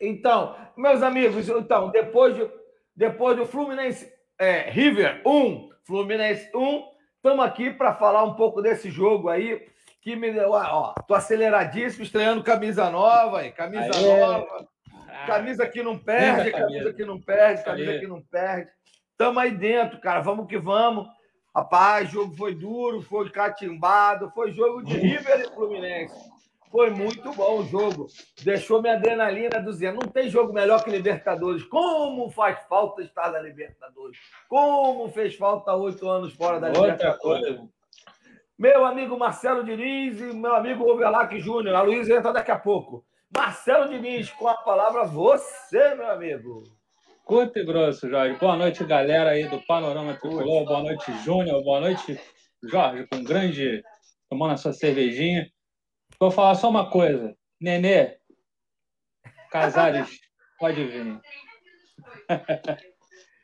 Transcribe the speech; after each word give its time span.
Então, 0.00 0.56
meus 0.76 1.02
amigos, 1.02 1.48
então, 1.48 1.90
depois, 1.90 2.34
de, 2.34 2.50
depois 2.96 3.36
do 3.36 3.44
Fluminense 3.44 4.10
é, 4.38 4.70
River 4.70 5.20
1, 5.26 5.68
Fluminense 5.84 6.50
1, 6.54 6.84
estamos 7.16 7.44
aqui 7.44 7.70
para 7.70 7.94
falar 7.94 8.24
um 8.24 8.34
pouco 8.34 8.62
desse 8.62 8.90
jogo 8.90 9.28
aí, 9.28 9.68
que 10.00 10.16
me 10.16 10.32
deu. 10.32 10.52
Ó, 10.52 10.94
tô 11.06 11.14
aceleradíssimo, 11.14 12.02
estreando 12.02 12.42
camisa 12.42 12.88
nova, 12.88 13.40
aí, 13.40 13.52
camisa 13.52 13.90
Aê. 13.94 14.20
nova. 14.20 14.68
Camisa 15.26 15.68
que 15.68 15.82
não 15.82 15.98
perde, 15.98 16.50
camisa 16.50 16.92
que 16.94 17.04
não 17.04 17.20
perde, 17.20 17.64
camisa 17.64 17.98
que 17.98 18.06
não 18.06 18.22
perde. 18.22 18.70
Estamos 19.10 19.42
aí 19.42 19.50
dentro, 19.50 20.00
cara. 20.00 20.20
Vamos 20.20 20.46
que 20.46 20.56
vamos. 20.56 21.06
Rapaz, 21.54 22.08
o 22.08 22.12
jogo 22.12 22.36
foi 22.36 22.54
duro, 22.54 23.02
foi 23.02 23.28
catimbado, 23.28 24.30
foi 24.30 24.52
jogo 24.52 24.82
de 24.82 24.96
River 24.96 25.40
e 25.40 25.54
Fluminense. 25.54 26.29
Foi 26.70 26.90
muito 26.90 27.32
bom 27.32 27.58
o 27.58 27.64
jogo. 27.64 28.06
Deixou 28.44 28.80
minha 28.80 28.94
adrenalina 28.94 29.60
do 29.60 29.72
zero. 29.72 29.98
Não 30.00 30.08
tem 30.08 30.28
jogo 30.30 30.52
melhor 30.52 30.84
que 30.84 30.90
Libertadores. 30.90 31.64
Como 31.64 32.30
faz 32.30 32.60
falta 32.68 33.02
estar 33.02 33.32
na 33.32 33.40
Libertadores? 33.40 34.18
Como 34.48 35.08
fez 35.08 35.34
falta 35.34 35.74
oito 35.74 36.08
anos 36.08 36.32
fora 36.32 36.60
da 36.60 36.68
Outra 36.68 36.82
Libertadores? 36.82 37.46
Coisa. 37.46 37.68
Meu 38.56 38.84
amigo 38.84 39.18
Marcelo 39.18 39.64
Diniz 39.64 40.20
e 40.20 40.34
meu 40.34 40.54
amigo 40.54 40.84
Ovelac 40.84 41.38
Júnior. 41.40 41.74
A 41.74 41.82
Luísa 41.82 42.14
entra 42.14 42.32
daqui 42.32 42.52
a 42.52 42.58
pouco. 42.58 43.04
Marcelo 43.34 43.88
Diniz, 43.88 44.30
com 44.30 44.46
a 44.46 44.54
palavra 44.54 45.04
você, 45.04 45.94
meu 45.94 46.10
amigo. 46.10 46.62
Curto 47.24 47.58
e 47.58 47.64
grosso, 47.64 48.08
Jorge. 48.08 48.38
Boa 48.38 48.56
noite, 48.56 48.84
galera 48.84 49.30
aí 49.30 49.48
do 49.48 49.60
Panorama 49.66 50.14
Tricolor. 50.14 50.64
Boa 50.64 50.82
noite, 50.82 51.12
Júnior. 51.24 51.62
Boa 51.64 51.80
noite, 51.80 52.20
Jorge, 52.62 53.06
com 53.06 53.24
grande. 53.24 53.82
tomando 54.28 54.52
a 54.52 54.56
sua 54.56 54.72
cervejinha. 54.72 55.50
Vou 56.20 56.30
falar 56.30 56.54
só 56.54 56.68
uma 56.68 56.90
coisa. 56.90 57.34
Nenê, 57.58 58.20
Casares, 59.50 60.20
pode 60.60 60.84
vir. 60.84 61.20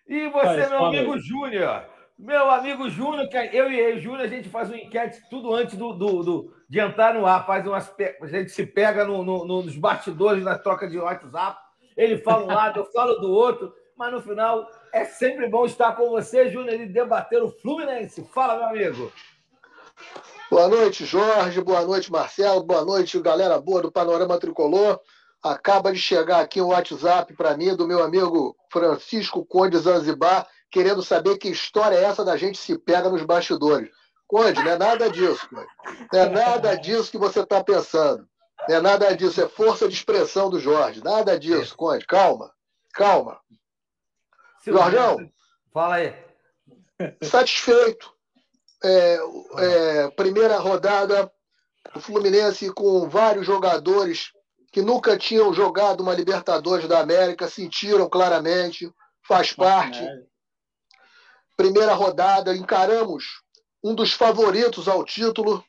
e 0.07 0.29
você, 0.29 0.69
meu 0.69 0.85
amigo 0.85 1.19
Júnior? 1.19 1.85
Meu 2.19 2.51
amigo 2.51 2.89
Júnior, 2.89 3.29
que 3.29 3.37
eu 3.37 3.71
e 3.71 3.95
o 3.95 4.01
Júnior, 4.01 4.23
a 4.23 4.29
gente 4.29 4.49
faz 4.49 4.69
uma 4.69 4.79
enquete 4.79 5.21
tudo 5.29 5.55
antes 5.55 5.77
do, 5.77 5.93
do, 5.93 6.23
do 6.23 6.57
de 6.69 6.79
entrar 6.79 7.15
no 7.15 7.27
ar. 7.27 7.47
Faz 7.47 7.67
umas, 7.67 7.93
a 8.23 8.27
gente 8.27 8.51
se 8.51 8.65
pega 8.65 9.05
no, 9.05 9.23
no, 9.23 9.45
nos 9.45 9.77
bastidores, 9.77 10.45
na 10.45 10.59
troca 10.59 10.89
de 10.89 10.99
WhatsApp. 10.99 11.59
Ele 11.97 12.19
fala 12.19 12.45
um 12.45 12.55
lado, 12.55 12.81
eu 12.81 12.93
falo 12.93 13.15
do 13.17 13.31
outro. 13.31 13.75
Mas 13.97 14.13
no 14.13 14.23
final, 14.23 14.71
é 14.93 15.05
sempre 15.05 15.49
bom 15.49 15.65
estar 15.65 15.93
com 15.93 16.11
você, 16.11 16.51
Júnior, 16.51 16.75
e 16.75 16.87
debater 16.87 17.43
o 17.43 17.51
Fluminense. 17.51 18.23
Fala, 18.33 18.57
meu 18.57 18.67
amigo. 18.69 19.13
Boa 20.49 20.69
noite, 20.69 21.05
Jorge. 21.05 21.61
Boa 21.61 21.83
noite, 21.83 22.11
Marcelo. 22.11 22.63
Boa 22.63 22.85
noite, 22.85 23.19
galera 23.21 23.61
boa 23.61 23.83
do 23.83 23.91
Panorama 23.91 24.39
Tricolor. 24.39 25.01
Acaba 25.43 25.93
de 25.93 25.99
chegar 25.99 26.41
aqui 26.41 26.61
um 26.61 26.69
WhatsApp 26.69 27.35
para 27.35 27.57
mim 27.57 27.75
do 27.75 27.87
meu 27.87 28.01
amigo 28.01 28.57
Francisco 28.71 29.45
Conde 29.45 29.77
Zanzibar, 29.77 30.47
querendo 30.71 31.03
saber 31.03 31.37
que 31.39 31.49
história 31.49 31.97
é 31.97 32.05
essa 32.05 32.25
da 32.25 32.37
gente 32.37 32.59
se 32.59 32.79
pega 32.79 33.11
nos 33.11 33.25
bastidores. 33.25 33.91
Conde, 34.29 34.63
não 34.63 34.71
é 34.71 34.79
nada 34.79 35.11
disso, 35.11 35.49
Conde. 35.51 35.67
Não 36.13 36.21
é 36.21 36.29
nada 36.29 36.77
disso 36.77 37.11
que 37.11 37.19
você 37.19 37.41
está 37.41 37.63
pensando. 37.63 38.25
Não 38.69 38.77
é 38.77 38.81
nada 38.81 39.17
disso, 39.17 39.43
é 39.43 39.49
força 39.49 39.89
de 39.89 39.95
expressão 39.95 40.49
do 40.49 40.61
Jorge. 40.61 41.03
Nada 41.03 41.37
disso, 41.37 41.77
Conde. 41.77 42.07
Calma, 42.07 42.53
calma. 42.95 43.41
Jorgão. 44.65 45.29
Fala 45.73 45.97
aí. 45.97 46.15
Satisfeito 47.21 48.16
é, 48.87 49.19
é, 49.59 50.11
primeira 50.11 50.59
rodada, 50.59 51.31
o 51.95 52.01
Fluminense 52.01 52.73
com 52.73 53.09
vários 53.09 53.45
jogadores 53.45 54.31
que 54.71 54.81
nunca 54.83 55.17
tinham 55.17 55.53
jogado 55.53 56.03
uma 56.03 56.15
Libertadores 56.15 56.87
da 56.87 57.01
América, 57.01 57.49
sentiram 57.49 58.09
claramente, 58.09 58.93
faz 59.27 59.53
parte. 59.53 60.01
Primeira 61.57 61.95
rodada, 61.95 62.55
encaramos 62.55 63.43
um 63.83 63.95
dos 63.95 64.13
favoritos 64.13 64.87
ao 64.87 65.05
título. 65.05 65.65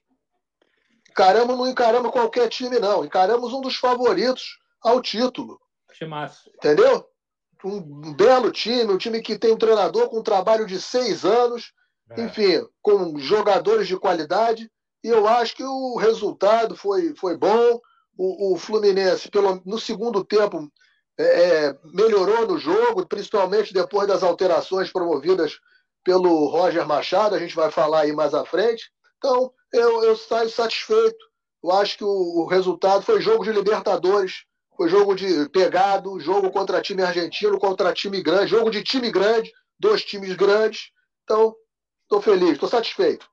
Encaramos, 1.09 1.57
não 1.57 1.67
encaramos 1.67 2.11
qualquer 2.11 2.49
time, 2.49 2.79
não. 2.79 3.05
Encaramos 3.05 3.53
um 3.53 3.61
dos 3.61 3.77
favoritos 3.77 4.59
ao 4.83 5.01
título. 5.01 5.59
Timaço. 5.93 6.51
Entendeu? 6.55 7.07
Um 7.63 8.13
belo 8.13 8.51
time, 8.51 8.93
um 8.93 8.97
time 8.97 9.21
que 9.21 9.39
tem 9.39 9.51
um 9.53 9.57
treinador 9.57 10.09
com 10.09 10.19
um 10.19 10.23
trabalho 10.23 10.67
de 10.67 10.79
seis 10.79 11.25
anos 11.25 11.73
é. 12.11 12.21
Enfim, 12.21 12.65
com 12.81 13.17
jogadores 13.19 13.87
de 13.87 13.97
qualidade. 13.97 14.69
E 15.03 15.09
eu 15.09 15.27
acho 15.27 15.55
que 15.55 15.63
o 15.63 15.95
resultado 15.97 16.75
foi, 16.75 17.15
foi 17.15 17.37
bom. 17.37 17.79
O, 18.17 18.53
o 18.53 18.57
Fluminense, 18.57 19.29
pelo, 19.29 19.61
no 19.65 19.79
segundo 19.79 20.23
tempo, 20.23 20.71
é, 21.19 21.23
é, 21.23 21.77
melhorou 21.93 22.47
no 22.47 22.57
jogo, 22.57 23.05
principalmente 23.05 23.73
depois 23.73 24.07
das 24.07 24.23
alterações 24.23 24.91
promovidas 24.91 25.59
pelo 26.03 26.47
Roger 26.47 26.87
Machado. 26.87 27.35
A 27.35 27.39
gente 27.39 27.55
vai 27.55 27.69
falar 27.71 28.01
aí 28.01 28.13
mais 28.13 28.33
à 28.33 28.45
frente. 28.45 28.89
Então, 29.17 29.51
eu, 29.73 30.03
eu 30.03 30.15
saio 30.15 30.49
satisfeito. 30.49 31.17
Eu 31.63 31.71
acho 31.71 31.97
que 31.97 32.03
o, 32.03 32.07
o 32.07 32.45
resultado 32.47 33.03
foi 33.03 33.21
jogo 33.21 33.43
de 33.43 33.51
Libertadores. 33.51 34.45
Foi 34.75 34.89
jogo 34.89 35.15
de 35.15 35.49
pegado, 35.49 36.19
jogo 36.19 36.51
contra 36.51 36.81
time 36.81 37.01
argentino, 37.01 37.57
contra 37.57 37.93
time 37.93 38.21
grande, 38.21 38.51
jogo 38.51 38.69
de 38.69 38.83
time 38.83 39.09
grande, 39.09 39.51
dois 39.79 40.03
times 40.03 40.35
grandes. 40.35 40.91
Então, 41.23 41.55
Estou 42.07 42.21
feliz, 42.21 42.51
estou 42.51 42.69
satisfeito. 42.69 43.29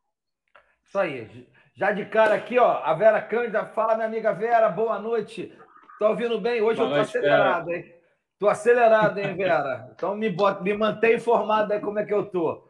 Isso 0.85 0.99
aí. 0.99 1.47
Já 1.77 1.93
de 1.93 2.07
cara 2.07 2.35
aqui, 2.35 2.59
ó, 2.59 2.81
a 2.83 2.93
Vera 2.93 3.23
Cândida. 3.23 3.65
Fala, 3.65 3.95
minha 3.95 4.09
amiga 4.09 4.33
Vera, 4.33 4.69
boa 4.69 4.99
noite. 4.99 5.57
Tá 5.97 6.09
ouvindo 6.09 6.41
bem? 6.41 6.61
Hoje 6.61 6.81
boa 6.81 6.89
eu 6.89 6.91
tô 6.91 6.97
noite, 6.97 7.09
acelerado, 7.17 7.67
Vera. 7.67 7.79
hein? 7.79 7.95
Tô 8.37 8.49
acelerado, 8.49 9.19
hein, 9.21 9.37
Vera? 9.37 9.93
Então 9.95 10.17
me, 10.17 10.29
bota, 10.29 10.61
me 10.61 10.77
mantém 10.77 11.15
informado 11.15 11.73
aí 11.73 11.79
como 11.79 12.01
é 12.01 12.05
que 12.05 12.12
eu 12.12 12.27
tô. 12.27 12.67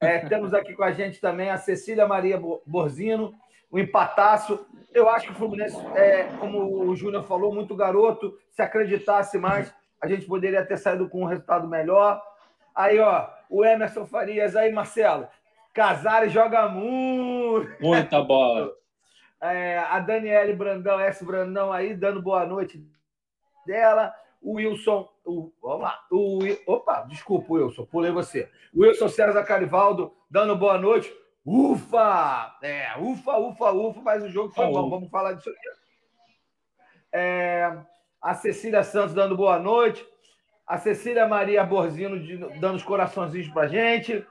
É, 0.00 0.20
temos 0.20 0.54
aqui 0.54 0.72
com 0.72 0.84
a 0.84 0.90
gente 0.90 1.20
também 1.20 1.50
a 1.50 1.58
Cecília 1.58 2.06
Maria 2.06 2.40
Borzino, 2.64 3.34
o 3.70 3.78
empataço. 3.78 4.66
Eu 4.90 5.06
acho 5.10 5.26
que 5.26 5.32
o 5.32 5.36
Fluminense, 5.36 5.76
é, 5.94 6.24
como 6.40 6.86
o 6.88 6.96
Júnior 6.96 7.24
falou, 7.24 7.54
muito 7.54 7.76
garoto. 7.76 8.38
Se 8.50 8.62
acreditasse 8.62 9.36
mais, 9.36 9.70
a 10.00 10.08
gente 10.08 10.24
poderia 10.24 10.64
ter 10.64 10.78
saído 10.78 11.10
com 11.10 11.20
um 11.20 11.26
resultado 11.26 11.68
melhor. 11.68 12.22
Aí, 12.74 12.98
ó, 12.98 13.28
o 13.50 13.62
Emerson 13.62 14.06
Farias, 14.06 14.56
aí, 14.56 14.72
Marcelo. 14.72 15.28
Casares 15.72 16.32
joga 16.32 16.68
muito. 16.68 17.80
Muita 17.80 18.22
bola. 18.22 18.72
É, 19.44 19.76
a 19.76 19.98
Daniele 19.98 20.52
Brandão, 20.52 21.00
S. 21.00 21.24
Brandão 21.24 21.72
aí, 21.72 21.96
dando 21.96 22.22
boa 22.22 22.46
noite 22.46 22.80
dela. 23.66 24.14
O 24.40 24.52
Wilson, 24.52 25.08
o, 25.24 25.50
vamos 25.60 25.82
lá. 25.82 26.00
O, 26.12 26.38
opa, 26.64 27.00
desculpa, 27.08 27.54
Wilson, 27.54 27.84
pulei 27.86 28.12
você. 28.12 28.48
O 28.72 28.82
Wilson 28.82 29.08
César 29.08 29.42
Carivaldo, 29.42 30.14
dando 30.30 30.54
boa 30.54 30.78
noite. 30.78 31.12
Ufa! 31.44 32.56
É, 32.62 32.96
ufa, 33.00 33.36
ufa, 33.36 33.72
ufa, 33.72 34.00
mas 34.00 34.22
o 34.22 34.28
jogo 34.28 34.54
foi 34.54 34.66
bom. 34.66 34.88
Vamos 34.88 35.10
falar 35.10 35.32
disso 35.32 35.50
aqui. 35.50 35.68
É, 37.12 37.78
a 38.22 38.34
Cecília 38.34 38.84
Santos 38.84 39.12
dando 39.12 39.36
boa 39.36 39.58
noite. 39.58 40.06
A 40.64 40.78
Cecília 40.78 41.26
Maria 41.26 41.64
Borzino 41.64 42.16
dando 42.60 42.76
os 42.76 42.84
coraçõezinhos 42.84 43.48
pra 43.48 43.66
gente. 43.66 44.24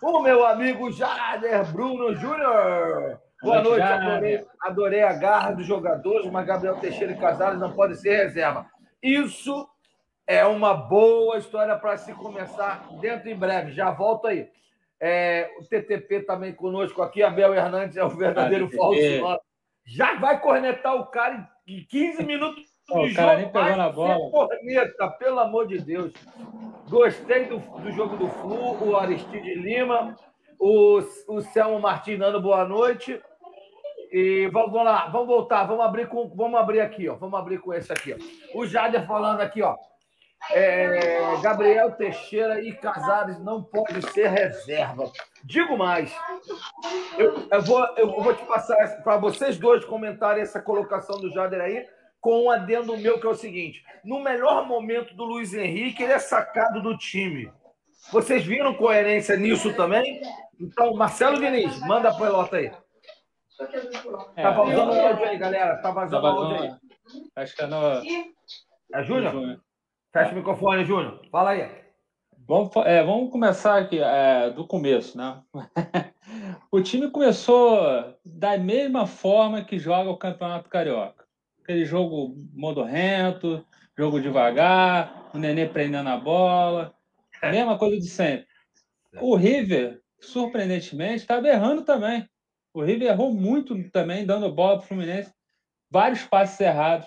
O 0.00 0.20
meu 0.20 0.46
amigo 0.46 0.92
Jader 0.92 1.72
Bruno 1.72 2.14
Júnior. 2.14 3.20
Boa 3.42 3.62
noite, 3.62 3.82
adorei, 3.82 4.46
adorei, 4.60 5.02
a 5.02 5.12
garra 5.12 5.52
dos 5.52 5.66
jogadores, 5.66 6.30
mas 6.30 6.46
Gabriel 6.46 6.76
Teixeira 6.76 7.12
e 7.12 7.18
Casares 7.18 7.58
não 7.58 7.72
pode 7.72 7.96
ser 7.96 8.16
reserva. 8.16 8.66
Isso 9.02 9.68
é 10.24 10.44
uma 10.44 10.74
boa 10.74 11.38
história 11.38 11.76
para 11.76 11.96
se 11.96 12.12
começar 12.14 12.86
dentro 13.00 13.28
em 13.28 13.36
breve. 13.36 13.72
Já 13.72 13.90
volto 13.90 14.28
aí. 14.28 14.48
É, 15.00 15.50
o 15.60 15.64
TTP 15.64 16.20
também 16.22 16.52
conosco 16.52 17.02
aqui, 17.02 17.22
Abel 17.22 17.54
Hernandes 17.54 17.96
é 17.96 18.04
o 18.04 18.10
verdadeiro 18.10 18.68
ah, 18.72 18.76
falso. 18.76 19.40
Já 19.84 20.14
vai 20.14 20.40
cornetar 20.40 20.94
o 20.94 21.06
cara 21.06 21.48
em 21.66 21.84
15 21.84 22.24
minutos 22.24 22.67
Oh, 22.90 23.04
o 23.04 23.14
cara 23.14 23.36
nem 23.36 23.48
pegou 23.50 23.76
na 23.76 23.90
bola. 23.90 24.30
Corneta, 24.30 25.08
pelo 25.18 25.40
amor 25.40 25.66
de 25.66 25.78
Deus. 25.78 26.12
Gostei 26.88 27.44
do, 27.44 27.58
do 27.58 27.92
jogo 27.92 28.16
do 28.16 28.28
Flu, 28.28 28.82
o 28.82 28.96
Aristide 28.96 29.54
Lima, 29.56 30.16
o, 30.58 30.98
o 31.28 31.40
Selmo 31.42 31.78
Martins 31.80 32.18
dando 32.18 32.40
boa 32.40 32.64
noite. 32.64 33.20
E 34.10 34.48
vamos, 34.50 34.72
vamos, 34.72 34.86
lá, 34.86 35.06
vamos 35.08 35.26
voltar, 35.26 35.64
vamos 35.64 35.84
abrir 35.84 36.08
com, 36.08 36.30
vamos 36.34 36.58
abrir 36.58 36.80
aqui, 36.80 37.06
ó. 37.10 37.14
Vamos 37.16 37.38
abrir 37.38 37.58
com 37.58 37.74
esse 37.74 37.92
aqui, 37.92 38.14
ó. 38.14 38.58
O 38.58 38.66
Jader 38.66 39.06
falando 39.06 39.42
aqui, 39.42 39.60
ó. 39.60 39.76
É, 40.50 41.36
Gabriel 41.42 41.92
Teixeira 41.92 42.62
e 42.62 42.72
Casares 42.72 43.38
não 43.38 43.62
pode 43.62 44.00
ser 44.12 44.28
reserva. 44.28 45.10
Digo 45.44 45.76
mais, 45.76 46.10
eu, 47.18 47.48
eu, 47.50 47.62
vou, 47.62 47.86
eu 47.98 48.22
vou 48.22 48.32
te 48.32 48.44
passar 48.46 49.02
para 49.02 49.18
vocês 49.18 49.58
dois 49.58 49.84
comentarem 49.84 50.42
essa 50.42 50.62
colocação 50.62 51.20
do 51.20 51.30
Jader 51.30 51.60
aí 51.60 51.84
com 52.28 52.44
um 52.44 52.50
adendo 52.50 52.94
meu 52.98 53.18
que 53.18 53.26
é 53.26 53.30
o 53.30 53.34
seguinte: 53.34 53.82
no 54.04 54.20
melhor 54.20 54.68
momento 54.68 55.14
do 55.14 55.24
Luiz 55.24 55.54
Henrique, 55.54 56.02
ele 56.02 56.12
é 56.12 56.18
sacado 56.18 56.82
do 56.82 56.94
time. 56.98 57.50
Vocês 58.12 58.44
viram 58.44 58.74
coerência 58.74 59.34
nisso 59.34 59.72
também? 59.72 60.20
Então, 60.60 60.92
Marcelo 60.92 61.40
Diniz, 61.40 61.80
manda 61.80 62.10
a 62.10 62.14
pelota 62.14 62.58
aí. 62.58 62.70
É, 64.36 64.42
tá 64.42 64.50
vazando 64.50 64.92
o 64.92 65.00
áudio 65.00 65.24
aí, 65.24 65.38
galera. 65.38 65.76
Tá 65.78 65.90
vazando 65.90 66.22
tá 66.22 66.34
o 66.34 66.38
áudio 66.38 66.62
aí. 66.62 66.76
Acho 67.34 67.56
que 67.56 67.62
é 67.62 67.66
no. 67.66 68.02
É 68.92 69.02
Júnior? 69.04 69.62
Fecha 70.12 70.32
o 70.32 70.34
microfone, 70.34 70.84
Júnior. 70.84 71.22
Fala 71.32 71.50
aí. 71.52 71.66
Vamos, 72.46 72.76
é, 72.84 73.02
vamos 73.02 73.32
começar 73.32 73.78
aqui 73.78 74.00
é, 74.02 74.50
do 74.50 74.66
começo, 74.66 75.16
né? 75.16 75.42
o 76.70 76.82
time 76.82 77.10
começou 77.10 78.14
da 78.22 78.58
mesma 78.58 79.06
forma 79.06 79.64
que 79.64 79.78
joga 79.78 80.10
o 80.10 80.18
Campeonato 80.18 80.68
Carioca. 80.68 81.27
Aquele 81.68 81.84
jogo 81.84 82.34
modorrento, 82.54 83.62
jogo 83.94 84.22
devagar, 84.22 85.30
o 85.34 85.38
Nenê 85.38 85.68
prendendo 85.68 86.08
a 86.08 86.16
bola, 86.16 86.94
mesma 87.42 87.78
coisa 87.78 87.98
de 87.98 88.08
sempre. 88.08 88.46
O 89.20 89.36
River, 89.36 90.00
surpreendentemente, 90.18 91.16
estava 91.16 91.46
errando 91.46 91.84
também. 91.84 92.26
O 92.72 92.82
River 92.82 93.08
errou 93.10 93.34
muito 93.34 93.76
também, 93.90 94.24
dando 94.24 94.50
bola 94.50 94.78
para 94.78 94.84
o 94.86 94.88
Fluminense. 94.88 95.30
Vários 95.90 96.22
passes 96.24 96.58
errados. 96.58 97.06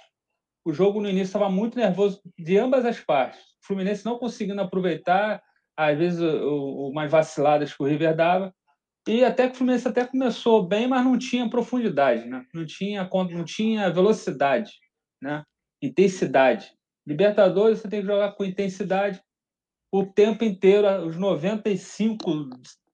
O 0.64 0.72
jogo 0.72 1.02
no 1.02 1.10
início 1.10 1.30
estava 1.30 1.50
muito 1.50 1.75
nervoso 1.75 2.22
de 2.38 2.56
ambas 2.60 2.86
as 2.86 3.00
partes. 3.00 3.42
O 3.64 3.66
Fluminense 3.66 4.06
não 4.06 4.19
conseguindo 4.19 4.62
aproveitar, 4.62 5.42
às 5.75 5.98
vezes, 5.98 6.22
umas 6.22 7.10
vaciladas 7.10 7.74
que 7.74 7.81
o 7.81 7.88
River 7.88 8.16
dava. 8.16 8.54
E 9.07 9.25
até 9.25 9.48
que 9.48 9.53
o 9.53 9.57
Fluminense 9.57 9.88
até 9.88 10.06
começou 10.06 10.68
bem, 10.68 10.88
mas 10.88 11.03
não 11.03 11.18
tinha 11.18 11.50
profundidade, 11.50 12.27
né? 12.27 12.45
não, 12.53 12.65
tinha, 12.65 13.09
não 13.31 13.44
tinha 13.44 13.89
velocidade, 13.89 14.74
né? 15.21 15.44
intensidade. 15.81 16.71
Libertadores 17.06 17.80
você 17.80 17.89
tem 17.89 18.01
que 18.01 18.07
jogar 18.07 18.33
com 18.33 18.45
intensidade 18.45 19.21
o 19.92 20.06
tempo 20.06 20.44
inteiro, 20.44 20.88
os 21.06 21.18
95, 21.18 22.50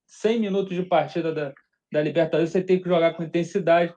100 0.08 0.40
minutos 0.40 0.76
de 0.76 0.84
partida 0.84 1.34
da, 1.34 1.54
da 1.92 2.02
Libertadores, 2.02 2.52
você 2.52 2.64
tem 2.64 2.82
que 2.82 2.90
jogar 2.90 3.14
com 3.14 3.24
intensidade. 3.24 3.94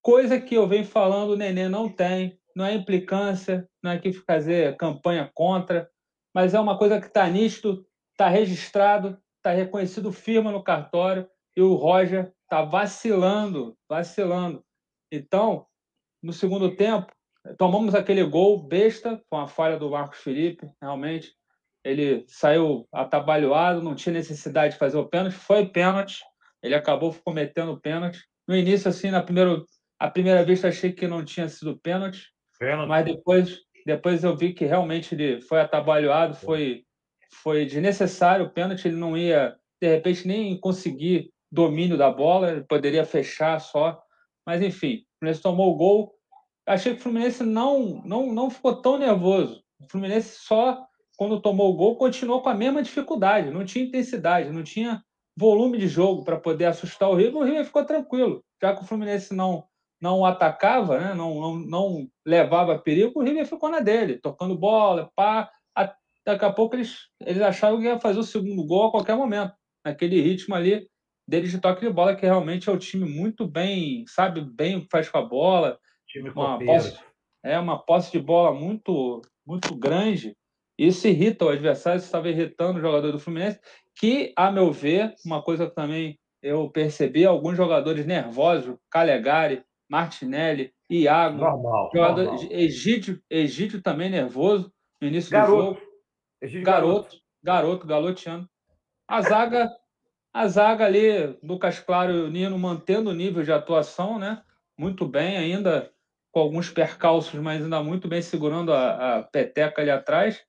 Coisa 0.00 0.40
que 0.40 0.54
eu 0.54 0.66
venho 0.66 0.84
falando, 0.84 1.32
o 1.32 1.36
Nenê 1.36 1.68
não 1.68 1.88
tem, 1.88 2.38
não 2.56 2.64
é 2.64 2.72
implicância, 2.72 3.68
não 3.82 3.90
é 3.90 3.98
que 3.98 4.12
fazer 4.12 4.76
campanha 4.76 5.30
contra, 5.34 5.90
mas 6.32 6.54
é 6.54 6.60
uma 6.60 6.78
coisa 6.78 7.00
que 7.00 7.08
está 7.08 7.28
nítido, 7.28 7.84
está 8.12 8.28
registrado, 8.28 9.18
está 9.36 9.50
reconhecido 9.50 10.10
firme 10.12 10.50
no 10.50 10.62
cartório 10.62 11.28
e 11.58 11.60
o 11.60 11.74
Roger 11.74 12.32
está 12.44 12.62
vacilando, 12.62 13.76
vacilando. 13.88 14.64
Então, 15.10 15.66
no 16.22 16.32
segundo 16.32 16.76
tempo, 16.76 17.12
tomamos 17.58 17.96
aquele 17.96 18.22
gol 18.22 18.62
besta 18.62 19.20
com 19.28 19.38
a 19.38 19.48
falha 19.48 19.76
do 19.76 19.90
Marcos 19.90 20.20
Felipe, 20.20 20.70
realmente. 20.80 21.34
Ele 21.82 22.24
saiu 22.28 22.86
atabalhoado, 22.92 23.82
não 23.82 23.96
tinha 23.96 24.12
necessidade 24.12 24.74
de 24.74 24.78
fazer 24.78 24.98
o 24.98 25.08
pênalti, 25.08 25.34
foi 25.34 25.66
pênalti. 25.66 26.22
Ele 26.62 26.76
acabou 26.76 27.12
cometendo 27.24 27.72
o 27.72 27.80
pênalti. 27.80 28.20
No 28.46 28.54
início, 28.54 28.88
assim, 28.88 29.10
na 29.10 29.20
primeira, 29.20 29.60
a 29.98 30.08
primeira 30.08 30.44
vista, 30.44 30.68
achei 30.68 30.92
que 30.92 31.08
não 31.08 31.24
tinha 31.24 31.48
sido 31.48 31.76
pênalti, 31.80 32.22
pênalti. 32.56 32.88
mas 32.88 33.04
depois, 33.04 33.58
depois 33.84 34.22
eu 34.22 34.36
vi 34.36 34.54
que 34.54 34.64
realmente 34.64 35.12
ele 35.12 35.40
foi 35.40 35.60
atabalhoado, 35.60 36.36
foi, 36.36 36.84
foi 37.42 37.66
desnecessário 37.66 38.46
o 38.46 38.50
pênalti. 38.50 38.86
Ele 38.86 38.96
não 38.96 39.16
ia, 39.16 39.56
de 39.82 39.88
repente, 39.88 40.24
nem 40.24 40.56
conseguir 40.60 41.32
domínio 41.50 41.96
da 41.96 42.10
bola, 42.10 42.64
poderia 42.68 43.04
fechar 43.04 43.60
só. 43.60 44.00
Mas 44.46 44.62
enfim, 44.62 44.96
o 44.96 45.18
Fluminense 45.18 45.42
tomou 45.42 45.72
o 45.72 45.76
gol. 45.76 46.14
Achei 46.66 46.92
que 46.92 47.00
o 47.00 47.02
Fluminense 47.02 47.42
não, 47.42 48.02
não, 48.04 48.32
não 48.32 48.50
ficou 48.50 48.80
tão 48.80 48.98
nervoso. 48.98 49.62
O 49.80 49.90
Fluminense 49.90 50.38
só, 50.40 50.84
quando 51.16 51.40
tomou 51.40 51.72
o 51.72 51.76
gol, 51.76 51.96
continuou 51.96 52.42
com 52.42 52.48
a 52.48 52.54
mesma 52.54 52.82
dificuldade. 52.82 53.50
Não 53.50 53.64
tinha 53.64 53.84
intensidade, 53.84 54.50
não 54.50 54.62
tinha 54.62 55.02
volume 55.36 55.78
de 55.78 55.86
jogo 55.86 56.24
para 56.24 56.38
poder 56.38 56.66
assustar 56.66 57.08
o 57.08 57.14
River. 57.14 57.36
O 57.36 57.44
River 57.44 57.64
ficou 57.64 57.84
tranquilo. 57.84 58.44
Já 58.60 58.74
que 58.74 58.82
o 58.82 58.86
Fluminense 58.86 59.34
não, 59.34 59.64
não 60.00 60.24
atacava, 60.24 60.98
né? 60.98 61.14
não, 61.14 61.34
não, 61.40 61.54
não 61.56 62.08
levava 62.26 62.78
perigo, 62.78 63.20
o 63.20 63.22
River 63.22 63.46
ficou 63.46 63.70
na 63.70 63.80
dele, 63.80 64.18
tocando 64.18 64.58
bola, 64.58 65.10
pá. 65.14 65.50
Daqui 66.28 66.44
a 66.44 66.52
pouco 66.52 66.76
eles, 66.76 67.08
eles 67.22 67.40
acharam 67.40 67.78
que 67.78 67.84
ia 67.84 67.98
fazer 67.98 68.18
o 68.18 68.22
segundo 68.22 68.62
gol 68.66 68.88
a 68.88 68.90
qualquer 68.90 69.16
momento. 69.16 69.54
Naquele 69.82 70.20
ritmo 70.20 70.54
ali, 70.54 70.86
deles 71.28 71.50
de 71.50 71.60
toque 71.60 71.86
de 71.86 71.92
bola, 71.92 72.16
que 72.16 72.24
realmente 72.24 72.70
é 72.70 72.72
um 72.72 72.78
time 72.78 73.06
muito 73.06 73.46
bem, 73.46 74.04
sabe 74.08 74.40
bem 74.40 74.76
o 74.76 74.80
que 74.80 74.88
faz 74.90 75.10
com 75.10 75.18
a 75.18 75.22
bola. 75.22 75.78
Time 76.06 76.30
uma 76.30 76.58
posse, 76.58 76.98
é 77.44 77.58
uma 77.58 77.78
posse 77.78 78.10
de 78.10 78.18
bola 78.18 78.58
muito, 78.58 79.20
muito 79.46 79.76
grande. 79.76 80.34
Isso 80.78 81.06
irrita 81.06 81.44
o 81.44 81.50
adversário, 81.50 81.98
isso 81.98 82.06
estava 82.06 82.30
irritando 82.30 82.78
o 82.78 82.80
jogador 82.80 83.12
do 83.12 83.18
Fluminense, 83.18 83.60
que, 83.94 84.32
a 84.36 84.50
meu 84.50 84.72
ver, 84.72 85.14
uma 85.26 85.42
coisa 85.42 85.68
que 85.68 85.74
também 85.74 86.18
eu 86.42 86.70
percebi, 86.70 87.26
alguns 87.26 87.56
jogadores 87.56 88.06
nervosos, 88.06 88.76
Calegari, 88.90 89.62
Martinelli, 89.90 90.72
Iago, 90.88 91.38
normal, 91.38 91.90
jogador, 91.92 92.24
normal. 92.24 92.48
Egídio, 92.50 93.20
Egídio 93.28 93.82
também 93.82 94.08
nervoso 94.08 94.72
no 95.02 95.08
início 95.08 95.30
garoto. 95.30 95.52
do 95.52 95.62
jogo. 95.62 95.80
Egídio 96.40 96.64
garoto, 96.64 97.16
garoto, 97.42 97.86
galoteando. 97.86 98.48
A 99.06 99.20
zaga 99.20 99.68
a 100.38 100.46
zaga 100.46 100.86
ali, 100.86 101.36
Lucas 101.42 101.80
Claro 101.80 102.12
e 102.12 102.20
o 102.20 102.30
Nino 102.30 102.56
mantendo 102.56 103.10
o 103.10 103.14
nível 103.14 103.42
de 103.42 103.50
atuação, 103.50 104.20
né? 104.20 104.40
Muito 104.78 105.04
bem, 105.04 105.36
ainda 105.36 105.90
com 106.30 106.38
alguns 106.38 106.70
percalços, 106.70 107.40
mas 107.40 107.60
ainda 107.60 107.82
muito 107.82 108.06
bem 108.06 108.22
segurando 108.22 108.72
a, 108.72 109.16
a 109.16 109.22
peteca 109.24 109.82
ali 109.82 109.90
atrás. 109.90 110.40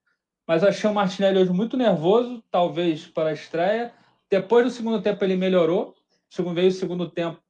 Mas 0.46 0.62
achei 0.62 0.88
o 0.88 0.94
Martinelli 0.94 1.40
hoje 1.40 1.52
muito 1.52 1.76
nervoso, 1.76 2.40
talvez 2.52 3.08
para 3.08 3.30
a 3.30 3.32
estreia. 3.32 3.92
Depois 4.30 4.64
do 4.64 4.70
segundo 4.70 5.02
tempo 5.02 5.24
ele 5.24 5.34
melhorou. 5.34 5.92
Segundo 6.28 6.54
veio 6.54 6.68
o 6.68 6.72
segundo 6.72 7.10
tempo, 7.10 7.42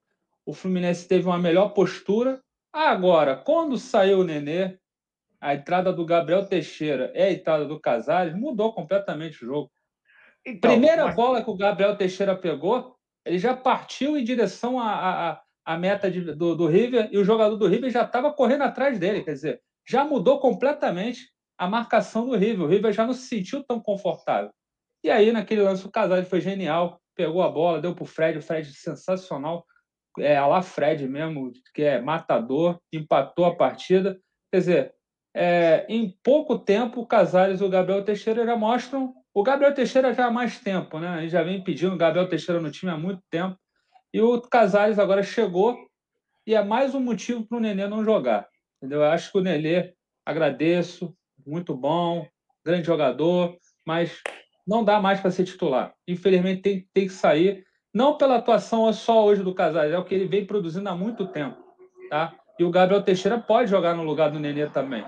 o 0.47 0.55
Fluminense 0.55 1.07
teve 1.07 1.27
uma 1.27 1.39
melhor 1.39 1.75
postura. 1.75 2.41
Agora, 2.73 3.37
quando 3.37 3.77
saiu 3.77 4.21
o 4.21 4.25
Nenê, 4.25 4.79
a 5.39 5.55
entrada 5.55 5.93
do 5.93 6.07
Gabriel 6.07 6.47
Teixeira 6.47 7.13
e 7.15 7.21
a 7.21 7.31
entrada 7.31 7.67
do 7.67 7.79
Casares 7.79 8.35
mudou 8.35 8.73
completamente 8.73 9.45
o 9.45 9.47
jogo. 9.47 9.71
Então, 10.47 10.71
Primeira 10.71 11.07
mas... 11.07 11.15
bola 11.15 11.43
que 11.43 11.51
o 11.51 11.57
Gabriel 11.57 11.97
Teixeira 11.97 12.37
pegou, 12.37 12.97
ele 13.25 13.39
já 13.39 13.55
partiu 13.57 14.17
em 14.17 14.25
direção 14.25 14.81
à, 14.81 15.33
à, 15.33 15.43
à 15.65 15.79
meta 15.79 16.11
de, 16.11 16.35
do, 16.35 16.55
do 16.57 16.67
River 16.67 17.09
e 17.13 17.19
o 17.19 17.25
jogador 17.25 17.57
do 17.57 17.67
River 17.67 17.91
já 17.91 18.03
estava 18.03 18.33
correndo 18.33 18.63
atrás 18.63 18.99
dele. 18.99 19.23
Quer 19.23 19.35
dizer, 19.35 19.63
já 19.87 20.05
mudou 20.05 20.41
completamente 20.41 21.31
a 21.59 21.69
marcação 21.69 22.27
do 22.27 22.37
River. 22.37 22.65
O 22.65 22.69
River 22.69 22.93
já 22.93 23.07
não 23.07 23.13
se 23.13 23.29
sentiu 23.29 23.63
tão 23.65 23.81
confortável. 23.81 24.51
E 25.05 25.11
aí, 25.11 25.33
naquele 25.33 25.63
lance, 25.63 25.87
o 25.87 25.91
Casares 25.91 26.29
foi 26.29 26.41
genial, 26.41 27.01
pegou 27.15 27.43
a 27.43 27.51
bola, 27.51 27.81
deu 27.81 27.95
para 27.95 28.05
o 28.05 28.07
Fred, 28.07 28.39
o 28.39 28.43
Fred 28.43 28.73
sensacional, 28.73 29.65
é 30.19 30.37
a 30.37 30.47
lá 30.47 30.63
Fred 30.63 31.07
mesmo, 31.07 31.53
que 31.75 31.83
é 31.83 32.01
matador, 32.01 32.79
empatou 32.93 33.45
a 33.45 33.55
partida. 33.55 34.19
Quer 34.53 34.59
dizer, 34.59 34.95
é, 35.35 35.87
em 35.89 36.17
pouco 36.23 36.59
tempo, 36.59 37.01
o 37.01 37.07
Casares 37.07 37.61
e 37.61 37.65
o 37.65 37.69
Gabriel 37.69 38.05
Teixeira 38.05 38.45
já 38.45 38.57
mostram 38.57 39.15
o 39.41 39.43
Gabriel 39.43 39.73
Teixeira 39.73 40.13
já 40.13 40.27
há 40.27 40.31
mais 40.31 40.61
tempo, 40.61 40.99
né? 40.99 41.09
A 41.09 41.21
gente 41.23 41.31
já 41.31 41.43
vem 41.43 41.65
pedindo 41.65 41.95
o 41.95 41.97
Gabriel 41.97 42.29
Teixeira 42.29 42.61
no 42.61 42.71
time 42.71 42.93
há 42.93 42.99
muito 42.99 43.23
tempo. 43.31 43.59
E 44.13 44.21
o 44.21 44.39
Casares 44.43 44.99
agora 44.99 45.23
chegou 45.23 45.79
e 46.47 46.55
é 46.55 46.63
mais 46.63 46.95
um 46.95 47.01
motivo 47.01 47.47
para 47.47 47.57
o 47.57 47.61
Nenê 47.61 47.89
não 47.89 48.05
jogar. 48.05 48.47
Entendeu? 48.77 49.01
Eu 49.01 49.11
acho 49.11 49.33
que 49.33 49.39
o 49.39 49.41
Nenê, 49.41 49.95
agradeço, 50.27 51.17
muito 51.47 51.75
bom, 51.75 52.27
grande 52.63 52.87
jogador, 52.87 53.57
mas 53.87 54.21
não 54.67 54.85
dá 54.85 55.01
mais 55.01 55.21
para 55.21 55.31
ser 55.31 55.45
titular. 55.45 55.95
Infelizmente 56.07 56.61
tem, 56.61 56.89
tem 56.93 57.07
que 57.07 57.13
sair, 57.15 57.65
não 57.95 58.19
pela 58.19 58.37
atuação 58.37 58.93
só 58.93 59.25
hoje 59.25 59.43
do 59.43 59.55
Casares, 59.55 59.95
é 59.95 59.99
o 59.99 60.05
que 60.05 60.15
ele 60.15 60.27
vem 60.27 60.45
produzindo 60.45 60.89
há 60.91 60.95
muito 60.95 61.27
tempo. 61.27 61.57
Tá? 62.11 62.35
E 62.59 62.65
o 62.65 62.71
Gabriel 62.71 63.03
Teixeira 63.03 63.39
pode 63.39 63.71
jogar 63.71 63.95
no 63.95 64.03
lugar 64.03 64.31
do 64.31 64.39
Nenê 64.39 64.67
também. 64.67 65.03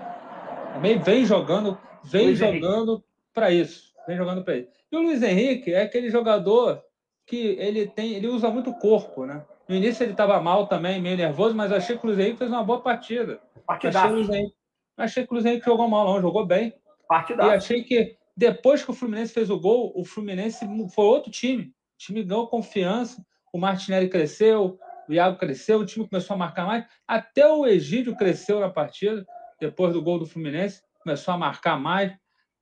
Também 0.73 0.97
vem 0.97 1.23
jogando, 1.23 1.77
vem 2.03 2.27
Luiz 2.27 2.39
jogando 2.39 3.03
para 3.31 3.51
isso 3.51 3.92
vem 4.07 4.17
jogando 4.17 4.43
para 4.43 4.55
ele. 4.55 4.69
E 4.91 4.95
o 4.95 5.01
Luiz 5.01 5.21
Henrique 5.21 5.73
é 5.73 5.81
aquele 5.81 6.09
jogador 6.09 6.81
que 7.25 7.55
ele 7.59 7.87
tem, 7.87 8.13
ele 8.13 8.27
usa 8.27 8.49
muito 8.49 8.71
o 8.71 8.79
corpo, 8.79 9.25
né? 9.25 9.45
No 9.67 9.75
início 9.75 10.03
ele 10.03 10.11
estava 10.11 10.41
mal 10.41 10.67
também, 10.67 11.01
meio 11.01 11.15
nervoso, 11.15 11.55
mas 11.55 11.71
achei 11.71 11.97
que 11.97 12.03
o 12.03 12.07
Luiz 12.07 12.19
Henrique 12.19 12.37
fez 12.37 12.51
uma 12.51 12.63
boa 12.63 12.81
partida. 12.81 13.39
Achei, 13.67 13.89
o 13.91 14.13
Luiz 14.15 14.29
Henrique, 14.29 14.55
achei 14.97 15.25
que 15.25 15.31
o 15.31 15.35
Luiz 15.35 15.45
Henrique 15.45 15.65
jogou 15.65 15.87
mal, 15.87 16.05
não, 16.05 16.21
jogou 16.21 16.45
bem. 16.45 16.73
Partidaço. 17.07 17.49
E 17.49 17.53
achei 17.53 17.83
que 17.83 18.17
depois 18.35 18.83
que 18.83 18.91
o 18.91 18.93
Fluminense 18.93 19.33
fez 19.33 19.49
o 19.49 19.59
gol, 19.59 19.93
o 19.95 20.03
Fluminense 20.03 20.65
foi 20.93 21.05
outro 21.05 21.31
time. 21.31 21.65
O 21.65 21.97
time 21.97 22.23
ganhou 22.23 22.47
confiança, 22.47 23.23
o 23.53 23.59
Martinelli 23.59 24.09
cresceu, 24.09 24.77
o 25.07 25.13
Iago 25.13 25.37
cresceu, 25.37 25.79
o 25.79 25.85
time 25.85 26.07
começou 26.07 26.33
a 26.33 26.37
marcar 26.37 26.65
mais. 26.65 26.85
Até 27.07 27.47
o 27.47 27.65
Egídio 27.65 28.15
cresceu 28.15 28.59
na 28.59 28.69
partida, 28.69 29.25
depois 29.59 29.93
do 29.93 30.01
gol 30.01 30.19
do 30.19 30.25
Fluminense, 30.25 30.81
começou 31.01 31.33
a 31.33 31.37
marcar 31.37 31.79
mais. 31.79 32.11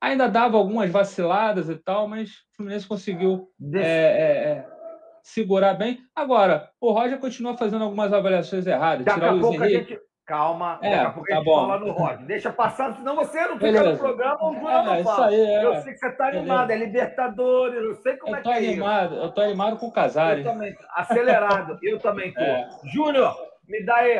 Ainda 0.01 0.27
dava 0.27 0.57
algumas 0.57 0.89
vaciladas 0.89 1.69
e 1.69 1.75
tal, 1.75 2.07
mas 2.07 2.31
o 2.31 2.55
Fluminense 2.57 2.87
conseguiu 2.87 3.47
é, 3.75 3.79
é, 3.79 3.83
é, 3.83 4.65
segurar 5.21 5.75
bem. 5.75 5.99
Agora, 6.15 6.69
o 6.81 6.91
Roger 6.91 7.19
continua 7.19 7.55
fazendo 7.55 7.83
algumas 7.83 8.11
avaliações 8.11 8.65
erradas. 8.65 9.05
Daqui 9.05 9.23
a 9.23 9.37
pouco 9.37 9.61
a 9.63 9.69
gente. 9.69 9.99
Calma, 10.25 10.79
é, 10.81 10.91
daqui 10.91 11.05
a 11.05 11.09
pouco 11.11 11.27
tá 11.27 11.33
a 11.33 11.37
gente 11.37 11.45
bom. 11.45 11.67
fala 11.67 11.79
no 11.79 11.91
Roger. 11.91 12.25
Deixa 12.25 12.51
passar, 12.51 12.95
senão 12.95 13.15
você 13.15 13.41
não 13.41 13.59
fica 13.59 13.71
Beleza. 13.71 13.91
no 13.91 13.97
programa, 13.97 14.43
o 14.43 14.69
é, 14.69 14.85
não 14.85 15.03
fala. 15.03 15.27
Aí, 15.27 15.39
é. 15.39 15.65
Eu 15.65 15.75
sei 15.81 15.93
que 15.93 15.99
você 15.99 16.07
está 16.07 16.27
animado, 16.27 16.67
Beleza. 16.67 16.83
é 16.83 16.87
Libertadores, 16.87 17.83
eu 17.83 17.95
sei 17.95 18.17
como 18.17 18.35
eu 18.35 18.39
é 18.39 18.41
que 18.41 18.49
é 18.49 18.57
animado, 18.57 19.13
isso. 19.13 19.23
Eu 19.23 19.31
tô 19.31 19.41
animado 19.41 19.77
com 19.77 19.87
o 19.87 19.91
Casares. 19.91 20.45
Eu 20.45 20.51
também, 20.51 20.75
acelerado, 20.95 21.77
eu 21.83 21.99
também 21.99 22.33
tô. 22.33 22.41
É. 22.41 22.69
Júnior, 22.85 23.35
Me 23.71 23.81
dá 23.85 23.95
aí. 23.95 24.17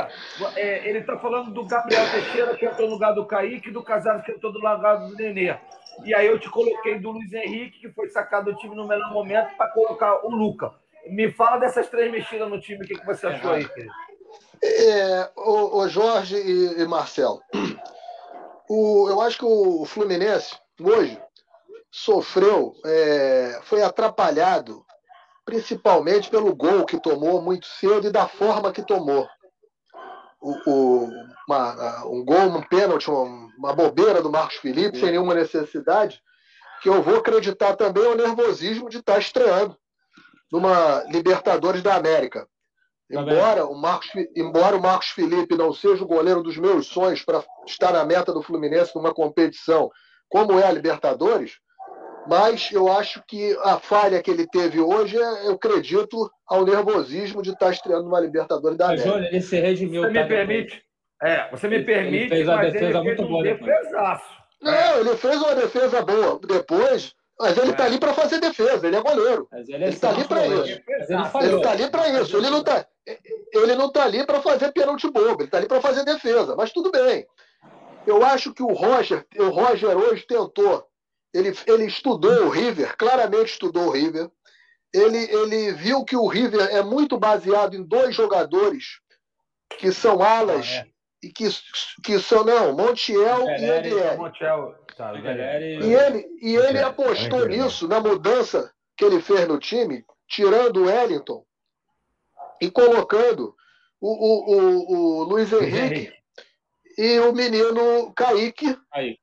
É, 0.56 0.88
ele 0.88 1.00
está 1.00 1.18
falando 1.18 1.52
do 1.52 1.68
Gabriel 1.68 2.10
Teixeira, 2.10 2.56
que 2.56 2.66
entrou 2.66 2.88
no 2.88 2.94
lugar 2.94 3.14
do 3.14 3.26
Kaique, 3.26 3.70
do 3.70 3.84
Casares, 3.84 4.24
que 4.24 4.32
entrou 4.32 4.54
no 4.54 4.60
lugar 4.60 4.96
do 4.96 5.14
Nenê. 5.16 5.58
E 6.06 6.16
aí 6.16 6.26
eu 6.26 6.40
te 6.40 6.50
coloquei 6.50 6.98
do 6.98 7.12
Luiz 7.12 7.34
Henrique, 7.34 7.82
que 7.82 7.90
foi 7.90 8.08
sacado 8.08 8.50
do 8.50 8.58
time 8.58 8.74
no 8.74 8.88
melhor 8.88 9.12
momento, 9.12 9.54
para 9.58 9.70
colocar 9.74 10.26
o 10.26 10.30
Luca. 10.30 10.72
Me 11.06 11.30
fala 11.34 11.58
dessas 11.58 11.90
três 11.90 12.10
mexidas 12.10 12.50
no 12.50 12.62
time, 12.62 12.86
o 12.86 12.88
que, 12.88 12.96
que 12.96 13.06
você 13.06 13.28
achou 13.28 13.52
aí, 13.52 13.68
querido? 13.68 13.92
É, 14.64 15.30
o, 15.36 15.80
o 15.80 15.90
Jorge 15.90 16.38
e, 16.38 16.82
e 16.82 16.88
Marcelo, 16.88 17.42
o, 18.70 19.10
eu 19.10 19.20
acho 19.20 19.40
que 19.40 19.46
o 19.46 19.84
Fluminense, 19.86 20.56
hoje, 20.80 21.20
sofreu, 21.90 22.74
é, 22.86 23.60
foi 23.64 23.84
atrapalhado 23.84 24.86
principalmente 25.44 26.30
pelo 26.30 26.56
gol 26.56 26.86
que 26.86 27.02
tomou 27.02 27.42
muito 27.42 27.66
cedo 27.66 28.08
e 28.08 28.12
da 28.12 28.28
forma 28.28 28.72
que 28.72 28.82
tomou. 28.82 29.28
O, 30.42 30.58
o, 30.66 31.12
uma, 31.48 32.06
um 32.08 32.26
gol, 32.26 32.48
um 32.48 32.62
pênalti, 32.64 33.10
uma, 33.10 33.50
uma, 33.58 33.74
bobeira 33.74 34.22
do 34.22 34.32
Marcos 34.32 34.58
Felipe, 34.58 35.00
sem 35.00 35.12
nenhuma 35.12 35.36
necessidade, 35.36 36.20
que 36.82 36.90
eu 36.90 37.02
vou 37.04 37.18
acreditar 37.18 37.76
também 37.76 38.04
o 38.04 38.16
nervosismo 38.16 38.90
de 38.90 38.98
estar 38.98 39.20
estreando 39.20 39.78
numa 40.52 41.04
Libertadores 41.10 41.84
da 41.84 41.96
América. 41.96 42.48
Tá 43.12 43.22
embora, 43.22 43.66
o 43.66 43.76
Marcos, 43.76 44.10
embora 44.36 44.76
o 44.76 44.82
Marcos 44.82 45.10
Felipe 45.10 45.56
não 45.56 45.74
seja 45.74 46.04
o 46.04 46.08
goleiro 46.08 46.42
dos 46.42 46.58
meus 46.58 46.88
sonhos 46.88 47.24
para 47.24 47.44
estar 47.68 47.92
na 47.94 48.06
meta 48.06 48.34
do 48.34 48.42
Fluminense 48.42 48.96
numa 48.96 49.14
competição 49.14 49.92
como 50.30 50.58
é 50.58 50.66
a 50.66 50.72
Libertadores, 50.72 51.60
mas 52.28 52.70
eu 52.72 52.92
acho 52.92 53.24
que 53.28 53.58
a 53.64 53.80
falha 53.80 54.22
que 54.22 54.30
ele 54.30 54.48
teve 54.48 54.80
hoje, 54.80 55.18
é, 55.18 55.48
eu 55.48 55.54
acredito 55.54 56.30
ao 56.48 56.66
nervosismo 56.66 57.42
de 57.42 57.52
estar 57.52 57.72
estreando 57.72 58.08
uma 58.08 58.20
Libertadores 58.20 58.78
da 58.78 58.86
América. 58.86 59.10
Júnior, 59.10 59.26
ele 59.26 59.42
se 59.42 59.60
redimiu. 59.60 60.04
Você 60.04 60.14
tá 60.14 60.22
me 60.22 60.28
permite? 60.28 60.84
É, 61.22 61.50
você 61.52 61.68
me 61.68 61.76
ele, 61.76 61.86
permite, 61.86 62.16
ele 62.18 62.30
fez 62.30 62.48
uma 62.48 62.62
defesa 62.64 63.04
muito 63.04 63.22
um 63.22 63.28
boa 63.28 63.44
defesaço. 63.44 64.26
Não, 64.62 64.74
é. 64.74 65.00
ele 65.00 65.16
fez 65.18 65.36
uma 65.38 65.56
defesa 65.56 66.02
boa 66.02 66.40
depois, 66.48 67.14
mas 67.40 67.58
ele 67.58 67.72
está 67.72 67.84
é. 67.84 67.88
ali 67.88 68.00
para 68.00 68.14
fazer 68.14 68.40
defesa, 68.40 68.88
ele 68.88 68.96
é 68.96 69.02
goleiro. 69.02 69.48
Mas 69.52 69.70
ele 69.70 69.86
está 69.86 70.10
ali 70.10 70.24
para 70.24 70.48
isso. 70.48 70.82
Ele 71.42 71.56
está 71.56 71.72
ali 71.72 71.90
para 71.90 72.22
isso. 72.22 72.38
Ele 72.38 72.50
não 72.50 72.60
está 72.60 72.86
ele 73.54 73.76
não 73.76 73.92
tá 73.92 74.04
ali 74.04 74.26
para 74.26 74.42
fazer 74.42 74.72
pênalti 74.72 75.10
bobo, 75.10 75.42
ele 75.42 75.46
está 75.46 75.58
ali 75.58 75.68
para 75.68 75.82
fazer 75.82 76.06
defesa, 76.06 76.56
mas 76.56 76.72
tudo 76.72 76.92
bem. 76.92 77.26
Eu 78.06 78.24
acho 78.24 78.54
que 78.54 78.64
o 78.64 78.74
Roger, 78.74 79.26
o 79.38 79.50
Roger 79.50 79.98
hoje 79.98 80.26
tentou 80.26 80.86
ele, 81.34 81.56
ele 81.66 81.86
estudou 81.86 82.46
o 82.46 82.50
River, 82.50 82.96
claramente 82.98 83.52
estudou 83.52 83.88
o 83.88 83.92
River. 83.92 84.30
Ele, 84.94 85.18
ele 85.18 85.72
viu 85.74 86.04
que 86.04 86.16
o 86.16 86.28
River 86.28 86.62
é 86.70 86.82
muito 86.82 87.18
baseado 87.18 87.76
em 87.76 87.84
dois 87.84 88.14
jogadores 88.14 89.00
que 89.78 89.92
são 89.92 90.22
alas 90.22 90.68
ah, 90.68 90.80
é. 90.80 90.88
e 91.24 91.32
que, 91.32 91.48
que 92.04 92.20
são, 92.20 92.44
não, 92.44 92.76
Montiel 92.76 93.48
e 93.48 93.72
Aguilera. 93.72 94.18
Tá, 94.98 95.14
e 95.16 95.94
ele, 95.94 96.28
e 96.42 96.56
ele 96.56 96.80
apostou 96.80 97.48
nisso, 97.48 97.88
na 97.88 98.02
mudança 98.02 98.72
que 98.98 99.06
ele 99.06 99.22
fez 99.22 99.48
no 99.48 99.58
time, 99.58 100.06
tirando 100.28 100.82
o 100.82 100.86
Wellington 100.86 101.46
e 102.62 102.70
colocando 102.70 103.56
o, 104.00 104.10
o, 104.10 104.56
o, 104.56 105.20
o 105.20 105.24
Luiz 105.24 105.52
Henrique 105.54 106.14
e 106.98 107.20
o 107.20 107.32
menino 107.32 108.14
Kaique 108.14 108.78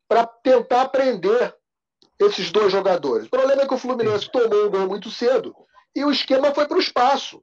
para 0.09 0.27
tentar 0.27 0.83
aprender 0.83 1.55
esses 2.19 2.51
dois 2.51 2.73
jogadores. 2.73 3.27
O 3.27 3.31
problema 3.31 3.63
é 3.63 3.67
que 3.67 3.75
o 3.75 3.79
Fluminense 3.79 4.31
tomou 4.31 4.67
um 4.67 4.71
gol 4.71 4.89
muito 4.89 5.11
cedo 5.11 5.55
e 5.95 6.05
o 6.05 6.11
esquema 6.11 6.55
foi 6.55 6.67
para 6.67 6.77
o 6.77 6.81
espaço. 6.81 7.43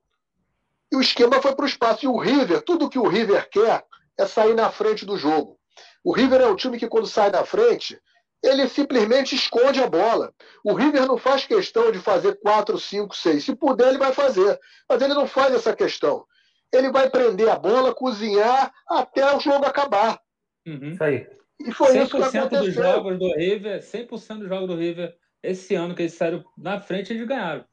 E 0.92 0.96
o 0.96 1.02
esquema 1.02 1.42
foi 1.42 1.56
para 1.56 1.64
o 1.64 1.68
espaço. 1.68 2.06
E 2.06 2.08
o 2.08 2.18
River, 2.18 2.62
tudo 2.62 2.90
que 2.90 3.00
o 3.00 3.08
River 3.08 3.50
quer 3.50 3.84
é 4.18 4.26
sair 4.26 4.54
na 4.54 4.70
frente 4.70 5.06
do 5.06 5.18
jogo. 5.18 5.58
O 6.04 6.14
River 6.14 6.42
é 6.42 6.48
um 6.48 6.56
time 6.56 6.78
que, 6.78 6.88
quando 6.88 7.08
sai 7.08 7.32
na 7.32 7.44
frente, 7.44 8.00
ele 8.44 8.68
simplesmente 8.70 9.36
esconde 9.36 9.82
a 9.82 9.88
bola. 9.88 10.34
O 10.64 10.74
River 10.74 11.08
não 11.08 11.18
faz 11.18 11.46
questão 11.46 11.92
de 11.92 12.00
fazer 12.00 12.40
4, 12.40 12.78
5, 12.80 13.16
6. 13.16 13.44
Se 13.44 13.56
puder, 13.56 13.90
ele 13.90 13.98
vai 13.98 14.14
fazer. 14.14 14.60
Mas 14.88 15.02
ele 15.02 15.14
não 15.14 15.28
faz 15.28 15.54
essa 15.54 15.76
questão. 15.76 16.26
Ele 16.72 16.92
vai 16.92 17.10
prender 17.10 17.50
a 17.50 17.58
bola, 17.58 17.94
cozinhar 17.94 18.72
até 18.88 19.36
o 19.36 19.40
jogo 19.40 19.66
acabar. 19.66 20.20
Uhum. 20.66 20.92
Isso 20.92 21.04
aí. 21.04 21.28
E 21.60 21.72
foi 21.72 21.94
100% 21.94 22.04
isso 22.04 22.18
que 22.18 22.38
aconteceu. 22.38 22.64
dos 22.64 22.74
jogos 22.74 23.20
do 23.20 23.34
River, 23.36 23.80
100% 23.80 24.40
dos 24.40 24.48
jogos 24.50 24.68
do 24.68 24.76
River 24.76 25.16
esse 25.42 25.76
ano 25.76 25.94
que 25.94 26.02
eles 26.02 26.14
saíram 26.14 26.44
na 26.58 26.80
frente, 26.80 27.14
eles 27.14 27.28
ganharam. 27.28 27.64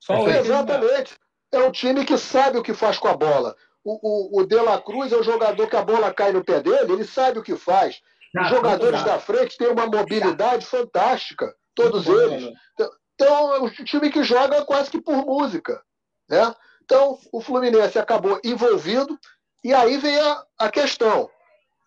Só 0.00 0.28
é, 0.28 0.40
exatamente. 0.40 1.14
É 1.52 1.58
um 1.60 1.70
time 1.70 2.04
que 2.04 2.16
sabe 2.18 2.58
o 2.58 2.62
que 2.62 2.74
faz 2.74 2.98
com 2.98 3.08
a 3.08 3.16
bola. 3.16 3.54
O, 3.84 4.38
o, 4.38 4.40
o 4.40 4.46
De 4.46 4.56
La 4.56 4.80
Cruz 4.80 5.12
é 5.12 5.16
um 5.16 5.22
jogador 5.22 5.68
que 5.68 5.76
a 5.76 5.82
bola 5.82 6.12
cai 6.12 6.32
no 6.32 6.44
pé 6.44 6.60
dele, 6.60 6.92
ele 6.92 7.04
sabe 7.04 7.38
o 7.38 7.42
que 7.42 7.56
faz. 7.56 8.00
Os 8.38 8.48
jogadores 8.48 9.02
da 9.02 9.18
frente 9.18 9.56
têm 9.56 9.68
uma 9.68 9.86
mobilidade 9.86 10.64
fantástica, 10.66 11.52
todos 11.74 12.06
eles. 12.06 12.52
Então, 12.74 12.90
então, 13.14 13.54
é 13.54 13.60
um 13.60 13.68
time 13.68 14.10
que 14.10 14.22
joga 14.22 14.64
quase 14.64 14.90
que 14.90 15.00
por 15.00 15.26
música. 15.26 15.82
Né? 16.28 16.54
Então, 16.84 17.18
o 17.30 17.40
Fluminense 17.40 17.98
acabou 17.98 18.40
envolvido, 18.42 19.18
e 19.62 19.74
aí 19.74 19.98
vem 19.98 20.18
a, 20.18 20.42
a 20.58 20.70
questão 20.70 21.28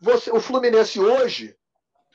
você, 0.04 0.30
o 0.32 0.42
Fluminense 0.42 1.00
hoje, 1.00 1.56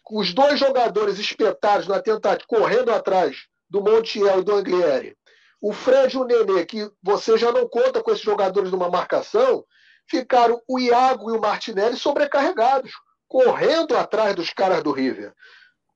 com 0.04 0.18
os 0.18 0.34
dois 0.34 0.60
jogadores 0.60 1.18
espetados 1.18 1.88
na 1.88 2.02
tentativa, 2.02 2.44
correndo 2.46 2.92
atrás 2.92 3.46
do 3.68 3.80
Montiel 3.82 4.40
e 4.40 4.44
do 4.44 4.54
Anglieri, 4.54 5.16
o 5.58 5.72
Fred 5.72 6.14
e 6.14 6.18
o 6.18 6.24
Nenê, 6.24 6.66
que 6.66 6.90
você 7.02 7.38
já 7.38 7.50
não 7.50 7.66
conta 7.66 8.02
com 8.02 8.10
esses 8.10 8.22
jogadores 8.22 8.70
numa 8.70 8.90
marcação, 8.90 9.64
ficaram 10.06 10.60
o 10.68 10.78
Iago 10.78 11.30
e 11.30 11.36
o 11.36 11.40
Martinelli 11.40 11.96
sobrecarregados, 11.96 12.92
correndo 13.26 13.96
atrás 13.96 14.34
dos 14.34 14.50
caras 14.50 14.82
do 14.82 14.92
River. 14.92 15.32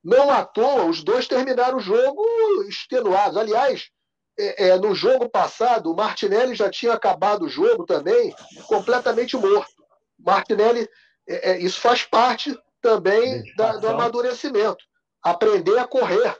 Não 0.03 0.31
à 0.31 0.47
toa, 0.47 0.87
os 0.87 1.05
dois 1.05 1.29
terminaram 1.29 1.77
o 1.77 1.81
jogo 1.81 2.25
extenuados. 2.69 3.37
Aliás, 3.37 3.91
é, 4.39 4.69
é, 4.69 4.79
no 4.79 4.95
jogo 4.95 5.29
passado, 5.29 5.93
o 5.93 5.97
Martinelli 5.97 6.55
já 6.55 6.71
tinha 6.71 6.95
acabado 6.95 7.45
o 7.45 7.51
jogo 7.51 7.85
também, 7.85 8.35
completamente 8.67 9.37
morto. 9.37 9.83
Martinelli 10.19 10.89
é, 11.29 11.53
é, 11.53 11.59
isso 11.59 11.81
faz 11.81 12.05
parte 12.05 12.57
também 12.81 13.43
da, 13.57 13.77
do 13.77 13.89
amadurecimento. 13.89 14.85
Aprender 15.23 15.79
a 15.79 15.87
correr. 15.87 16.37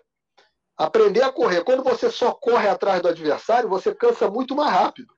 Aprender 0.77 1.23
a 1.23 1.33
correr. 1.33 1.63
Quando 1.63 1.85
você 1.85 2.11
só 2.11 2.33
corre 2.33 2.69
atrás 2.69 3.01
do 3.01 3.09
adversário, 3.09 3.69
você 3.69 3.95
cansa 3.95 4.29
muito 4.29 4.57
mais 4.57 4.73
rápido. 4.73 5.15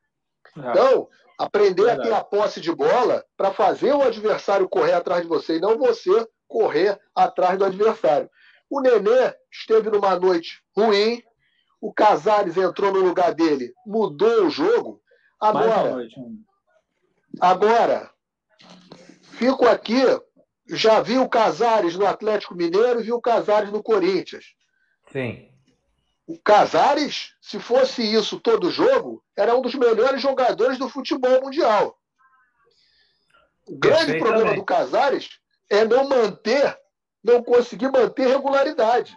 É. 0.56 0.70
Então, 0.70 1.08
aprender 1.38 1.84
Verdade. 1.84 2.00
a 2.00 2.04
ter 2.04 2.14
a 2.14 2.24
posse 2.24 2.60
de 2.60 2.72
bola 2.74 3.24
para 3.36 3.52
fazer 3.52 3.92
o 3.94 4.02
adversário 4.02 4.68
correr 4.68 4.92
atrás 4.92 5.22
de 5.22 5.28
você 5.28 5.56
e 5.56 5.60
não 5.60 5.78
você 5.78 6.28
correr 6.46 7.00
atrás 7.14 7.58
do 7.58 7.64
adversário. 7.64 8.28
O 8.68 8.80
Nenê 8.80 9.34
esteve 9.50 9.90
numa 9.90 10.18
noite 10.18 10.62
ruim, 10.76 11.22
o 11.80 11.92
Casares 11.92 12.56
entrou 12.56 12.92
no 12.92 13.00
lugar 13.00 13.34
dele, 13.34 13.72
mudou 13.86 14.46
o 14.46 14.50
jogo. 14.50 15.00
Agora, 15.40 16.06
agora 17.40 18.10
Fico 19.36 19.66
aqui, 19.66 20.00
já 20.68 21.00
vi 21.00 21.18
o 21.18 21.28
Casares 21.28 21.96
no 21.96 22.06
Atlético 22.06 22.54
Mineiro 22.54 23.00
e 23.00 23.04
vi 23.04 23.12
o 23.12 23.20
Casares 23.20 23.70
no 23.70 23.82
Corinthians. 23.82 24.54
Sim. 25.10 25.48
O 26.26 26.38
Casares, 26.38 27.34
se 27.40 27.58
fosse 27.58 28.02
isso 28.02 28.40
todo 28.40 28.70
jogo, 28.70 29.22
era 29.36 29.54
um 29.54 29.60
dos 29.60 29.74
melhores 29.74 30.22
jogadores 30.22 30.78
do 30.78 30.88
futebol 30.88 31.42
mundial. 31.42 31.98
O 33.66 33.76
grande 33.76 34.18
problema 34.18 34.54
do 34.54 34.64
Casares 34.64 35.28
é 35.68 35.84
não 35.84 36.08
manter, 36.08 36.78
não 37.22 37.42
conseguir 37.42 37.90
manter 37.90 38.28
regularidade. 38.28 39.16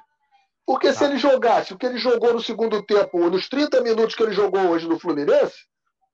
Porque 0.65 0.91
se 0.91 0.99
tá. 0.99 1.05
ele 1.05 1.17
jogasse 1.17 1.73
o 1.73 1.77
que 1.77 1.85
ele 1.85 1.97
jogou 1.97 2.33
no 2.33 2.41
segundo 2.41 2.83
tempo, 2.83 3.29
nos 3.29 3.47
30 3.47 3.81
minutos 3.81 4.15
que 4.15 4.23
ele 4.23 4.33
jogou 4.33 4.69
hoje 4.69 4.87
no 4.87 4.99
Fluminense, 4.99 5.55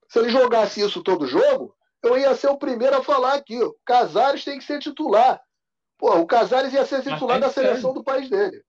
se 0.09 0.19
ele 0.19 0.29
jogasse 0.29 0.81
isso 0.81 1.01
todo 1.01 1.25
jogo, 1.25 1.75
eu 2.03 2.17
ia 2.17 2.35
ser 2.35 2.47
o 2.47 2.57
primeiro 2.57 2.97
a 2.97 3.03
falar 3.03 3.35
aqui. 3.35 3.57
O 3.61 3.75
Casares 3.85 4.43
tem 4.43 4.57
que 4.57 4.63
ser 4.63 4.79
titular. 4.79 5.41
Pô, 5.97 6.17
o 6.17 6.25
Casares 6.25 6.73
ia 6.73 6.85
ser 6.85 7.01
titular 7.01 7.39
da 7.39 7.49
seleção 7.49 7.91
ser. 7.91 7.99
do 7.99 8.03
país 8.03 8.29
dele. 8.29 8.61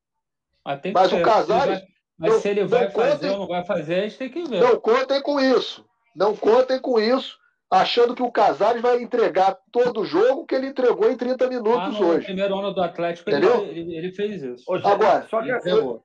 Mas, 0.65 0.81
Mas 0.93 1.13
o 1.13 1.23
Casares. 1.23 1.83
Mas 2.17 2.33
não, 2.33 2.41
se 2.41 2.49
ele 2.49 2.65
vai 2.65 2.91
fazer 2.91 3.13
contem, 3.13 3.31
ou 3.31 3.39
não 3.39 3.49
vai 3.49 3.65
fazer, 3.65 3.95
a 3.95 4.03
gente 4.03 4.19
tem 4.19 4.31
que 4.31 4.45
ver. 4.45 4.61
Não 4.61 4.79
contem 4.79 5.21
com 5.21 5.41
isso. 5.41 5.85
Não 6.15 6.37
contem 6.37 6.79
com 6.79 7.01
isso, 7.01 7.37
achando 7.69 8.15
que 8.15 8.23
o 8.23 8.31
Casares 8.31 8.81
vai 8.81 9.03
entregar 9.03 9.59
todo 9.73 10.03
o 10.03 10.05
jogo 10.05 10.47
que 10.47 10.55
ele 10.55 10.69
entregou 10.69 11.11
em 11.11 11.17
30 11.17 11.49
minutos 11.49 11.97
ah, 11.97 12.01
no 12.01 12.07
hoje. 12.07 12.27
primeiro 12.27 12.57
ano 12.57 12.73
do 12.73 12.81
Atlético, 12.81 13.29
ele, 13.31 13.45
ele, 13.45 13.97
ele, 13.97 14.13
fez 14.13 14.41
isso. 14.45 14.73
Agora, 14.73 15.27
só 15.29 15.43
que, 15.43 15.51
assim, 15.51 16.01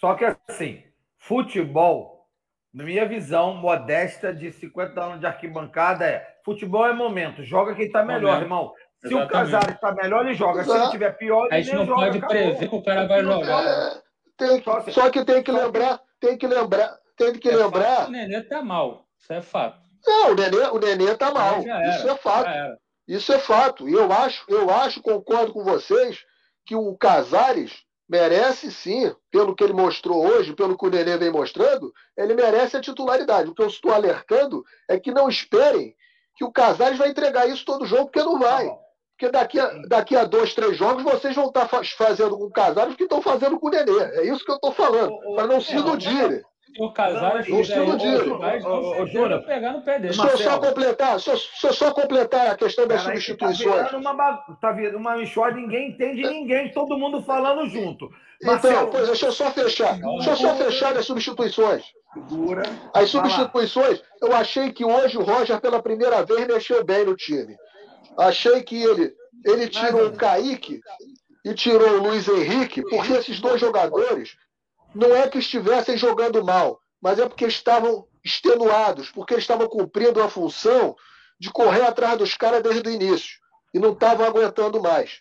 só 0.00 0.14
que 0.14 0.24
assim, 0.48 0.84
futebol 1.18 2.16
na 2.76 2.84
minha 2.84 3.08
visão 3.08 3.54
modesta 3.54 4.34
de 4.34 4.52
50 4.52 5.02
anos 5.02 5.20
de 5.20 5.26
arquibancada, 5.26 6.04
é 6.04 6.35
futebol 6.46 6.86
é 6.86 6.94
momento, 6.94 7.42
joga 7.42 7.74
quem 7.74 7.86
está 7.86 8.04
melhor, 8.04 8.22
momento. 8.22 8.42
irmão. 8.42 8.72
Se 9.00 9.08
Exatamente. 9.08 9.26
o 9.26 9.32
Casares 9.32 9.74
está 9.74 9.92
melhor, 9.92 10.24
ele 10.24 10.34
joga. 10.34 10.64
Se 10.64 10.70
ele 10.70 10.84
estiver 10.84 11.10
pior, 11.18 11.46
ele 11.46 11.54
A 11.56 11.60
gente 11.60 11.74
não 11.74 11.86
joga, 11.86 12.00
pode 12.00 12.18
acabou. 12.18 12.36
prever 12.36 12.68
que 12.68 12.74
o 12.74 12.82
cara 12.82 13.06
vai 13.06 13.22
jogar. 13.22 13.64
É, 13.66 14.02
tem, 14.36 14.62
só, 14.62 14.76
assim, 14.78 14.92
só, 14.92 15.10
que 15.10 15.24
tem 15.24 15.42
que 15.42 15.50
lembrar, 15.50 16.00
tem 16.20 16.38
que 16.38 16.46
lembrar, 16.46 16.96
tem 17.16 17.32
que 17.34 17.50
lembrar. 17.50 18.06
o 18.06 18.10
Nenê 18.10 18.42
tá 18.42 18.62
mal, 18.62 19.04
isso 19.18 19.32
é 19.32 19.42
fato. 19.42 19.80
Não, 20.06 20.30
o 20.30 20.34
Nenê, 20.34 20.66
o 20.68 20.78
Nenê 20.78 21.16
tá 21.16 21.32
mal. 21.32 21.58
Isso 21.60 22.08
é 22.08 22.16
fato. 22.16 22.50
Isso 23.08 23.32
é 23.32 23.38
fato. 23.38 23.88
E 23.88 23.92
eu 23.92 24.10
acho, 24.12 24.44
eu 24.48 24.70
acho, 24.70 25.02
concordo 25.02 25.52
com 25.52 25.64
vocês, 25.64 26.24
que 26.64 26.76
o 26.76 26.96
Casares 26.96 27.84
merece 28.08 28.70
sim, 28.70 29.12
pelo 29.32 29.54
que 29.54 29.64
ele 29.64 29.72
mostrou 29.72 30.24
hoje, 30.24 30.54
pelo 30.54 30.78
que 30.78 30.86
o 30.86 30.90
Nenê 30.90 31.16
vem 31.16 31.30
mostrando, 31.30 31.92
ele 32.16 32.34
merece 32.34 32.76
a 32.76 32.80
titularidade. 32.80 33.50
O 33.50 33.54
que 33.54 33.62
eu 33.62 33.66
estou 33.66 33.92
alertando 33.92 34.64
é 34.88 34.98
que 34.98 35.10
não 35.10 35.28
esperem 35.28 35.94
que 36.36 36.44
o 36.44 36.52
Casares 36.52 36.98
vai 36.98 37.08
entregar 37.08 37.48
isso 37.48 37.64
todo 37.64 37.86
jogo, 37.86 38.04
porque 38.04 38.22
não 38.22 38.38
vai. 38.38 38.70
Porque 39.18 39.32
daqui 39.32 39.58
a, 39.58 39.66
daqui 39.88 40.14
a 40.14 40.24
dois, 40.24 40.54
três 40.54 40.76
jogos, 40.76 41.02
vocês 41.02 41.34
vão 41.34 41.46
estar 41.46 41.66
fazendo 41.66 42.36
com 42.36 42.44
o 42.44 42.50
Casares 42.50 42.92
o 42.92 42.96
que 42.96 43.04
estão 43.04 43.22
fazendo 43.22 43.58
com 43.58 43.68
o 43.68 43.70
Nenê. 43.70 43.98
É 44.18 44.26
isso 44.26 44.44
que 44.44 44.50
eu 44.50 44.56
estou 44.56 44.72
falando, 44.72 45.18
para 45.34 45.46
não 45.46 45.60
se 45.60 45.74
iludirem. 45.74 46.42
O 46.78 46.92
Casares 46.92 47.48
não, 47.48 47.64
se 47.64 47.72
iludirem. 47.72 48.38
Júnior, 49.10 49.42
pegar 49.44 49.72
no 49.72 49.82
pé 49.82 49.98
dele. 49.98 50.14
Deixa 50.14 50.26
eu 50.26 50.38
só 50.38 50.58
completar, 50.58 51.12
deixa 51.12 51.66
eu 51.66 51.72
só 51.72 51.90
completar 51.92 52.48
a 52.48 52.56
questão 52.56 52.86
das 52.86 53.02
Cara, 53.02 53.14
substituições. 53.14 53.74
Tá 53.74 53.82
virando 53.84 54.10
uma, 54.10 54.36
tá 54.60 54.72
virando 54.72 54.98
uma 54.98 55.22
enxória, 55.22 55.56
ninguém 55.56 55.90
entende 55.90 56.22
ninguém, 56.22 56.70
todo 56.72 56.98
mundo 56.98 57.22
falando 57.22 57.66
junto. 57.66 58.10
Marcelo, 58.42 58.74
então, 58.74 58.90
pois, 58.90 59.06
deixa 59.06 59.26
eu 59.26 59.32
só 59.32 59.50
fechar. 59.50 59.98
Deixa 59.98 60.30
eu 60.30 60.36
só 60.36 60.54
fechar 60.56 60.96
as 60.96 61.06
substituições. 61.06 61.84
Segura. 62.12 62.62
As 62.92 63.10
substituições, 63.10 64.02
eu 64.20 64.34
achei 64.34 64.72
que 64.72 64.84
hoje 64.84 65.16
o 65.16 65.22
Roger, 65.22 65.60
pela 65.60 65.82
primeira 65.82 66.22
vez, 66.24 66.46
mexeu 66.46 66.84
bem 66.84 67.04
no 67.04 67.16
time. 67.16 67.56
Achei 68.18 68.62
que 68.62 68.82
ele, 68.82 69.12
ele 69.44 69.68
tirou 69.68 70.08
o 70.08 70.12
Kaique 70.12 70.80
e 71.44 71.54
tirou 71.54 71.98
o 71.98 72.02
Luiz 72.02 72.26
Henrique, 72.28 72.82
porque 72.82 73.12
esses 73.12 73.40
dois 73.40 73.60
jogadores 73.60 74.36
não 74.96 75.14
é 75.14 75.28
que 75.28 75.38
estivessem 75.38 75.96
jogando 75.96 76.42
mal, 76.42 76.80
mas 77.00 77.18
é 77.18 77.28
porque 77.28 77.46
estavam 77.46 78.08
extenuados, 78.24 79.10
porque 79.10 79.34
estavam 79.34 79.68
cumprindo 79.68 80.22
a 80.22 80.28
função 80.28 80.96
de 81.38 81.50
correr 81.50 81.82
atrás 81.82 82.16
dos 82.16 82.34
caras 82.34 82.62
desde 82.62 82.88
o 82.88 82.92
início 82.92 83.36
e 83.74 83.78
não 83.78 83.92
estavam 83.92 84.26
aguentando 84.26 84.80
mais. 84.80 85.20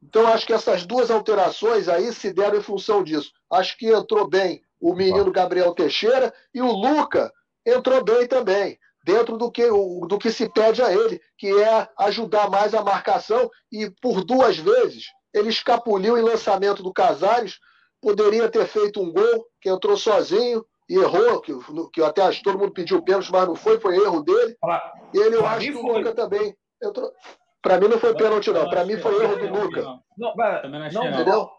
Então, 0.00 0.28
acho 0.28 0.46
que 0.46 0.52
essas 0.52 0.86
duas 0.86 1.10
alterações 1.10 1.88
aí 1.88 2.12
se 2.12 2.32
deram 2.32 2.58
em 2.58 2.62
função 2.62 3.02
disso. 3.02 3.32
Acho 3.50 3.76
que 3.76 3.88
entrou 3.92 4.28
bem 4.28 4.62
o 4.80 4.94
menino 4.94 5.32
Gabriel 5.32 5.74
Teixeira 5.74 6.32
e 6.54 6.62
o 6.62 6.70
Luca 6.70 7.32
entrou 7.66 8.04
bem 8.04 8.28
também, 8.28 8.78
dentro 9.04 9.36
do 9.36 9.50
que, 9.50 9.66
do 9.66 10.18
que 10.18 10.30
se 10.30 10.48
pede 10.50 10.82
a 10.82 10.92
ele, 10.92 11.20
que 11.36 11.48
é 11.48 11.88
ajudar 11.98 12.48
mais 12.48 12.74
a 12.74 12.82
marcação. 12.82 13.50
E 13.72 13.90
por 14.00 14.22
duas 14.22 14.56
vezes 14.56 15.06
ele 15.34 15.48
escapuliu 15.48 16.16
em 16.16 16.22
lançamento 16.22 16.80
do 16.80 16.92
Casares, 16.92 17.58
poderia 18.00 18.48
ter 18.50 18.66
feito 18.66 19.00
um 19.00 19.12
gol, 19.12 19.46
que 19.60 19.68
entrou 19.68 19.96
sozinho 19.96 20.64
e 20.88 20.94
errou, 20.94 21.40
que, 21.40 21.52
que 21.92 22.02
até 22.02 22.22
acho 22.22 22.38
que 22.38 22.44
todo 22.44 22.58
mundo 22.58 22.72
pediu 22.72 23.02
pênalti, 23.02 23.30
mas 23.32 23.48
não 23.48 23.54
foi, 23.54 23.80
foi 23.80 23.96
erro 23.96 24.22
dele. 24.22 24.56
E 25.12 25.18
ele, 25.18 25.36
eu 25.36 25.46
acho 25.46 25.72
que 25.72 25.76
o 25.76 25.86
Luca 25.86 26.14
também 26.14 26.54
entrou. 26.82 27.12
Para 27.60 27.80
mim 27.80 27.88
não 27.88 27.98
foi 27.98 28.14
pênalti, 28.14 28.50
não. 28.50 28.68
Para 28.68 28.84
mim 28.84 28.96
foi 28.98 29.22
erro 29.22 29.36
do 29.36 29.60
Luca. 29.60 29.82
Não, 30.16 30.32
mas, 30.36 30.94
não, 30.94 31.24
não, 31.24 31.50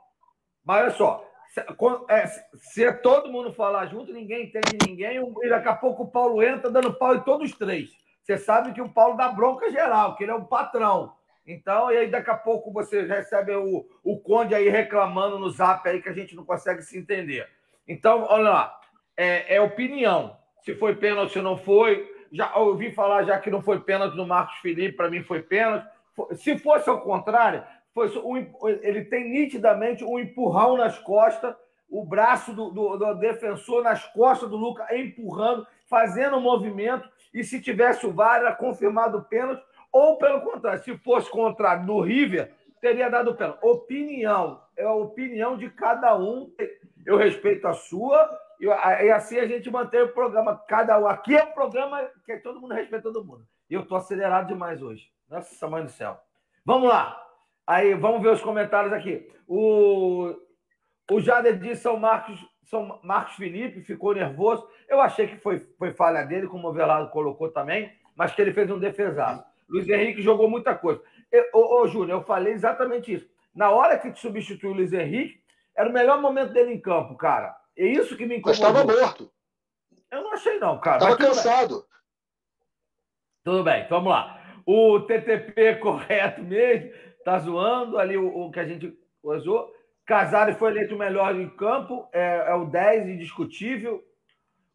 mas 0.64 0.82
olha 0.84 0.92
só, 0.92 1.26
se, 1.50 1.62
é, 2.10 2.28
se 2.56 2.94
todo 3.02 3.32
mundo 3.32 3.54
falar 3.54 3.88
junto, 3.88 4.14
ninguém 4.14 4.46
entende 4.46 4.78
ninguém, 4.88 5.18
e 5.18 5.50
daqui 5.50 5.68
a 5.68 5.76
pouco 5.76 6.04
o 6.04 6.12
Paulo 6.12 6.42
entra 6.42 6.70
dando 6.70 6.94
pau 6.94 7.16
em 7.16 7.22
todos 7.22 7.52
os 7.52 7.58
três. 7.58 7.90
Você 8.24 8.38
sabe 8.38 8.74
que 8.74 8.82
o 8.82 8.90
Paulo 8.90 9.16
dá 9.16 9.30
bronca 9.30 9.72
geral, 9.72 10.16
que 10.16 10.24
ele 10.24 10.32
é 10.32 10.36
um 10.36 10.44
patrão. 10.44 11.14
Então, 11.48 11.90
e 11.90 11.98
aí 11.98 12.08
daqui 12.08 12.30
a 12.30 12.36
pouco 12.36 12.74
você 12.74 13.04
recebe 13.04 13.56
o, 13.56 13.88
o 14.04 14.20
Conde 14.20 14.54
aí 14.54 14.68
reclamando 14.68 15.40
no 15.40 15.50
zap 15.50 15.88
aí 15.88 16.02
que 16.02 16.10
a 16.10 16.14
gente 16.14 16.36
não 16.36 16.44
consegue 16.44 16.82
se 16.82 16.98
entender. 16.98 17.48
Então, 17.88 18.26
olha 18.30 18.50
lá, 18.50 18.80
é, 19.16 19.56
é 19.56 19.62
opinião. 19.62 20.38
Se 20.62 20.76
foi 20.76 20.96
pênalti 20.96 21.38
ou 21.38 21.44
não 21.44 21.58
foi. 21.58 22.14
Já 22.30 22.54
ouvi 22.58 22.92
falar 22.92 23.24
já 23.24 23.40
que 23.40 23.50
não 23.50 23.62
foi 23.62 23.80
pênalti 23.80 24.16
no 24.16 24.28
Marcos 24.28 24.58
Felipe, 24.58 24.98
para 24.98 25.10
mim 25.10 25.24
foi 25.24 25.42
pênalti. 25.42 25.88
Se 26.34 26.58
fosse 26.60 26.90
ao 26.90 27.00
contrário, 27.00 27.64
ele 28.82 29.06
tem 29.06 29.30
nitidamente 29.30 30.04
um 30.04 30.20
empurrão 30.20 30.76
nas 30.76 31.00
costas, 31.00 31.56
o 31.90 32.04
braço 32.04 32.54
do, 32.54 32.70
do, 32.70 32.98
do 32.98 33.14
defensor 33.16 33.82
nas 33.82 34.06
costas 34.08 34.50
do 34.50 34.58
Lucas 34.58 34.86
empurrando, 34.92 35.66
fazendo 35.90 36.36
o 36.36 36.40
um 36.40 36.42
movimento, 36.42 37.10
e 37.34 37.44
se 37.44 37.62
tivesse 37.62 38.06
o 38.06 38.12
VAR, 38.12 38.42
era 38.42 38.54
confirmado 38.54 39.20
o 39.20 39.24
pênalti, 39.24 39.64
ou 39.92 40.18
pelo 40.18 40.42
contrário, 40.42 40.84
se 40.84 40.98
fosse 40.98 41.30
contrário 41.30 41.86
do 41.86 42.00
River, 42.02 42.54
teria 42.82 43.10
dado 43.10 43.36
pênalti. 43.36 43.60
Opinião, 43.64 44.62
é 44.76 44.86
a 44.86 44.94
opinião 44.94 45.58
de 45.58 45.70
cada 45.70 46.18
um. 46.18 46.52
Eu 47.06 47.18
respeito 47.18 47.68
a 47.68 47.74
sua, 47.74 48.30
e 48.60 48.70
assim 49.12 49.40
a 49.40 49.48
gente 49.48 49.70
mantém 49.70 50.02
o 50.02 50.14
programa. 50.14 50.56
Cada 50.68 51.00
um. 51.00 51.08
Aqui 51.08 51.36
é 51.36 51.44
um 51.44 51.52
programa 51.52 52.10
que 52.26 52.38
todo 52.38 52.60
mundo 52.60 52.74
respeita 52.74 53.04
todo 53.04 53.26
mundo. 53.26 53.46
E 53.70 53.74
eu 53.74 53.82
estou 53.82 53.98
acelerado 53.98 54.48
demais 54.48 54.82
hoje. 54.82 55.10
Nossa, 55.30 55.68
mãe 55.68 55.84
do 55.84 55.90
céu. 55.90 56.20
Vamos 56.66 56.90
lá. 56.90 57.22
Aí, 57.66 57.94
vamos 57.94 58.22
ver 58.22 58.30
os 58.30 58.42
comentários 58.42 58.94
aqui. 58.94 59.30
O, 59.48 60.34
o 61.12 61.20
Jader 61.20 61.58
de 61.58 61.76
São 61.76 61.98
Marcos, 61.98 62.40
São 62.64 63.00
Marcos 63.04 63.36
Felipe 63.36 63.82
ficou 63.82 64.14
nervoso. 64.14 64.68
Eu 64.88 65.02
achei 65.02 65.28
que 65.28 65.38
foi, 65.38 65.60
foi 65.60 65.92
falha 65.94 66.24
dele, 66.24 66.48
como 66.48 66.70
o 66.70 66.74
Velado 66.74 67.10
colocou 67.10 67.50
também, 67.52 67.92
mas 68.16 68.34
que 68.34 68.42
ele 68.42 68.54
fez 68.54 68.70
um 68.72 68.80
defesaço. 68.80 69.44
Luiz 69.70 69.88
Henrique 69.88 70.22
jogou 70.22 70.50
muita 70.50 70.74
coisa. 70.76 71.02
Eu, 71.32 71.46
ô, 71.54 71.82
ô, 71.82 71.88
Júnior, 71.88 72.20
eu 72.20 72.26
falei 72.26 72.54
exatamente 72.54 73.14
isso. 73.14 73.30
Na 73.54 73.70
hora 73.72 73.98
que 73.98 74.14
substituiu 74.16 74.72
o 74.72 74.76
Luiz 74.76 74.94
Henrique, 74.94 75.42
era 75.76 75.90
o 75.90 75.94
melhor 75.94 76.22
momento 76.22 76.54
dele 76.54 76.74
em 76.74 76.80
campo, 76.80 77.16
cara. 77.16 77.56
É 77.78 77.86
isso 77.86 78.16
que 78.16 78.26
me 78.26 78.38
incomodou. 78.38 78.64
Mas 78.64 78.80
estava 78.80 79.02
morto. 79.02 79.32
Eu 80.12 80.24
não 80.24 80.34
achei, 80.34 80.58
não, 80.60 80.80
cara. 80.80 80.98
Estava 80.98 81.18
cansado. 81.18 81.76
Bem. 81.76 81.84
Tudo 83.44 83.64
bem, 83.64 83.88
vamos 83.90 84.10
lá. 84.10 84.42
O 84.66 85.00
TTP 85.02 85.76
correto 85.78 86.42
mesmo, 86.42 86.92
tá 87.24 87.40
zoando 87.40 87.98
ali 87.98 88.18
o, 88.18 88.28
o 88.28 88.52
que 88.52 88.60
a 88.60 88.66
gente 88.66 88.98
usou. 89.24 89.74
Casares 90.06 90.58
foi 90.58 90.72
eleito 90.72 90.96
o 90.96 90.98
melhor 90.98 91.36
em 91.36 91.50
campo, 91.50 92.08
é, 92.14 92.46
é 92.48 92.54
o 92.54 92.66
10, 92.66 93.10
indiscutível. 93.10 94.04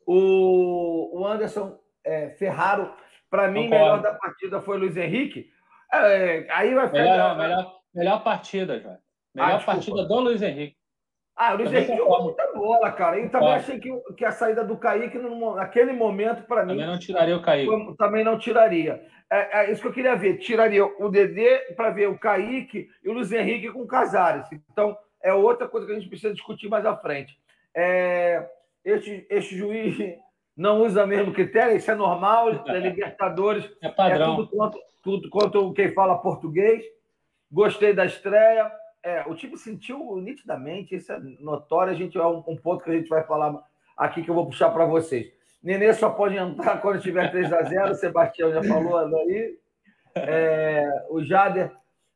O, 0.06 1.20
o 1.20 1.26
Anderson 1.26 1.78
é, 2.04 2.30
Ferraro, 2.30 2.92
para 3.32 3.48
mim, 3.48 3.62
Concordo. 3.62 3.84
melhor 3.84 4.02
da 4.02 4.12
partida 4.12 4.60
foi 4.60 4.76
Luiz 4.76 4.94
Henrique. 4.94 5.50
É, 5.90 6.46
aí 6.50 6.74
vai 6.74 6.86
ficar. 6.86 7.02
Melhor, 7.02 7.38
melhor, 7.38 7.74
melhor 7.94 8.22
partida, 8.22 8.78
já. 8.78 8.98
Melhor 9.34 9.58
ah, 9.58 9.64
partida 9.64 10.04
do 10.04 10.20
Luiz 10.20 10.42
Henrique. 10.42 10.76
Ah, 11.34 11.54
o 11.54 11.56
Luiz 11.56 11.72
Henrique 11.72 11.96
jogou 11.96 12.24
muita 12.24 12.52
bola, 12.52 12.92
cara. 12.92 13.18
E 13.18 13.30
também 13.30 13.54
achei 13.54 13.80
que, 13.80 13.90
que 14.18 14.24
a 14.26 14.30
saída 14.30 14.62
do 14.62 14.76
Kaique, 14.76 15.16
naquele 15.56 15.94
momento, 15.94 16.42
para 16.42 16.62
mim. 16.62 16.74
Também 16.74 16.86
não 16.86 16.98
tiraria 16.98 17.34
o 17.34 17.40
Kaique. 17.40 17.66
Foi, 17.66 17.96
também 17.96 18.22
não 18.22 18.38
tiraria. 18.38 19.02
É, 19.30 19.60
é, 19.60 19.72
isso 19.72 19.80
que 19.80 19.88
eu 19.88 19.94
queria 19.94 20.14
ver. 20.14 20.36
Tiraria 20.36 20.84
o 20.84 21.08
Dedê 21.08 21.72
para 21.74 21.88
ver 21.88 22.10
o 22.10 22.18
Kaique 22.18 22.90
e 23.02 23.08
o 23.08 23.14
Luiz 23.14 23.32
Henrique 23.32 23.72
com 23.72 23.80
o 23.80 23.86
Casares. 23.86 24.46
Então, 24.70 24.94
é 25.22 25.32
outra 25.32 25.66
coisa 25.66 25.86
que 25.86 25.92
a 25.92 25.96
gente 25.96 26.08
precisa 26.08 26.34
discutir 26.34 26.68
mais 26.68 26.84
à 26.84 26.94
frente. 26.98 27.34
É, 27.74 28.46
este, 28.84 29.26
este 29.30 29.56
juiz 29.56 29.96
não 30.56 30.82
usa 30.82 31.06
mesmo 31.06 31.32
critério, 31.32 31.76
isso 31.76 31.90
é 31.90 31.94
normal, 31.94 32.50
é 32.68 32.78
Libertadores. 32.78 33.68
É 33.82 33.88
padrão. 33.88 34.32
É 34.32 34.36
tudo 34.36 34.48
quanto, 34.48 34.78
tudo 35.02 35.30
quanto 35.30 35.72
quem 35.72 35.92
fala 35.92 36.18
português. 36.18 36.84
Gostei 37.50 37.92
da 37.92 38.06
estreia 38.06 38.70
é, 39.02 39.24
o 39.26 39.34
time 39.34 39.58
sentiu 39.58 40.16
nitidamente, 40.18 40.94
isso 40.94 41.12
é 41.12 41.18
notório, 41.40 41.92
a 41.92 41.96
gente 41.96 42.16
é 42.16 42.24
um, 42.24 42.42
um, 42.46 42.56
ponto 42.56 42.84
que 42.84 42.90
a 42.90 42.94
gente 42.94 43.08
vai 43.08 43.24
falar 43.24 43.60
aqui 43.96 44.22
que 44.22 44.30
eu 44.30 44.34
vou 44.34 44.46
puxar 44.46 44.70
para 44.70 44.86
vocês. 44.86 45.32
Nenê 45.62 45.92
só 45.92 46.10
pode 46.10 46.36
entrar 46.36 46.80
quando 46.80 47.00
tiver 47.02 47.30
3 47.30 47.52
a 47.52 47.62
0 47.62 47.90
o 47.90 47.94
Sebastião 47.94 48.52
já 48.52 48.62
falou 48.62 48.96
aí. 48.96 49.58
É, 50.14 50.84
o 51.10 51.22
Jader 51.22 51.72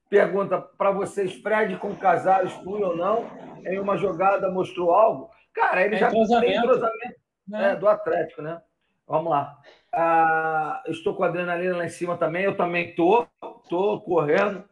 pergunta 0.08 0.60
para 0.60 0.90
vocês: 0.92 1.34
Fred 1.34 1.76
com 1.76 1.94
Casares 1.96 2.52
flui 2.52 2.82
ou 2.82 2.96
não? 2.96 3.26
Em 3.64 3.78
uma 3.78 3.96
jogada 3.96 4.50
mostrou 4.50 4.92
algo? 4.92 5.30
Cara, 5.52 5.84
ele 5.84 5.96
é 5.96 5.98
já 5.98 6.10
tem 6.10 6.22
entrosamento 6.22 7.25
né? 7.46 7.72
é, 7.72 7.76
do 7.76 7.88
Atlético, 7.88 8.42
né? 8.42 8.60
Vamos 9.06 9.30
lá. 9.30 9.58
Ah, 9.92 10.82
estou 10.88 11.14
com 11.14 11.22
a 11.22 11.28
adrenalina 11.28 11.76
lá 11.76 11.84
em 11.84 11.88
cima 11.88 12.16
também, 12.16 12.44
eu 12.44 12.56
também 12.56 12.94
tô, 12.94 13.26
tô 13.68 14.00
correndo. 14.00 14.64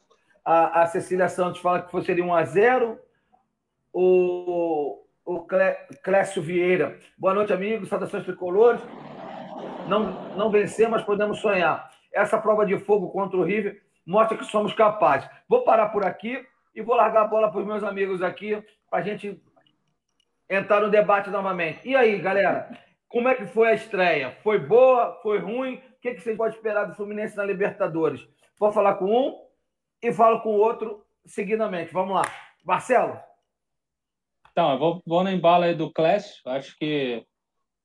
A, 0.45 0.83
a 0.83 0.87
Cecília 0.87 1.29
Santos 1.29 1.61
fala 1.61 1.81
que 1.81 2.03
seria 2.03 2.25
1 2.25 2.35
a 2.35 2.45
0 2.45 2.99
O, 3.93 5.03
o 5.25 5.47
Clécio 6.03 6.43
Vieira. 6.43 6.99
Boa 7.17 7.33
noite, 7.33 7.53
amigos. 7.53 7.89
Saudações 7.89 8.25
tricolores. 8.25 8.83
Não, 9.89 10.35
não 10.37 10.51
vencer, 10.51 10.89
mas 10.89 11.03
podemos 11.03 11.39
sonhar. 11.39 11.91
Essa 12.13 12.39
prova 12.39 12.67
de 12.67 12.79
fogo 12.79 13.11
contra 13.11 13.37
o 13.37 13.45
River 13.45 13.83
mostra 14.07 14.37
que 14.37 14.45
somos 14.45 14.75
capazes. 14.75 15.29
Vou 15.49 15.63
parar 15.63 15.89
por 15.89 16.05
aqui 16.05 16.45
e 16.75 16.83
vou 16.83 16.97
largar 16.97 17.23
a 17.23 17.29
bola 17.29 17.51
para 17.51 17.61
os 17.61 17.67
meus 17.67 17.83
amigos 17.83 18.23
aqui 18.23 18.63
para 18.91 18.99
a 18.99 19.03
gente 19.03 19.41
entrar 20.55 20.81
no 20.81 20.91
debate 20.91 21.31
novamente. 21.31 21.81
E 21.89 21.95
aí, 21.95 22.19
galera? 22.19 22.69
Como 23.09 23.29
é 23.29 23.35
que 23.35 23.47
foi 23.47 23.69
a 23.69 23.75
estreia? 23.75 24.33
Foi 24.43 24.59
boa? 24.59 25.21
Foi 25.23 25.39
ruim? 25.39 25.77
O 25.77 26.01
que, 26.01 26.15
que 26.15 26.21
você 26.21 26.35
pode 26.35 26.57
esperar 26.57 26.85
do 26.85 26.95
Fluminense 26.95 27.37
na 27.37 27.45
Libertadores? 27.45 28.27
Vou 28.59 28.73
falar 28.73 28.95
com 28.95 29.07
um, 29.07 29.45
e 30.03 30.13
falo 30.13 30.41
com 30.41 30.51
o 30.51 30.59
outro 30.59 31.05
seguidamente. 31.25 31.93
Vamos 31.93 32.15
lá. 32.15 32.23
Marcelo. 32.65 33.19
Então, 34.51 34.73
eu 34.73 34.79
vou, 34.79 35.03
vou 35.07 35.25
no 35.25 35.31
embalo 35.31 35.65
aí 35.65 35.75
do 35.75 35.93
Clécio. 35.93 36.41
Acho 36.47 36.77
que 36.77 37.25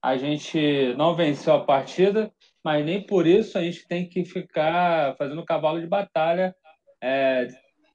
a 0.01 0.17
gente 0.17 0.93
não 0.95 1.15
venceu 1.15 1.53
a 1.53 1.65
partida, 1.65 2.32
mas 2.63 2.86
nem 2.86 3.05
por 3.05 3.27
isso 3.27 3.58
a 3.58 3.62
gente 3.62 3.88
tem 3.88 4.08
que 4.08 4.23
ficar 4.25 5.15
fazendo 5.17 5.45
cavalo 5.45 5.79
de 5.79 5.88
batalha. 5.88 6.55
É, 7.01 7.47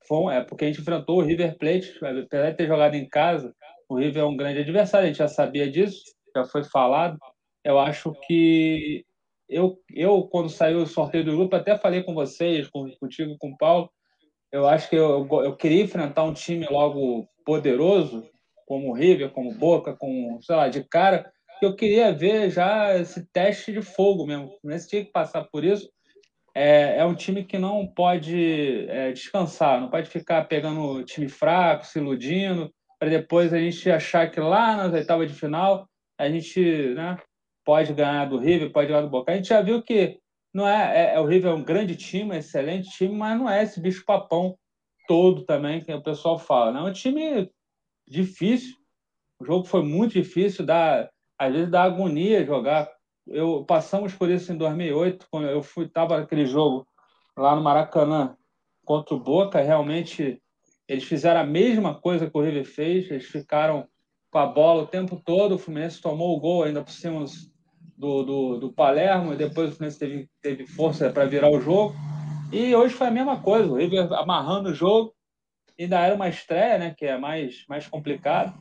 foi, 0.07 0.35
é 0.35 0.41
porque 0.41 0.65
a 0.65 0.69
gente 0.69 0.81
enfrentou 0.81 1.19
o 1.19 1.23
River 1.23 1.57
Plate, 1.59 1.97
apesar 1.97 2.51
de 2.51 2.57
ter 2.57 2.67
jogado 2.67 2.95
em 2.95 3.09
casa, 3.09 3.55
o 3.88 3.97
River 3.97 4.23
é 4.23 4.27
um 4.27 4.37
grande 4.37 4.61
adversário, 4.61 5.05
a 5.05 5.09
gente 5.09 5.18
já 5.18 5.29
sabia 5.29 5.70
disso, 5.70 6.03
já 6.35 6.44
foi 6.44 6.64
falado. 6.64 7.18
Eu 7.64 7.79
acho 7.79 8.12
que 8.27 9.05
eu, 9.49 9.79
eu 9.90 10.23
quando 10.25 10.49
saiu 10.49 10.79
o 10.79 10.87
sorteio 10.87 11.25
do 11.25 11.37
grupo, 11.37 11.57
até 11.57 11.77
falei 11.79 12.03
com 12.03 12.14
vocês, 12.14 12.68
com, 12.68 12.90
contigo, 12.99 13.37
com 13.38 13.51
o 13.51 13.57
Paulo, 13.57 13.90
eu 14.53 14.68
acho 14.68 14.88
que 14.88 14.97
eu, 14.97 15.27
eu 15.42 15.57
queria 15.57 15.83
enfrentar 15.83 16.23
um 16.23 16.33
time 16.33 16.66
logo 16.70 17.29
poderoso, 17.44 18.25
como 18.66 18.90
o 18.90 18.92
River, 18.92 19.31
como 19.31 19.51
o 19.51 19.55
Boca, 19.55 19.94
com, 19.94 20.38
sei 20.40 20.57
lá, 20.57 20.68
de 20.68 20.85
cara, 20.85 21.31
eu 21.61 21.75
queria 21.75 22.12
ver 22.12 22.51
já 22.51 22.97
esse 22.97 23.27
teste 23.33 23.73
de 23.73 23.83
fogo 23.83 24.27
mesmo. 24.27 24.47
O 24.47 24.61
Fluminense 24.61 24.88
tinha 24.88 25.05
que 25.05 25.12
passar 25.12 25.44
por 25.44 25.64
isso. 25.64 25.88
É, 26.55 26.99
é 26.99 27.05
um 27.05 27.14
time 27.14 27.44
que 27.44 27.59
não 27.59 27.87
pode 27.87 28.87
é, 28.88 29.12
descansar, 29.12 29.81
não 29.81 29.90
pode 29.90 30.09
ficar 30.09 30.47
pegando 30.47 31.05
time 31.05 31.29
fraco, 31.29 31.85
se 31.85 31.99
iludindo, 31.99 32.73
para 33.05 33.11
depois 33.11 33.53
a 33.53 33.59
gente 33.59 33.90
achar 33.90 34.31
que 34.31 34.40
lá 34.40 34.77
nas 34.77 34.93
oitavas 34.95 35.31
de 35.31 35.38
final 35.38 35.87
a 36.19 36.27
gente 36.31 36.95
né, 36.95 37.19
pode 37.62 37.93
ganhar 37.93 38.25
do 38.25 38.38
River, 38.38 38.73
pode 38.73 38.88
ganhar 38.88 39.03
do 39.03 39.11
Boca. 39.11 39.31
A 39.31 39.37
gente 39.37 39.49
já 39.49 39.61
viu 39.61 39.83
que 39.83 40.19
não 40.55 40.67
é, 40.67 41.11
é, 41.11 41.14
é 41.17 41.21
o 41.21 41.27
River 41.27 41.53
é 41.53 41.55
um 41.55 41.62
grande 41.62 41.97
time, 41.97 42.38
excelente 42.38 42.88
time, 42.90 43.14
mas 43.14 43.38
não 43.38 43.51
é 43.51 43.62
esse 43.62 43.79
bicho 43.79 44.07
papão 44.07 44.57
todo 45.07 45.45
também 45.45 45.83
que 45.83 45.93
o 45.93 46.03
pessoal 46.03 46.38
fala. 46.38 46.73
Né? 46.73 46.81
É 46.81 46.83
um 46.83 46.93
time 46.93 47.51
difícil. 48.09 48.75
O 49.38 49.45
jogo 49.45 49.67
foi 49.67 49.83
muito 49.83 50.12
difícil, 50.12 50.64
dá, 50.64 51.11
às 51.38 51.53
vezes 51.53 51.71
dá 51.71 51.83
agonia 51.83 52.47
jogar. 52.47 52.90
Eu 53.27 53.67
passamos 53.67 54.14
por 54.14 54.31
isso 54.31 54.51
em 54.51 54.57
2008, 54.57 55.27
quando 55.31 55.47
eu 55.47 55.62
fui 55.62 55.88
tava 55.88 56.21
naquele 56.21 56.47
jogo 56.47 56.87
lá 57.37 57.55
no 57.55 57.62
Maracanã 57.62 58.35
contra 58.83 59.14
o 59.14 59.21
Boca, 59.21 59.61
realmente 59.61 60.40
eles 60.88 61.05
fizeram 61.05 61.40
a 61.40 61.44
mesma 61.44 61.94
coisa 61.94 62.29
que 62.31 62.37
o 62.37 62.42
River 62.42 62.64
fez, 62.64 63.11
eles 63.11 63.27
ficaram 63.27 63.88
com 64.31 64.38
a 64.38 64.47
bola 64.47 64.83
o 64.83 64.87
tempo 64.87 65.20
todo, 65.25 65.55
o 65.55 65.59
Fluminense 65.59 66.01
tomou 66.01 66.37
o 66.37 66.40
gol 66.40 66.64
ainda 66.64 66.83
por 66.83 66.90
cima 66.90 67.25
do, 67.97 68.23
do, 68.23 68.59
do 68.59 68.73
Palermo, 68.73 69.33
e 69.33 69.37
depois 69.37 69.70
o 69.70 69.73
Fluminense 69.77 69.99
teve, 69.99 70.29
teve 70.42 70.66
força 70.66 71.11
para 71.11 71.25
virar 71.25 71.51
o 71.51 71.61
jogo. 71.61 71.94
E 72.53 72.75
hoje 72.75 72.94
foi 72.94 73.07
a 73.07 73.12
mesma 73.12 73.40
coisa, 73.40 73.70
o 73.70 73.77
River 73.77 74.12
amarrando 74.12 74.70
o 74.70 74.75
jogo, 74.75 75.14
ainda 75.79 76.01
era 76.01 76.14
uma 76.14 76.29
estreia, 76.29 76.79
né, 76.79 76.94
que 76.97 77.07
é 77.07 77.16
mais, 77.16 77.64
mais 77.68 77.87
complicado. 77.87 78.55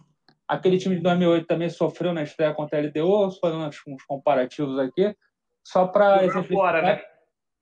Aquele 0.48 0.78
time 0.78 0.96
de 0.96 1.02
2008 1.02 1.48
também 1.48 1.70
sofreu 1.70 2.14
na 2.14 2.24
estreia 2.24 2.54
contra 2.54 2.78
a 2.78 2.82
LDU, 2.82 3.32
fazendo 3.40 3.66
uns 3.88 4.04
comparativos 4.04 4.78
aqui, 4.78 5.16
só 5.64 5.88
para 5.88 6.24
exemplificar. 6.26 6.58
Fora, 6.58 6.82
né? 6.82 7.02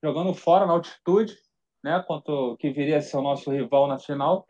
Jogando 0.02 0.34
fora, 0.34 0.66
na 0.66 0.72
altitude, 0.72 1.34
né, 1.82 2.02
contra 2.06 2.32
o 2.32 2.56
que 2.56 2.70
viria 2.70 2.98
a 2.98 3.02
ser 3.02 3.16
o 3.16 3.22
nosso 3.22 3.50
rival 3.50 3.86
na 3.86 3.98
final. 3.98 4.46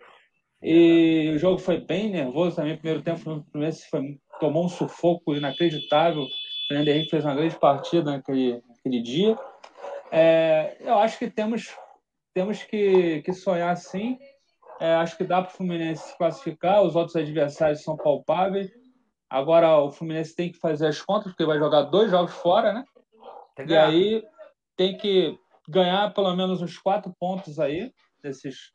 E 0.62 1.32
o 1.34 1.38
jogo 1.38 1.58
foi 1.58 1.80
bem 1.80 2.10
nervoso 2.10 2.56
também. 2.56 2.76
Primeiro 2.76 3.02
tempo, 3.02 3.28
no 3.28 3.44
primeiro 3.44 3.74
foi, 3.90 4.18
tomou 4.38 4.64
um 4.64 4.68
sufoco 4.68 5.34
inacreditável. 5.34 6.22
O 6.22 6.28
Fernando 6.68 6.88
Henrique 6.88 7.10
fez 7.10 7.24
uma 7.24 7.34
grande 7.34 7.58
partida 7.58 8.12
naquele, 8.12 8.62
naquele 8.68 9.02
dia. 9.02 9.36
É, 10.10 10.76
eu 10.80 10.98
acho 10.98 11.18
que 11.18 11.28
temos, 11.28 11.74
temos 12.32 12.62
que, 12.62 13.22
que 13.22 13.32
sonhar 13.32 13.76
sim. 13.76 14.18
É, 14.78 14.94
acho 14.94 15.16
que 15.16 15.24
dá 15.24 15.42
para 15.42 15.52
o 15.52 15.56
Fluminense 15.56 16.10
se 16.10 16.16
classificar. 16.16 16.82
Os 16.82 16.94
outros 16.94 17.16
adversários 17.16 17.82
são 17.82 17.96
palpáveis. 17.96 18.70
Agora 19.28 19.78
o 19.78 19.90
Fluminense 19.90 20.36
tem 20.36 20.52
que 20.52 20.58
fazer 20.58 20.86
as 20.86 21.00
contas, 21.00 21.32
porque 21.32 21.46
vai 21.46 21.58
jogar 21.58 21.82
dois 21.84 22.10
jogos 22.10 22.34
fora, 22.34 22.72
né? 22.72 22.84
e 23.66 23.76
aí 23.76 24.24
tem 24.76 24.96
que 24.96 25.38
ganhar 25.68 26.12
pelo 26.12 26.34
menos 26.34 26.60
uns 26.60 26.78
quatro 26.78 27.14
pontos 27.18 27.58
aí, 27.58 27.92
desses 28.22 28.72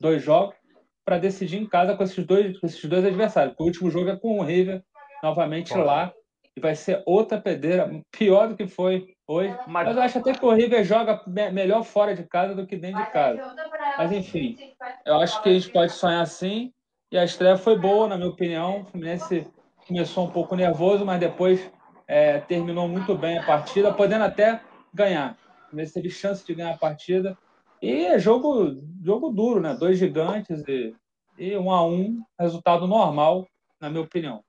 dois 0.00 0.22
jogos 0.22 0.56
para 1.04 1.16
decidir 1.18 1.56
em 1.56 1.66
casa 1.66 1.96
com 1.96 2.02
esses 2.02 2.22
dois, 2.26 2.58
com 2.60 2.66
esses 2.66 2.84
dois 2.84 3.02
adversários. 3.02 3.54
O 3.58 3.64
último 3.64 3.90
jogo 3.90 4.10
é 4.10 4.16
com 4.16 4.38
o 4.38 4.42
River, 4.42 4.82
novamente 5.22 5.74
lá, 5.74 6.12
e 6.54 6.60
vai 6.60 6.74
ser 6.74 7.02
outra 7.06 7.40
pedreira, 7.40 7.90
pior 8.10 8.48
do 8.48 8.54
que 8.54 8.66
foi 8.66 9.06
hoje. 9.26 9.56
Mas, 9.66 9.86
Mas 9.86 9.96
eu 9.96 10.02
acho 10.02 10.18
até 10.18 10.34
que 10.34 10.44
o 10.44 10.52
River 10.52 10.84
joga 10.84 11.22
melhor 11.26 11.82
fora 11.82 12.14
de 12.14 12.24
casa 12.24 12.54
do 12.54 12.66
que 12.66 12.76
dentro 12.76 13.02
de 13.02 13.10
casa. 13.10 13.56
Mas 13.96 14.12
enfim, 14.12 14.58
eu 15.06 15.14
acho 15.14 15.42
que 15.42 15.48
a 15.48 15.52
gente 15.52 15.70
pode 15.72 15.92
sonhar 15.92 16.20
assim. 16.20 16.74
E 17.10 17.16
a 17.16 17.24
estreia 17.24 17.56
foi 17.56 17.78
boa, 17.78 18.06
na 18.06 18.18
minha 18.18 18.28
opinião. 18.28 18.82
O 18.82 18.84
Fluminense 18.84 19.46
começou 19.86 20.26
um 20.26 20.30
pouco 20.30 20.54
nervoso, 20.54 21.06
mas 21.06 21.18
depois 21.18 21.72
é, 22.06 22.40
terminou 22.40 22.86
muito 22.86 23.14
bem 23.14 23.38
a 23.38 23.42
partida, 23.42 23.94
podendo 23.94 24.24
até 24.24 24.60
ganhar. 24.92 25.38
O 25.68 25.70
Fluminense 25.70 25.92
teve 25.92 26.08
chance 26.08 26.46
de 26.46 26.54
ganhar 26.54 26.72
a 26.72 26.78
partida 26.78 27.36
e 27.82 28.06
é 28.06 28.18
jogo, 28.18 28.74
jogo 29.04 29.28
duro, 29.28 29.60
né? 29.60 29.76
Dois 29.78 29.98
gigantes 29.98 30.66
e, 30.66 30.96
e 31.36 31.56
um 31.58 31.70
a 31.70 31.84
um, 31.86 32.22
resultado 32.40 32.86
normal, 32.86 33.46
na 33.78 33.90
minha 33.90 34.02
opinião. 34.02 34.42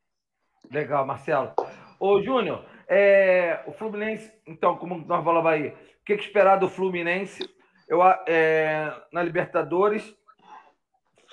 Legal, 0.71 1.05
Marcelo. 1.05 1.51
Ô, 1.99 2.21
Júnior, 2.21 2.63
é, 2.88 3.62
o 3.67 3.73
Fluminense, 3.73 4.32
então, 4.47 4.77
como 4.77 5.05
nós 5.05 5.23
falamos 5.23 5.51
aí, 5.51 5.67
o 5.67 6.05
que, 6.05 6.15
que 6.15 6.23
esperar 6.23 6.55
do 6.55 6.69
Fluminense? 6.69 7.43
Eu, 7.88 8.01
é, 8.25 8.89
na 9.12 9.21
Libertadores, 9.21 10.15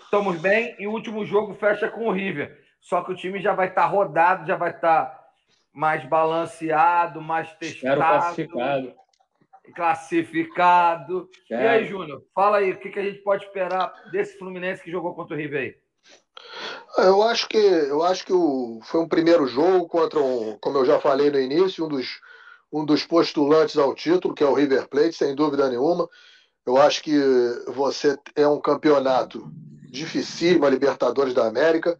estamos 0.03 0.41
bem 0.41 0.75
e 0.81 0.89
o 0.89 0.91
último 0.91 1.25
jogo 1.25 1.55
fecha 1.55 1.89
com 1.89 2.09
o 2.09 2.13
River. 2.13 2.61
Só 2.81 3.05
que 3.05 3.13
o 3.13 3.17
time 3.17 3.41
já 3.41 3.55
vai 3.55 3.69
estar 3.69 3.83
tá 3.83 3.87
rodado, 3.87 4.49
já 4.49 4.57
vai 4.57 4.71
estar 4.71 5.07
tá 5.07 5.27
mais 5.73 6.05
balanceado, 6.05 7.23
mais 7.23 7.53
testado. 7.55 8.01
Classificado 8.01 9.06
classificado. 9.75 11.29
É. 11.51 11.55
E 11.55 11.69
aí, 11.69 11.85
Júnior, 11.87 12.23
fala 12.35 12.59
aí, 12.59 12.73
o 12.73 12.79
que, 12.79 12.91
que 12.91 12.99
a 12.99 13.05
gente 13.05 13.19
pode 13.19 13.45
esperar 13.45 13.93
desse 14.11 14.39
Fluminense 14.39 14.83
que 14.83 14.91
jogou 14.91 15.15
contra 15.15 15.35
o 15.35 15.39
River 15.39 15.61
aí? 15.61 15.75
Eu 16.99 17.23
acho 17.23 17.49
que 17.49 17.59
eu 17.59 18.03
acho 18.03 18.25
que 18.25 18.33
o, 18.33 18.81
foi 18.85 19.01
um 19.01 19.09
primeiro 19.09 19.47
jogo 19.47 19.87
contra 19.87 20.19
um, 20.19 20.57
como 20.61 20.79
eu 20.79 20.85
já 20.85 20.99
falei 20.99 21.31
no 21.31 21.39
início, 21.39 21.85
um 21.85 21.89
dos, 21.89 22.21
um 22.73 22.85
dos 22.85 23.05
postulantes 23.05 23.77
ao 23.77 23.95
título, 23.95 24.35
que 24.35 24.43
é 24.43 24.47
o 24.47 24.55
River 24.55 24.89
Plate, 24.89 25.13
sem 25.13 25.35
dúvida 25.35 25.69
nenhuma. 25.69 26.09
Eu 26.67 26.77
acho 26.77 27.03
que 27.03 27.17
você 27.69 28.19
é 28.35 28.47
um 28.49 28.61
campeonato 28.61 29.47
dificílimo, 29.91 30.67
a 30.67 30.71
Libertadores 30.71 31.33
da 31.33 31.47
América, 31.47 31.99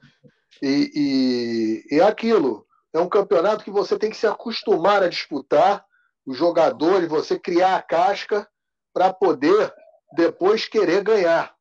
e, 0.63 1.85
e, 1.91 1.95
e 1.95 2.01
é 2.01 2.05
aquilo. 2.05 2.67
É 2.93 2.99
um 2.99 3.09
campeonato 3.09 3.63
que 3.63 3.71
você 3.71 3.99
tem 3.99 4.11
que 4.11 4.17
se 4.17 4.27
acostumar 4.27 5.03
a 5.03 5.09
disputar 5.09 5.85
os 6.27 6.37
jogadores, 6.37 7.09
você 7.09 7.39
criar 7.39 7.77
a 7.77 7.83
casca 7.83 8.49
para 8.93 9.13
poder 9.13 9.73
depois 10.13 10.67
querer 10.67 11.03
ganhar. 11.03 11.55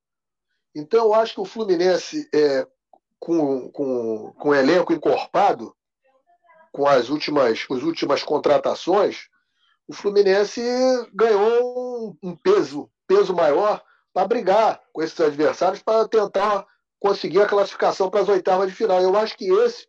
Então, 0.75 1.05
eu 1.05 1.13
acho 1.13 1.35
que 1.35 1.41
o 1.41 1.45
Fluminense, 1.45 2.27
é, 2.33 2.67
com, 3.19 3.69
com, 3.71 4.33
com 4.33 4.49
o 4.49 4.55
elenco 4.55 4.91
encorpado, 4.91 5.75
com 6.71 6.87
as 6.87 7.09
últimas, 7.09 7.65
as 7.71 7.83
últimas 7.83 8.23
contratações, 8.23 9.29
o 9.87 9.93
Fluminense 9.93 10.61
ganhou 11.13 12.17
um, 12.21 12.35
peso, 12.35 12.89
peso 13.07 13.33
maior 13.33 13.83
para 14.13 14.27
brigar 14.27 14.81
com 14.91 15.01
esses 15.01 15.19
adversários 15.19 15.81
para 15.81 16.07
tentar 16.07 16.65
conseguir 16.99 17.41
a 17.41 17.47
classificação 17.47 18.09
para 18.09 18.21
as 18.21 18.29
oitavas 18.29 18.69
de 18.69 18.75
final. 18.75 18.99
Eu 18.99 19.15
acho 19.15 19.37
que 19.37 19.45
esse 19.45 19.87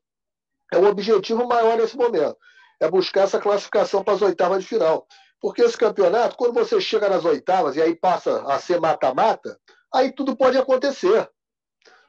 é 0.73 0.79
o 0.79 0.87
objetivo 0.87 1.47
maior 1.47 1.79
nesse 1.79 1.97
momento 1.97 2.37
é 2.81 2.91
buscar 2.91 3.23
essa 3.23 3.39
classificação 3.39 4.03
para 4.03 4.15
as 4.15 4.23
oitavas 4.23 4.63
de 4.63 4.69
final. 4.69 5.07
Porque 5.41 5.63
esse 5.63 5.77
campeonato, 5.77 6.37
quando 6.37 6.55
você 6.55 6.81
chega 6.81 7.09
nas 7.09 7.25
oitavas 7.25 7.77
e 7.77 7.83
aí 7.83 7.95
passa 7.95 8.43
a 8.47 8.59
ser 8.59 8.81
mata-mata, 8.81 9.59
aí 9.95 10.13
tudo 10.13 10.37
pode 10.37 10.59
acontecer. 10.59 11.29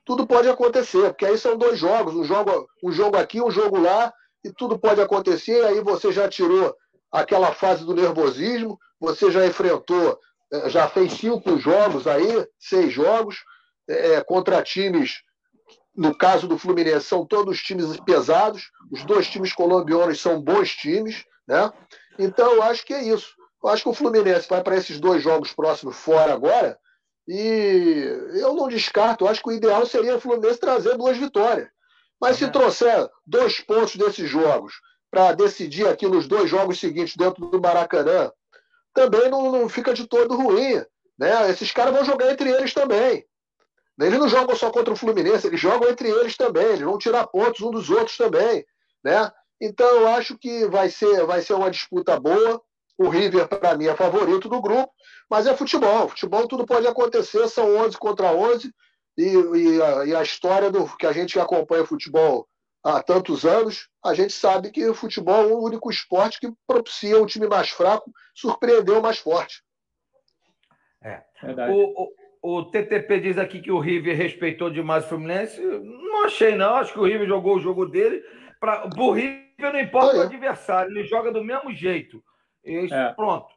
Tudo 0.06 0.26
pode 0.26 0.48
acontecer, 0.48 1.10
porque 1.10 1.26
aí 1.26 1.38
são 1.38 1.58
dois 1.58 1.78
jogos, 1.78 2.16
um 2.16 2.24
jogo, 2.24 2.68
um 2.82 2.92
jogo 2.92 3.18
aqui, 3.18 3.42
um 3.42 3.52
jogo 3.52 3.78
lá, 3.80 4.14
e 4.44 4.52
tudo 4.52 4.80
pode 4.80 5.02
acontecer. 5.02 5.66
Aí 5.66 5.82
você 5.82 6.12
já 6.12 6.30
tirou 6.30 6.74
aquela 7.12 7.54
fase 7.54 7.86
do 7.86 7.94
nervosismo, 7.94 8.80
você 9.00 9.30
já 9.30 9.46
enfrentou, 9.46 10.18
eh, 10.52 10.70
já 10.70 10.88
fez 10.88 11.14
cinco 11.14 11.58
jogos 11.58 12.08
aí, 12.08 12.48
seis 12.58 12.94
jogos, 12.94 13.44
é, 13.90 14.22
contra 14.22 14.62
times 14.62 15.22
no 15.98 16.16
caso 16.16 16.48
do 16.48 16.60
Fluminense, 16.60 17.08
são 17.08 17.26
todos 17.26 17.60
times 17.60 18.00
pesados, 18.02 18.70
os 18.92 19.04
dois 19.04 19.28
times 19.28 19.52
colombianos 19.52 20.22
são 20.22 20.40
bons 20.40 20.76
times, 20.76 21.26
né? 21.48 21.74
Então, 22.20 22.54
eu 22.54 22.64
acho 22.64 22.86
que 22.86 22.94
é 22.94 23.04
isso. 23.04 23.34
Eu 23.64 23.70
acho 23.70 23.82
que 23.82 23.90
o 23.90 23.94
Fluminense 23.94 24.48
vai 24.48 24.62
para 24.62 24.78
esses 24.78 25.00
dois 25.00 25.24
jogos 25.24 25.52
próximos 25.54 25.98
fora 25.98 26.34
agora, 26.34 26.78
e 27.28 28.06
eu 28.36 28.54
não 28.54 28.68
descarto, 28.68 29.26
eu 29.26 29.30
acho 29.30 29.42
que 29.42 29.50
o 29.50 29.54
ideal 29.54 29.86
seria 29.86 30.16
o 30.16 30.22
Fluminense 30.22 30.60
trazer 30.60 30.96
duas 30.96 31.18
vitórias. 31.18 31.68
Mas 32.22 32.38
se 32.38 32.50
trouxer 32.50 33.10
dois 33.26 33.60
pontos 33.60 33.96
desses 33.96 34.30
jogos 34.30 34.76
para 35.10 35.34
decidir 35.34 35.88
aqui 35.88 36.08
nos 36.08 36.28
dois 36.28 36.50
jogos 36.50 36.80
seguintes 36.80 37.16
dentro 37.16 37.48
do 37.48 37.62
Maracanã, 37.62 38.32
também 38.94 39.30
não, 39.30 39.52
não 39.52 39.70
fica 39.70 39.94
de 39.94 40.08
todo 40.08 40.36
ruim. 40.36 40.82
Né? 41.18 41.50
Esses 41.50 41.72
caras 41.72 41.94
vão 41.94 42.06
jogar 42.06 42.32
entre 42.32 42.50
eles 42.50 42.74
também. 42.74 43.26
Eles 44.00 44.20
não 44.20 44.30
jogam 44.30 44.56
só 44.56 44.70
contra 44.70 44.94
o 44.94 44.98
Fluminense, 44.98 45.48
eles 45.48 45.60
jogam 45.60 45.90
entre 45.90 46.10
eles 46.10 46.38
também, 46.38 46.66
eles 46.66 46.82
vão 46.82 46.98
tirar 46.98 47.26
pontos 47.28 47.62
um 47.62 47.72
dos 47.72 47.90
outros 47.90 48.16
também, 48.16 48.64
né? 49.04 49.32
Então 49.60 49.88
eu 49.88 50.08
acho 50.10 50.38
que 50.38 50.68
vai 50.68 50.90
ser, 50.90 51.26
vai 51.26 51.42
ser 51.42 51.54
uma 51.54 51.72
disputa 51.72 52.20
boa 52.20 52.62
O 52.96 53.10
River, 53.10 53.48
para 53.48 53.76
mim, 53.76 53.88
é 53.88 53.96
favorito 53.96 54.50
do 54.50 54.62
grupo, 54.62 54.92
mas 55.30 55.48
é 55.48 55.56
futebol. 55.56 56.10
Futebol 56.10 56.48
tudo 56.48 56.66
pode 56.66 56.88
acontecer, 56.88 57.48
são 57.48 57.76
11 57.78 57.98
contra 57.98 58.32
11, 58.32 58.72
e, 59.18 59.24
e, 59.24 59.82
a, 59.82 60.06
e 60.06 60.16
a 60.16 60.22
história 60.22 60.72
do 60.72 60.86
que 60.98 61.06
a 61.06 61.12
gente 61.12 61.40
acompanha 61.40 61.86
futebol 61.86 62.48
há 62.84 63.02
tantos 63.02 63.46
anos, 63.46 63.90
a 64.04 64.14
gente 64.14 64.32
sabe 64.32 64.72
que 64.72 64.88
o 64.88 64.94
futebol 64.94 65.50
é 65.50 65.54
o 65.54 65.60
único 65.60 65.90
esporte 65.90 66.40
que 66.40 66.52
propicia 66.66 67.22
o 67.22 67.26
time 67.26 67.48
mais 67.48 67.70
fraco 67.70 68.12
surpreender 68.36 68.98
o 68.98 69.02
mais 69.02 69.18
forte. 69.18 69.64
É. 71.04 71.24
O, 71.72 72.04
o, 72.04 72.10
o, 72.56 72.66
TTP 72.66 73.20
diz 73.20 73.38
aqui 73.38 73.60
que 73.60 73.72
o 73.72 73.80
River 73.80 74.16
respeitou 74.16 74.70
demais 74.70 75.06
o 75.06 75.10
Fluminense. 75.10 75.62
Não 75.62 76.26
achei, 76.26 76.56
não. 76.56 76.76
Acho 76.76 76.94
que 76.94 77.00
o 77.00 77.06
River 77.06 77.28
jogou 77.28 77.56
o 77.56 77.60
jogo 77.60 77.86
dele. 77.86 78.24
Pra, 78.60 78.90
o 78.98 79.12
River 79.12 79.48
não 79.60 79.80
importa 79.80 80.18
o 80.18 80.22
adversário, 80.22 80.92
ele 80.92 81.08
joga 81.08 81.32
do 81.32 81.44
mesmo 81.44 81.74
jeito. 81.74 82.24
Isso, 82.64 82.94
é. 82.94 83.14
Pronto. 83.14 83.48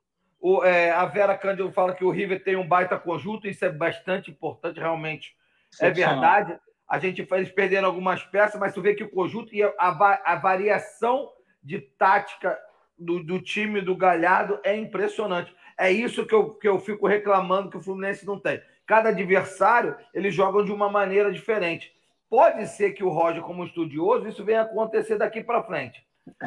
O, 0.40 0.64
é, 0.64 0.90
a 0.90 1.04
Vera 1.04 1.36
Cândido 1.36 1.70
fala 1.70 1.94
que 1.94 2.04
o 2.04 2.10
River 2.10 2.42
tem 2.42 2.56
um 2.56 2.66
baita 2.66 2.98
conjunto, 2.98 3.46
isso 3.46 3.64
é 3.64 3.68
bastante 3.68 4.30
importante, 4.30 4.80
realmente. 4.80 5.36
É 5.80 5.90
verdade. 5.90 6.58
A 6.88 6.98
gente 6.98 7.24
fez 7.24 7.50
perdendo 7.50 7.86
algumas 7.86 8.22
peças, 8.24 8.58
mas 8.58 8.74
tu 8.74 8.82
vê 8.82 8.94
que 8.94 9.04
o 9.04 9.10
conjunto 9.10 9.54
e 9.54 9.62
a, 9.62 9.72
a, 9.78 10.32
a 10.32 10.36
variação 10.36 11.30
de 11.62 11.78
tática 11.78 12.58
do, 12.98 13.22
do, 13.22 13.40
time 13.40 13.80
do 13.80 13.94
Galhardo 13.94 14.58
é 14.64 14.76
impressionante. 14.76 15.54
É 15.78 15.90
isso 15.90 16.26
que 16.26 16.34
eu, 16.34 16.54
que 16.54 16.68
eu 16.68 16.80
fico 16.80 17.06
reclamando 17.06 17.70
que 17.70 17.76
o 17.76 17.82
Fluminense 17.82 18.26
não 18.26 18.38
tem. 18.38 18.60
Cada 18.90 19.10
adversário, 19.10 19.94
eles 20.12 20.34
jogam 20.34 20.64
de 20.64 20.72
uma 20.72 20.90
maneira 20.90 21.30
diferente. 21.30 21.94
Pode 22.28 22.66
ser 22.66 22.90
que 22.90 23.04
o 23.04 23.08
Roger, 23.08 23.40
como 23.40 23.62
estudioso, 23.62 24.26
isso 24.26 24.44
venha 24.44 24.62
acontecer 24.62 25.16
daqui 25.16 25.44
para 25.44 25.62
frente. 25.62 26.04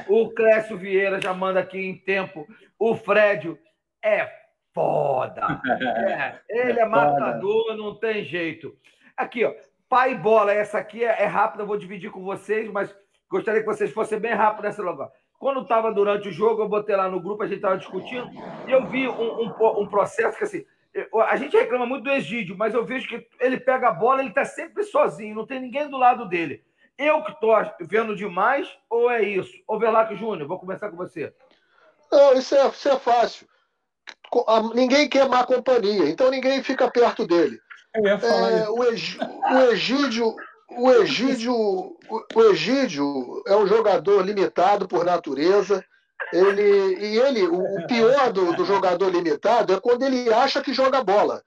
O 0.10 0.30
Clécio 0.30 0.78
Vieira 0.78 1.22
já 1.22 1.34
manda 1.34 1.62
aqui 1.62 1.78
em 1.78 1.96
tempo. 1.96 2.46
O 2.78 2.98
Fred 2.98 3.58
é 4.04 4.30
foda. 4.74 5.62
É, 6.06 6.42
ele 6.50 6.82
é 6.82 6.86
matador, 6.86 7.78
não 7.78 7.96
tem 7.96 8.26
jeito. 8.26 8.76
Aqui, 9.16 9.46
ó. 9.46 9.54
Pai 9.88 10.14
bola, 10.14 10.52
essa 10.52 10.80
aqui 10.80 11.02
é, 11.02 11.24
é 11.24 11.26
rápida, 11.26 11.64
eu 11.64 11.68
vou 11.68 11.78
dividir 11.78 12.12
com 12.12 12.26
vocês, 12.26 12.70
mas 12.70 12.94
gostaria 13.30 13.62
que 13.62 13.66
vocês 13.66 13.90
fossem 13.94 14.20
bem 14.20 14.34
rápidos 14.34 14.66
nessa 14.66 14.84
lugar. 14.84 15.10
Quando 15.40 15.62
estava 15.62 15.94
durante 15.94 16.28
o 16.28 16.34
jogo, 16.34 16.62
eu 16.62 16.68
botei 16.68 16.94
lá 16.94 17.08
no 17.08 17.22
grupo, 17.22 17.44
a 17.44 17.48
gente 17.48 17.58
estava 17.58 17.78
discutindo, 17.78 18.30
e 18.68 18.72
eu 18.74 18.86
vi 18.88 19.08
um, 19.08 19.44
um, 19.44 19.80
um, 19.80 19.88
processo 19.88 20.38
que 20.38 20.44
assim. 20.44 20.66
A 21.28 21.36
gente 21.36 21.58
reclama 21.58 21.86
muito 21.86 22.04
do 22.04 22.12
Egídio, 22.12 22.56
mas 22.58 22.74
eu 22.74 22.86
vejo 22.86 23.08
que 23.08 23.28
ele 23.40 23.60
pega 23.60 23.88
a 23.88 23.94
bola, 23.94 24.20
ele 24.20 24.30
está 24.30 24.46
sempre 24.46 24.84
sozinho, 24.84 25.36
não 25.36 25.46
tem 25.46 25.60
ninguém 25.60 25.90
do 25.90 25.98
lado 25.98 26.28
dele. 26.28 26.64
Eu 26.98 27.24
que 27.24 27.32
estou 27.32 27.56
vendo 27.82 28.16
demais, 28.16 28.68
ou 28.90 29.10
é 29.10 29.22
isso? 29.24 29.52
Overlac 29.68 30.16
Júnior, 30.16 30.48
vou 30.48 30.60
começar 30.60 30.90
com 30.90 30.98
você. 30.98 31.34
Não, 32.12 32.34
isso 32.34 32.56
é, 32.56 32.68
isso 32.68 32.90
é 32.90 33.00
fácil. 33.00 33.48
Ninguém 34.76 35.10
quer 35.10 35.28
má 35.28 35.44
companhia, 35.44 36.10
então 36.10 36.30
ninguém 36.30 36.62
fica 36.64 36.90
perto 36.90 37.26
dele. 37.26 37.60
É, 37.96 38.70
o, 38.70 38.80
o 38.80 38.84
Egídio, 39.72 40.36
o 40.70 40.92
Egídio, 40.92 41.54
o 42.36 42.42
Egídio 42.52 43.44
é 43.48 43.56
um 43.56 43.68
jogador 43.68 44.24
limitado 44.24 44.88
por 44.88 45.06
natureza. 45.06 45.84
Ele, 46.34 47.06
e 47.06 47.20
ele, 47.20 47.48
o 47.48 47.88
pior 47.88 48.32
do, 48.32 48.54
do 48.54 48.66
jogador 48.66 49.10
limitado 49.10 49.74
é 49.74 49.80
quando 49.80 50.04
ele 50.04 50.34
acha 50.34 50.62
que 50.62 50.74
joga 50.74 51.04
bola. 51.04 51.44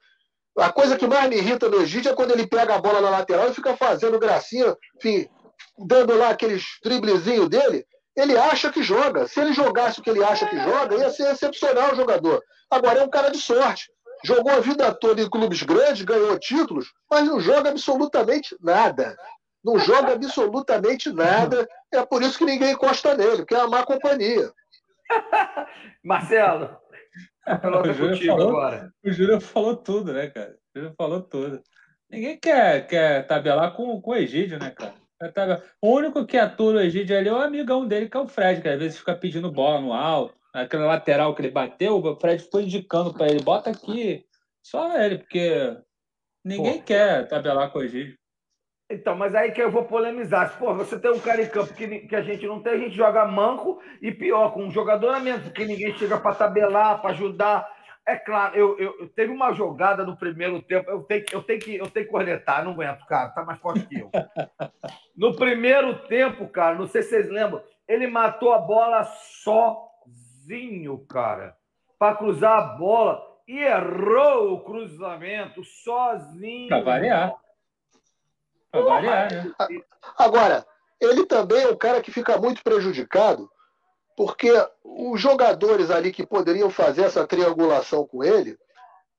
A 0.57 0.71
coisa 0.71 0.97
que 0.97 1.05
mais 1.05 1.29
me 1.29 1.37
irrita 1.37 1.69
no 1.69 1.81
Egídio 1.81 2.11
é 2.11 2.15
quando 2.15 2.31
ele 2.31 2.47
pega 2.47 2.75
a 2.75 2.81
bola 2.81 3.01
na 3.01 3.09
lateral 3.09 3.49
e 3.49 3.53
fica 3.53 3.75
fazendo 3.77 4.17
gracinha, 4.17 4.75
enfim, 4.95 5.29
dando 5.77 6.17
lá 6.17 6.29
aqueles 6.29 6.63
driblezinhos 6.83 7.49
dele. 7.49 7.85
Ele 8.15 8.35
acha 8.35 8.71
que 8.71 8.81
joga. 8.81 9.27
Se 9.27 9.39
ele 9.39 9.53
jogasse 9.53 9.99
o 9.99 10.03
que 10.03 10.09
ele 10.09 10.23
acha 10.23 10.47
que 10.47 10.57
joga, 10.59 10.95
ia 10.95 11.09
ser 11.11 11.31
excepcional 11.31 11.93
o 11.93 11.95
jogador. 11.95 12.41
Agora 12.71 12.99
é 12.99 13.03
um 13.03 13.09
cara 13.09 13.29
de 13.29 13.37
sorte 13.37 13.85
jogou 14.23 14.51
a 14.51 14.59
vida 14.59 14.93
toda 14.93 15.21
em 15.21 15.29
clubes 15.29 15.63
grandes, 15.63 16.03
ganhou 16.03 16.37
títulos, 16.39 16.91
mas 17.09 17.25
não 17.25 17.39
joga 17.39 17.69
absolutamente 17.69 18.55
nada. 18.61 19.15
Não 19.63 19.77
joga 19.77 20.13
absolutamente 20.13 21.11
nada. 21.11 21.67
É 21.91 22.05
por 22.05 22.21
isso 22.21 22.37
que 22.37 22.45
ninguém 22.45 22.71
encosta 22.71 23.15
nele, 23.15 23.37
porque 23.37 23.55
é 23.55 23.59
uma 23.59 23.67
má 23.67 23.83
companhia. 23.83 24.51
Marcelo, 26.03 26.77
o 27.45 27.93
Júlio, 27.93 28.25
falou, 28.25 28.61
o 29.03 29.11
Júlio 29.11 29.41
falou 29.41 29.75
tudo, 29.75 30.13
né, 30.13 30.27
cara? 30.27 30.57
O 30.75 30.79
Júlio 30.79 30.95
falou 30.97 31.21
tudo. 31.21 31.61
Ninguém 32.09 32.37
quer, 32.37 32.87
quer 32.87 33.25
tabelar 33.25 33.73
com, 33.73 34.01
com 34.01 34.11
o 34.11 34.15
Egídio, 34.15 34.59
né, 34.59 34.71
cara? 34.71 35.63
O 35.81 35.91
único 35.95 36.25
que 36.25 36.37
atua 36.37 36.73
no 36.73 36.81
Egídio 36.81 37.17
ali 37.17 37.27
é 37.27 37.33
o 37.33 37.37
amigão 37.37 37.87
dele, 37.87 38.07
que 38.07 38.15
é 38.15 38.19
o 38.19 38.27
Fred, 38.27 38.61
que 38.61 38.69
às 38.69 38.79
vezes 38.79 38.99
fica 38.99 39.15
pedindo 39.15 39.51
bola 39.51 39.81
no 39.81 39.93
alto 39.93 40.37
aquela 40.61 40.85
lateral 40.85 41.35
que 41.35 41.41
ele 41.41 41.51
bateu, 41.51 41.97
o 41.97 42.15
Fred 42.15 42.43
ficou 42.43 42.61
indicando 42.61 43.13
para 43.13 43.27
ele, 43.27 43.43
bota 43.43 43.69
aqui, 43.69 44.25
só 44.63 44.97
ele, 44.99 45.19
porque 45.19 45.77
ninguém 46.43 46.79
Pô. 46.79 46.83
quer 46.83 47.27
tabelar 47.27 47.71
com 47.71 47.79
o 47.79 47.83
Egídio. 47.83 48.17
Então, 48.89 49.17
mas 49.17 49.35
aí 49.35 49.51
que 49.51 49.61
eu 49.61 49.69
vou 49.69 49.83
polemizar. 49.83 50.57
Pô, 50.57 50.73
você 50.73 50.97
tem 50.97 51.11
um 51.11 51.19
cara 51.19 51.41
em 51.41 51.49
campo 51.49 51.73
que, 51.73 51.99
que 52.07 52.15
a 52.15 52.21
gente 52.21 52.47
não 52.47 52.61
tem, 52.61 52.73
a 52.73 52.77
gente 52.77 52.95
joga 52.95 53.25
manco 53.25 53.81
e 54.01 54.11
pior, 54.11 54.53
com 54.53 54.63
um 54.63 54.71
jogador 54.71 55.09
a 55.09 55.19
menos, 55.19 55.43
porque 55.43 55.65
ninguém 55.65 55.93
chega 55.97 56.17
para 56.17 56.35
tabelar, 56.35 57.01
para 57.01 57.11
ajudar. 57.11 57.67
É 58.05 58.15
claro, 58.15 58.55
eu, 58.55 58.79
eu, 58.79 58.95
eu, 59.01 59.09
teve 59.09 59.33
uma 59.33 59.51
jogada 59.51 60.05
no 60.05 60.15
primeiro 60.15 60.61
tempo, 60.61 60.89
eu 60.89 61.03
tenho, 61.03 61.25
eu 61.33 61.43
tenho, 61.43 61.59
que, 61.59 61.75
eu 61.75 61.89
tenho 61.89 62.05
que 62.05 62.11
cornetar, 62.11 62.63
não 62.63 62.71
aguento, 62.71 63.05
cara, 63.05 63.29
tá 63.31 63.43
mais 63.43 63.59
forte 63.59 63.85
que 63.85 63.99
eu. 63.99 64.09
No 65.13 65.35
primeiro 65.35 66.07
tempo, 66.07 66.47
cara, 66.47 66.75
não 66.75 66.87
sei 66.87 67.01
se 67.01 67.09
vocês 67.09 67.29
lembram, 67.29 67.61
ele 67.87 68.05
matou 68.05 68.53
a 68.53 68.59
bola 68.59 69.03
sozinho, 69.43 70.99
cara, 71.07 71.57
para 71.97 72.15
cruzar 72.15 72.57
a 72.57 72.61
bola 72.77 73.21
e 73.47 73.57
errou 73.57 74.53
o 74.53 74.63
cruzamento 74.63 75.63
sozinho. 75.63 76.69
Para 76.69 76.81
variar. 76.81 77.33
Variar, 78.83 79.31
né? 79.31 79.53
Agora, 80.17 80.65
ele 80.99 81.25
também 81.25 81.63
é 81.63 81.69
um 81.69 81.77
cara 81.77 82.01
que 82.01 82.11
fica 82.11 82.37
muito 82.37 82.63
prejudicado, 82.63 83.49
porque 84.15 84.51
os 84.83 85.19
jogadores 85.21 85.91
ali 85.91 86.11
que 86.11 86.25
poderiam 86.25 86.69
fazer 86.69 87.03
essa 87.03 87.25
triangulação 87.27 88.07
com 88.07 88.23
ele, 88.23 88.57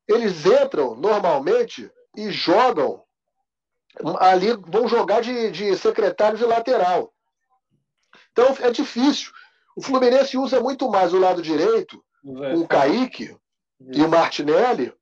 eles 0.09 0.45
entram 0.45 0.97
normalmente 0.97 1.91
e 2.17 2.31
jogam 2.31 3.03
ali, 4.19 4.49
vão 4.67 4.89
jogar 4.89 5.21
de, 5.21 5.51
de 5.51 5.77
secretário 5.77 6.39
de 6.39 6.45
lateral. 6.45 7.13
Então 8.33 8.57
é 8.61 8.71
difícil. 8.71 9.31
O 9.77 9.83
Fluminense 9.83 10.37
usa 10.37 10.61
muito 10.61 10.89
mais 10.91 11.13
o 11.13 11.19
lado 11.19 11.41
direito, 11.41 12.03
o 12.25 12.67
Kaique 12.67 13.37
e 13.81 14.03
o 14.03 14.09
Martinelli, 14.09 14.93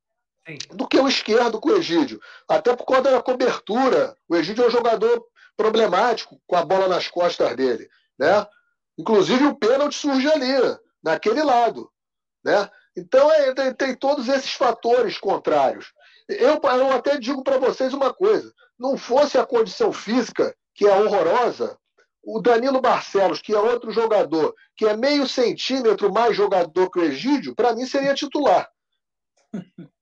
do 0.71 0.87
que 0.87 0.99
o 0.99 1.09
esquerdo 1.09 1.61
com 1.61 1.71
o 1.71 1.77
Egídio. 1.77 2.21
Até 2.49 2.75
por 2.75 2.85
conta 2.85 3.11
da 3.11 3.23
cobertura. 3.23 4.17
O 4.29 4.37
Egídio 4.37 4.65
é 4.65 4.69
um 4.69 4.71
jogador 4.71 5.25
problemático 5.57 6.41
com 6.47 6.57
a 6.57 6.65
bola 6.65 6.89
nas 6.89 7.09
costas 7.09 7.57
dele. 7.57 7.89
Né? 8.19 8.47
Inclusive 8.99 9.45
o 9.47 9.57
pênalti 9.57 9.95
surge 9.95 10.31
ali, 10.31 10.53
naquele 11.03 11.43
lado. 11.43 11.91
Né? 12.45 12.71
Então 12.97 13.31
é, 13.31 13.55
tem, 13.55 13.75
tem, 13.75 13.95
todos 13.95 14.29
esses 14.29 14.53
fatores 14.53 15.19
contrários. 15.19 15.93
Eu, 16.29 16.61
eu 16.61 16.93
até 16.93 17.19
digo 17.19 17.43
para 17.43 17.59
vocês 17.59 17.93
uma 17.93 18.13
coisa: 18.13 18.53
não 18.79 18.97
fosse 18.97 19.39
a 19.39 19.47
condição 19.47 19.93
física, 19.93 20.55
que 20.75 20.87
é 20.87 20.95
horrorosa, 20.95 21.77
o 22.23 22.41
Danilo 22.41 22.81
Barcelos, 22.81 23.41
que 23.41 23.53
é 23.55 23.59
outro 23.59 23.91
jogador, 23.91 24.55
que 24.77 24.87
é 24.87 24.97
meio 24.97 25.29
centímetro 25.29 26.13
mais 26.13 26.37
jogador 26.37 26.91
que 26.91 26.99
o 26.99 27.05
Egídio, 27.05 27.55
para 27.55 27.75
mim 27.75 27.87
seria 27.87 28.15
titular. 28.15 28.69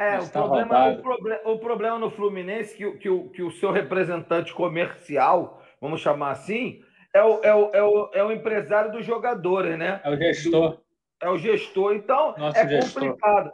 É, 0.00 0.18
o 0.18 0.26
problema, 0.30 0.88
o, 0.88 1.02
problema, 1.02 1.40
o 1.44 1.58
problema, 1.58 1.98
no 1.98 2.10
Fluminense 2.10 2.74
que, 2.74 2.90
que, 2.92 3.10
o, 3.10 3.28
que 3.28 3.42
o 3.42 3.50
seu 3.50 3.70
representante 3.70 4.50
comercial, 4.54 5.62
vamos 5.78 6.00
chamar 6.00 6.30
assim, 6.30 6.82
é 7.12 7.22
o, 7.22 7.44
é 7.44 7.54
o, 7.54 7.70
é 7.74 7.82
o, 7.82 8.10
é 8.14 8.24
o 8.24 8.32
empresário 8.32 8.90
dos 8.90 9.04
jogadores, 9.04 9.76
né? 9.78 10.00
É 10.02 10.10
o 10.10 10.16
gestor. 10.16 10.80
É 11.20 11.28
o 11.28 11.36
gestor, 11.36 11.94
então 11.94 12.34
Nosso 12.38 12.56
é 12.56 12.66
gestor. 12.66 13.02
complicado. 13.02 13.52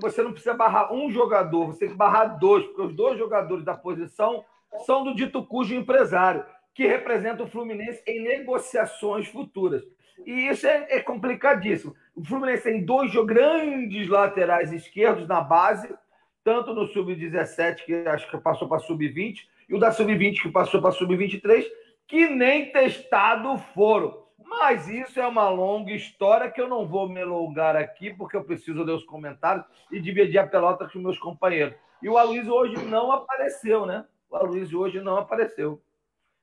Você 0.00 0.24
não 0.24 0.32
precisa 0.32 0.54
barrar 0.54 0.92
um 0.92 1.08
jogador, 1.08 1.66
você 1.66 1.78
tem 1.78 1.90
que 1.90 1.94
barrar 1.94 2.36
dois, 2.36 2.64
porque 2.66 2.82
os 2.82 2.92
dois 2.92 3.16
jogadores 3.16 3.64
da 3.64 3.76
posição 3.76 4.44
são 4.84 5.04
do 5.04 5.14
dito 5.14 5.46
cujo 5.46 5.72
empresário 5.72 6.44
que 6.74 6.84
representa 6.84 7.44
o 7.44 7.48
Fluminense 7.48 8.02
em 8.08 8.24
negociações 8.24 9.28
futuras. 9.28 9.84
E 10.26 10.48
isso 10.48 10.66
é, 10.66 10.96
é 10.96 11.00
complicadíssimo. 11.00 11.94
O 12.16 12.24
Fluminense 12.24 12.62
tem 12.62 12.82
dois 12.82 13.12
grandes 13.26 14.08
laterais 14.08 14.72
esquerdos 14.72 15.28
na 15.28 15.42
base, 15.42 15.94
tanto 16.42 16.72
no 16.72 16.86
Sub-17, 16.86 17.84
que 17.84 17.94
acho 18.08 18.30
que 18.30 18.38
passou 18.38 18.66
para 18.66 18.78
Sub-20, 18.78 19.40
e 19.68 19.74
o 19.74 19.78
da 19.78 19.92
Sub-20, 19.92 20.40
que 20.40 20.48
passou 20.48 20.80
para 20.80 20.92
Sub-23, 20.92 21.66
que 22.06 22.26
nem 22.26 22.72
testado 22.72 23.58
foram. 23.74 24.24
Mas 24.42 24.88
isso 24.88 25.20
é 25.20 25.26
uma 25.26 25.50
longa 25.50 25.92
história 25.92 26.50
que 26.50 26.58
eu 26.58 26.68
não 26.68 26.88
vou 26.88 27.06
me 27.06 27.20
alongar 27.20 27.76
aqui, 27.76 28.14
porque 28.14 28.36
eu 28.36 28.44
preciso 28.44 28.82
ler 28.82 28.92
os 28.92 29.04
comentários 29.04 29.66
e 29.92 30.00
dividir 30.00 30.38
a 30.38 30.46
pelota 30.46 30.88
com 30.88 30.98
meus 30.98 31.18
companheiros. 31.18 31.74
E 32.02 32.08
o 32.08 32.16
Aloysio 32.16 32.54
hoje 32.54 32.82
não 32.86 33.12
apareceu, 33.12 33.84
né? 33.84 34.06
O 34.30 34.36
Aloysio 34.36 34.80
hoje 34.80 35.00
não 35.02 35.18
apareceu. 35.18 35.82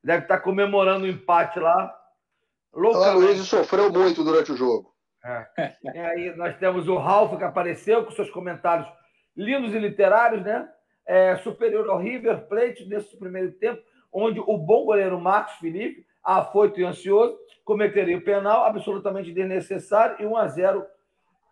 Deve 0.03 0.23
estar 0.23 0.39
comemorando 0.39 1.05
o 1.05 1.09
empate 1.09 1.59
lá. 1.59 1.97
O 2.71 2.79
Luiz 3.13 3.39
sofreu 3.39 3.91
muito 3.91 4.23
durante 4.23 4.51
o 4.51 4.57
jogo. 4.57 4.92
É. 5.23 5.75
E 5.83 5.99
aí 5.99 6.35
nós 6.35 6.57
temos 6.57 6.87
o 6.87 6.97
Ralf 6.97 7.37
que 7.37 7.43
apareceu 7.43 8.03
com 8.03 8.11
seus 8.11 8.29
comentários 8.29 8.87
lindos 9.35 9.73
e 9.73 9.79
literários, 9.79 10.43
né? 10.43 10.69
É, 11.05 11.35
superior 11.37 11.89
ao 11.89 11.97
River 11.97 12.47
Plate 12.47 12.85
nesse 12.85 13.17
primeiro 13.17 13.51
tempo, 13.53 13.81
onde 14.11 14.39
o 14.39 14.57
bom 14.57 14.85
goleiro 14.85 15.19
Marcos 15.19 15.55
Felipe, 15.55 16.05
afoito 16.23 16.79
e 16.79 16.85
ansioso, 16.85 17.37
cometeria 17.65 18.17
o 18.17 18.23
penal 18.23 18.65
absolutamente 18.65 19.31
desnecessário 19.31 20.17
e 20.19 20.25
1 20.25 20.37
a 20.37 20.47
0 20.47 20.85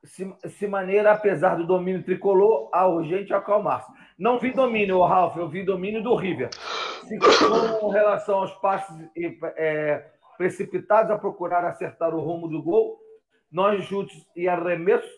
se, 0.03 0.34
se 0.47 0.67
maneira, 0.67 1.12
apesar 1.12 1.55
do 1.55 1.67
domínio 1.67 2.03
tricolor, 2.03 2.69
a 2.73 2.88
urgente 2.88 3.34
acalmar-se. 3.34 3.91
Não 4.17 4.39
vi 4.39 4.51
domínio, 4.51 5.01
Ralf, 5.01 5.38
eu 5.38 5.47
vi 5.47 5.63
domínio 5.63 6.01
do 6.01 6.15
River. 6.15 6.49
Se, 6.53 7.19
com 7.79 7.89
relação 7.89 8.39
aos 8.39 8.53
passes 8.55 8.95
é, 9.55 10.05
precipitados 10.38 11.12
a 11.12 11.17
procurar 11.17 11.65
acertar 11.65 12.15
o 12.15 12.21
rumo 12.21 12.47
do 12.47 12.63
gol, 12.63 13.00
nós 13.51 13.83
chutes 13.85 14.25
e 14.35 14.47
arremessos, 14.47 15.09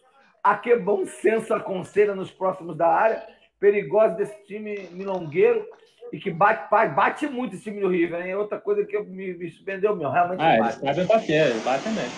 a 0.44 0.58
que 0.58 0.76
bom 0.76 1.06
senso 1.06 1.54
aconselha 1.54 2.16
nos 2.16 2.32
próximos 2.32 2.76
da 2.76 2.88
área, 2.88 3.24
perigoso 3.60 4.16
desse 4.16 4.36
time 4.46 4.90
milongueiro 4.92 5.66
e 6.12 6.20
que 6.20 6.30
bate, 6.30 6.70
bate 6.70 7.28
muito 7.28 7.56
esse 7.56 7.64
time 7.64 7.82
do 7.82 7.88
River, 7.88 8.22
hein? 8.22 8.32
É 8.32 8.38
outra 8.38 8.60
coisa 8.60 8.86
que 8.86 9.00
me, 9.00 9.34
me 9.34 9.50
surpreendeu, 9.50 9.96
meu. 9.96 10.10
Realmente 10.10 10.42
ah, 10.42 10.58
bate. 10.60 10.86
eles 10.86 10.96
sabem 10.96 11.06
bater, 11.06 11.54
batem 11.64 11.94
mesmo. 11.94 12.12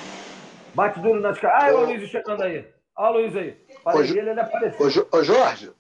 Bate 0.74 1.00
duro 1.00 1.22
nas 1.22 1.40
caras. 1.40 1.74
Ah, 1.74 1.78
o 1.78 1.86
Luiz 1.86 2.10
chegando 2.10 2.44
aí. 2.44 2.68
Olha 2.98 3.10
o 3.10 3.22
Luiz 3.22 3.36
aí. 3.36 3.58
Falei 3.84 4.12
ô, 4.12 4.16
ele 4.18 4.40
apareceu. 4.40 5.08
Ô, 5.14 5.18
ô, 5.18 5.24
Jorge. 5.24 5.72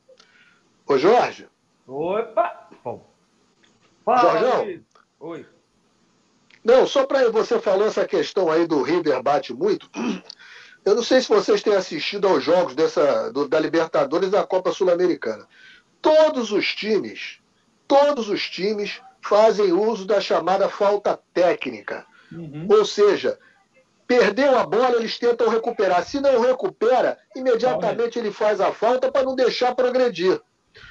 Ô, 0.87 0.97
Jorge. 0.97 1.49
Opa! 1.87 2.69
Bom. 2.83 3.05
Fala, 4.05 4.39
Jorgão. 4.39 4.63
Luiz. 4.63 4.81
Oi. 5.19 5.45
Não, 6.65 6.87
só 6.87 7.05
para 7.05 7.29
você 7.29 7.59
falou 7.59 7.87
essa 7.87 8.05
questão 8.05 8.51
aí 8.51 8.65
do 8.65 8.81
River 8.81 9.21
bate 9.21 9.53
muito. 9.53 9.89
Eu 10.83 10.95
não 10.95 11.03
sei 11.03 11.21
se 11.21 11.29
vocês 11.29 11.63
têm 11.63 11.73
assistido 11.73 12.27
aos 12.27 12.43
jogos 12.43 12.75
dessa, 12.75 13.31
do, 13.31 13.47
da 13.47 13.59
Libertadores 13.59 14.27
e 14.29 14.31
da 14.31 14.45
Copa 14.45 14.71
Sul-Americana. 14.71 15.47
Todos 16.01 16.51
os 16.51 16.75
times, 16.75 17.39
todos 17.87 18.29
os 18.29 18.49
times 18.49 19.01
fazem 19.21 19.71
uso 19.71 20.05
da 20.05 20.19
chamada 20.19 20.69
falta 20.69 21.19
técnica. 21.33 22.05
Uhum. 22.31 22.67
Ou 22.69 22.85
seja, 22.85 23.39
Perdeu 24.07 24.57
a 24.57 24.65
bola, 24.65 24.97
eles 24.97 25.17
tentam 25.17 25.49
recuperar. 25.49 26.05
Se 26.05 26.19
não 26.19 26.39
recupera, 26.39 27.17
imediatamente 27.35 28.19
ele 28.19 28.31
faz 28.31 28.61
a 28.61 28.71
falta 28.71 29.11
para 29.11 29.23
não 29.23 29.35
deixar 29.35 29.73
progredir. 29.73 30.39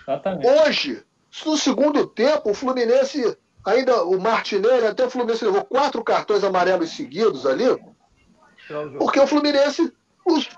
Exatamente. 0.02 0.46
Hoje, 0.46 1.04
no 1.46 1.56
segundo 1.56 2.06
tempo, 2.06 2.50
o 2.50 2.54
Fluminense, 2.54 3.37
ainda 3.64 4.05
o 4.05 4.20
Martinelli, 4.20 4.87
até 4.87 5.05
o 5.05 5.11
Fluminense 5.11 5.44
levou 5.44 5.64
quatro 5.64 6.03
cartões 6.05 6.44
amarelos 6.44 6.90
seguidos 6.90 7.46
ali. 7.46 7.64
Porque 8.98 9.20
o 9.20 9.27
Fluminense. 9.27 9.92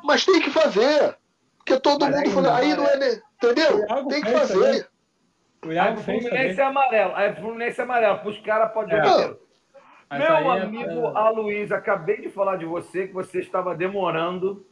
Mas 0.05 0.25
tem 0.25 0.40
que 0.40 0.51
fazer. 0.51 1.16
Porque 1.59 1.81
todo 1.81 2.05
mas 2.05 2.14
mundo 2.16 2.31
falou. 2.31 2.53
Aí 2.53 2.75
não 2.75 2.87
é. 2.87 3.21
Entendeu? 3.37 3.87
Tem 4.09 4.23
que 4.23 4.31
fazer. 4.31 4.88
O 5.64 5.73
Iago 5.73 6.01
Fluminense 6.01 6.61
é 6.61 6.64
amarelo. 6.64 7.12
Aí 7.16 7.33
o 7.33 7.37
Fluminense 7.37 7.81
é 7.81 7.85
amarelo. 7.85 8.19
Para 8.19 8.29
os 8.29 8.38
caras 8.40 8.73
pode 8.73 8.90
jogar. 8.90 9.31
É. 10.11 10.19
Meu 10.19 10.27
é 10.27 10.61
amigo 10.62 11.07
é... 11.07 11.19
Aloysio, 11.19 11.75
acabei 11.75 12.21
de 12.21 12.29
falar 12.29 12.57
de 12.57 12.64
você 12.64 13.09
que 13.09 13.12
você 13.12 13.40
estava 13.40 13.75
demorando 13.75 14.64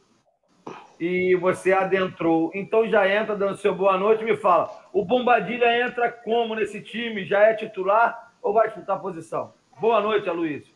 e 0.97 1.35
você 1.35 1.73
adentrou. 1.73 2.51
Então 2.53 2.87
já 2.87 3.05
entra 3.09 3.35
dando 3.35 3.57
seu 3.57 3.75
boa 3.75 3.97
noite 3.97 4.23
me 4.23 4.37
fala. 4.37 4.69
O 4.93 5.03
Bombadilha 5.03 5.85
entra 5.85 6.09
como 6.09 6.55
nesse 6.55 6.81
time? 6.81 7.25
Já 7.25 7.41
é 7.41 7.53
titular 7.53 8.24
ou 8.45 8.53
vai 8.53 8.67
disputar 8.67 8.97
a 8.97 8.99
posição? 8.99 9.53
Boa 9.81 9.99
noite, 9.99 10.29
Aloysio. 10.29 10.73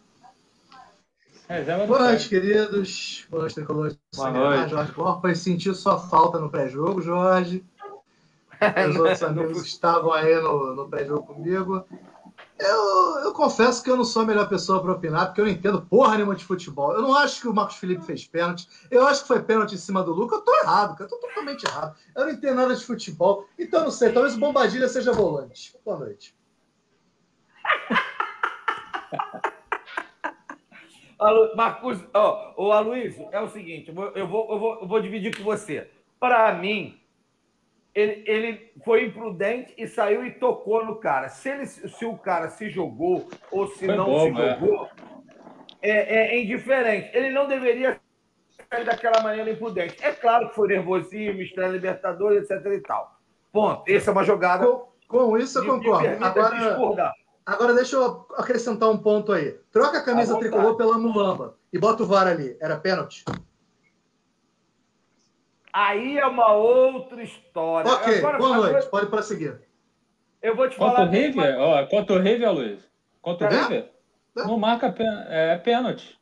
É, 1.47 1.61
boa 1.85 1.99
noite, 1.99 2.27
queridos. 2.27 3.27
Boa 3.29 3.41
noite, 3.41 3.55
tricolores. 3.55 3.99
Boa 4.15 4.31
noite. 4.31 4.71
Jorge 4.71 4.91
Corpa. 4.91 5.35
Sentiu 5.35 5.75
sua 5.75 5.99
falta 5.99 6.39
no 6.39 6.49
pré-jogo, 6.49 6.99
Jorge. 6.99 7.63
Os 8.89 8.95
outros 8.95 9.23
amigos 9.23 9.65
estavam 9.65 10.11
aí 10.11 10.35
no, 10.41 10.75
no 10.75 10.89
pré-jogo 10.89 11.27
comigo. 11.27 11.85
Eu, 12.57 13.19
eu, 13.23 13.33
confesso 13.33 13.83
que 13.83 13.89
eu 13.89 13.95
não 13.95 14.03
sou 14.03 14.23
a 14.23 14.25
melhor 14.25 14.49
pessoa 14.49 14.81
para 14.81 14.91
opinar, 14.91 15.27
porque 15.27 15.39
eu 15.39 15.45
não 15.45 15.51
entendo 15.51 15.81
porra 15.81 16.15
nenhuma 16.15 16.35
de 16.35 16.43
futebol. 16.43 16.93
Eu 16.93 17.03
não 17.03 17.15
acho 17.15 17.39
que 17.39 17.47
o 17.47 17.53
Marcos 17.53 17.77
Felipe 17.77 18.03
fez 18.03 18.25
pênalti. 18.25 18.67
Eu 18.89 19.05
acho 19.05 19.21
que 19.21 19.27
foi 19.27 19.43
pênalti 19.43 19.75
em 19.75 19.77
cima 19.77 20.03
do 20.03 20.11
Luca. 20.11 20.37
Eu 20.37 20.41
tô 20.41 20.55
errado, 20.57 20.97
cara. 20.97 21.03
Eu 21.03 21.09
tô 21.09 21.17
totalmente 21.17 21.63
errado. 21.65 21.95
Eu 22.15 22.25
não 22.25 22.31
entendo 22.31 22.55
nada 22.55 22.75
de 22.75 22.83
futebol. 22.83 23.45
Então, 23.57 23.83
não 23.83 23.91
sei. 23.91 24.11
Talvez 24.11 24.35
o 24.35 24.39
Bombadilha 24.39 24.89
seja 24.89 25.13
volante. 25.13 25.77
Boa 25.85 25.99
noite. 25.99 26.35
Marcos, 31.55 31.99
ó, 32.13 32.53
oh, 32.55 32.71
Aloysio, 32.71 33.27
é 33.31 33.41
o 33.41 33.49
seguinte, 33.49 33.89
eu 33.89 33.95
vou, 33.95 34.05
eu 34.15 34.27
vou, 34.27 34.51
eu 34.51 34.59
vou, 34.59 34.79
eu 34.81 34.87
vou 34.87 35.01
dividir 35.01 35.35
com 35.35 35.43
você. 35.43 35.89
Para 36.17 36.53
mim, 36.53 36.97
ele, 37.93 38.23
ele 38.25 38.71
foi 38.85 39.05
imprudente 39.05 39.73
e 39.77 39.87
saiu 39.87 40.25
e 40.25 40.31
tocou 40.31 40.85
no 40.85 40.95
cara. 40.95 41.29
Se, 41.29 41.49
ele, 41.49 41.65
se 41.65 42.05
o 42.05 42.17
cara 42.17 42.49
se 42.49 42.69
jogou 42.69 43.27
ou 43.51 43.67
se 43.67 43.85
foi 43.85 43.95
não 43.95 44.05
bom, 44.05 44.25
se 44.25 44.31
né? 44.31 44.57
jogou, 44.59 44.89
é, 45.81 46.35
é, 46.35 46.41
indiferente. 46.41 47.09
Ele 47.13 47.31
não 47.31 47.47
deveria 47.47 47.99
sair 48.71 48.85
daquela 48.85 49.21
maneira 49.21 49.51
imprudente. 49.51 49.97
É 50.01 50.11
claro 50.11 50.49
que 50.49 50.55
foi 50.55 50.69
nervosismo, 50.69 51.41
estreia 51.41 51.69
Libertadores, 51.69 52.49
etc. 52.49 52.65
e 52.73 52.81
tal. 52.81 53.19
Ponto. 53.51 53.83
Essa 53.91 54.11
é 54.11 54.13
uma 54.13 54.23
jogada. 54.23 54.65
Com, 54.65 54.87
com 55.07 55.37
isso 55.37 55.59
eu 55.59 55.65
concordo. 55.65 56.23
Agora, 56.23 57.13
agora 57.53 57.73
deixa 57.73 57.95
eu 57.95 58.25
acrescentar 58.35 58.89
um 58.89 58.97
ponto 58.97 59.31
aí. 59.31 59.59
Troca 59.71 59.97
a 59.97 60.03
camisa 60.03 60.37
tricolor 60.37 60.75
pela 60.75 60.97
mulamba 60.97 61.57
e 61.71 61.79
bota 61.79 62.03
o 62.03 62.05
VAR 62.05 62.27
ali. 62.27 62.57
Era 62.61 62.77
pênalti? 62.77 63.23
Aí 65.71 66.17
é 66.17 66.25
uma 66.25 66.53
outra 66.53 67.21
história. 67.21 67.91
Ok, 67.91 68.17
Agora, 68.19 68.37
boa 68.37 68.57
noite, 68.57 68.81
vou... 68.81 68.89
pode 68.89 69.07
prosseguir. 69.07 69.61
Eu 70.41 70.55
vou 70.55 70.69
te 70.69 70.75
falar. 70.75 70.91
Contra 70.91 71.05
o 71.05 71.09
River, 71.09 71.59
ó, 71.59 71.85
contra 71.85 72.15
o 72.15 72.19
River, 72.19 72.51
Luiz. 72.51 72.89
Contra 73.21 73.49
o 73.49 73.53
é? 73.53 73.61
River, 73.61 73.91
é? 74.37 74.43
não 74.43 74.57
marca 74.57 74.93
é, 75.27 75.57
pênalti. 75.57 76.19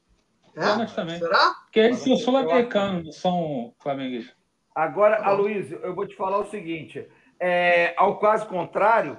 É? 0.56 0.60
Pênalti 0.60 0.94
também. 0.94 1.20
Será? 1.20 1.54
Porque 1.64 1.80
eles 1.80 2.00
são 2.00 2.18
sul-americanos, 2.18 3.16
são 3.16 3.74
flamenguistas. 3.80 4.36
Agora, 4.76 5.18
tá 5.18 5.28
Aloysio, 5.28 5.80
eu 5.82 5.96
vou 5.96 6.08
te 6.08 6.16
falar 6.16 6.40
o 6.40 6.46
seguinte: 6.46 7.08
é, 7.40 7.94
ao 7.98 8.20
caso 8.20 8.48
contrário, 8.48 9.18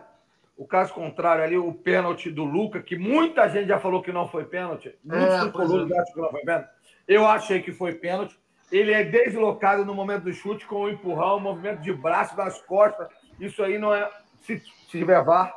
o 0.59 0.66
caso 0.66 0.92
contrário 0.92 1.42
ali, 1.42 1.57
o 1.57 1.73
pênalti 1.73 2.31
do 2.31 2.44
Luca, 2.44 2.83
que 2.83 2.99
muita 2.99 3.49
gente 3.49 3.68
já 3.68 3.79
falou 3.79 4.03
que 4.03 4.12
não 4.12 4.29
foi 4.29 4.44
pênalti, 4.44 4.94
muitos 5.03 5.35
é, 5.35 5.40
tricolores 5.40 5.90
é. 5.90 5.99
acham 5.99 6.12
que 6.12 6.21
não 6.21 6.31
foi 6.31 6.40
pênalti. 6.42 6.68
Eu 7.07 7.27
achei 7.27 7.62
que 7.62 7.73
foi 7.73 7.94
pênalti 7.94 8.37
ele 8.71 8.92
é 8.92 9.03
deslocado 9.03 9.85
no 9.85 9.94
momento 9.94 10.25
do 10.25 10.33
chute 10.33 10.66
com 10.66 10.83
o 10.83 10.90
empurrão, 10.90 11.37
o 11.37 11.40
movimento 11.40 11.81
de 11.81 11.92
braço 11.92 12.37
das 12.37 12.61
costas. 12.62 13.09
Isso 13.40 13.62
aí 13.62 13.79
não 13.79 13.94
é. 13.94 14.09
Se, 14.42 14.59
se 14.59 14.99
tiver 14.99 15.23
VAR, 15.25 15.55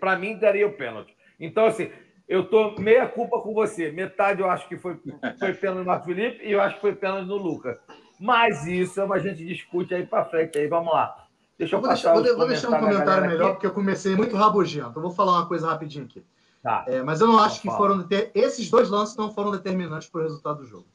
para 0.00 0.16
mim 0.16 0.36
daria 0.36 0.66
o 0.66 0.72
pênalti. 0.72 1.16
Então, 1.38 1.66
assim, 1.66 1.90
eu 2.28 2.48
tô 2.48 2.74
meia 2.80 3.06
culpa 3.06 3.40
com 3.40 3.54
você. 3.54 3.90
Metade 3.90 4.40
eu 4.40 4.50
acho 4.50 4.68
que 4.68 4.76
foi, 4.76 5.00
foi 5.38 5.54
pênalti 5.54 5.78
no 5.78 5.84
Marco 5.84 6.06
Felipe 6.06 6.44
e 6.44 6.52
eu 6.52 6.60
acho 6.60 6.76
que 6.76 6.80
foi 6.80 6.94
pênalti 6.94 7.26
no 7.26 7.36
Lucas. 7.36 7.76
Mas 8.18 8.66
isso 8.66 9.00
a 9.12 9.18
gente 9.18 9.44
discute 9.44 9.94
aí 9.94 10.04
para 10.04 10.24
frente. 10.24 10.58
Aí 10.58 10.66
vamos 10.66 10.92
lá. 10.92 11.21
Deixa 11.62 11.76
eu, 11.76 11.80
vou 11.80 11.88
deixar, 11.88 12.12
vou, 12.12 12.36
vou 12.36 12.48
deixar 12.48 12.70
um 12.70 12.80
comentário 12.80 13.28
melhor, 13.28 13.44
aqui. 13.44 13.52
porque 13.52 13.66
eu 13.68 13.72
comecei 13.72 14.16
muito 14.16 14.34
rabugento. 14.34 14.98
Eu 14.98 15.02
vou 15.02 15.12
falar 15.12 15.38
uma 15.38 15.46
coisa 15.46 15.68
rapidinho 15.68 16.06
aqui. 16.06 16.24
Tá. 16.60 16.84
É, 16.88 17.02
mas 17.02 17.20
eu 17.20 17.28
não 17.28 17.38
acho 17.38 17.62
que 17.62 17.68
foram. 17.68 18.04
Esses 18.34 18.68
dois 18.68 18.90
lances 18.90 19.16
não 19.16 19.32
foram 19.32 19.52
determinantes 19.52 20.08
para 20.08 20.22
o 20.22 20.24
resultado 20.24 20.58
do 20.58 20.66
jogo. 20.66 20.86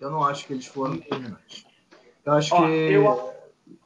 Eu 0.00 0.10
não 0.10 0.24
acho 0.24 0.46
que 0.46 0.54
eles 0.54 0.64
foram 0.64 0.96
determinantes. 0.96 1.66
Eu 2.24 2.32
acho 2.32 2.54
Ó, 2.54 2.66
que 2.66 2.72
eu... 2.72 3.30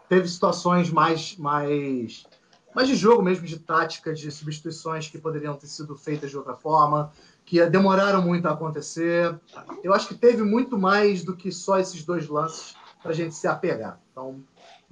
teve 0.09 0.29
situações 0.29 0.88
mais, 0.88 1.37
mais, 1.37 2.24
mais 2.72 2.87
de 2.87 2.94
jogo 2.94 3.20
mesmo, 3.20 3.44
de 3.44 3.59
tática, 3.59 4.14
de 4.14 4.31
substituições 4.31 5.09
que 5.09 5.18
poderiam 5.18 5.55
ter 5.55 5.66
sido 5.66 5.96
feitas 5.96 6.31
de 6.31 6.37
outra 6.37 6.55
forma, 6.55 7.11
que 7.44 7.64
demoraram 7.66 8.22
muito 8.22 8.46
a 8.46 8.53
acontecer. 8.53 9.37
Eu 9.83 9.92
acho 9.92 10.07
que 10.07 10.14
teve 10.14 10.44
muito 10.44 10.79
mais 10.79 11.24
do 11.24 11.35
que 11.35 11.50
só 11.50 11.81
esses 11.81 12.05
dois 12.05 12.29
lances 12.29 12.77
para 13.03 13.11
a 13.11 13.15
gente 13.15 13.35
se 13.35 13.48
apegar. 13.48 14.00
Então, 14.12 14.44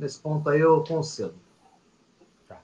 nesse 0.02 0.20
ponto 0.20 0.48
aí, 0.48 0.60
eu 0.60 0.82
concedo. 0.82 1.34
Tá. 2.48 2.60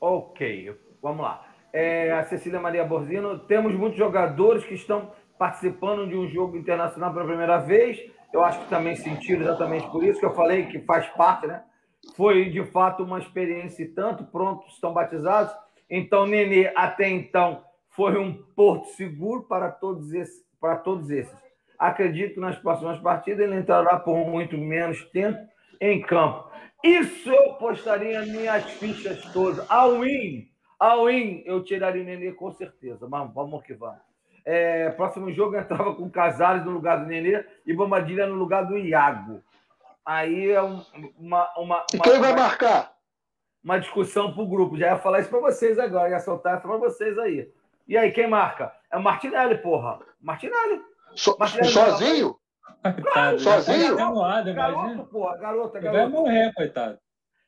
Ok, 0.00 0.76
vamos 1.00 1.22
lá. 1.22 1.46
É, 1.72 2.10
a 2.12 2.24
Cecília 2.24 2.60
Maria 2.60 2.84
Borzino, 2.84 3.38
temos 3.38 3.74
muitos 3.74 3.96
jogadores 3.96 4.64
que 4.64 4.74
estão 4.74 5.12
participando 5.38 6.08
de 6.08 6.16
um 6.16 6.28
jogo 6.28 6.56
internacional 6.56 7.12
pela 7.12 7.24
primeira 7.24 7.58
vez. 7.58 7.98
Eu 8.32 8.44
acho 8.44 8.60
que 8.60 8.68
também 8.68 8.96
sentiram 8.96 9.42
exatamente 9.42 9.88
por 9.90 10.04
isso 10.04 10.18
que 10.18 10.26
eu 10.26 10.34
falei 10.34 10.66
que 10.66 10.80
faz 10.80 11.06
parte, 11.10 11.46
né? 11.46 11.62
Foi 12.16 12.50
de 12.50 12.64
fato 12.66 13.04
uma 13.04 13.20
experiência 13.20 13.84
e 13.84 13.88
tanto, 13.88 14.24
prontos, 14.24 14.74
estão 14.74 14.92
batizados. 14.92 15.54
Então, 15.88 16.26
Nenê, 16.26 16.72
até 16.74 17.08
então, 17.08 17.62
foi 17.90 18.18
um 18.18 18.34
porto 18.56 18.88
seguro 18.88 19.44
para 19.44 19.70
todos 19.70 20.12
esses. 20.12 20.42
Para 20.60 20.76
todos 20.76 21.10
esses. 21.10 21.36
Acredito 21.78 22.34
que 22.34 22.40
nas 22.40 22.56
próximas 22.58 22.98
partidas 23.00 23.44
ele 23.44 23.56
entrará 23.56 23.98
por 23.98 24.16
muito 24.16 24.56
menos 24.56 25.02
tempo 25.10 25.51
em 25.82 26.00
campo. 26.00 26.48
Isso 26.82 27.28
eu 27.28 27.54
postaria 27.54 28.22
minhas 28.22 28.64
fichas 28.72 29.20
todas. 29.32 29.68
Ao 29.68 30.00
win, 30.00 30.48
ao 30.78 31.06
win, 31.06 31.42
eu 31.44 31.62
tiraria 31.62 32.02
o 32.02 32.04
Nenê 32.04 32.32
com 32.32 32.52
certeza. 32.52 33.08
Mas 33.08 33.32
vamos 33.34 33.62
que 33.64 33.74
vamos. 33.74 34.00
É, 34.44 34.90
próximo 34.90 35.30
jogo 35.32 35.56
entrava 35.56 35.94
com 35.94 36.08
Casares 36.10 36.64
no 36.64 36.70
lugar 36.70 37.00
do 37.00 37.06
Nenê 37.06 37.44
e 37.66 37.74
Bombadilha 37.74 38.26
no 38.26 38.34
lugar 38.34 38.62
do 38.66 38.78
Iago. 38.78 39.42
Aí 40.04 40.50
é 40.50 40.62
um, 40.62 40.82
uma, 41.18 41.52
uma, 41.56 41.86
E 41.92 41.98
quem 41.98 42.20
vai 42.20 42.34
marcar? 42.34 42.92
Uma 43.62 43.78
discussão 43.78 44.32
para 44.32 44.42
o 44.42 44.48
grupo. 44.48 44.76
Já 44.76 44.88
ia 44.88 44.98
falar 44.98 45.20
isso 45.20 45.30
para 45.30 45.40
vocês 45.40 45.78
agora, 45.78 46.10
ia 46.10 46.20
soltar 46.20 46.54
isso 46.54 46.66
para 46.66 46.76
vocês 46.76 47.18
aí. 47.18 47.48
E 47.86 47.96
aí, 47.96 48.10
quem 48.12 48.28
marca? 48.28 48.72
É 48.90 48.96
o 48.96 49.02
Martinelli, 49.02 49.58
porra. 49.58 50.00
Martinelli. 50.20 50.80
So, 51.14 51.36
Martinelli 51.38 51.72
sozinho? 51.72 52.36
Coitado, 52.82 53.38
sozinho? 53.40 53.96
Tá 53.96 54.06
moado, 54.10 54.52
garoto, 54.54 55.04
porra, 55.04 55.36
garoto, 55.36 55.76
Ele 55.76 55.84
vai 55.84 55.92
garoto. 55.94 56.10
morrer, 56.16 56.52
coitado. 56.54 56.98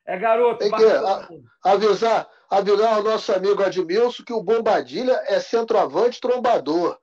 É 0.05 0.17
garoto. 0.17 0.59
Tem 0.59 0.71
que 0.71 0.85
a- 0.85 1.27
avisar, 1.63 2.27
avisar 2.49 2.99
o 2.99 3.03
nosso 3.03 3.33
amigo 3.33 3.63
Admilson 3.63 4.23
que 4.23 4.31
o 4.33 4.43
Bombadilha 4.43 5.19
é 5.25 5.39
centroavante 5.39 6.21
trombador. 6.21 6.97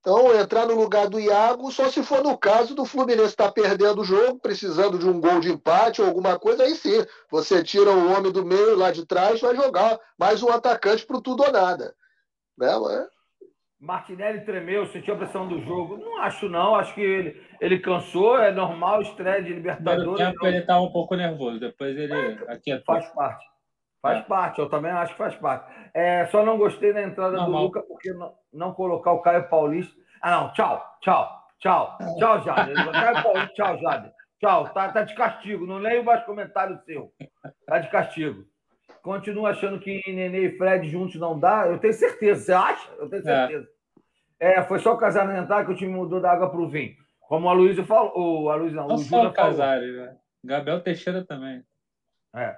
Então, 0.00 0.34
entrar 0.34 0.66
no 0.66 0.74
lugar 0.74 1.08
do 1.08 1.20
Iago, 1.20 1.70
só 1.70 1.88
se 1.88 2.02
for 2.02 2.24
no 2.24 2.36
caso 2.36 2.74
do 2.74 2.84
Fluminense 2.84 3.28
estar 3.28 3.52
perdendo 3.52 4.00
o 4.00 4.04
jogo, 4.04 4.40
precisando 4.40 4.98
de 4.98 5.08
um 5.08 5.20
gol 5.20 5.38
de 5.38 5.52
empate 5.52 6.00
ou 6.02 6.08
alguma 6.08 6.38
coisa, 6.38 6.64
aí 6.64 6.74
sim. 6.74 7.04
Você 7.30 7.62
tira 7.62 7.90
o 7.90 8.12
homem 8.12 8.32
do 8.32 8.44
meio 8.44 8.76
lá 8.76 8.90
de 8.90 9.06
trás, 9.06 9.40
vai 9.40 9.54
jogar 9.54 9.98
mais 10.18 10.42
um 10.42 10.48
atacante 10.48 11.06
pro 11.06 11.20
tudo 11.20 11.44
ou 11.44 11.52
nada. 11.52 11.94
Né? 12.58 12.76
Mas- 12.78 13.06
Martinelli 13.82 14.44
tremeu, 14.44 14.86
sentiu 14.86 15.14
a 15.14 15.16
pressão 15.18 15.48
do 15.48 15.60
jogo. 15.60 15.96
Não 15.96 16.20
acho, 16.20 16.48
não. 16.48 16.76
Acho 16.76 16.94
que 16.94 17.00
ele, 17.00 17.42
ele 17.60 17.80
cansou, 17.80 18.38
é 18.38 18.52
normal, 18.52 19.02
estreia 19.02 19.42
de 19.42 19.52
Primeiro 19.54 19.76
Libertadores. 19.78 20.18
tempo 20.24 20.38
não. 20.40 20.48
ele 20.48 20.58
estava 20.58 20.80
um 20.82 20.92
pouco 20.92 21.16
nervoso, 21.16 21.58
depois 21.58 21.96
ele 21.96 22.38
aquietou. 22.46 22.84
Faz 22.94 23.08
parte. 23.12 23.44
Faz 24.00 24.18
É. 24.18 24.22
parte, 24.22 24.58
eu 24.60 24.68
também 24.68 24.90
acho 24.92 25.12
que 25.12 25.18
faz 25.18 25.34
parte. 25.34 25.72
É, 25.94 26.26
só 26.26 26.44
não 26.44 26.58
gostei 26.58 26.92
da 26.92 27.02
entrada 27.02 27.32
do 27.36 27.42
Normal. 27.42 27.62
Luca, 27.64 27.82
porque 27.82 28.12
não, 28.12 28.32
não 28.52 28.72
colocar 28.72 29.12
o 29.12 29.20
Caio 29.20 29.48
Paulista. 29.48 29.94
Ah, 30.20 30.30
não, 30.30 30.52
tchau, 30.52 30.84
tchau, 31.00 31.28
tchau, 31.58 31.98
tchau, 32.18 32.40
Jade. 32.42 32.72
Caio 32.74 33.22
Paulista, 33.22 33.52
tchau, 33.54 33.78
Jade. 33.78 34.12
Tchau, 34.40 34.68
tá, 34.72 34.92
tá 34.92 35.02
de 35.02 35.14
castigo. 35.14 35.66
Não 35.66 35.78
leio 35.78 36.04
mais 36.04 36.24
comentário 36.24 36.78
seu. 36.84 37.12
Tá 37.66 37.78
de 37.78 37.88
castigo. 37.90 38.44
Continuo 39.02 39.46
achando 39.46 39.80
que 39.80 40.00
Nenê 40.06 40.46
e 40.46 40.56
Fred 40.56 40.88
juntos 40.88 41.16
não 41.20 41.38
dá. 41.38 41.66
Eu 41.66 41.78
tenho 41.78 41.92
certeza. 41.92 42.40
Você 42.44 42.52
acha? 42.52 42.90
Eu 42.98 43.08
tenho 43.08 43.22
certeza. 43.22 43.68
É, 44.42 44.60
foi 44.64 44.80
só 44.80 44.94
o 44.94 44.98
Casares 44.98 45.38
entrar 45.38 45.64
que 45.64 45.70
o 45.70 45.76
time 45.76 45.92
mudou 45.94 46.20
da 46.20 46.32
água 46.32 46.50
pro 46.50 46.68
vinho. 46.68 46.96
Como 47.20 47.46
o 47.46 47.48
Aloysio 47.48 47.84
falou. 47.84 48.42
O 48.42 48.50
Aloysio 48.50 48.76
não, 48.76 48.88
Não 48.88 48.96
o 48.96 48.98
só 48.98 49.28
o. 49.28 49.32
Casares, 49.32 49.94
né? 49.94 50.16
Gabriel 50.42 50.80
Teixeira 50.80 51.24
também. 51.24 51.62
É. 52.34 52.56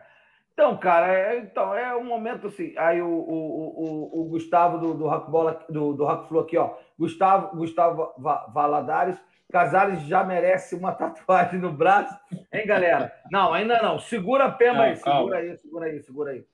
Então, 0.54 0.78
cara, 0.78 1.12
é, 1.12 1.38
então, 1.40 1.74
é 1.74 1.94
um 1.94 2.04
momento 2.04 2.46
assim. 2.46 2.72
Aí 2.78 3.02
o, 3.02 3.06
o, 3.06 3.84
o, 4.16 4.20
o 4.22 4.24
Gustavo 4.30 4.78
do, 4.78 4.94
do 4.94 5.06
Rock 5.06 5.30
Bola, 5.30 5.62
do, 5.68 5.92
do 5.92 6.06
Rock 6.06 6.26
Flow 6.26 6.40
aqui, 6.42 6.56
ó. 6.56 6.74
Gustavo, 6.98 7.54
Gustavo 7.54 8.14
Va- 8.16 8.46
Valadares. 8.46 9.20
Casares 9.52 10.00
já 10.06 10.24
merece 10.24 10.74
uma 10.74 10.90
tatuagem 10.96 11.60
no 11.60 11.70
braço, 11.70 12.18
hein, 12.50 12.66
galera? 12.66 13.12
Não, 13.30 13.52
ainda 13.52 13.82
não. 13.82 13.98
Segura 13.98 14.44
a 14.46 14.72
Não, 14.72 14.80
aí, 14.80 14.96
segura 14.96 15.36
aí, 15.36 15.56
segura 15.58 15.86
aí, 15.86 16.00
segura 16.02 16.30
aí. 16.30 16.46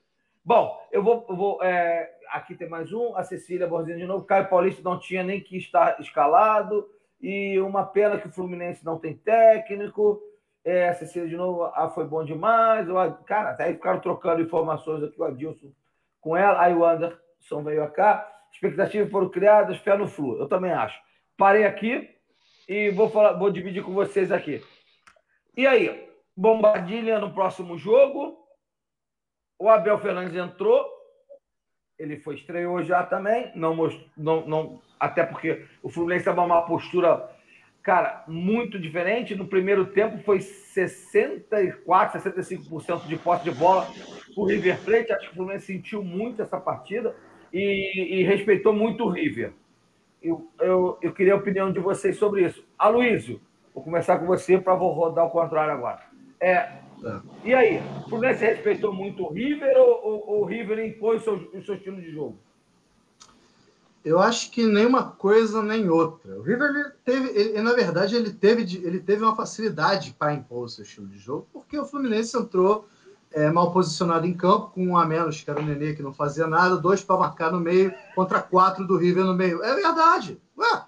Bom, 0.43 0.77
eu 0.91 1.01
vou. 1.01 1.25
eu 1.29 1.35
vou 1.35 1.63
é, 1.63 2.11
aqui 2.31 2.55
tem 2.55 2.67
mais 2.69 2.91
um, 2.93 3.15
a 3.15 3.23
Cecília 3.23 3.67
Borzinho 3.67 3.97
de 3.97 4.05
novo. 4.05 4.25
Caio 4.25 4.47
Paulista 4.49 4.81
não 4.81 4.97
tinha 4.99 5.23
nem 5.23 5.41
que 5.41 5.57
estar 5.57 5.99
escalado. 5.99 6.89
E 7.21 7.59
uma 7.59 7.85
pena 7.85 8.17
que 8.17 8.27
o 8.27 8.31
Fluminense 8.31 8.83
não 8.83 8.97
tem 8.97 9.15
técnico. 9.15 10.21
É, 10.63 10.89
a 10.89 10.93
Cecília 10.93 11.27
de 11.27 11.35
novo, 11.35 11.63
ah, 11.65 11.89
foi 11.89 12.05
bom 12.05 12.23
demais. 12.23 12.89
O 12.89 12.97
Ad- 12.97 13.23
Cara, 13.25 13.51
até 13.51 13.65
aí 13.65 13.73
ficaram 13.73 13.99
trocando 13.99 14.41
informações 14.41 15.03
aqui, 15.03 15.19
o 15.19 15.23
Adilson 15.23 15.71
com 16.19 16.35
ela. 16.35 16.61
Aí 16.61 16.73
o 16.73 16.85
Anderson 16.85 17.63
veio 17.63 17.89
cá. 17.91 18.27
Expectativas 18.51 19.11
foram 19.11 19.29
criadas, 19.29 19.77
fé 19.77 19.95
no 19.95 20.07
Flu. 20.07 20.37
Eu 20.37 20.47
também 20.47 20.71
acho. 20.71 20.99
Parei 21.37 21.65
aqui 21.65 22.09
e 22.67 22.89
vou, 22.91 23.09
falar, 23.09 23.33
vou 23.33 23.51
dividir 23.51 23.83
com 23.83 23.93
vocês 23.93 24.31
aqui. 24.31 24.63
E 25.55 25.65
aí, 25.67 26.09
Bombadilha 26.35 27.19
no 27.19 27.33
próximo 27.33 27.77
jogo. 27.77 28.37
O 29.59 29.69
Abel 29.69 29.99
Fernandes 29.99 30.35
entrou. 30.35 31.00
Ele 32.01 32.17
foi 32.17 32.35
estreou 32.35 32.83
já 32.83 33.03
também. 33.03 33.51
Não, 33.53 33.75
most- 33.75 34.03
não, 34.17 34.45
não, 34.47 34.81
até 34.99 35.23
porque 35.23 35.65
o 35.83 35.89
Fluminense 35.89 36.21
estava 36.21 36.41
numa 36.41 36.63
postura, 36.63 37.29
cara, 37.83 38.23
muito 38.27 38.79
diferente. 38.79 39.35
No 39.35 39.45
primeiro 39.45 39.85
tempo 39.85 40.17
foi 40.23 40.41
64, 40.41 42.19
65% 42.19 43.07
de 43.07 43.17
posse 43.17 43.43
de 43.43 43.51
bola 43.51 43.87
o 44.35 44.45
River 44.45 44.79
Plate. 44.83 45.11
Acho 45.13 45.27
que 45.27 45.33
o 45.33 45.35
Fluminense 45.35 45.67
sentiu 45.67 46.03
muito 46.03 46.41
essa 46.41 46.59
partida 46.59 47.15
e, 47.53 48.19
e 48.19 48.23
respeitou 48.23 48.73
muito 48.73 49.03
o 49.03 49.09
River. 49.09 49.53
Eu, 50.23 50.47
eu, 50.59 50.97
eu 51.01 51.13
queria 51.13 51.33
a 51.33 51.37
opinião 51.37 51.71
de 51.71 51.79
vocês 51.79 52.17
sobre 52.17 52.45
isso. 52.45 52.63
Aloysio, 52.77 53.39
vou 53.73 53.83
começar 53.83 54.17
com 54.17 54.25
você 54.25 54.57
para 54.57 54.75
vou 54.75 54.91
rodar 54.91 55.25
o 55.25 55.29
contrário 55.31 55.73
agora. 55.73 56.01
É, 56.39 56.69
e 57.43 57.53
aí, 57.53 57.79
o 58.05 58.09
Fluminense 58.09 58.45
respeitou 58.45 58.93
muito 58.93 59.23
o 59.23 59.31
River 59.33 59.75
ou, 59.77 59.89
ou- 60.03 60.29
ou 60.29 60.41
o 60.41 60.45
River 60.45 60.79
impôs 60.85 61.21
o 61.21 61.23
seu, 61.23 61.59
o 61.59 61.63
seu 61.63 61.75
estilo 61.75 61.99
de 62.01 62.11
jogo? 62.11 62.37
Eu 64.03 64.19
acho 64.19 64.49
que 64.51 64.65
nem 64.65 64.85
uma 64.85 65.11
coisa 65.11 65.61
nem 65.61 65.87
outra. 65.89 66.35
O 66.37 66.41
River 66.41 66.69
ele 66.71 66.89
teve, 67.05 67.29
ele, 67.39 67.61
na 67.61 67.73
verdade, 67.73 68.15
ele 68.15 68.31
teve, 68.31 68.63
ele 68.83 68.99
teve 68.99 69.23
uma 69.23 69.35
facilidade 69.35 70.15
para 70.17 70.33
impor 70.33 70.65
o 70.65 70.69
seu 70.69 70.83
estilo 70.83 71.07
de 71.07 71.19
jogo, 71.19 71.47
porque 71.53 71.77
o 71.77 71.85
Fluminense 71.85 72.35
entrou 72.35 72.87
é, 73.31 73.49
mal 73.51 73.71
posicionado 73.71 74.25
em 74.25 74.33
campo, 74.33 74.71
com 74.71 74.87
um 74.87 74.97
a 74.97 75.05
menos, 75.05 75.41
que 75.41 75.49
era 75.49 75.59
o 75.59 75.63
Nenê, 75.63 75.93
que 75.93 76.01
não 76.01 76.11
fazia 76.11 76.47
nada, 76.47 76.77
dois 76.77 77.03
para 77.03 77.17
marcar 77.17 77.51
no 77.51 77.59
meio, 77.59 77.93
contra 78.15 78.41
quatro 78.41 78.85
do 78.87 78.97
River 78.97 79.23
no 79.23 79.35
meio. 79.35 79.63
É 79.63 79.75
verdade. 79.75 80.41
Ué, 80.57 80.83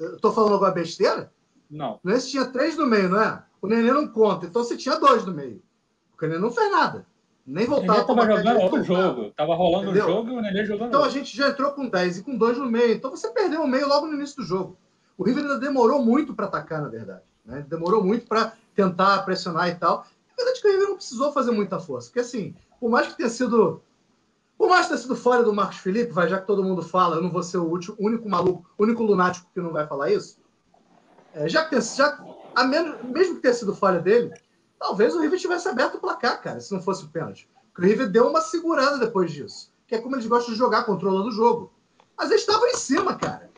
eu 0.00 0.18
tô 0.18 0.32
falando 0.32 0.54
alguma 0.54 0.72
besteira? 0.72 1.32
Não. 1.70 1.94
O 1.94 1.98
Fluminense 2.00 2.30
tinha 2.30 2.46
três 2.46 2.76
no 2.76 2.84
meio, 2.86 3.08
não 3.08 3.20
é? 3.22 3.42
O 3.62 3.66
Nenê 3.66 3.92
não 3.92 4.08
conta, 4.08 4.46
então 4.46 4.64
você 4.64 4.76
tinha 4.76 4.98
dois 4.98 5.24
no 5.24 5.32
meio. 5.32 5.62
Porque 6.10 6.26
o 6.26 6.28
Nenê 6.28 6.40
não 6.40 6.50
fez 6.50 6.70
nada. 6.70 7.06
Nem 7.46 7.66
O 7.66 7.70
voltava 7.70 8.14
marcar 8.14 8.36
jogando 8.38 8.60
outro 8.60 8.82
jogo. 8.84 9.30
Tava 9.36 9.54
rolando 9.54 9.88
o 9.88 9.90
Entendeu? 9.90 10.08
jogo 10.08 10.30
e 10.30 10.32
o 10.32 10.40
Nenê 10.40 10.64
jogando 10.64 10.88
Então 10.88 11.00
a 11.00 11.04
outro. 11.04 11.18
gente 11.18 11.36
já 11.36 11.48
entrou 11.48 11.72
com 11.72 11.88
10 11.88 12.18
e 12.18 12.22
com 12.22 12.36
2 12.36 12.58
no 12.58 12.66
meio. 12.66 12.94
Então 12.94 13.10
você 13.10 13.28
perdeu 13.30 13.62
o 13.62 13.68
meio 13.68 13.88
logo 13.88 14.06
no 14.06 14.14
início 14.14 14.36
do 14.36 14.44
jogo. 14.44 14.76
O 15.18 15.24
River 15.24 15.44
ainda 15.44 15.58
demorou 15.58 16.02
muito 16.02 16.34
para 16.34 16.46
atacar, 16.46 16.80
na 16.80 16.88
verdade. 16.88 17.22
Né? 17.44 17.64
Demorou 17.68 18.02
muito 18.02 18.26
para 18.26 18.52
tentar 18.74 19.22
pressionar 19.24 19.68
e 19.68 19.74
tal. 19.74 19.98
Na 19.98 20.36
verdade, 20.44 20.58
é 20.58 20.62
que 20.62 20.68
o 20.68 20.70
River 20.72 20.88
não 20.88 20.96
precisou 20.96 21.32
fazer 21.32 21.50
muita 21.50 21.78
força. 21.78 22.08
Porque 22.08 22.20
assim, 22.20 22.54
por 22.78 22.90
mais 22.90 23.08
que 23.08 23.16
tenha 23.16 23.28
sido. 23.28 23.82
Por 24.56 24.68
mais 24.68 24.82
que 24.82 24.88
tenha 24.88 24.98
sido 25.00 25.16
fora 25.16 25.42
do 25.42 25.54
Marcos 25.54 25.78
Felipe, 25.78 26.12
vai, 26.12 26.28
já 26.28 26.38
que 26.38 26.46
todo 26.46 26.62
mundo 26.62 26.82
fala, 26.82 27.16
eu 27.16 27.22
não 27.22 27.30
vou 27.30 27.42
ser 27.42 27.56
o 27.56 27.64
último, 27.64 27.96
único 27.98 28.28
maluco, 28.28 28.70
o 28.76 28.82
único 28.82 29.02
lunático 29.02 29.46
que 29.54 29.60
não 29.60 29.72
vai 29.72 29.86
falar 29.86 30.10
isso. 30.10 30.38
É, 31.34 31.48
já 31.48 31.64
que 31.64 31.80
já, 31.80 32.18
a 32.54 32.64
menos, 32.64 33.02
mesmo 33.04 33.36
que 33.36 33.42
tenha 33.42 33.54
sido 33.54 33.74
falha 33.74 34.00
dele, 34.00 34.32
talvez 34.78 35.14
o 35.14 35.20
River 35.20 35.38
tivesse 35.38 35.68
aberto 35.68 35.96
o 35.96 36.00
placar, 36.00 36.42
cara, 36.42 36.60
se 36.60 36.72
não 36.72 36.82
fosse 36.82 37.04
o 37.04 37.08
pênalti. 37.08 37.48
Porque 37.72 37.86
o 37.86 37.90
River 37.90 38.10
deu 38.10 38.28
uma 38.28 38.40
segurada 38.40 38.98
depois 38.98 39.32
disso. 39.32 39.72
Que 39.86 39.96
é 39.96 40.00
como 40.00 40.14
eles 40.14 40.26
gostam 40.26 40.52
de 40.52 40.58
jogar, 40.58 40.84
controlando 40.84 41.28
o 41.28 41.32
jogo. 41.32 41.72
Mas 42.16 42.30
eles 42.30 42.42
estavam 42.42 42.66
em 42.68 42.76
cima, 42.76 43.16
cara. 43.16 43.50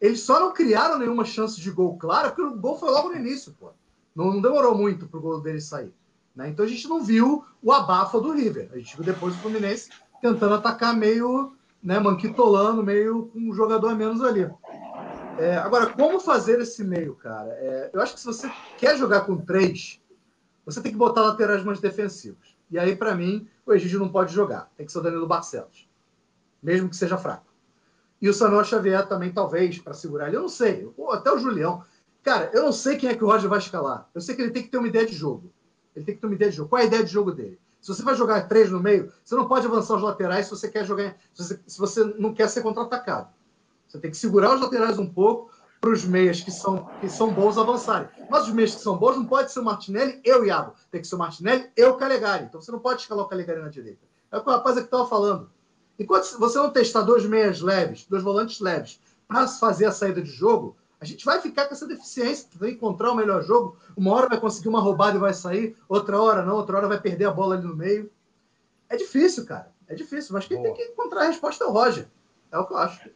Eles 0.00 0.20
só 0.20 0.40
não 0.40 0.52
criaram 0.52 0.98
nenhuma 0.98 1.24
chance 1.24 1.60
de 1.60 1.70
gol 1.70 1.98
clara, 1.98 2.30
porque 2.30 2.42
o 2.42 2.56
gol 2.56 2.78
foi 2.78 2.90
logo 2.90 3.10
no 3.10 3.16
início, 3.16 3.54
pô. 3.58 3.70
Não, 4.14 4.32
não 4.32 4.40
demorou 4.40 4.74
muito 4.74 5.06
pro 5.06 5.20
gol 5.20 5.40
deles 5.40 5.64
sair. 5.64 5.94
né? 6.34 6.48
Então 6.48 6.64
a 6.64 6.68
gente 6.68 6.88
não 6.88 7.02
viu 7.02 7.44
o 7.62 7.72
abafa 7.72 8.20
do 8.20 8.32
River. 8.32 8.70
A 8.72 8.78
gente 8.78 8.96
viu 8.96 9.04
depois 9.04 9.34
o 9.34 9.38
Fluminense 9.38 9.90
tentando 10.20 10.54
atacar 10.54 10.96
meio 10.96 11.54
né, 11.82 11.98
manquitolando, 11.98 12.82
meio 12.82 13.26
com 13.26 13.38
um 13.38 13.54
jogador 13.54 13.88
a 13.88 13.94
menos 13.94 14.22
ali. 14.22 14.50
É, 15.40 15.56
agora, 15.56 15.86
como 15.94 16.20
fazer 16.20 16.60
esse 16.60 16.84
meio, 16.84 17.14
cara? 17.14 17.48
É, 17.52 17.90
eu 17.94 18.02
acho 18.02 18.12
que 18.12 18.20
se 18.20 18.26
você 18.26 18.52
quer 18.76 18.98
jogar 18.98 19.22
com 19.22 19.38
três, 19.38 19.98
você 20.66 20.82
tem 20.82 20.92
que 20.92 20.98
botar 20.98 21.22
laterais 21.22 21.64
mais 21.64 21.80
defensivos. 21.80 22.54
E 22.70 22.78
aí, 22.78 22.94
para 22.94 23.14
mim, 23.14 23.48
o 23.64 23.72
Egídio 23.72 23.98
não 23.98 24.10
pode 24.10 24.34
jogar. 24.34 24.70
Tem 24.76 24.84
que 24.84 24.92
ser 24.92 24.98
o 24.98 25.02
Danilo 25.02 25.26
Barcelos. 25.26 25.88
Mesmo 26.62 26.90
que 26.90 26.96
seja 26.96 27.16
fraco. 27.16 27.46
E 28.20 28.28
o 28.28 28.34
Samuel 28.34 28.64
Xavier 28.64 29.08
também, 29.08 29.32
talvez, 29.32 29.78
para 29.78 29.94
segurar 29.94 30.28
ele. 30.28 30.36
Eu 30.36 30.42
não 30.42 30.48
sei. 30.48 30.84
Pô, 30.94 31.10
até 31.10 31.32
o 31.32 31.38
Julião. 31.38 31.82
Cara, 32.22 32.50
eu 32.52 32.62
não 32.62 32.72
sei 32.72 32.98
quem 32.98 33.08
é 33.08 33.14
que 33.14 33.24
o 33.24 33.26
Roger 33.26 33.48
vai 33.48 33.60
escalar. 33.60 34.10
Eu 34.14 34.20
sei 34.20 34.36
que 34.36 34.42
ele 34.42 34.50
tem 34.50 34.62
que 34.62 34.68
ter 34.68 34.76
uma 34.76 34.88
ideia 34.88 35.06
de 35.06 35.14
jogo. 35.14 35.50
Ele 35.96 36.04
tem 36.04 36.14
que 36.14 36.20
ter 36.20 36.26
uma 36.26 36.36
ideia 36.36 36.50
de 36.50 36.58
jogo. 36.58 36.68
Qual 36.68 36.80
é 36.80 36.84
a 36.84 36.86
ideia 36.86 37.02
de 37.02 37.10
jogo 37.10 37.32
dele? 37.32 37.58
Se 37.80 37.88
você 37.88 38.02
vai 38.02 38.14
jogar 38.14 38.46
três 38.46 38.70
no 38.70 38.78
meio, 38.78 39.10
você 39.24 39.34
não 39.34 39.48
pode 39.48 39.66
avançar 39.66 39.96
os 39.96 40.02
laterais 40.02 40.44
se 40.44 40.50
você 40.50 40.68
quer 40.68 40.84
jogar. 40.84 41.16
Se 41.32 41.42
você, 41.42 41.60
se 41.66 41.78
você 41.78 42.04
não 42.18 42.34
quer 42.34 42.46
ser 42.50 42.60
contra-atacado. 42.60 43.30
Você 43.90 43.98
tem 43.98 44.10
que 44.10 44.16
segurar 44.16 44.54
os 44.54 44.60
laterais 44.60 45.00
um 45.00 45.12
pouco 45.12 45.50
para 45.80 45.90
os 45.90 46.04
meias 46.04 46.40
que 46.40 46.50
são, 46.52 46.88
que 47.00 47.08
são 47.08 47.32
bons 47.32 47.58
avançarem. 47.58 48.08
Mas 48.30 48.46
os 48.46 48.52
meias 48.52 48.74
que 48.74 48.82
são 48.82 48.96
bons 48.96 49.16
não 49.16 49.24
pode 49.24 49.50
ser 49.50 49.58
o 49.58 49.64
Martinelli 49.64 50.20
e 50.24 50.32
o 50.32 50.44
Iago. 50.44 50.74
Tem 50.92 51.00
que 51.00 51.08
ser 51.08 51.16
o 51.16 51.18
Martinelli 51.18 51.68
e 51.76 51.84
o 51.84 51.96
Calegari. 51.96 52.44
Então 52.44 52.60
você 52.60 52.70
não 52.70 52.78
pode 52.78 53.00
escalar 53.00 53.24
o 53.24 53.28
Calegari 53.28 53.60
na 53.60 53.68
direita. 53.68 54.06
É 54.30 54.36
o 54.36 54.42
que 54.42 54.48
o 54.48 54.52
rapaz 54.52 54.76
aqui 54.76 54.86
estava 54.86 55.08
falando. 55.08 55.50
Enquanto 55.98 56.38
você 56.38 56.58
não 56.58 56.70
testar 56.70 57.02
dois 57.02 57.26
meias 57.26 57.60
leves, 57.60 58.06
dois 58.08 58.22
volantes 58.22 58.60
leves, 58.60 59.00
para 59.26 59.48
fazer 59.48 59.86
a 59.86 59.92
saída 59.92 60.22
de 60.22 60.30
jogo, 60.30 60.76
a 61.00 61.04
gente 61.04 61.24
vai 61.24 61.40
ficar 61.40 61.66
com 61.66 61.74
essa 61.74 61.86
deficiência, 61.86 62.48
vai 62.54 62.70
encontrar 62.70 63.10
o 63.10 63.16
melhor 63.16 63.42
jogo. 63.42 63.76
Uma 63.96 64.14
hora 64.14 64.28
vai 64.28 64.38
conseguir 64.38 64.68
uma 64.68 64.80
roubada 64.80 65.16
e 65.16 65.20
vai 65.20 65.34
sair, 65.34 65.76
outra 65.88 66.20
hora 66.20 66.44
não, 66.44 66.54
outra 66.54 66.76
hora 66.76 66.86
vai 66.86 67.00
perder 67.00 67.24
a 67.24 67.32
bola 67.32 67.56
ali 67.56 67.66
no 67.66 67.74
meio. 67.74 68.08
É 68.88 68.96
difícil, 68.96 69.46
cara. 69.46 69.72
É 69.88 69.94
difícil, 69.94 70.34
mas 70.34 70.46
quem 70.46 70.58
Boa. 70.58 70.68
tem 70.68 70.76
que 70.76 70.92
encontrar 70.92 71.22
a 71.22 71.26
resposta 71.26 71.64
é 71.64 71.66
o 71.66 71.72
Roger. 71.72 72.08
É 72.52 72.58
o 72.58 72.66
que 72.66 72.72
eu 72.72 72.78
acho. 72.78 73.10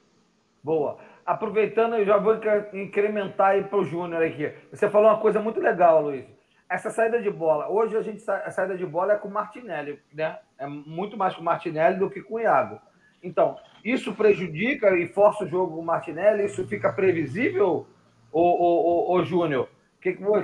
Boa. 0.65 0.97
aproveitando, 1.27 1.97
eu 1.97 2.07
já 2.07 2.17
vou 2.17 2.41
incrementar 2.73 3.51
aí 3.51 3.65
para 3.65 3.79
o 3.79 3.85
Júnior 3.85 4.23
aqui. 4.23 4.51
Você 4.71 4.89
falou 4.89 5.11
uma 5.11 5.21
coisa 5.21 5.39
muito 5.39 5.61
legal, 5.61 6.01
Luiz. 6.01 6.25
Essa 6.71 6.89
saída 6.89 7.21
de 7.21 7.31
bola. 7.31 7.69
Hoje 7.69 7.95
a 7.95 8.01
gente 8.01 8.29
a 8.31 8.51
saída 8.51 8.75
de 8.75 8.87
bola 8.87 9.13
é 9.13 9.19
com 9.19 9.29
o 9.29 9.31
Martinelli, 9.31 10.01
né? 10.11 10.39
É 10.59 10.67
muito 10.67 11.19
mais 11.19 11.35
com 11.35 11.43
o 11.43 11.45
Martinelli 11.45 11.99
do 11.99 12.09
que 12.09 12.23
com 12.23 12.37
o 12.37 12.41
Iago. 12.41 12.81
Então, 13.23 13.59
isso 13.85 14.15
prejudica 14.15 14.97
e 14.97 15.07
força 15.07 15.45
o 15.45 15.47
jogo 15.47 15.77
com 15.77 15.83
o 15.83 15.85
Martinelli? 15.85 16.47
Isso 16.47 16.67
fica 16.67 16.91
previsível, 16.91 17.87
ô, 18.33 18.41
ô, 18.41 19.13
ô, 19.13 19.15
ô 19.15 19.23
Júnior? 19.23 19.69
Que 20.01 20.15
que 20.15 20.23
vou, 20.23 20.43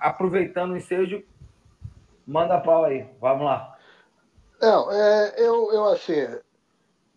aproveitando 0.00 0.72
o 0.72 0.76
ensejo, 0.76 1.22
manda 2.26 2.60
pau 2.60 2.84
aí. 2.84 3.06
Vamos 3.20 3.44
lá. 3.44 3.76
Não, 4.60 4.90
é, 4.90 5.34
eu, 5.38 5.72
eu 5.72 5.84
assim, 5.86 6.26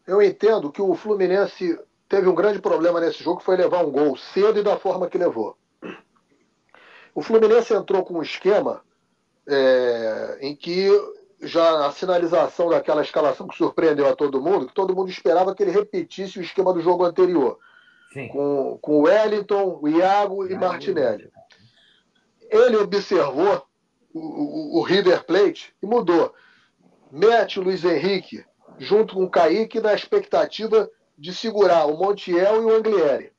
eu 0.08 0.22
entendo 0.22 0.72
que 0.72 0.82
o 0.82 0.94
Fluminense 0.94 1.80
teve 2.10 2.28
um 2.28 2.36
grande 2.36 2.60
problema 2.60 3.00
nesse 3.00 3.24
jogo, 3.24 3.40
que 3.40 3.46
foi 3.46 3.56
levar 3.56 3.86
um 3.86 3.92
gol 3.92 4.18
cedo 4.18 4.60
e 4.60 4.64
da 4.64 4.76
forma 4.78 5.08
que 5.08 5.18
levou. 5.18 5.56
O 7.14 7.22
Fluminense 7.22 7.74
entrou 7.74 8.04
com 8.04 8.16
um 8.16 8.22
esquema 8.22 8.82
é, 9.48 10.40
em 10.42 10.56
que 10.56 10.90
já 11.42 11.86
a 11.86 11.92
sinalização 11.92 12.70
daquela 12.70 13.02
escalação 13.02 13.48
que 13.48 13.56
surpreendeu 13.56 14.08
a 14.08 14.16
todo 14.16 14.42
mundo, 14.42 14.68
que 14.68 14.74
todo 14.74 14.96
mundo 14.96 15.10
esperava 15.10 15.56
que 15.56 15.64
ele 15.64 15.72
repetisse 15.72 16.40
o 16.40 16.42
esquema 16.42 16.74
do 16.74 16.82
jogo 16.82 17.06
anterior. 17.06 17.58
Sim. 18.12 18.28
Com, 18.30 18.80
com 18.82 19.00
o 19.00 19.02
Wellington, 19.02 19.80
o 19.82 19.88
Iago 19.88 20.48
e 20.48 20.56
Martinelli. 20.56 21.30
Ele 22.50 22.78
observou 22.78 23.64
o, 24.14 24.20
o, 24.20 24.80
o 24.80 24.82
River 24.82 25.24
Plate 25.26 25.74
e 25.82 25.86
mudou. 25.86 26.34
Mete 27.12 27.60
o 27.60 27.64
Luiz 27.64 27.84
Henrique 27.86 28.44
junto 28.80 29.16
com 29.16 29.24
o 29.24 29.30
Kaique 29.30 29.80
na 29.80 29.94
expectativa 29.94 30.90
de 31.20 31.34
segurar 31.34 31.86
o 31.86 31.98
Montiel 31.98 32.62
e 32.62 32.66
o 32.66 32.76
Anglieri. 32.76 33.34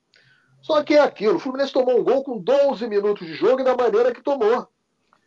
Só 0.60 0.82
que 0.82 0.94
é 0.94 1.00
aquilo, 1.00 1.36
o 1.36 1.38
Fluminense 1.38 1.72
tomou 1.72 1.98
um 1.98 2.04
gol 2.04 2.22
com 2.22 2.38
12 2.38 2.86
minutos 2.86 3.26
de 3.26 3.34
jogo 3.34 3.60
e 3.60 3.64
da 3.64 3.74
maneira 3.74 4.12
que 4.12 4.22
tomou. 4.22 4.68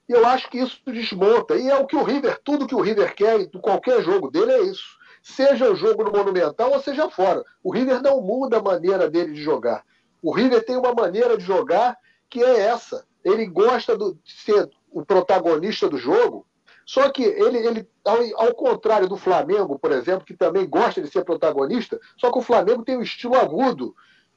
E 0.08 0.12
eu 0.12 0.26
acho 0.28 0.50
que 0.50 0.60
isso 0.60 0.80
desmonta. 0.86 1.56
E 1.56 1.70
é 1.70 1.76
o 1.76 1.88
que 1.88 1.96
o 1.96 2.04
River, 2.04 2.40
tudo 2.44 2.68
que 2.68 2.76
o 2.76 2.82
River 2.82 3.16
quer 3.16 3.40
em 3.40 3.50
qualquer 3.50 4.02
jogo 4.04 4.30
dele 4.30 4.52
é 4.52 4.62
isso. 4.64 4.98
Seja 5.22 5.72
o 5.72 5.76
jogo 5.76 6.04
no 6.04 6.12
Monumental 6.12 6.72
ou 6.72 6.80
seja 6.80 7.10
fora. 7.10 7.44
O 7.64 7.72
River 7.74 8.02
não 8.02 8.22
muda 8.22 8.58
a 8.58 8.62
maneira 8.62 9.10
dele 9.10 9.34
de 9.34 9.42
jogar. 9.42 9.84
O 10.22 10.32
River 10.32 10.64
tem 10.66 10.78
uma 10.78 10.94
maneira 10.94 11.38
de 11.38 11.44
jogar 11.44 11.98
que 12.30 12.44
é 12.44 12.60
essa. 12.60 13.06
Ele 13.24 13.46
gosta 13.46 13.98
de 13.98 14.16
ser 14.26 14.70
o 14.92 15.06
protagonista 15.06 15.90
do 15.90 15.98
jogo 15.98 16.46
só 16.86 17.10
que 17.10 17.24
ele, 17.24 17.58
ele 17.58 17.90
ao, 18.04 18.48
ao, 18.48 18.54
contrário 18.54 19.08
do 19.08 19.16
Flamengo, 19.16 19.80
por 19.80 19.92
exemplo, 19.92 20.26
que 20.26 20.36
também 20.36 20.68
gosta 20.68 21.02
de 21.02 21.10
ser 21.10 21.24
protagonista, 21.24 22.00
só 22.18 22.32
que 22.32 22.40
o 22.40 22.44
Flamengo 22.44 22.84
tem 22.84 22.98
um 22.98 23.02
estilo 23.02 23.36
agudo 23.36 23.96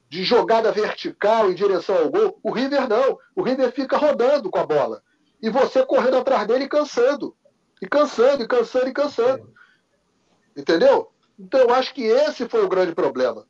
de 0.09 0.23
jogada 0.23 0.71
vertical 0.71 1.51
em 1.51 1.55
direção 1.55 1.97
ao 1.97 2.09
gol. 2.09 2.39
O 2.41 2.51
River 2.51 2.87
não. 2.87 3.17
O 3.35 3.41
River 3.41 3.71
fica 3.71 3.97
rodando 3.97 4.49
com 4.49 4.59
a 4.59 4.65
bola. 4.65 5.03
E 5.41 5.49
você 5.49 5.85
correndo 5.85 6.17
atrás 6.17 6.47
dele 6.47 6.65
e 6.65 6.69
cansando. 6.69 7.35
E 7.81 7.87
cansando, 7.87 8.43
e 8.43 8.47
cansando, 8.47 8.87
e 8.87 8.93
cansando. 8.93 9.53
Entendeu? 10.55 11.11
Então 11.37 11.59
eu 11.59 11.73
acho 11.73 11.93
que 11.93 12.03
esse 12.03 12.47
foi 12.47 12.63
o 12.63 12.69
grande 12.69 12.95
problema 12.95 13.45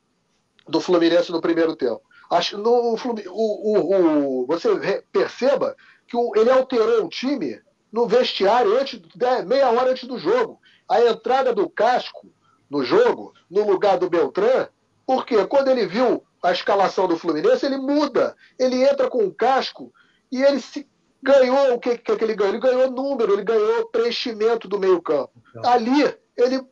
do 0.66 0.80
Fluminense 0.80 1.32
no 1.32 1.40
primeiro 1.40 1.74
tempo. 1.74 2.02
Acho, 2.30 2.58
no, 2.58 2.94
o, 2.94 2.98
o, 3.30 4.42
o, 4.42 4.46
você 4.46 5.02
perceba 5.10 5.74
que 6.06 6.16
ele 6.36 6.50
alterou 6.50 7.06
o 7.06 7.08
time 7.08 7.58
no 7.92 8.06
vestiário 8.06 8.78
antes, 8.78 9.00
meia 9.46 9.70
hora 9.70 9.90
antes 9.90 10.06
do 10.06 10.18
jogo. 10.18 10.60
A 10.88 11.00
entrada 11.02 11.52
do 11.54 11.68
Casco 11.68 12.30
no 12.70 12.84
jogo, 12.84 13.32
no 13.50 13.68
lugar 13.68 13.98
do 13.98 14.10
Beltrán, 14.10 14.68
porque 15.06 15.46
quando 15.46 15.68
ele 15.68 15.86
viu 15.86 16.22
a 16.42 16.52
escalação 16.52 17.08
do 17.08 17.18
Fluminense, 17.18 17.64
ele 17.64 17.78
muda. 17.78 18.36
Ele 18.58 18.84
entra 18.84 19.08
com 19.08 19.24
o 19.24 19.34
Casco 19.34 19.92
e 20.30 20.42
ele 20.42 20.60
se 20.60 20.86
ganhou 21.22 21.74
o 21.74 21.78
que, 21.78 21.98
que, 21.98 22.16
que 22.16 22.24
ele 22.24 22.34
ganhou? 22.34 22.54
Ele 22.54 22.62
ganhou 22.62 22.90
número, 22.90 23.32
ele 23.32 23.42
ganhou 23.42 23.88
preenchimento 23.88 24.68
do 24.68 24.78
meio-campo. 24.78 25.32
Então. 25.50 25.70
Ali, 25.70 26.14
ele 26.36 26.64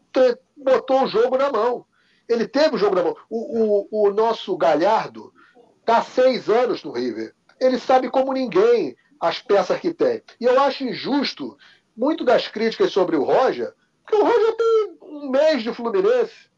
botou 0.56 1.04
o 1.04 1.08
jogo 1.08 1.36
na 1.36 1.50
mão. 1.50 1.84
Ele 2.28 2.46
teve 2.46 2.74
o 2.74 2.78
jogo 2.78 2.94
na 2.94 3.02
mão. 3.02 3.16
O, 3.28 3.86
o, 3.90 4.08
o 4.08 4.12
nosso 4.12 4.56
Galhardo 4.56 5.32
está 5.80 5.98
há 5.98 6.02
seis 6.02 6.48
anos 6.48 6.82
no 6.82 6.92
River. 6.92 7.34
Ele 7.60 7.78
sabe 7.78 8.10
como 8.10 8.32
ninguém 8.32 8.96
as 9.26 9.40
peças 9.40 9.78
que 9.80 9.92
tem. 9.92 10.22
E 10.40 10.44
eu 10.44 10.60
acho 10.60 10.84
injusto 10.84 11.56
muito 11.96 12.24
das 12.24 12.48
críticas 12.48 12.92
sobre 12.92 13.16
o 13.16 13.24
Roger, 13.24 13.72
porque 14.02 14.16
o 14.16 14.24
Roger 14.24 14.56
tem 14.56 14.98
um 15.02 15.30
mês 15.30 15.62
de 15.62 15.72
Fluminense. 15.74 16.50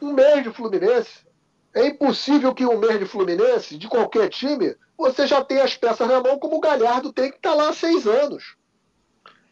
Um 0.00 0.12
mês 0.12 0.42
de 0.42 0.52
Fluminense. 0.52 1.24
É 1.74 1.86
impossível 1.86 2.54
que 2.54 2.64
um 2.64 2.78
mês 2.78 2.98
de 2.98 3.06
Fluminense, 3.06 3.76
de 3.76 3.88
qualquer 3.88 4.28
time, 4.28 4.76
você 4.96 5.26
já 5.26 5.44
tenha 5.44 5.64
as 5.64 5.76
peças 5.76 6.06
na 6.06 6.20
mão, 6.20 6.38
como 6.38 6.56
o 6.56 6.60
Galhardo 6.60 7.12
tem, 7.12 7.30
que 7.30 7.36
está 7.36 7.54
lá 7.54 7.70
há 7.70 7.72
seis 7.72 8.06
anos. 8.06 8.56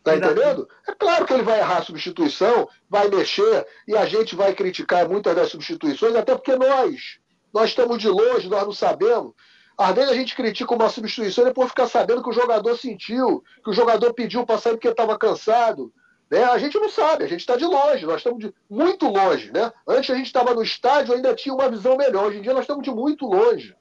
Tá 0.05 0.17
entendendo? 0.17 0.69
É 0.87 0.95
claro 0.95 1.25
que 1.25 1.33
ele 1.33 1.45
vai 1.45 1.59
errar 1.59 1.79
a 1.79 1.85
substituição, 1.85 2.69
vai 2.89 3.09
mexer, 3.09 3.67
e 3.87 3.97
a 3.97 4.05
gente 4.05 4.35
vai 4.35 4.53
criticar 4.53 5.09
muitas 5.09 5.35
das 5.35 5.49
substituições, 5.51 6.17
até 6.17 6.35
porque 6.35 6.57
nós, 6.57 7.19
nós 7.53 7.71
estamos 7.71 7.99
de 7.99 8.09
longe, 8.09 8.49
nós 8.49 8.65
não 8.65 8.73
sabemos. 8.73 9.33
Às 9.77 9.95
vezes 9.95 10.11
a 10.11 10.15
gente 10.15 10.37
critica 10.37 10.75
uma 10.75 10.89
substituição 10.89 11.45
e 11.45 11.49
depois 11.49 11.71
fica 11.71 11.87
sabendo 11.87 12.23
que 12.23 12.29
o 12.29 12.33
jogador 12.33 12.77
sentiu, 12.77 13.43
que 13.63 13.71
o 13.71 13.73
jogador 13.73 14.13
pediu 14.13 14.45
para 14.45 14.59
sair 14.59 14.75
porque 14.75 14.89
estava 14.89 15.19
cansado. 15.19 15.93
Né? 16.31 16.45
A 16.45 16.59
gente 16.59 16.79
não 16.79 16.89
sabe, 16.89 17.25
a 17.25 17.29
gente 17.29 17.41
está 17.41 17.57
de 17.57 17.65
longe, 17.65 18.07
nós 18.07 18.17
estamos 18.17 18.39
de 18.39 18.55
muito 18.69 19.07
longe. 19.07 19.51
Né? 19.53 19.73
Antes 19.87 20.11
a 20.11 20.15
gente 20.15 20.27
estava 20.27 20.55
no 20.55 20.63
estádio, 20.63 21.15
ainda 21.15 21.35
tinha 21.35 21.55
uma 21.55 21.69
visão 21.69 21.97
melhor. 21.97 22.27
Hoje 22.27 22.39
em 22.39 22.43
dia 22.43 22.55
nós 22.55 22.63
estamos 22.63 22.83
de 22.83 22.91
muito 22.91 23.27
longe. 23.27 23.75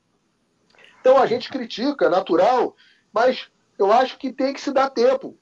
Então 0.99 1.17
a 1.17 1.25
gente 1.25 1.49
critica, 1.49 2.05
é 2.05 2.09
natural, 2.09 2.75
mas 3.13 3.47
eu 3.77 3.91
acho 3.91 4.17
que 4.17 4.31
tem 4.31 4.53
que 4.53 4.61
se 4.61 4.71
dar 4.71 4.89
tempo 4.89 5.37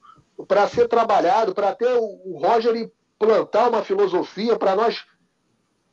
para 0.48 0.66
ser 0.68 0.88
trabalhado, 0.88 1.54
para 1.54 1.68
até 1.68 1.94
o 1.94 2.38
Roger 2.38 2.74
implantar 3.20 3.68
uma 3.68 3.84
filosofia, 3.84 4.56
para 4.56 4.74
nós 4.74 5.04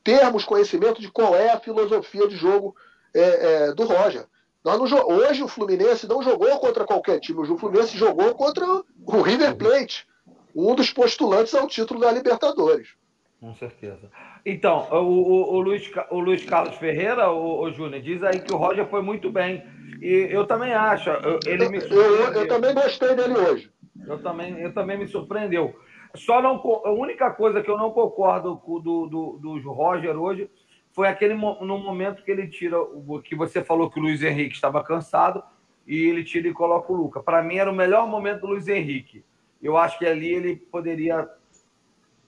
termos 0.02 0.44
conhecimento 0.44 1.00
de 1.00 1.10
qual 1.10 1.36
é 1.36 1.50
a 1.50 1.60
filosofia 1.60 2.26
de 2.26 2.36
jogo 2.36 2.74
é, 3.14 3.20
é, 3.20 3.72
do 3.74 3.84
Roger. 3.84 4.26
Nós 4.64 4.90
não, 4.90 5.08
hoje 5.08 5.42
o 5.42 5.48
Fluminense 5.48 6.08
não 6.08 6.22
jogou 6.22 6.58
contra 6.58 6.84
qualquer 6.84 7.20
time, 7.20 7.40
o 7.40 7.58
Fluminense 7.58 7.96
jogou 7.96 8.34
contra 8.34 8.64
o 8.66 9.22
River 9.22 9.56
Plate, 9.56 10.06
um 10.54 10.74
dos 10.74 10.90
postulantes 10.90 11.54
ao 11.54 11.66
título 11.66 12.00
da 12.00 12.10
Libertadores. 12.10 12.96
Com 13.40 13.54
certeza. 13.54 14.10
Então, 14.44 14.88
o, 14.90 14.96
o, 14.96 15.54
o, 15.54 15.60
Luiz, 15.60 15.88
o 16.10 16.18
Luiz 16.18 16.44
Carlos 16.44 16.76
Ferreira, 16.76 17.30
o, 17.30 17.60
o 17.62 17.70
Júnior, 17.70 18.02
diz 18.02 18.22
aí 18.22 18.40
que 18.40 18.52
o 18.52 18.56
Roger 18.56 18.86
foi 18.88 19.00
muito 19.00 19.30
bem. 19.30 19.62
E 20.02 20.28
eu 20.30 20.44
também 20.44 20.74
acho. 20.74 21.08
Ele 21.46 21.68
me 21.68 21.78
eu, 21.78 22.32
eu, 22.32 22.48
também 22.48 22.74
gostei 22.74 23.14
dele 23.14 23.34
hoje. 23.34 23.70
Eu 24.06 24.20
também, 24.20 24.58
eu 24.58 24.74
também 24.74 24.98
me 24.98 25.06
surpreendeu. 25.06 25.72
Só 26.16 26.42
não, 26.42 26.56
a 26.84 26.90
única 26.90 27.30
coisa 27.30 27.62
que 27.62 27.70
eu 27.70 27.78
não 27.78 27.92
concordo 27.92 28.56
com 28.56 28.80
do, 28.80 29.06
do, 29.06 29.38
do 29.38 29.72
Roger 29.72 30.18
hoje 30.20 30.50
foi 30.98 31.06
aquele 31.06 31.32
no 31.32 31.78
momento 31.78 32.24
que 32.24 32.30
ele 32.32 32.48
tira 32.48 32.76
o 32.80 33.22
que 33.22 33.36
você 33.36 33.62
falou 33.62 33.88
que 33.88 34.00
o 34.00 34.02
Luiz 34.02 34.20
Henrique 34.20 34.56
estava 34.56 34.82
cansado 34.82 35.44
e 35.86 35.96
ele 35.96 36.24
tira 36.24 36.48
e 36.48 36.52
coloca 36.52 36.92
o 36.92 36.96
Luca. 36.96 37.22
Para 37.22 37.40
mim 37.40 37.54
era 37.54 37.70
o 37.70 37.72
melhor 37.72 38.08
momento 38.08 38.40
do 38.40 38.46
Luiz 38.48 38.66
Henrique. 38.66 39.24
Eu 39.62 39.76
acho 39.76 39.96
que 39.96 40.04
ali 40.04 40.34
ele 40.34 40.56
poderia 40.56 41.30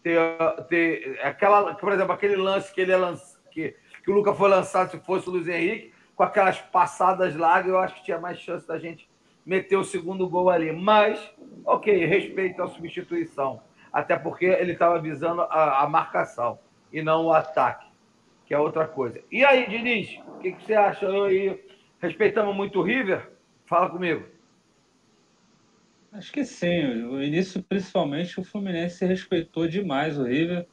ter, 0.04 0.20
ter 0.68 1.18
aquela, 1.20 1.74
por 1.74 1.92
exemplo, 1.92 2.12
aquele 2.12 2.36
lance 2.36 2.72
que 2.72 2.80
ele 2.80 2.92
é 2.92 3.14
que, 3.50 3.74
que 4.04 4.08
o 4.08 4.14
Luca 4.14 4.32
foi 4.32 4.48
lançado 4.48 4.92
se 4.92 5.00
fosse 5.00 5.28
o 5.28 5.32
Luiz 5.32 5.48
Henrique, 5.48 5.92
com 6.14 6.22
aquelas 6.22 6.60
passadas 6.60 7.34
largas, 7.34 7.72
eu 7.72 7.78
acho 7.80 7.96
que 7.96 8.04
tinha 8.04 8.20
mais 8.20 8.38
chance 8.38 8.64
da 8.68 8.78
gente 8.78 9.10
meter 9.44 9.78
o 9.78 9.84
segundo 9.84 10.28
gol 10.28 10.48
ali. 10.48 10.70
Mas, 10.70 11.18
ok, 11.64 12.06
respeito 12.06 12.62
a 12.62 12.68
substituição. 12.68 13.60
Até 13.92 14.16
porque 14.16 14.44
ele 14.44 14.74
estava 14.74 15.00
visando 15.00 15.42
a, 15.42 15.82
a 15.82 15.88
marcação 15.88 16.60
e 16.92 17.02
não 17.02 17.26
o 17.26 17.32
ataque 17.32 17.89
que 18.50 18.54
é 18.54 18.58
outra 18.58 18.84
coisa. 18.84 19.22
E 19.30 19.44
aí, 19.44 19.68
Diniz, 19.68 20.18
o 20.26 20.40
que, 20.40 20.50
que, 20.50 20.64
você 20.64 20.74
acha? 20.74 21.08
aí, 21.08 21.56
respeitamos 22.02 22.52
muito 22.52 22.80
o 22.80 22.82
River? 22.82 23.30
Fala 23.64 23.88
comigo. 23.88 24.26
Acho 26.12 26.32
que 26.32 26.44
sim. 26.44 26.82
No 26.94 27.22
início, 27.22 27.62
principalmente, 27.62 28.40
o 28.40 28.42
Fluminense 28.42 29.06
respeitou 29.06 29.68
demais 29.68 30.18
o 30.18 30.24
River. 30.24 30.66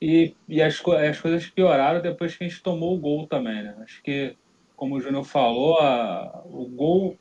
E, 0.00 0.34
e 0.48 0.60
as, 0.60 0.82
as 0.84 1.20
coisas 1.20 1.48
pioraram 1.48 2.02
depois 2.02 2.34
que 2.34 2.42
a 2.42 2.48
gente 2.48 2.60
tomou 2.60 2.92
o 2.92 2.98
gol 2.98 3.28
também, 3.28 3.62
né? 3.62 3.76
Acho 3.84 4.02
que, 4.02 4.34
como 4.74 4.96
o 4.96 5.00
Júnior 5.00 5.22
falou, 5.22 5.78
a, 5.78 6.42
o 6.44 6.66
gol 6.66 7.16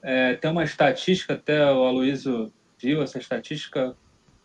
é, 0.00 0.34
tem 0.34 0.48
uma 0.48 0.62
estatística, 0.62 1.34
até 1.34 1.60
o 1.72 1.82
Aloysio 1.82 2.52
viu 2.78 3.02
essa 3.02 3.18
estatística. 3.18 3.96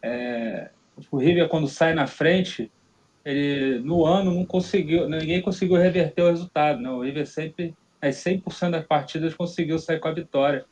É, 0.01 0.71
o 1.11 1.17
River, 1.17 1.47
quando 1.47 1.67
sai 1.67 1.93
na 1.93 2.07
frente, 2.07 2.71
ele 3.29 3.79
no 3.79 4.05
ano 4.05 4.33
não 4.33 4.45
conseguiu, 4.45 5.07
ninguém 5.07 5.41
conseguiu 5.41 5.77
reverter 5.77 6.23
o 6.23 6.29
resultado, 6.29 6.81
né? 6.81 6.89
O 6.89 7.01
River 7.01 7.27
sempre, 7.27 7.75
as 8.01 8.15
100% 8.15 8.71
das 8.71 8.85
partidas 8.85 9.33
conseguiu 9.33 9.77
sair 9.77 9.99
com 9.99 10.07
a 10.07 10.13
vitória. 10.13 10.65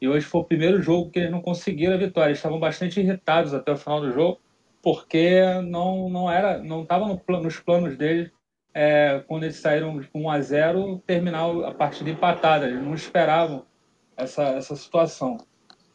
E 0.00 0.08
hoje 0.08 0.26
foi 0.26 0.40
o 0.42 0.44
primeiro 0.44 0.82
jogo 0.82 1.10
que 1.10 1.20
eles 1.20 1.30
não 1.30 1.40
conseguiram 1.40 1.94
a 1.94 1.98
vitória. 1.98 2.30
Eles 2.30 2.38
estavam 2.38 2.58
bastante 2.58 3.00
irritados 3.00 3.54
até 3.54 3.72
o 3.72 3.76
final 3.76 4.00
do 4.00 4.12
jogo, 4.12 4.40
porque 4.82 5.40
não 5.64 6.10
não 6.10 6.30
era, 6.30 6.58
não 6.58 6.82
estava 6.82 7.06
no, 7.06 7.40
nos 7.40 7.58
planos 7.60 7.96
deles 7.96 8.30
é, 8.74 9.22
quando 9.26 9.44
eles 9.44 9.56
saíram 9.56 10.02
com 10.12 10.24
1 10.24 10.30
a 10.30 10.40
0 10.40 11.02
terminar 11.06 11.48
a 11.66 11.72
partida 11.72 12.10
empatada. 12.10 12.66
Eles 12.66 12.82
não 12.82 12.94
esperavam 12.94 13.64
essa, 14.16 14.42
essa 14.42 14.76
situação. 14.76 15.38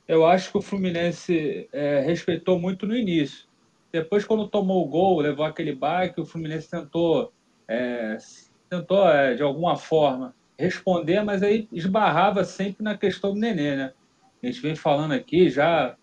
Eu 0.08 0.26
acho 0.26 0.52
que 0.52 0.58
o 0.58 0.62
Fluminense 0.62 1.68
é, 1.72 2.00
respeitou 2.00 2.60
muito 2.60 2.88
no 2.88 2.96
início. 2.96 3.47
Depois, 3.92 4.26
quando 4.26 4.48
tomou 4.48 4.86
o 4.86 4.90
gol, 4.90 5.20
levou 5.20 5.46
aquele 5.46 5.74
baque, 5.74 6.22
o 6.22 6.26
Fluminense 6.26 6.70
tentou, 6.70 7.32
é, 7.68 8.18
tentou 8.70 9.08
é, 9.08 9.34
de 9.34 9.44
alguma 9.44 9.76
forma 9.76 10.36
responder, 10.60 11.24
mas 11.24 11.44
aí 11.44 11.68
esbarrava 11.72 12.44
sempre 12.44 12.84
na 12.84 12.98
questão 12.98 13.34
do 13.34 13.40
Nenê, 13.40 13.76
né? 13.76 13.94
A 14.42 14.46
gente 14.48 14.62
vem 14.62 14.76
falando 14.76 15.14
aqui 15.14 15.50
já. 15.50 15.96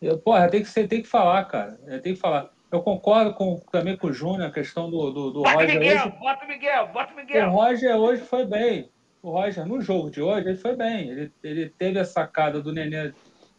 Eu, 0.00 0.18
porra, 0.18 0.48
tem 0.48 0.62
que, 0.62 0.88
tem 0.88 1.02
que 1.02 1.08
falar, 1.08 1.44
cara. 1.44 1.78
Tem 2.02 2.14
que 2.14 2.20
falar. 2.20 2.50
Eu 2.70 2.80
concordo 2.82 3.34
com, 3.34 3.60
também 3.70 3.96
com 3.96 4.08
o 4.08 4.12
Júnior, 4.12 4.48
a 4.48 4.50
questão 4.50 4.90
do, 4.90 5.10
do, 5.10 5.30
do 5.30 5.42
bota 5.42 5.54
Roger. 5.54 5.78
Miguel, 5.78 6.06
hoje. 6.06 6.18
Bota 6.18 6.44
o 6.44 6.48
Miguel, 6.48 6.88
bota 6.88 7.12
o 7.12 7.16
Miguel. 7.16 7.48
O 7.48 7.52
Roger 7.52 7.96
hoje 7.96 8.22
foi 8.22 8.46
bem. 8.46 8.90
O 9.22 9.30
Roger, 9.30 9.66
no 9.66 9.80
jogo 9.80 10.10
de 10.10 10.20
hoje, 10.20 10.48
ele 10.48 10.56
foi 10.56 10.74
bem. 10.74 11.10
Ele, 11.10 11.32
ele 11.44 11.68
teve 11.68 11.98
a 11.98 12.04
sacada 12.04 12.60
do 12.60 12.72
Nenê. 12.72 13.12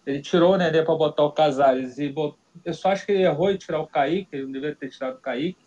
Ele 0.05 0.21
tirou 0.21 0.53
o 0.53 0.57
Nenê 0.57 0.81
para 0.83 0.95
botar 0.95 1.23
o 1.23 1.31
Casares 1.31 1.97
e 1.99 2.09
botou. 2.09 2.42
Eu 2.63 2.73
só 2.73 2.91
acho 2.91 3.05
que 3.05 3.11
ele 3.11 3.23
errou 3.23 3.51
em 3.51 3.57
tirar 3.57 3.79
o 3.79 3.87
Kaique, 3.87 4.29
ele 4.33 4.43
não 4.43 4.51
deveria 4.51 4.75
ter 4.75 4.89
tirado 4.89 5.15
o 5.15 5.21
Kaique. 5.21 5.57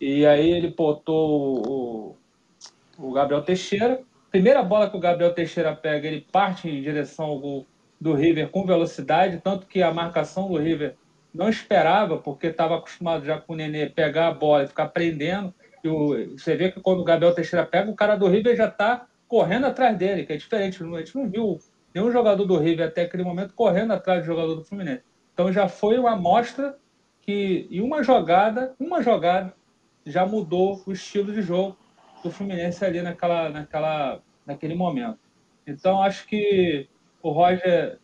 E 0.00 0.26
aí 0.26 0.50
ele 0.50 0.68
botou 0.68 1.66
o, 1.66 2.16
o 2.98 3.12
Gabriel 3.12 3.42
Teixeira. 3.42 4.00
Primeira 4.30 4.62
bola 4.62 4.88
que 4.88 4.96
o 4.96 5.00
Gabriel 5.00 5.34
Teixeira 5.34 5.74
pega, 5.74 6.06
ele 6.06 6.26
parte 6.32 6.68
em 6.68 6.80
direção 6.80 7.26
ao 7.26 7.38
gol 7.38 7.66
do 8.00 8.14
River 8.14 8.48
com 8.48 8.64
velocidade, 8.64 9.40
tanto 9.42 9.66
que 9.66 9.82
a 9.82 9.92
marcação 9.92 10.48
do 10.48 10.56
River 10.56 10.94
não 11.34 11.48
esperava, 11.48 12.16
porque 12.16 12.48
estava 12.48 12.76
acostumado 12.76 13.24
já 13.24 13.38
com 13.38 13.52
o 13.52 13.56
Nenê 13.56 13.88
pegar 13.88 14.28
a 14.28 14.34
bola 14.34 14.64
e 14.64 14.68
ficar 14.68 14.88
prendendo. 14.88 15.52
E 15.84 15.88
o, 15.88 16.36
você 16.36 16.56
vê 16.56 16.70
que 16.70 16.80
quando 16.80 17.00
o 17.00 17.04
Gabriel 17.04 17.34
Teixeira 17.34 17.66
pega, 17.66 17.90
o 17.90 17.94
cara 17.94 18.16
do 18.16 18.26
River 18.28 18.56
já 18.56 18.68
está 18.68 19.06
correndo 19.28 19.66
atrás 19.66 19.96
dele, 19.96 20.24
que 20.24 20.32
é 20.32 20.36
diferente. 20.36 20.82
A 20.82 20.98
gente 20.98 21.16
não 21.16 21.28
viu 21.28 21.58
nenhum 21.94 22.10
jogador 22.10 22.44
do 22.44 22.58
River 22.58 22.88
até 22.88 23.02
aquele 23.02 23.22
momento 23.22 23.54
correndo 23.54 23.92
atrás 23.92 24.20
do 24.20 24.26
jogador 24.26 24.54
do 24.54 24.64
Fluminense. 24.64 25.02
Então 25.40 25.50
já 25.50 25.68
foi 25.68 25.98
uma 25.98 26.10
amostra 26.10 26.76
que, 27.22 27.66
e 27.70 27.80
uma 27.80 28.02
jogada, 28.02 28.74
uma 28.78 29.02
jogada, 29.02 29.54
já 30.04 30.26
mudou 30.26 30.82
o 30.84 30.92
estilo 30.92 31.32
de 31.32 31.40
jogo 31.40 31.78
do 32.22 32.30
Fluminense 32.30 32.84
ali 32.84 33.00
naquela, 33.00 33.48
naquela, 33.48 34.20
naquele 34.44 34.74
momento. 34.74 35.18
Então 35.66 36.02
acho 36.02 36.26
que 36.26 36.86
o 37.22 37.30
Roger 37.30 37.98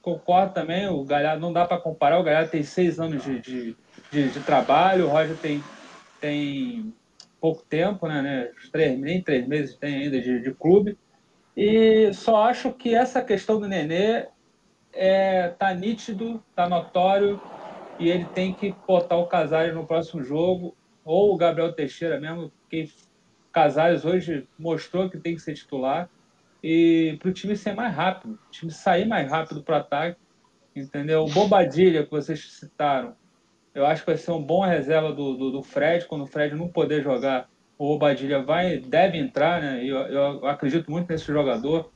concordo 0.00 0.54
também, 0.54 0.86
o 0.86 1.02
Galhardo 1.02 1.40
não 1.40 1.52
dá 1.52 1.64
para 1.64 1.76
comparar, 1.76 2.20
o 2.20 2.22
Galhardo 2.22 2.52
tem 2.52 2.62
seis 2.62 3.00
anos 3.00 3.24
de, 3.24 3.40
de, 3.40 3.76
de, 4.12 4.28
de, 4.28 4.40
trabalho, 4.40 5.06
o 5.06 5.10
Roger 5.10 5.36
tem, 5.38 5.60
tem 6.20 6.94
pouco 7.40 7.64
tempo, 7.68 8.06
né, 8.06 8.22
né 8.22 8.50
três, 8.70 8.96
nem 8.96 9.20
três 9.20 9.44
meses 9.44 9.74
tem 9.74 10.04
ainda 10.04 10.20
de, 10.20 10.40
de 10.40 10.54
clube, 10.54 10.96
e 11.56 12.14
só 12.14 12.44
acho 12.44 12.72
que 12.72 12.94
essa 12.94 13.20
questão 13.20 13.58
do 13.58 13.66
Nenê 13.66 14.28
é, 14.92 15.48
tá 15.48 15.72
nítido, 15.74 16.42
tá 16.54 16.68
notório, 16.68 17.40
e 17.98 18.08
ele 18.08 18.24
tem 18.26 18.52
que 18.52 18.74
botar 18.86 19.16
o 19.16 19.26
Casares 19.26 19.74
no 19.74 19.86
próximo 19.86 20.22
jogo, 20.22 20.76
ou 21.04 21.34
o 21.34 21.36
Gabriel 21.36 21.72
Teixeira 21.72 22.20
mesmo, 22.20 22.52
que 22.68 22.88
Casares 23.52 24.04
hoje 24.04 24.48
mostrou 24.58 25.10
que 25.10 25.18
tem 25.18 25.34
que 25.34 25.42
ser 25.42 25.54
titular, 25.54 26.08
e 26.62 27.16
para 27.20 27.30
o 27.30 27.32
time 27.32 27.56
ser 27.56 27.74
mais 27.74 27.94
rápido, 27.94 28.34
o 28.34 28.50
time 28.50 28.70
sair 28.70 29.06
mais 29.06 29.30
rápido 29.30 29.62
para 29.62 29.76
o 29.76 29.80
ataque, 29.80 30.18
entendeu? 30.74 31.24
O 31.24 31.30
Bobadilha, 31.30 32.04
que 32.04 32.10
vocês 32.10 32.52
citaram, 32.52 33.14
eu 33.74 33.86
acho 33.86 34.02
que 34.02 34.10
vai 34.10 34.16
ser 34.16 34.32
um 34.32 34.42
bom 34.42 34.64
reserva 34.64 35.12
do, 35.12 35.36
do, 35.36 35.50
do 35.52 35.62
Fred, 35.62 36.06
quando 36.06 36.22
o 36.22 36.26
Fred 36.26 36.54
não 36.54 36.68
poder 36.68 37.02
jogar, 37.02 37.48
o 37.78 37.86
Bobadilha 37.88 38.42
vai, 38.42 38.78
deve 38.78 39.16
entrar, 39.16 39.62
né? 39.62 39.82
Eu, 39.84 39.96
eu 39.96 40.46
acredito 40.46 40.90
muito 40.90 41.08
nesse 41.08 41.26
jogador. 41.26 41.90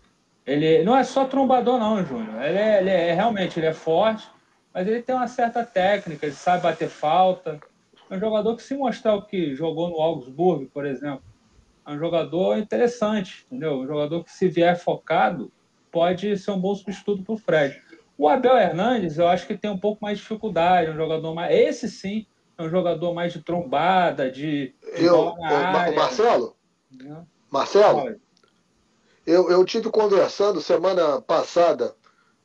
Ele 0.47 0.85
não 0.85 0.97
é 0.97 1.05
só 1.05 1.25
trombador, 1.25 1.79
não, 1.79 2.05
Júnior. 2.05 2.43
Ele, 2.43 2.59
é, 2.59 2.81
ele 2.81 2.91
é 2.91 3.15
realmente 3.15 3.59
ele 3.59 3.67
é 3.67 3.73
forte, 3.73 4.29
mas 4.73 4.87
ele 4.87 5.03
tem 5.03 5.15
uma 5.15 5.27
certa 5.27 5.65
técnica, 5.65 6.27
ele 6.27 6.35
sabe 6.35 6.63
bater 6.63 6.89
falta. 6.89 7.59
É 8.11 8.17
um 8.17 8.21
jogador 8.21 8.55
que, 8.57 8.63
se 8.63 8.77
mostrar 8.77 9.15
o 9.15 9.23
que 9.23 9.55
jogou 9.55 9.89
no 9.89 10.01
Augsburg, 10.01 10.67
por 10.67 10.85
exemplo, 10.85 11.23
é 11.87 11.91
um 11.91 11.99
jogador 11.99 12.59
interessante, 12.59 13.47
entendeu? 13.47 13.79
Um 13.79 13.87
jogador 13.87 14.23
que, 14.23 14.31
se 14.31 14.49
vier 14.49 14.79
focado, 14.79 15.51
pode 15.91 16.37
ser 16.37 16.51
um 16.51 16.59
bom 16.59 16.75
substituto 16.75 17.23
para 17.23 17.35
o 17.35 17.39
Fred. 17.39 17.81
O 18.17 18.29
Abel 18.29 18.57
Hernandes, 18.57 19.19
eu 19.19 19.27
acho 19.27 19.47
que 19.47 19.57
tem 19.57 19.71
um 19.71 19.79
pouco 19.79 20.05
mais 20.05 20.19
de 20.19 20.23
dificuldade, 20.23 20.91
um 20.91 20.97
jogador 20.97 21.35
mais. 21.35 21.55
Esse 21.55 21.89
sim, 21.89 22.27
é 22.57 22.63
um 22.63 22.71
jogador 22.71 23.13
mais 23.15 23.33
de 23.33 23.43
trombada, 23.43 24.31
de. 24.31 24.75
de 24.97 25.05
eu, 25.05 25.35
área, 25.43 25.97
Marcelo? 25.97 26.57
Marcelo? 27.51 28.17
Eu, 29.27 29.51
eu 29.51 29.64
tive 29.64 29.91
conversando 29.91 30.61
semana 30.61 31.20
passada, 31.20 31.95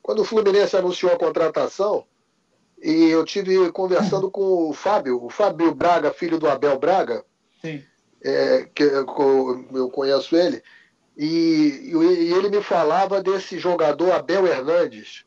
quando 0.02 0.22
o 0.22 0.26
Fluminense 0.26 0.78
anunciou 0.78 1.12
a 1.12 1.20
contratação, 1.20 2.06
e 2.82 3.10
eu 3.10 3.26
tive 3.26 3.72
conversando 3.72 4.32
com 4.32 4.70
o 4.70 4.74
Fábio, 4.74 5.24
o 5.24 5.30
Fábio 5.30 5.74
Braga, 5.76 6.14
filho 6.14 6.40
do 6.40 6.50
Abel 6.50 6.80
Braga. 6.80 7.26
Sim 7.62 7.84
é, 8.22 8.68
que 8.74 8.84
eu 8.84 9.90
conheço 9.90 10.36
ele, 10.36 10.62
e, 11.18 11.92
e, 11.94 12.34
ele 12.34 12.50
me 12.50 12.62
falava 12.62 13.22
desse 13.22 13.58
jogador 13.58 14.12
Abel 14.12 14.48
Hernandes, 14.48 15.26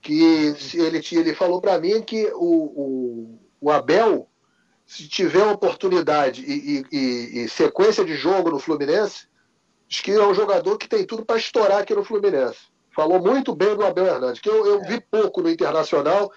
que 0.00 0.20
ele, 0.74 1.00
ele 1.12 1.34
falou 1.34 1.60
para 1.60 1.78
mim 1.78 2.02
que 2.02 2.26
o, 2.34 2.40
o, 2.40 3.38
o, 3.60 3.70
Abel, 3.70 4.28
se 4.84 5.08
tiver 5.08 5.44
oportunidade 5.44 6.44
e, 6.44 6.84
e, 6.90 7.44
e, 7.44 7.48
sequência 7.48 8.04
de 8.04 8.14
jogo 8.16 8.50
no 8.50 8.58
Fluminense, 8.58 9.28
diz 9.92 10.00
que 10.00 10.10
é 10.10 10.26
um 10.26 10.34
jogador 10.34 10.78
que 10.78 10.88
tem 10.88 11.04
tudo 11.04 11.22
para 11.22 11.36
estourar 11.36 11.80
aqui 11.80 11.94
no 11.94 12.02
Fluminense. 12.02 12.72
Falou 12.96 13.20
muito 13.20 13.54
bem 13.54 13.76
do 13.76 13.84
Abel 13.84 14.06
Hernandes, 14.06 14.40
que 14.40 14.48
eu, 14.48 14.66
eu 14.66 14.80
vi 14.82 14.98
pouco 15.00 15.42
no 15.42 15.50
Internacional, 15.50 16.32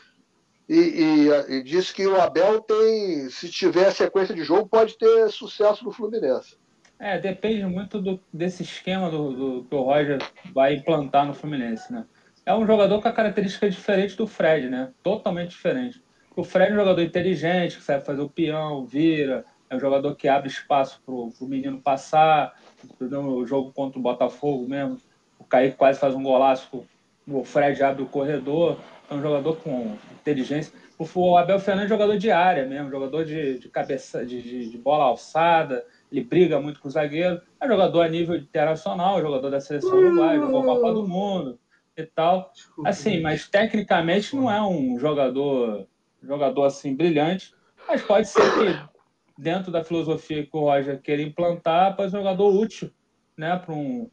e, 0.67 0.75
e, 0.75 1.53
e, 1.55 1.63
disse 1.63 1.93
que 1.93 2.05
o 2.05 2.19
Abel 2.19 2.59
tem, 2.61 3.29
se 3.29 3.49
tiver 3.49 3.91
sequência 3.91 4.35
de 4.35 4.43
jogo, 4.43 4.67
pode 4.67 4.97
ter 4.97 5.29
sucesso 5.29 5.85
no 5.85 5.91
Fluminense. 5.91 6.57
É, 6.99 7.17
depende 7.17 7.65
muito 7.65 8.01
do, 8.01 8.19
desse 8.33 8.63
esquema 8.63 9.09
do, 9.09 9.31
do, 9.31 9.63
que 9.63 9.75
o 9.75 9.83
Roger 9.83 10.19
vai 10.53 10.73
implantar 10.73 11.25
no 11.25 11.33
Fluminense, 11.33 11.93
né? 11.93 12.05
É 12.45 12.53
um 12.53 12.65
jogador 12.65 13.01
com 13.01 13.07
a 13.07 13.13
característica 13.13 13.69
diferente 13.69 14.17
do 14.17 14.27
Fred, 14.27 14.69
né? 14.69 14.91
Totalmente 15.01 15.51
diferente. 15.51 16.03
O 16.35 16.43
Fred 16.43 16.71
é 16.71 16.73
um 16.73 16.79
jogador 16.79 17.01
inteligente, 17.01 17.77
que 17.77 17.83
sabe 17.83 18.05
fazer 18.05 18.21
o 18.21 18.29
peão, 18.29 18.85
vira, 18.85 19.45
é 19.69 19.75
um 19.75 19.79
jogador 19.79 20.15
que 20.15 20.27
abre 20.27 20.49
espaço 20.49 21.01
para 21.05 21.13
o 21.13 21.33
menino 21.41 21.81
passar. 21.81 22.53
No 22.99 23.45
jogo 23.45 23.71
contra 23.73 23.99
o 23.99 24.01
Botafogo 24.01 24.67
mesmo, 24.67 24.97
o 25.39 25.43
Kaique 25.43 25.77
quase 25.77 25.99
faz 25.99 26.13
um 26.13 26.23
golaço, 26.23 26.85
o 27.27 27.43
Fred 27.43 27.81
abre 27.83 28.03
o 28.03 28.07
corredor 28.07 28.77
é 29.09 29.13
um 29.13 29.21
jogador 29.21 29.55
com 29.57 29.97
inteligência. 30.11 30.73
O 30.97 31.37
Abel 31.37 31.59
Fernandes 31.59 31.91
é 31.91 31.95
um 31.95 31.97
jogador 31.97 32.17
de 32.17 32.31
área 32.31 32.65
mesmo, 32.65 32.89
jogador 32.89 33.25
de, 33.25 33.59
de 33.59 33.69
cabeça, 33.69 34.25
de, 34.25 34.41
de, 34.41 34.69
de, 34.69 34.77
bola 34.77 35.05
alçada, 35.05 35.85
ele 36.11 36.23
briga 36.23 36.59
muito 36.59 36.79
com 36.79 36.87
o 36.87 36.91
zagueiro, 36.91 37.41
é 37.59 37.67
jogador 37.67 38.01
a 38.01 38.07
nível 38.07 38.35
internacional, 38.35 39.21
jogador 39.21 39.49
da 39.49 39.59
seleção 39.59 39.97
uruguaia, 39.97 40.39
jogou 40.39 40.61
a 40.61 40.65
Copa 40.65 40.93
do 40.93 41.07
Mundo 41.07 41.59
e 41.97 42.03
tal. 42.03 42.51
Assim, 42.85 43.21
mas 43.21 43.47
tecnicamente 43.47 44.35
não 44.35 44.49
é 44.49 44.61
um 44.61 44.97
jogador, 44.97 45.85
jogador 46.23 46.63
assim 46.63 46.95
brilhante, 46.95 47.53
mas 47.87 48.01
pode 48.01 48.27
ser 48.29 48.41
que 48.53 48.94
dentro 49.37 49.71
da 49.71 49.83
filosofia 49.83 50.45
que 50.45 50.55
o 50.55 50.61
Roger 50.61 51.01
queira 51.01 51.21
implantar, 51.21 51.95
ser 51.95 52.05
um 52.07 52.09
jogador 52.09 52.53
útil, 52.53 52.91
né, 53.37 53.57
para 53.57 53.73
um, 53.73 54.09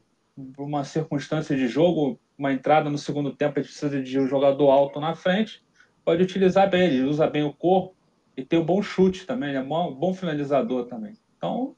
uma 0.58 0.84
circunstância 0.84 1.56
de 1.56 1.68
jogo 1.68 2.18
uma 2.36 2.52
entrada 2.52 2.90
no 2.90 2.98
segundo 2.98 3.34
tempo, 3.34 3.58
ele 3.58 3.66
precisa 3.66 4.02
de 4.02 4.18
um 4.18 4.26
jogador 4.26 4.70
alto 4.70 5.00
na 5.00 5.14
frente, 5.14 5.64
pode 6.04 6.22
utilizar 6.22 6.68
bem, 6.68 6.82
ele 6.82 7.04
usa 7.04 7.26
bem 7.28 7.44
o 7.44 7.52
corpo 7.52 7.94
e 8.36 8.44
tem 8.44 8.58
um 8.58 8.64
bom 8.64 8.82
chute 8.82 9.26
também, 9.26 9.50
ele 9.50 9.58
é 9.58 9.60
um 9.60 9.94
bom 9.94 10.12
finalizador 10.12 10.86
também. 10.86 11.16
Então, 11.36 11.76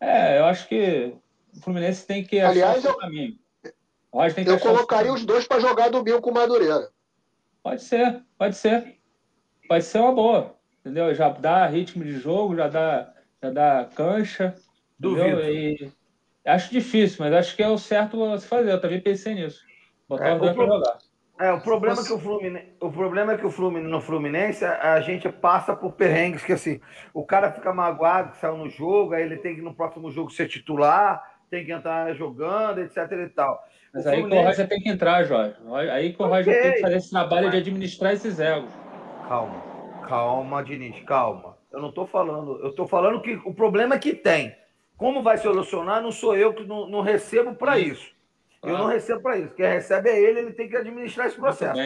é, 0.00 0.38
eu 0.38 0.46
acho 0.46 0.66
que 0.66 1.14
o 1.54 1.60
Fluminense 1.60 2.06
tem 2.06 2.24
que 2.24 2.40
Aliás, 2.40 2.84
eu, 2.84 2.96
caminho. 2.96 3.38
Tem 4.34 4.44
que 4.44 4.50
eu 4.50 4.58
colocaria 4.58 5.12
os 5.12 5.24
dois 5.24 5.46
para 5.46 5.60
jogar 5.60 5.90
domingo 5.90 6.20
com 6.20 6.30
o 6.30 6.34
Madureira. 6.34 6.90
Pode 7.62 7.82
ser, 7.82 8.24
pode 8.36 8.56
ser. 8.56 8.98
Pode 9.68 9.84
ser 9.84 9.98
uma 9.98 10.12
boa. 10.12 10.56
Entendeu? 10.80 11.14
Já 11.14 11.28
dá 11.28 11.66
ritmo 11.66 12.02
de 12.02 12.12
jogo, 12.12 12.56
já 12.56 12.68
dá, 12.68 13.12
já 13.42 13.50
dá 13.50 13.88
cancha. 13.94 14.54
Duvido. 14.98 15.40
E 15.42 15.92
acho 16.44 16.70
difícil, 16.70 17.18
mas 17.20 17.34
acho 17.34 17.56
que 17.56 17.62
é 17.62 17.68
o 17.68 17.78
certo 17.78 18.22
a 18.24 18.38
se 18.38 18.46
fazer. 18.46 18.72
Eu 18.72 18.80
também 18.80 19.00
pensei 19.00 19.34
nisso. 19.34 19.62
Botar 20.08 20.28
é, 20.28 20.34
o, 20.34 20.38
pro... 20.38 20.66
jogar. 20.66 20.98
É, 21.40 21.52
o 21.52 21.60
problema 21.60 21.96
Você... 21.96 22.02
é 22.02 22.06
que 22.06 22.12
o 22.12 22.18
Fluminense, 22.18 22.66
o 22.80 22.92
problema 22.92 23.32
é 23.32 23.38
que 23.38 23.46
o 23.46 23.50
Fluminense, 23.50 23.90
no 23.90 24.00
Fluminense 24.02 24.62
a 24.64 25.00
gente 25.00 25.26
passa 25.30 25.74
por 25.74 25.92
perrengues 25.92 26.44
que 26.44 26.52
assim, 26.52 26.80
o 27.14 27.24
cara 27.24 27.50
fica 27.50 27.72
magoado 27.72 28.32
que 28.32 28.36
saiu 28.36 28.58
no 28.58 28.68
jogo, 28.68 29.14
aí 29.14 29.22
ele 29.22 29.38
tem 29.38 29.54
que 29.54 29.62
no 29.62 29.74
próximo 29.74 30.10
jogo 30.10 30.30
ser 30.30 30.48
titular, 30.48 31.22
tem 31.48 31.64
que 31.64 31.72
entrar 31.72 32.12
jogando, 32.14 32.80
etc 32.80 33.10
e 33.12 33.28
tal. 33.30 33.58
Mas 33.92 34.04
o 34.04 34.08
aí 34.10 34.20
Fluminense... 34.20 34.42
que 34.42 34.44
o 34.44 34.50
Roger 34.50 34.68
tem 34.68 34.80
que 34.80 34.88
entrar, 34.90 35.24
Jorge. 35.24 35.56
Aí 35.90 36.12
que 36.12 36.22
o 36.22 36.26
Roger 36.26 36.52
okay. 36.54 36.62
tem 36.62 36.72
que 36.74 36.80
fazer 36.80 36.96
esse 36.96 37.10
trabalho 37.10 37.50
de 37.50 37.56
administrar 37.56 38.12
esses 38.12 38.38
egos. 38.38 38.70
Calma, 39.26 39.62
calma, 40.10 40.64
Diniz, 40.64 41.00
calma. 41.04 41.56
Eu 41.70 41.80
não 41.80 41.90
estou 41.90 42.04
falando. 42.04 42.58
Eu 42.60 42.70
estou 42.70 42.88
falando 42.88 43.22
que 43.22 43.40
o 43.44 43.54
problema 43.54 43.94
é 43.94 43.98
que 43.98 44.12
tem. 44.12 44.56
Como 44.96 45.22
vai 45.22 45.38
solucionar, 45.38 46.02
não 46.02 46.10
sou 46.10 46.36
eu 46.36 46.52
que 46.52 46.64
não, 46.64 46.88
não 46.88 47.00
recebo 47.00 47.54
para 47.54 47.78
isso. 47.78 48.12
Eu 48.62 48.76
não 48.76 48.86
recebo 48.86 49.22
para 49.22 49.38
isso. 49.38 49.54
Quem 49.54 49.66
recebe 49.66 50.10
é 50.10 50.20
ele, 50.20 50.40
ele 50.40 50.52
tem 50.52 50.68
que 50.68 50.76
administrar 50.76 51.28
esse 51.28 51.36
processo. 51.36 51.80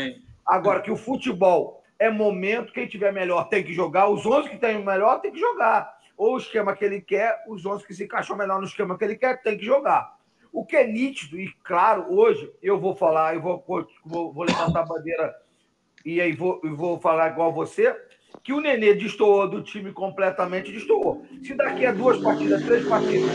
Agora, 0.45 0.81
que 0.81 0.91
o 0.91 0.97
futebol 0.97 1.85
é 1.99 2.11
momento, 2.11 2.73
quem 2.73 2.89
tiver 2.89 3.13
melhor 3.13 3.49
tem 3.49 3.63
que 3.63 3.73
jogar, 3.73 4.09
os 4.09 4.27
11 4.27 4.49
que 4.49 4.57
tem 4.57 4.83
melhor 4.83 5.21
tem 5.21 5.31
que 5.31 5.39
jogar. 5.39 5.95
Ou 6.17 6.35
o 6.35 6.39
esquema 6.39 6.75
que 6.75 6.85
ele 6.85 7.01
quer, 7.01 7.45
os 7.47 7.65
11 7.65 7.87
que 7.87 7.95
se 7.95 8.05
encaixam 8.05 8.37
melhor 8.37 8.59
no 8.59 8.67
esquema 8.67 8.99
que 8.99 9.05
ele 9.05 9.17
quer, 9.17 9.41
tem 9.43 9.57
que 9.57 9.65
jogar. 9.65 10.17
O 10.53 10.65
que 10.65 10.77
é 10.77 10.87
nítido 10.87 11.39
e 11.39 11.53
claro, 11.63 12.07
hoje, 12.09 12.51
eu 12.63 12.81
vou 12.81 12.97
falar, 12.97 13.35
eu 13.35 13.43
vou, 13.43 13.65
vou, 14.05 14.33
vou 14.33 14.45
levantar 14.45 14.81
a 14.81 14.87
bandeira 14.87 15.35
e 16.05 16.21
aí 16.21 16.33
vou, 16.33 16.61
vou 16.63 17.01
falar 17.01 17.31
igual 17.31 17.53
você, 17.53 17.97
que 18.43 18.53
o 18.53 18.61
Nenê 18.61 18.95
destoou 18.95 19.49
do 19.49 19.63
time 19.63 19.93
completamente, 19.93 20.73
destoou. 20.73 21.25
Se 21.43 21.55
daqui 21.55 21.87
a 21.87 21.93
duas 21.93 22.19
partidas, 22.19 22.63
três 22.65 22.87
partidas, 22.87 23.31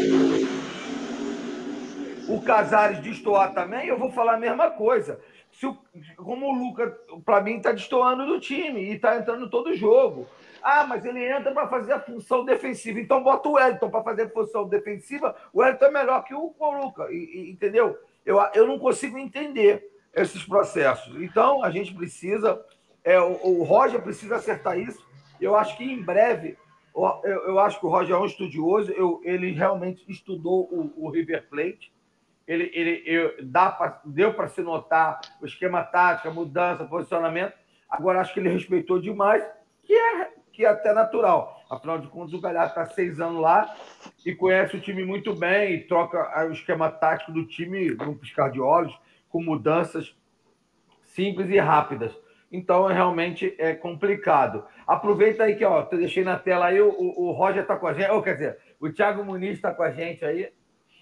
o 2.28 2.42
Casares 2.42 3.00
destoar 3.00 3.54
também, 3.54 3.88
eu 3.88 3.98
vou 3.98 4.12
falar 4.12 4.36
a 4.36 4.40
mesma 4.40 4.70
coisa. 4.70 5.20
Se 5.52 5.66
o, 5.66 5.76
como 6.16 6.48
o 6.48 6.52
Lucas, 6.52 6.94
para 7.26 7.42
mim, 7.42 7.58
está 7.58 7.72
destoando 7.72 8.26
do 8.26 8.40
time 8.40 8.82
e 8.82 8.94
está 8.94 9.18
entrando 9.18 9.50
todo 9.50 9.76
jogo. 9.76 10.28
Ah, 10.62 10.86
mas 10.86 11.04
ele 11.06 11.26
entra 11.26 11.52
para 11.52 11.68
fazer 11.68 11.94
a 11.94 12.00
função 12.00 12.46
defensiva. 12.46 13.00
Então 13.00 13.24
bota 13.24 13.50
o 13.50 13.54
Wellington 13.54 13.90
para 13.90 14.04
fazer 14.04 14.24
a 14.24 14.30
função 14.30 14.68
defensiva. 14.68 15.36
O 15.52 15.62
Wellington 15.62 15.86
é 15.86 15.92
melhor 15.92 16.24
que 16.24 16.34
o, 16.36 16.54
Lucas, 16.60 17.10
entendeu? 17.12 17.98
Eu, 18.26 18.40
eu 18.54 18.68
não 18.68 18.78
consigo 18.78 19.18
entender 19.18 19.90
esses 20.14 20.44
processos. 20.44 21.20
Então, 21.22 21.64
a 21.64 21.72
gente 21.72 21.94
precisa, 21.94 22.64
é, 23.10 23.20
o, 23.20 23.62
o 23.62 23.64
Roger 23.64 24.00
precisa 24.00 24.36
acertar 24.36 24.78
isso. 24.78 25.04
Eu 25.42 25.56
acho 25.56 25.76
que 25.76 25.84
em 25.84 26.00
breve, 26.00 26.56
eu, 26.96 27.48
eu 27.48 27.60
acho 27.60 27.80
que 27.80 27.86
o 27.88 27.90
Roger 27.90 28.16
é 28.16 28.20
um 28.20 28.26
estudioso, 28.26 28.92
eu, 28.92 29.20
ele 29.24 29.52
realmente 29.52 30.06
estudou 30.08 30.70
o, 30.72 30.94
o 30.96 31.10
River 31.10 31.50
Plate. 31.50 31.92
Ele, 32.48 32.70
ele, 32.72 33.04
eu, 33.08 33.34
dá 33.44 33.72
pra, 33.72 34.00
deu 34.06 34.32
para 34.36 34.48
se 34.48 34.62
notar 34.62 35.20
o 35.42 35.46
esquema 35.48 35.84
tático, 35.84 36.32
mudança, 36.32 36.86
posicionamento. 36.86 37.54
Agora, 37.90 38.22
acho 38.22 38.32
que 38.32 38.40
ele 38.40 38.50
respeitou 38.50 39.02
demais, 39.02 39.44
que 39.82 39.94
é, 39.94 40.32
que 40.54 40.64
é 40.64 40.70
até 40.70 40.94
natural. 40.94 41.64
Afinal 41.68 41.98
de 41.98 42.08
contas, 42.10 42.34
o 42.34 42.42
Galhardo 42.42 42.70
está 42.70 42.86
seis 42.86 43.20
anos 43.20 43.42
lá 43.42 43.76
e 44.24 44.36
conhece 44.36 44.78
o 44.78 44.82
time 44.82 45.04
muito 45.04 45.34
bem 45.34 45.74
e 45.74 45.88
troca 45.88 46.46
o 46.48 46.52
esquema 46.52 46.92
tático 46.92 47.32
do 47.32 47.46
time 47.48 47.90
num 47.96 48.16
piscar 48.16 48.52
de 48.52 48.62
olhos 48.62 48.96
com 49.30 49.42
mudanças 49.42 50.16
simples 51.02 51.50
e 51.50 51.58
rápidas. 51.58 52.16
Então, 52.52 52.88
realmente 52.88 53.56
é 53.60 53.74
complicado. 53.76 54.66
Aproveita 54.88 55.44
aí 55.44 55.56
que, 55.56 55.64
ó, 55.64 55.88
eu 55.92 55.98
deixei 55.98 56.24
na 56.24 56.38
tela 56.38 56.66
aí, 56.66 56.82
o, 56.82 56.90
o 56.90 57.32
Roger 57.32 57.62
está 57.62 57.76
com 57.76 57.88
a 57.88 57.94
gente, 57.94 58.10
ou 58.10 58.24
quer 58.24 58.34
dizer, 58.34 58.58
o 58.80 58.92
Thiago 58.92 59.24
Muniz 59.24 59.54
está 59.54 59.74
com 59.74 59.84
a 59.84 59.92
gente 59.92 60.26
aí. 60.26 60.52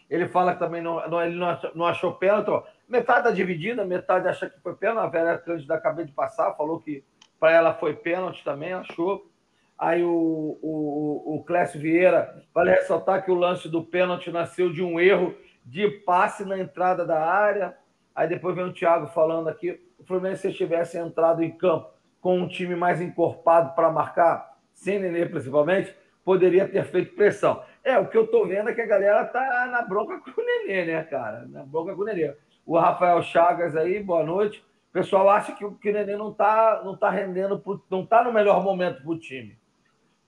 Ele 0.09 0.27
fala 0.27 0.53
que 0.53 0.59
também 0.59 0.81
não, 0.81 1.07
não, 1.09 1.21
ele 1.21 1.35
não 1.35 1.47
achou, 1.47 1.71
não 1.75 1.85
achou 1.85 2.13
pênalti. 2.13 2.49
Ó. 2.49 2.63
Metade 2.87 3.19
está 3.19 3.31
dividida, 3.31 3.85
metade 3.85 4.27
acha 4.27 4.49
que 4.49 4.59
foi 4.61 4.75
pênalti. 4.75 5.05
A 5.05 5.09
Vera 5.09 5.37
Cândida 5.37 5.75
acabei 5.75 6.05
de 6.05 6.13
passar, 6.13 6.55
falou 6.55 6.79
que 6.79 7.03
para 7.39 7.51
ela 7.51 7.73
foi 7.73 7.93
pênalti 7.93 8.43
também, 8.43 8.73
achou. 8.73 9.29
Aí 9.77 10.03
o, 10.03 10.57
o, 10.61 11.35
o 11.35 11.43
Clécio 11.43 11.79
Vieira, 11.79 12.43
vale 12.53 12.71
ressaltar 12.71 13.23
que 13.23 13.31
o 13.31 13.35
lance 13.35 13.69
do 13.69 13.83
pênalti 13.83 14.31
nasceu 14.31 14.73
de 14.73 14.81
um 14.81 14.99
erro 14.99 15.35
de 15.63 15.87
passe 15.89 16.43
na 16.45 16.57
entrada 16.57 17.05
da 17.05 17.23
área. 17.23 17.77
Aí 18.15 18.27
depois 18.27 18.55
vem 18.55 18.65
o 18.65 18.73
Thiago 18.73 19.07
falando 19.07 19.49
aqui, 19.49 19.79
o 19.99 20.03
Fluminense 20.03 20.41
se 20.41 20.53
tivesse 20.53 20.97
entrado 20.97 21.43
em 21.43 21.51
campo 21.51 21.89
com 22.21 22.37
um 22.39 22.47
time 22.47 22.75
mais 22.75 23.01
encorpado 23.01 23.73
para 23.75 23.91
marcar, 23.91 24.57
sem 24.73 24.99
Nenê 24.99 25.25
principalmente, 25.25 25.95
poderia 26.23 26.67
ter 26.67 26.83
feito 26.85 27.15
pressão. 27.15 27.63
É, 27.83 27.97
o 27.97 28.07
que 28.07 28.17
eu 28.17 28.27
tô 28.27 28.45
vendo 28.45 28.69
é 28.69 28.73
que 28.73 28.81
a 28.81 28.85
galera 28.85 29.25
tá 29.25 29.67
na 29.71 29.81
bronca 29.81 30.19
com 30.19 30.41
o 30.41 30.45
Nenê, 30.45 30.85
né, 30.85 31.03
cara? 31.03 31.45
Na 31.47 31.63
bronca 31.63 31.95
com 31.95 32.01
o 32.01 32.05
Nenê. 32.05 32.35
O 32.65 32.77
Rafael 32.77 33.21
Chagas 33.21 33.75
aí, 33.75 34.01
boa 34.03 34.23
noite. 34.23 34.59
O 34.89 34.93
pessoal 34.93 35.29
acha 35.29 35.53
que, 35.53 35.69
que 35.75 35.89
o 35.89 35.93
Nenê 35.93 36.17
não 36.17 36.33
tá, 36.33 36.81
não 36.83 36.97
tá 36.97 37.09
rendendo, 37.09 37.59
pro, 37.59 37.81
não 37.89 38.05
tá 38.05 38.23
no 38.23 38.33
melhor 38.33 38.63
momento 38.63 39.01
para 39.01 39.11
o 39.11 39.19
time. 39.19 39.57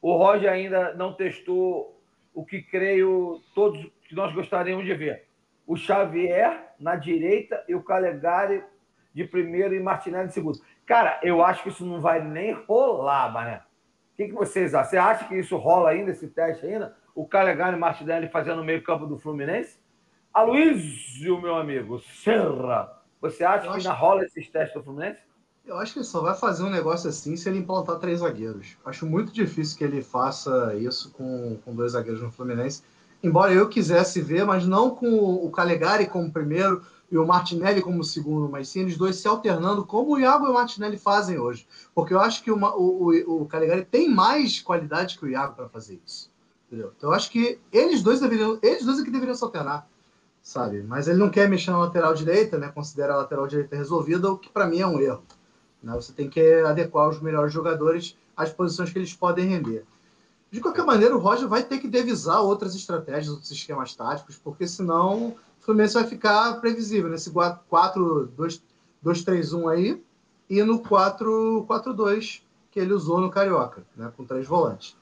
O 0.01 0.15
Roger 0.15 0.51
ainda 0.51 0.93
não 0.93 1.13
testou 1.13 2.01
o 2.33 2.45
que 2.45 2.61
creio 2.61 3.41
todos 3.53 3.85
que 4.07 4.15
nós 4.15 4.33
gostaríamos 4.33 4.85
de 4.85 4.93
ver 4.93 5.27
o 5.69 5.75
Xavier 5.75 6.73
na 6.79 6.95
direita 6.95 7.63
e 7.67 7.75
o 7.75 7.83
Calegari 7.83 8.63
de 9.13 9.23
primeiro 9.23 9.75
e 9.75 9.79
Martinelli 9.79 10.27
de 10.27 10.33
segundo. 10.33 10.59
Cara, 10.85 11.19
eu 11.23 11.43
acho 11.43 11.63
que 11.63 11.69
isso 11.69 11.85
não 11.85 11.99
vai 11.99 12.23
nem 12.23 12.53
rolar, 12.53 13.31
Mané. 13.31 13.57
O 14.13 14.17
que, 14.17 14.27
que 14.27 14.33
vocês 14.33 14.73
acham? 14.73 14.89
Você 14.89 14.97
acha 14.97 15.27
que 15.27 15.35
isso 15.35 15.57
rola 15.57 15.89
ainda, 15.89 16.11
esse 16.11 16.27
teste 16.27 16.65
ainda? 16.65 16.95
O 17.15 17.25
Calegari 17.25 17.75
e 17.75 17.79
Martinelli 17.79 18.27
fazendo 18.27 18.61
o 18.61 18.65
meio 18.65 18.83
campo 18.83 19.05
do 19.05 19.17
Fluminense? 19.17 19.77
Aloysio, 20.33 21.41
meu 21.41 21.55
amigo, 21.55 21.99
Serra, 21.99 23.01
você 23.19 23.43
acha 23.43 23.65
eu 23.65 23.71
que 23.71 23.77
ainda 23.77 23.91
acho... 23.91 24.01
rola 24.01 24.23
esses 24.23 24.49
testes 24.49 24.73
do 24.73 24.83
Fluminense? 24.83 25.19
Eu 25.65 25.77
acho 25.77 25.93
que 25.93 25.99
ele 25.99 26.05
só 26.05 26.21
vai 26.21 26.35
fazer 26.35 26.63
um 26.63 26.69
negócio 26.69 27.09
assim 27.09 27.35
se 27.35 27.47
ele 27.47 27.59
implantar 27.59 27.99
três 27.99 28.19
zagueiros. 28.19 28.77
Acho 28.85 29.05
muito 29.05 29.31
difícil 29.31 29.77
que 29.77 29.83
ele 29.83 30.01
faça 30.01 30.75
isso 30.75 31.11
com, 31.13 31.57
com 31.63 31.75
dois 31.75 31.91
zagueiros 31.91 32.21
no 32.21 32.31
Fluminense 32.31 32.83
embora 33.23 33.53
eu 33.53 33.69
quisesse 33.69 34.21
ver, 34.21 34.45
mas 34.45 34.65
não 34.65 34.89
com 34.91 35.45
o 35.45 35.51
Calegari 35.51 36.07
como 36.07 36.31
primeiro 36.31 36.83
e 37.11 37.17
o 37.17 37.25
Martinelli 37.25 37.81
como 37.81 38.03
segundo, 38.03 38.49
mas 38.49 38.69
sim 38.69 38.81
eles 38.81 38.97
dois 38.97 39.15
se 39.15 39.27
alternando, 39.27 39.85
como 39.85 40.13
o 40.13 40.19
Iago 40.19 40.45
e 40.45 40.49
o 40.49 40.53
Martinelli 40.53 40.97
fazem 40.97 41.39
hoje. 41.39 41.67
Porque 41.93 42.13
eu 42.13 42.19
acho 42.19 42.43
que 42.43 42.51
o, 42.51 42.57
o, 42.57 43.41
o 43.41 43.45
Calegari 43.47 43.83
tem 43.83 44.09
mais 44.09 44.61
qualidade 44.61 45.17
que 45.17 45.25
o 45.25 45.29
Iago 45.29 45.55
para 45.55 45.69
fazer 45.69 45.99
isso. 46.05 46.31
Entendeu? 46.67 46.93
Então 46.95 47.09
eu 47.09 47.15
acho 47.15 47.31
que 47.31 47.59
eles 47.71 48.03
dois 48.03 48.19
deveriam, 48.19 48.59
eles 48.61 48.85
dois 48.85 48.99
é 48.99 49.03
que 49.03 49.09
deveriam 49.09 49.35
se 49.35 49.43
alternar, 49.43 49.89
sabe? 50.41 50.83
Mas 50.83 51.07
ele 51.07 51.17
não 51.17 51.31
quer 51.31 51.49
mexer 51.49 51.71
na 51.71 51.79
lateral 51.79 52.13
direita, 52.13 52.59
né? 52.59 52.69
Considera 52.69 53.13
a 53.13 53.17
lateral 53.17 53.47
direita 53.47 53.75
resolvida, 53.75 54.31
o 54.31 54.37
que 54.37 54.49
para 54.49 54.67
mim 54.67 54.79
é 54.79 54.85
um 54.85 54.99
erro. 54.99 55.23
Né? 55.81 55.93
Você 55.95 56.13
tem 56.13 56.29
que 56.29 56.41
adequar 56.61 57.09
os 57.09 57.19
melhores 57.19 57.51
jogadores 57.51 58.15
às 58.37 58.51
posições 58.51 58.91
que 58.91 58.99
eles 58.99 59.13
podem 59.13 59.47
render. 59.47 59.83
De 60.51 60.59
qualquer 60.59 60.83
maneira, 60.83 61.15
o 61.15 61.19
Roger 61.19 61.47
vai 61.47 61.63
ter 61.63 61.77
que 61.77 61.87
devisar 61.87 62.41
outras 62.41 62.75
estratégias, 62.75 63.29
outros 63.29 63.51
esquemas 63.51 63.95
táticos, 63.95 64.37
porque 64.37 64.67
senão 64.67 65.35
Fluminense 65.69 65.93
vai 65.93 66.05
ficar 66.05 66.59
previsível 66.59 67.09
nesse 67.09 67.31
4-2-3-1 67.31 69.71
aí 69.71 70.03
e 70.49 70.63
no 70.63 70.81
4-4-2 70.81 72.41
que 72.71 72.79
ele 72.79 72.93
usou 72.93 73.21
no 73.21 73.29
Carioca, 73.29 73.83
né, 73.95 74.11
com 74.17 74.25
três 74.25 74.47
volantes. 74.47 74.97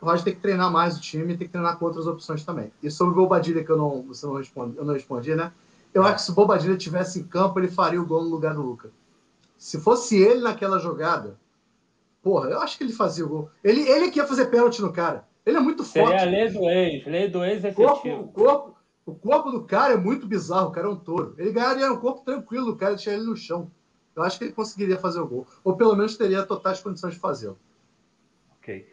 O 0.00 0.04
Roger 0.04 0.24
tem 0.24 0.34
que 0.34 0.40
treinar 0.40 0.70
mais 0.70 0.98
o 0.98 1.00
time 1.00 1.32
e 1.32 1.36
tem 1.36 1.46
que 1.46 1.52
treinar 1.52 1.78
com 1.78 1.86
outras 1.86 2.06
opções 2.06 2.44
também. 2.44 2.70
E 2.82 2.90
sobre 2.90 3.14
o 3.14 3.16
Bobadilha, 3.16 3.64
que 3.64 3.70
eu 3.70 3.78
não, 3.78 4.02
você 4.02 4.26
não 4.26 4.34
responde, 4.34 4.76
eu 4.76 4.84
não 4.84 4.92
respondi, 4.92 5.34
né? 5.34 5.50
Eu 5.94 6.02
acho 6.02 6.16
que 6.16 6.22
se 6.22 6.32
o 6.32 6.34
Bobadilha 6.34 6.76
tivesse 6.76 7.20
em 7.20 7.24
campo, 7.24 7.58
ele 7.58 7.68
faria 7.68 8.02
o 8.02 8.06
gol 8.06 8.24
no 8.24 8.30
lugar 8.30 8.54
do 8.54 8.62
Luca. 8.62 8.90
Se 9.56 9.80
fosse 9.80 10.16
ele 10.16 10.40
naquela 10.40 10.78
jogada, 10.78 11.38
Porra, 12.24 12.48
eu 12.48 12.60
acho 12.60 12.78
que 12.78 12.84
ele 12.84 12.92
fazia 12.92 13.22
o 13.22 13.28
gol. 13.28 13.50
Ele, 13.62 13.82
ele 13.82 14.10
que 14.10 14.18
ia 14.18 14.26
fazer 14.26 14.46
pênalti 14.46 14.80
no 14.80 14.90
cara. 14.90 15.26
Ele 15.44 15.58
é 15.58 15.60
muito 15.60 15.84
forte. 15.84 16.08
Seria 16.08 16.22
a 16.22 16.24
lei 16.24 16.50
do 16.50 16.70
ex, 16.70 17.06
lei 17.06 17.28
do 17.28 17.44
ex 17.44 17.64
é 17.64 17.72
corpo, 17.72 18.28
corpo, 18.28 18.74
o 19.06 19.14
corpo 19.14 19.50
do 19.50 19.64
cara 19.64 19.94
é 19.94 19.96
muito 19.96 20.26
bizarro, 20.26 20.68
o 20.68 20.72
cara 20.72 20.86
é 20.86 20.90
um 20.90 20.96
touro. 20.96 21.34
Ele 21.36 21.52
ganharia 21.52 21.92
um 21.92 21.98
corpo 21.98 22.24
tranquilo 22.24 22.66
do 22.66 22.76
cara, 22.76 22.94
deixar 22.94 23.12
ele 23.12 23.24
no 23.24 23.36
chão. 23.36 23.70
Eu 24.16 24.22
acho 24.22 24.38
que 24.38 24.44
ele 24.44 24.52
conseguiria 24.52 24.98
fazer 24.98 25.20
o 25.20 25.26
gol. 25.26 25.46
Ou 25.62 25.76
pelo 25.76 25.94
menos 25.94 26.16
teria 26.16 26.44
totais 26.44 26.80
condições 26.80 27.14
de 27.14 27.20
fazê-lo. 27.20 27.58
Ok. 28.58 28.88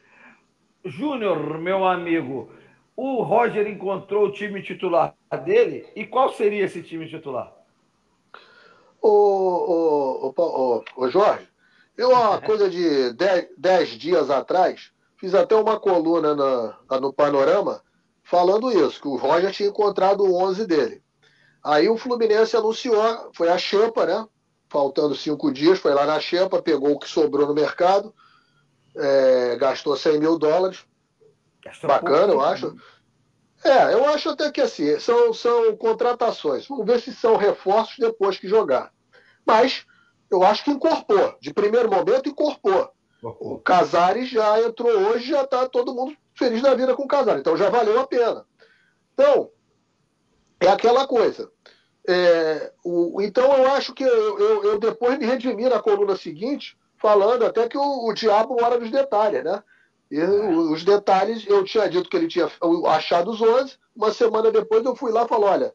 Júnior, 0.83 1.59
meu 1.59 1.85
amigo, 1.85 2.51
o 2.95 3.21
Roger 3.21 3.67
encontrou 3.67 4.25
o 4.25 4.31
time 4.31 4.61
titular 4.61 5.15
dele. 5.45 5.87
E 5.95 6.05
qual 6.05 6.33
seria 6.33 6.65
esse 6.65 6.81
time 6.81 7.07
titular? 7.07 7.53
Ô, 9.01 9.09
ô, 9.09 10.33
ô, 10.35 10.43
ô, 10.43 10.83
ô 10.97 11.09
Jorge, 11.09 11.47
eu, 11.97 12.15
há 12.15 12.41
coisa 12.41 12.69
de 12.69 13.13
10 13.57 13.89
dias 13.91 14.29
atrás, 14.29 14.91
fiz 15.17 15.33
até 15.33 15.55
uma 15.55 15.79
coluna 15.79 16.35
na, 16.35 16.99
no 16.99 17.13
Panorama 17.13 17.81
falando 18.31 18.71
isso, 18.71 19.01
que 19.01 19.09
o 19.09 19.17
Roger 19.17 19.51
tinha 19.51 19.67
encontrado 19.67 20.23
o 20.23 20.41
11 20.41 20.65
dele. 20.65 21.03
Aí 21.61 21.89
o 21.89 21.97
Fluminense 21.97 22.55
anunciou, 22.55 23.29
foi 23.33 23.49
a 23.49 23.57
Champa, 23.57 24.05
né? 24.05 24.25
Faltando 24.69 25.13
cinco 25.13 25.51
dias, 25.51 25.79
foi 25.79 25.93
lá 25.93 26.05
na 26.05 26.17
Champa, 26.17 26.61
pegou 26.61 26.93
o 26.93 26.97
que 26.99 27.09
sobrou 27.09 27.45
no 27.45 27.53
mercado, 27.53 28.15
é, 28.95 29.57
gastou 29.57 29.97
100 29.97 30.17
mil 30.17 30.39
dólares. 30.39 30.85
Gastou 31.61 31.89
Bacana, 31.89 32.31
eu 32.31 32.39
acho. 32.39 32.73
É, 33.65 33.93
eu 33.93 34.05
acho 34.05 34.29
até 34.29 34.49
que 34.49 34.61
assim, 34.61 34.97
são, 34.97 35.33
são 35.33 35.75
contratações. 35.75 36.65
Vamos 36.65 36.85
ver 36.85 37.01
se 37.01 37.13
são 37.13 37.35
reforços 37.35 37.97
depois 37.99 38.39
que 38.39 38.47
jogar. 38.47 38.93
Mas 39.45 39.85
eu 40.31 40.41
acho 40.41 40.63
que 40.63 40.71
incorporou. 40.71 41.35
De 41.41 41.53
primeiro 41.53 41.91
momento, 41.91 42.29
incorporou. 42.29 42.89
O 43.21 43.59
Casares 43.59 44.29
já 44.29 44.59
entrou 44.61 44.89
hoje, 44.89 45.29
já 45.29 45.41
está 45.41 45.67
todo 45.67 45.93
mundo 45.93 46.15
feliz 46.41 46.61
da 46.61 46.73
vida 46.73 46.95
com 46.95 47.03
o 47.03 47.07
Casares. 47.07 47.41
Então 47.41 47.55
já 47.55 47.69
valeu 47.69 47.99
a 47.99 48.07
pena. 48.07 48.45
Então, 49.13 49.51
é 50.59 50.67
aquela 50.67 51.05
coisa. 51.05 51.51
É, 52.07 52.71
o, 52.83 53.21
então 53.21 53.55
eu 53.55 53.71
acho 53.73 53.93
que 53.93 54.03
eu, 54.03 54.39
eu, 54.39 54.63
eu, 54.63 54.79
depois 54.79 55.19
me 55.19 55.25
redimi 55.25 55.69
na 55.69 55.79
coluna 55.79 56.15
seguinte, 56.15 56.75
falando 56.97 57.45
até 57.45 57.67
que 57.67 57.77
o, 57.77 58.07
o 58.07 58.13
diabo 58.13 58.59
mora 58.59 58.79
nos 58.79 58.89
detalhes, 58.89 59.43
né? 59.43 59.61
E 60.09 60.19
os 60.19 60.83
detalhes, 60.83 61.45
eu 61.47 61.63
tinha 61.63 61.87
dito 61.87 62.09
que 62.09 62.17
ele 62.17 62.27
tinha 62.27 62.49
achado 62.87 63.31
os 63.31 63.41
11, 63.41 63.77
uma 63.95 64.11
semana 64.11 64.51
depois 64.51 64.83
eu 64.83 64.95
fui 64.95 65.11
lá 65.11 65.23
e 65.23 65.27
falei, 65.27 65.49
olha, 65.49 65.73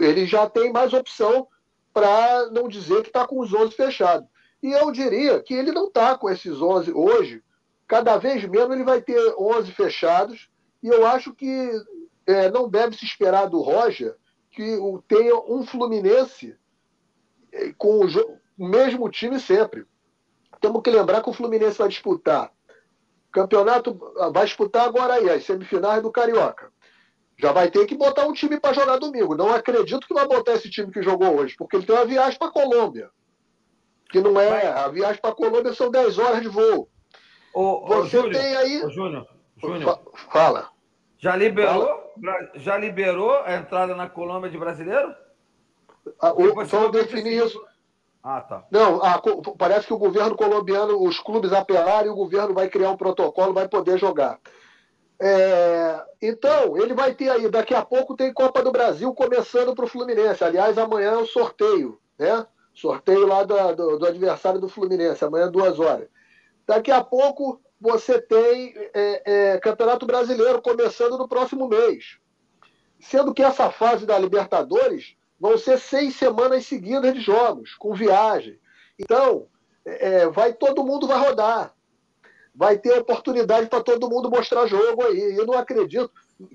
ele 0.00 0.24
já 0.24 0.48
tem 0.48 0.72
mais 0.72 0.94
opção 0.94 1.46
para 1.92 2.46
não 2.50 2.66
dizer 2.66 3.02
que 3.02 3.08
está 3.08 3.26
com 3.26 3.40
os 3.40 3.52
11 3.52 3.74
fechados. 3.74 4.26
E 4.62 4.72
eu 4.72 4.90
diria 4.90 5.40
que 5.42 5.52
ele 5.52 5.70
não 5.70 5.88
está 5.88 6.16
com 6.16 6.30
esses 6.30 6.62
11 6.62 6.92
hoje, 6.94 7.42
cada 7.88 8.18
vez 8.18 8.44
menos 8.44 8.70
ele 8.70 8.84
vai 8.84 9.00
ter 9.00 9.18
11 9.38 9.72
fechados, 9.72 10.48
e 10.82 10.88
eu 10.88 11.06
acho 11.06 11.34
que 11.34 11.72
é, 12.26 12.50
não 12.50 12.68
deve 12.68 12.96
se 12.96 13.04
esperar 13.04 13.46
do 13.46 13.60
Roger 13.60 14.14
que 14.50 14.78
tenha 15.08 15.34
um 15.36 15.66
Fluminense 15.66 16.56
é, 17.50 17.72
com 17.72 18.00
o, 18.00 18.06
o 18.58 18.68
mesmo 18.68 19.08
time 19.08 19.40
sempre. 19.40 19.86
Temos 20.60 20.82
que 20.82 20.90
lembrar 20.90 21.22
que 21.22 21.30
o 21.30 21.32
Fluminense 21.32 21.78
vai 21.78 21.88
disputar 21.88 22.52
campeonato, 23.30 23.98
vai 24.32 24.44
disputar 24.44 24.86
agora 24.86 25.14
aí 25.14 25.30
as 25.30 25.44
semifinais 25.44 26.02
do 26.02 26.10
Carioca. 26.10 26.72
Já 27.40 27.52
vai 27.52 27.70
ter 27.70 27.86
que 27.86 27.96
botar 27.96 28.26
um 28.26 28.32
time 28.32 28.58
para 28.58 28.74
jogar 28.74 28.98
domingo. 28.98 29.36
Não 29.36 29.52
acredito 29.52 30.06
que 30.06 30.14
vai 30.14 30.26
botar 30.26 30.54
esse 30.54 30.68
time 30.68 30.90
que 30.90 31.02
jogou 31.02 31.38
hoje, 31.38 31.54
porque 31.56 31.76
ele 31.76 31.86
tem 31.86 31.94
uma 31.94 32.04
viagem 32.04 32.38
para 32.38 32.50
Colômbia. 32.50 33.10
Que 34.10 34.20
não 34.20 34.40
é. 34.40 34.66
A 34.66 34.88
viagem 34.88 35.20
para 35.20 35.34
Colômbia 35.34 35.72
são 35.72 35.90
10 35.90 36.18
horas 36.18 36.42
de 36.42 36.48
voo. 36.48 36.88
Ô, 37.54 37.86
Você 37.86 38.18
Júnior, 38.18 38.32
tem 38.32 38.56
aí. 38.56 38.84
Ô, 38.84 38.90
Júnior, 38.90 39.26
Júnior. 39.56 40.00
Fala. 40.30 40.68
Já 41.18 41.34
liberou, 41.34 42.12
Fala. 42.20 42.50
já 42.54 42.76
liberou 42.78 43.32
a 43.44 43.54
entrada 43.54 43.94
na 43.94 44.08
Colômbia 44.08 44.50
de 44.50 44.58
brasileiro? 44.58 45.14
Ah, 46.20 46.32
o, 46.32 46.64
só 46.66 46.88
definir 46.88 47.44
isso. 47.44 47.60
Ah, 48.22 48.40
tá. 48.40 48.64
Não, 48.70 49.02
a, 49.02 49.20
parece 49.56 49.86
que 49.86 49.94
o 49.94 49.98
governo 49.98 50.36
colombiano, 50.36 51.02
os 51.02 51.18
clubes 51.18 51.52
apelaram 51.52 52.06
e 52.06 52.10
o 52.10 52.16
governo 52.16 52.54
vai 52.54 52.68
criar 52.68 52.90
um 52.90 52.96
protocolo, 52.96 53.54
vai 53.54 53.68
poder 53.68 53.98
jogar. 53.98 54.38
É, 55.20 56.00
então, 56.22 56.76
ele 56.76 56.94
vai 56.94 57.14
ter 57.14 57.28
aí, 57.28 57.48
daqui 57.48 57.74
a 57.74 57.84
pouco 57.84 58.14
tem 58.14 58.32
Copa 58.32 58.62
do 58.62 58.70
Brasil 58.70 59.12
começando 59.14 59.74
para 59.74 59.84
o 59.84 59.88
Fluminense. 59.88 60.44
Aliás, 60.44 60.78
amanhã 60.78 61.12
é 61.12 61.16
o 61.16 61.26
sorteio, 61.26 61.98
né? 62.18 62.46
Sorteio 62.72 63.26
lá 63.26 63.42
do, 63.42 63.74
do, 63.74 63.98
do, 63.98 64.06
adversário 64.06 64.60
do 64.60 64.68
Fluminense, 64.68 65.24
amanhã 65.24 65.50
duas 65.50 65.80
horas. 65.80 66.08
Daqui 66.68 66.92
a 66.92 67.02
pouco 67.02 67.60
você 67.80 68.20
tem 68.20 68.74
é, 68.94 69.22
é, 69.54 69.58
Campeonato 69.58 70.06
Brasileiro 70.06 70.62
começando 70.62 71.18
no 71.18 71.26
próximo 71.26 71.66
mês. 71.66 72.18
Sendo 73.00 73.34
que 73.34 73.42
essa 73.42 73.70
fase 73.70 74.06
da 74.06 74.18
Libertadores 74.18 75.16
vão 75.40 75.56
ser 75.56 75.78
seis 75.78 76.14
semanas 76.16 76.66
seguidas 76.66 77.14
de 77.14 77.20
jogos, 77.20 77.74
com 77.74 77.94
viagem. 77.94 78.60
Então, 78.98 79.46
é, 79.84 80.28
vai 80.28 80.52
todo 80.52 80.84
mundo 80.84 81.06
vai 81.06 81.18
rodar 81.18 81.74
vai 82.58 82.76
ter 82.76 82.98
oportunidade 82.98 83.68
para 83.68 83.84
todo 83.84 84.10
mundo 84.10 84.28
mostrar 84.28 84.66
jogo 84.66 85.04
aí. 85.04 85.36
Eu 85.36 85.46
não 85.46 85.54
acredito 85.54 86.10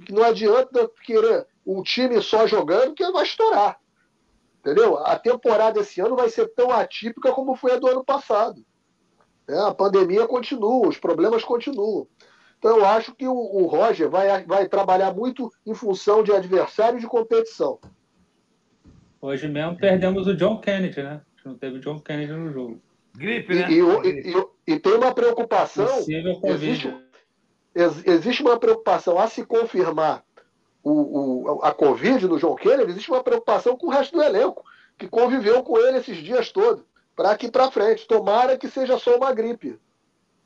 que 0.05 0.11
não 0.11 0.21
adianta 0.21 0.91
querer 1.05 1.47
um 1.65 1.81
time 1.81 2.21
só 2.21 2.45
jogando 2.45 2.93
que 2.93 3.09
vai 3.09 3.23
estourar. 3.23 3.79
Entendeu? 4.59 4.97
A 4.97 5.17
temporada 5.17 5.79
esse 5.79 6.01
ano 6.01 6.17
vai 6.17 6.27
ser 6.27 6.53
tão 6.53 6.71
atípica 6.71 7.31
como 7.31 7.55
foi 7.55 7.71
a 7.71 7.79
do 7.79 7.87
ano 7.87 8.03
passado. 8.03 8.61
É, 9.47 9.57
a 9.59 9.73
pandemia 9.73 10.27
continua, 10.27 10.87
os 10.87 10.97
problemas 10.97 11.43
continuam. 11.43 12.07
Então 12.57 12.77
eu 12.77 12.85
acho 12.85 13.13
que 13.13 13.27
o, 13.27 13.33
o 13.33 13.65
Roger 13.65 14.09
vai, 14.09 14.43
vai 14.45 14.67
trabalhar 14.69 15.13
muito 15.13 15.51
em 15.65 15.73
função 15.73 16.23
de 16.23 16.31
adversário 16.31 16.99
de 16.99 17.07
competição. 17.07 17.79
Hoje 19.21 19.47
mesmo 19.47 19.77
perdemos 19.77 20.27
o 20.27 20.35
John 20.35 20.59
Kennedy, 20.59 21.03
né? 21.03 21.21
Não 21.45 21.55
teve 21.55 21.77
o 21.77 21.79
John 21.79 21.99
Kennedy 21.99 22.31
no 22.31 22.51
jogo. 22.51 22.81
Gripe, 23.15 23.53
né? 23.53 23.67
E, 23.69 23.79
e, 23.79 24.31
e, 24.31 24.73
e 24.73 24.79
tem 24.79 24.93
uma 24.93 25.13
preocupação. 25.13 25.87
Existe, 26.43 26.95
existe 28.05 28.41
uma 28.41 28.57
preocupação 28.57 29.19
a 29.19 29.27
se 29.27 29.45
confirmar 29.45 30.23
o, 30.83 30.91
o, 30.91 31.63
a 31.63 31.73
Covid 31.73 32.27
no 32.27 32.37
João 32.37 32.55
Kennedy, 32.55 32.91
existe 32.91 33.09
uma 33.09 33.23
preocupação 33.23 33.77
com 33.77 33.87
o 33.87 33.89
resto 33.89 34.17
do 34.17 34.21
elenco, 34.21 34.63
que 34.97 35.07
conviveu 35.07 35.63
com 35.63 35.77
ele 35.77 35.97
esses 35.97 36.17
dias 36.17 36.51
todos, 36.51 36.83
para 37.15 37.31
aqui 37.31 37.49
para 37.49 37.71
frente. 37.71 38.07
Tomara 38.07 38.57
que 38.57 38.67
seja 38.67 38.97
só 38.97 39.17
uma 39.17 39.33
gripe. 39.33 39.79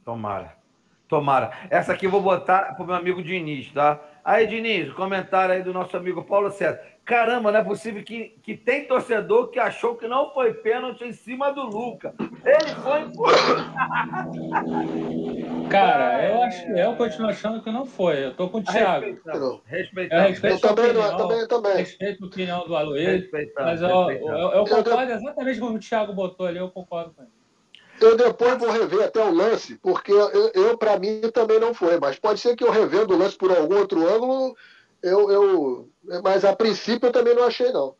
Tomara. 0.04 0.56
Tomara. 1.08 1.52
Essa 1.70 1.94
aqui 1.94 2.06
eu 2.06 2.12
vou 2.12 2.22
botar 2.22 2.76
para 2.76 2.84
o 2.84 2.86
meu 2.86 2.96
amigo 2.96 3.24
Diniz, 3.24 3.72
tá? 3.72 4.00
Aí, 4.28 4.46
Diniz, 4.46 4.92
comentário 4.92 5.56
aí 5.56 5.64
do 5.64 5.72
nosso 5.72 5.96
amigo 5.96 6.22
Paulo 6.22 6.52
César. 6.52 6.82
Caramba, 7.06 7.50
não 7.50 7.62
é 7.62 7.64
possível 7.64 8.04
que, 8.04 8.38
que 8.44 8.58
tem 8.58 8.86
torcedor 8.86 9.48
que 9.48 9.58
achou 9.58 9.96
que 9.96 10.06
não 10.06 10.34
foi 10.34 10.54
pênalti 10.54 11.06
em 11.06 11.14
cima 11.14 11.50
do 11.54 11.64
Luca. 11.64 12.14
Ele 12.20 12.76
foi. 12.84 13.06
Cara, 15.70 16.28
eu, 16.28 16.42
acho, 16.42 16.68
eu 16.72 16.96
continuo 16.98 17.30
achando 17.30 17.64
que 17.64 17.72
não 17.72 17.86
foi. 17.86 18.26
Eu 18.26 18.36
tô 18.36 18.50
com 18.50 18.58
o 18.58 18.64
Thiago. 18.64 19.06
Respeitando. 19.06 19.62
Eu 20.12 20.22
respeito 20.24 20.56
eu 20.56 20.60
também, 20.60 20.92
opinião, 20.92 21.18
também, 21.18 21.48
também. 21.48 21.78
Respeito 21.78 22.24
a 22.26 22.28
opinião 22.28 22.68
do 22.68 22.76
Aloysio. 22.76 23.30
Mas 23.56 23.82
eu, 23.82 23.90
eu, 23.90 24.28
eu, 24.28 24.52
eu 24.52 24.66
concordo 24.66 25.14
exatamente 25.14 25.58
como 25.58 25.78
o 25.78 25.80
Thiago 25.80 26.12
botou 26.12 26.46
ali, 26.46 26.58
eu 26.58 26.70
concordo 26.70 27.14
com 27.14 27.22
ele. 27.22 27.37
Eu 28.00 28.16
depois 28.16 28.58
vou 28.58 28.70
rever 28.70 29.06
até 29.06 29.24
o 29.24 29.34
lance, 29.34 29.76
porque 29.76 30.12
eu, 30.12 30.52
eu 30.54 30.78
para 30.78 31.00
mim 31.00 31.22
também 31.34 31.60
não 31.60 31.74
foi, 31.74 32.00
mas 32.00 32.20
pode 32.20 32.40
ser 32.40 32.56
que 32.56 32.64
eu 32.64 32.72
revendo 32.72 33.14
o 33.14 33.18
lance 33.18 33.38
por 33.38 33.52
algum 33.52 33.78
outro 33.78 34.08
ângulo, 34.08 34.56
eu, 35.02 35.32
eu, 35.32 35.90
mas 36.24 36.46
a 36.46 36.56
princípio 36.56 37.08
eu 37.08 37.12
também 37.12 37.36
não 37.36 37.44
achei 37.44 37.72
não. 37.72 37.96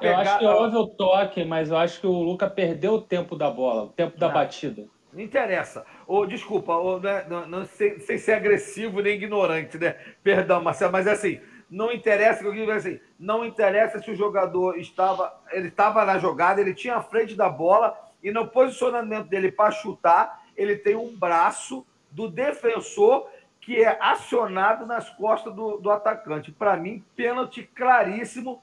Eu 0.00 0.16
acho 0.16 0.38
que 0.38 0.46
houve 0.46 0.76
o 0.76 0.86
toque, 0.86 1.44
mas 1.44 1.70
eu 1.70 1.76
acho 1.76 2.00
que 2.00 2.06
o 2.06 2.22
Luca 2.22 2.50
perdeu 2.50 2.94
o 2.94 3.00
tempo 3.00 3.36
da 3.36 3.50
bola, 3.50 3.84
o 3.84 3.88
tempo 3.88 4.18
da 4.18 4.26
não, 4.26 4.34
batida. 4.34 4.86
Não 5.12 5.20
interessa. 5.20 5.86
Ou, 6.06 6.26
desculpa, 6.26 6.74
ou, 6.74 7.00
né, 7.00 7.24
não, 7.28 7.46
não, 7.46 7.64
sei, 7.64 7.98
sei 8.00 8.18
ser 8.18 8.32
agressivo 8.32 9.00
nem 9.00 9.14
ignorante, 9.14 9.78
né? 9.78 9.96
Perdão, 10.22 10.62
Marcelo, 10.62 10.92
mas 10.92 11.06
assim, 11.06 11.40
não 11.70 11.92
interessa, 11.92 12.44
assim, 12.76 13.00
não 13.18 13.44
interessa 13.44 14.00
se 14.00 14.10
o 14.10 14.16
jogador 14.16 14.76
estava, 14.78 15.32
ele 15.52 15.68
estava 15.68 16.04
na 16.04 16.18
jogada, 16.18 16.60
ele 16.60 16.74
tinha 16.74 16.96
a 16.96 17.02
frente 17.02 17.34
da 17.34 17.48
bola 17.48 17.96
e 18.22 18.30
no 18.30 18.48
posicionamento 18.48 19.28
dele 19.28 19.52
para 19.52 19.70
chutar, 19.70 20.44
ele 20.56 20.76
tem 20.76 20.96
um 20.96 21.16
braço 21.16 21.86
do 22.10 22.28
defensor 22.28 23.28
que 23.60 23.82
é 23.82 23.98
acionado 24.00 24.86
nas 24.86 25.10
costas 25.10 25.54
do, 25.54 25.78
do 25.78 25.90
atacante. 25.90 26.50
Para 26.50 26.76
mim, 26.76 27.04
pênalti 27.14 27.62
claríssimo. 27.74 28.62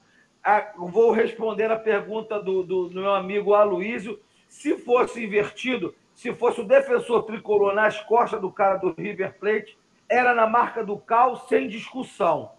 vou 0.77 1.11
responder 1.11 1.71
a 1.71 1.77
pergunta 1.77 2.41
do, 2.41 2.63
do, 2.63 2.89
do 2.89 3.01
meu 3.01 3.13
amigo 3.13 3.53
Aloísio. 3.53 4.19
Se 4.49 4.77
fosse 4.77 5.23
invertido, 5.23 5.93
se 6.13 6.33
fosse 6.33 6.61
o 6.61 6.67
defensor 6.67 7.23
tricolor 7.23 7.73
nas 7.73 8.01
costas 8.01 8.41
do 8.41 8.51
cara 8.51 8.77
do 8.77 8.95
River 8.97 9.37
Plate, 9.37 9.77
era 10.09 10.33
na 10.33 10.47
marca 10.47 10.83
do 10.83 10.97
cal 10.97 11.35
sem 11.47 11.67
discussão. 11.67 12.51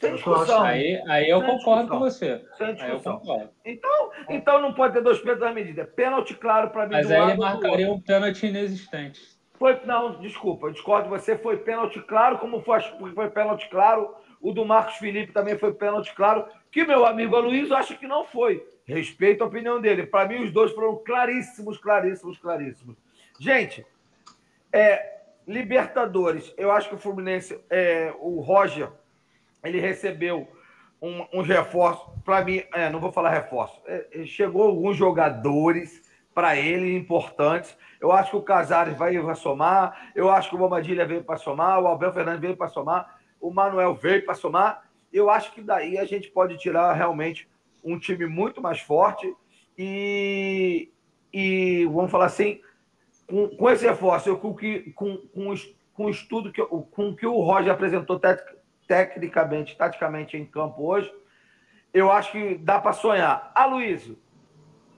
Sem 0.00 0.14
discussão. 0.14 0.62
Aí, 0.62 1.02
aí 1.08 1.28
eu 1.28 1.40
Sem 1.40 1.50
concordo 1.50 1.82
discussão. 1.82 1.88
com 1.88 1.98
você. 1.98 2.44
Sem 2.56 2.74
discussão. 2.74 3.50
Então, 3.64 4.10
então 4.28 4.60
não 4.60 4.74
pode 4.74 4.94
ter 4.94 5.02
dois 5.02 5.18
pesos 5.20 5.40
na 5.40 5.52
medida. 5.52 5.84
Pênalti 5.84 6.34
claro 6.34 6.70
para 6.70 6.86
mim. 6.86 6.94
Mas 6.94 7.10
aí 7.10 7.30
ele 7.30 7.38
marcaria 7.38 7.90
um 7.90 8.00
pênalti 8.00 8.46
inexistente. 8.46 9.20
Foi, 9.56 9.80
não, 9.84 10.20
desculpa, 10.20 10.66
eu 10.66 10.72
discordo 10.72 11.04
de 11.04 11.10
você. 11.10 11.38
Foi 11.38 11.56
pênalti 11.58 12.00
claro, 12.00 12.38
como 12.38 12.60
foi, 12.62 12.80
foi 13.14 13.30
pênalti 13.30 13.68
claro. 13.68 14.14
O 14.40 14.52
do 14.52 14.64
Marcos 14.64 14.96
Felipe 14.96 15.32
também 15.32 15.56
foi 15.56 15.72
pênalti 15.72 16.12
claro. 16.14 16.46
Que 16.70 16.84
meu 16.84 17.06
amigo 17.06 17.38
Luiz 17.38 17.70
acha 17.72 17.94
que 17.94 18.06
não 18.06 18.24
foi. 18.24 18.66
Respeito 18.84 19.42
a 19.42 19.46
opinião 19.46 19.80
dele. 19.80 20.04
Para 20.04 20.28
mim, 20.28 20.44
os 20.44 20.52
dois 20.52 20.72
foram 20.72 21.02
claríssimos, 21.02 21.78
claríssimos, 21.78 22.36
claríssimos. 22.36 22.96
Gente, 23.40 23.86
é, 24.70 25.14
Libertadores, 25.46 26.52
eu 26.56 26.70
acho 26.70 26.88
que 26.88 26.94
o 26.94 26.98
Fluminense, 26.98 27.58
é, 27.70 28.12
o 28.18 28.40
Roger 28.40 28.90
ele 29.64 29.80
recebeu 29.80 30.48
um, 31.00 31.26
um 31.32 31.42
reforço. 31.42 32.10
Para 32.24 32.44
mim, 32.44 32.62
é, 32.72 32.88
não 32.90 33.00
vou 33.00 33.12
falar 33.12 33.30
reforço. 33.30 33.80
É, 33.86 34.06
é 34.12 34.24
chegou 34.24 34.62
alguns 34.62 34.96
jogadores 34.96 36.02
para 36.34 36.56
ele 36.56 36.96
importantes. 36.96 37.76
Eu 38.00 38.12
acho 38.12 38.30
que 38.30 38.36
o 38.36 38.42
Casares 38.42 38.96
vai, 38.96 39.18
vai 39.18 39.34
somar. 39.34 40.10
Eu 40.14 40.30
acho 40.30 40.50
que 40.50 40.56
o 40.56 40.58
Bomadilha 40.58 41.06
veio 41.06 41.22
para 41.22 41.36
somar. 41.36 41.80
O 41.80 41.88
Abel 41.88 42.12
Fernandes 42.12 42.40
veio 42.40 42.56
para 42.56 42.68
somar. 42.68 43.20
O 43.40 43.50
Manuel 43.50 43.94
veio 43.94 44.24
para 44.24 44.34
somar. 44.34 44.82
Eu 45.12 45.30
acho 45.30 45.52
que 45.52 45.62
daí 45.62 45.96
a 45.96 46.04
gente 46.04 46.28
pode 46.30 46.58
tirar 46.58 46.92
realmente 46.92 47.48
um 47.82 47.98
time 47.98 48.26
muito 48.26 48.60
mais 48.60 48.80
forte. 48.80 49.32
E, 49.78 50.90
e 51.32 51.86
vamos 51.86 52.10
falar 52.10 52.26
assim, 52.26 52.60
com, 53.26 53.48
com 53.48 53.70
esse 53.70 53.86
reforço, 53.86 54.36
com, 54.36 54.54
com, 54.54 55.16
com, 55.28 55.54
com 55.92 56.04
o 56.06 56.10
estudo 56.10 56.52
que, 56.52 56.62
com 56.64 57.14
que 57.14 57.26
o 57.26 57.40
Roger 57.40 57.72
apresentou 57.72 58.18
tecnicamente, 58.86 59.76
taticamente 59.76 60.36
em 60.36 60.44
campo 60.44 60.82
hoje, 60.82 61.12
eu 61.92 62.10
acho 62.10 62.32
que 62.32 62.56
dá 62.56 62.80
para 62.80 62.92
sonhar. 62.92 63.52
Aloysio, 63.54 64.18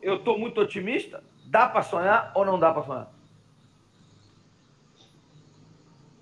eu 0.02 0.16
estou 0.16 0.38
muito 0.38 0.60
otimista? 0.60 1.22
Dá 1.46 1.68
para 1.68 1.82
sonhar 1.82 2.32
ou 2.34 2.44
não 2.44 2.58
dá 2.58 2.72
para 2.72 2.82
sonhar? 2.82 3.12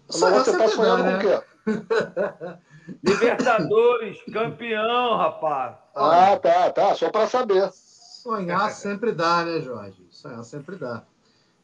Mas 0.08 0.34
você 0.34 0.50
está 0.50 0.68
sonhando 0.68 1.04
né? 1.04 1.12
com 1.12 1.70
o 1.70 1.80
quê? 1.80 2.58
Libertadores, 3.02 4.18
campeão, 4.32 5.16
rapaz. 5.16 5.76
Ah, 5.94 6.36
tá, 6.36 6.70
tá. 6.70 6.94
Só 6.94 7.10
para 7.10 7.26
saber. 7.26 7.70
Sonhar 7.72 8.70
sempre 8.70 9.12
dá, 9.12 9.44
né, 9.44 9.60
Jorge? 9.60 10.06
Sonhar 10.10 10.44
sempre 10.44 10.76
dá. 10.76 11.02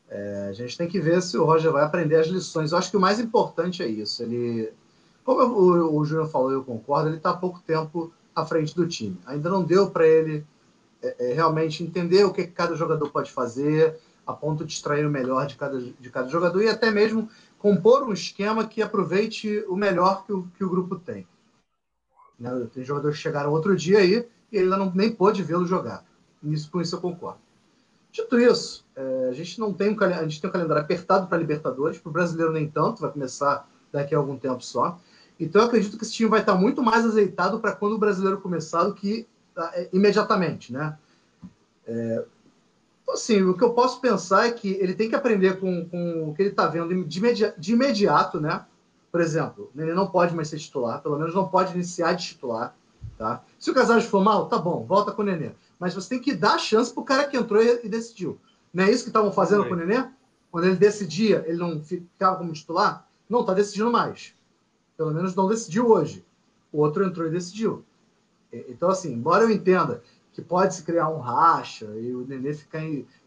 É, 0.09 0.49
a 0.49 0.53
gente 0.53 0.77
tem 0.77 0.89
que 0.89 0.99
ver 0.99 1.23
se 1.23 1.39
o 1.39 1.45
Roger 1.45 1.71
vai 1.71 1.85
aprender 1.85 2.17
as 2.17 2.27
lições. 2.27 2.73
Eu 2.73 2.79
acho 2.79 2.91
que 2.91 2.97
o 2.97 3.01
mais 3.01 3.21
importante 3.21 3.83
é 3.83 3.87
isso. 3.87 4.23
Ele, 4.23 4.73
como 5.25 5.43
o, 5.43 5.99
o 5.99 6.05
Júnior 6.05 6.29
falou, 6.29 6.53
eu 6.53 6.65
concordo, 6.65 7.09
ele 7.09 7.17
está 7.17 7.31
há 7.31 7.37
pouco 7.37 7.61
tempo 7.61 8.13
à 8.35 8.45
frente 8.45 8.75
do 8.75 8.87
time. 8.87 9.19
Ainda 9.27 9.49
não 9.49 9.63
deu 9.63 9.91
para 9.91 10.07
ele 10.07 10.45
é, 11.03 11.31
é, 11.31 11.35
realmente 11.35 11.83
entender 11.83 12.25
o 12.25 12.33
que 12.33 12.47
cada 12.47 12.75
jogador 12.75 13.11
pode 13.11 13.31
fazer, 13.31 13.99
a 14.27 14.33
ponto 14.33 14.65
de 14.65 14.73
extrair 14.73 15.07
o 15.07 15.11
melhor 15.11 15.47
de 15.47 15.57
cada, 15.57 15.81
de 15.81 16.11
cada 16.11 16.29
jogador 16.29 16.63
e 16.63 16.69
até 16.69 16.91
mesmo 16.91 17.29
compor 17.59 18.05
um 18.05 18.13
esquema 18.13 18.67
que 18.67 18.83
aproveite 18.83 19.65
o 19.69 19.77
melhor 19.77 20.25
que 20.25 20.33
o, 20.33 20.47
que 20.57 20.65
o 20.65 20.71
grupo 20.71 20.97
tem. 20.97 21.27
Né? 22.39 22.69
Tem 22.73 22.85
jogadores 22.85 23.17
que 23.17 23.23
chegaram 23.23 23.51
outro 23.51 23.77
dia 23.77 23.99
aí 23.99 24.27
e 24.51 24.57
ele 24.57 24.69
não, 24.69 24.93
nem 24.95 25.11
pôde 25.11 25.43
vê-lo 25.43 25.67
jogar. 25.67 26.05
Nisso, 26.43 26.71
com 26.71 26.81
isso 26.81 26.97
eu 26.97 27.01
concordo. 27.01 27.41
Dito 28.13 28.39
isso, 28.39 28.85
é, 28.97 29.29
a 29.31 29.33
gente 29.33 29.61
não 29.61 29.73
tem 29.73 29.91
um, 29.91 30.03
a 30.03 30.23
gente 30.23 30.41
tem 30.41 30.51
um 30.51 30.53
calendário 30.53 30.83
apertado 30.83 31.29
para 31.29 31.39
Libertadores, 31.39 31.99
para 31.99 32.11
o 32.11 32.13
brasileiro 32.13 32.53
nem 32.53 32.69
tanto, 32.69 33.03
vai 33.03 33.13
começar 33.13 33.69
daqui 33.93 34.15
a 34.15 34.19
algum 34.19 34.37
tempo 34.37 34.63
só. 34.63 34.99
Então 35.39 35.63
eu 35.63 35.69
acredito 35.69 35.97
que 35.97 36.05
esse 36.05 36.13
time 36.13 36.29
vai 36.29 36.41
estar 36.41 36.55
muito 36.55 36.83
mais 36.83 37.05
azeitado 37.05 37.61
para 37.61 37.73
quando 37.73 37.95
o 37.95 37.99
brasileiro 37.99 38.41
começar 38.41 38.85
do 38.85 38.95
que 38.95 39.27
é, 39.57 39.89
imediatamente, 39.93 40.73
né? 40.73 40.97
É, 41.87 42.25
assim, 43.09 43.43
o 43.43 43.57
que 43.57 43.65
eu 43.65 43.73
posso 43.73 44.01
pensar 44.01 44.47
é 44.47 44.51
que 44.53 44.69
ele 44.75 44.95
tem 44.95 45.09
que 45.09 45.15
aprender 45.15 45.59
com, 45.59 45.89
com 45.89 46.31
o 46.31 46.35
que 46.35 46.43
ele 46.43 46.51
está 46.51 46.67
vendo 46.67 47.05
de, 47.05 47.19
imedi 47.19 47.53
de 47.59 47.73
imediato, 47.73 48.39
né? 48.39 48.65
Por 49.11 49.21
exemplo, 49.21 49.71
ele 49.77 49.93
não 49.93 50.07
pode 50.07 50.35
mais 50.35 50.49
ser 50.49 50.59
titular, 50.59 51.03
pelo 51.03 51.19
menos 51.19 51.35
não 51.35 51.49
pode 51.49 51.75
iniciar 51.75 52.13
de 52.13 52.27
titular, 52.27 52.77
tá? 53.19 53.43
Se 53.59 53.71
o 53.71 53.75
Casares 53.75 54.05
for 54.05 54.23
mal, 54.23 54.47
tá 54.47 54.57
bom, 54.57 54.85
volta 54.85 55.11
com 55.11 55.23
o 55.23 55.25
Nenê. 55.25 55.51
Mas 55.79 55.95
você 55.95 56.11
tem 56.11 56.21
que 56.21 56.35
dar 56.35 56.59
chance 56.59 56.93
pro 56.93 57.03
cara 57.03 57.25
que 57.25 57.37
entrou 57.37 57.63
e, 57.63 57.81
e 57.85 57.89
decidiu. 57.89 58.39
Não 58.73 58.85
é 58.85 58.91
isso 58.91 59.03
que 59.03 59.11
estavam 59.11 59.33
fazendo 59.33 59.67
com 59.67 59.75
o 59.75 59.77
Nenê? 59.77 60.07
Quando 60.51 60.67
ele 60.67 60.77
decidia, 60.77 61.45
ele 61.47 61.59
não 61.59 61.81
ficava 61.81 62.37
como 62.37 62.53
titular? 62.53 63.09
Não, 63.31 63.45
tá 63.45 63.55
decidindo 63.55 63.93
mais. 63.93 64.35
Pelo 64.97 65.13
menos 65.15 65.37
não 65.37 65.49
decidiu 65.49 65.87
hoje. 65.87 66.27
O 66.73 66.81
outro 66.81 67.05
entrou 67.05 67.29
e 67.29 67.31
decidiu. 67.31 67.85
Então, 68.53 68.91
assim, 68.91 69.13
embora 69.13 69.45
eu 69.45 69.51
entenda 69.51 70.03
que 70.33 70.43
pode 70.43 70.75
se 70.75 70.83
criar 70.83 71.09
um 71.09 71.21
racha 71.21 71.87
e 71.97 72.15
o 72.15 72.27
Nenê 72.27 72.53
ficar, 72.53 72.81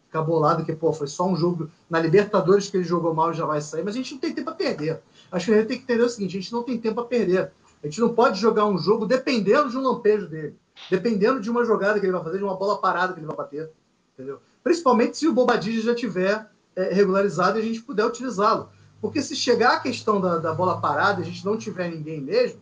ficar 0.06 0.22
bolado 0.22 0.66
que, 0.66 0.76
pô, 0.76 0.92
foi 0.92 1.08
só 1.08 1.26
um 1.26 1.38
jogo 1.38 1.70
na 1.90 2.00
Libertadores 2.00 2.70
que 2.70 2.76
ele 2.76 2.84
jogou 2.84 3.14
mal 3.14 3.32
e 3.32 3.36
já 3.36 3.46
vai 3.46 3.62
sair, 3.62 3.84
mas 3.84 3.96
a 3.96 3.98
gente 3.98 4.14
não 4.14 4.20
tem 4.20 4.34
tempo 4.34 4.50
a 4.50 4.54
perder. 4.54 5.02
Acho 5.32 5.46
que 5.46 5.52
o 5.52 5.56
Nenê 5.56 5.66
tem 5.66 5.78
que 5.78 5.84
entender 5.84 6.04
o 6.04 6.10
seguinte: 6.10 6.38
a 6.38 6.42
gente 6.42 6.52
não 6.52 6.64
tem 6.64 6.78
tempo 6.78 7.00
a 7.00 7.06
perder. 7.06 7.52
A 7.82 7.88
gente 7.88 8.02
não 8.02 8.14
pode 8.14 8.40
jogar 8.40 8.66
um 8.66 8.78
jogo 8.78 9.06
dependendo 9.06 9.70
de 9.70 9.78
um 9.78 9.82
lampejo 9.82 10.28
dele, 10.28 10.56
dependendo 10.90 11.40
de 11.40 11.50
uma 11.50 11.64
jogada 11.64 12.00
que 12.00 12.06
ele 12.06 12.14
vai 12.14 12.24
fazer, 12.24 12.38
de 12.38 12.44
uma 12.44 12.56
bola 12.56 12.78
parada 12.78 13.14
que 13.14 13.20
ele 13.20 13.28
vai 13.28 13.36
bater. 13.36 13.70
Entendeu? 14.14 14.40
Principalmente 14.64 15.18
se 15.18 15.28
o 15.28 15.34
Bobadilla 15.34 15.82
já 15.82 15.96
tiver 15.96 16.50
é, 16.76 16.94
regularizado 16.94 17.58
e 17.58 17.62
a 17.62 17.66
gente 17.66 17.82
puder 17.82 18.06
utilizá-lo. 18.06 18.70
Porque 19.04 19.22
se 19.22 19.36
chegar 19.36 19.74
a 19.74 19.80
questão 19.82 20.22
da, 20.22 20.38
da 20.38 20.54
bola 20.54 20.80
parada 20.80 21.20
e 21.20 21.24
a 21.24 21.26
gente 21.26 21.46
não 21.46 21.58
tiver 21.58 21.92
ninguém 21.92 22.22
mesmo, 22.22 22.62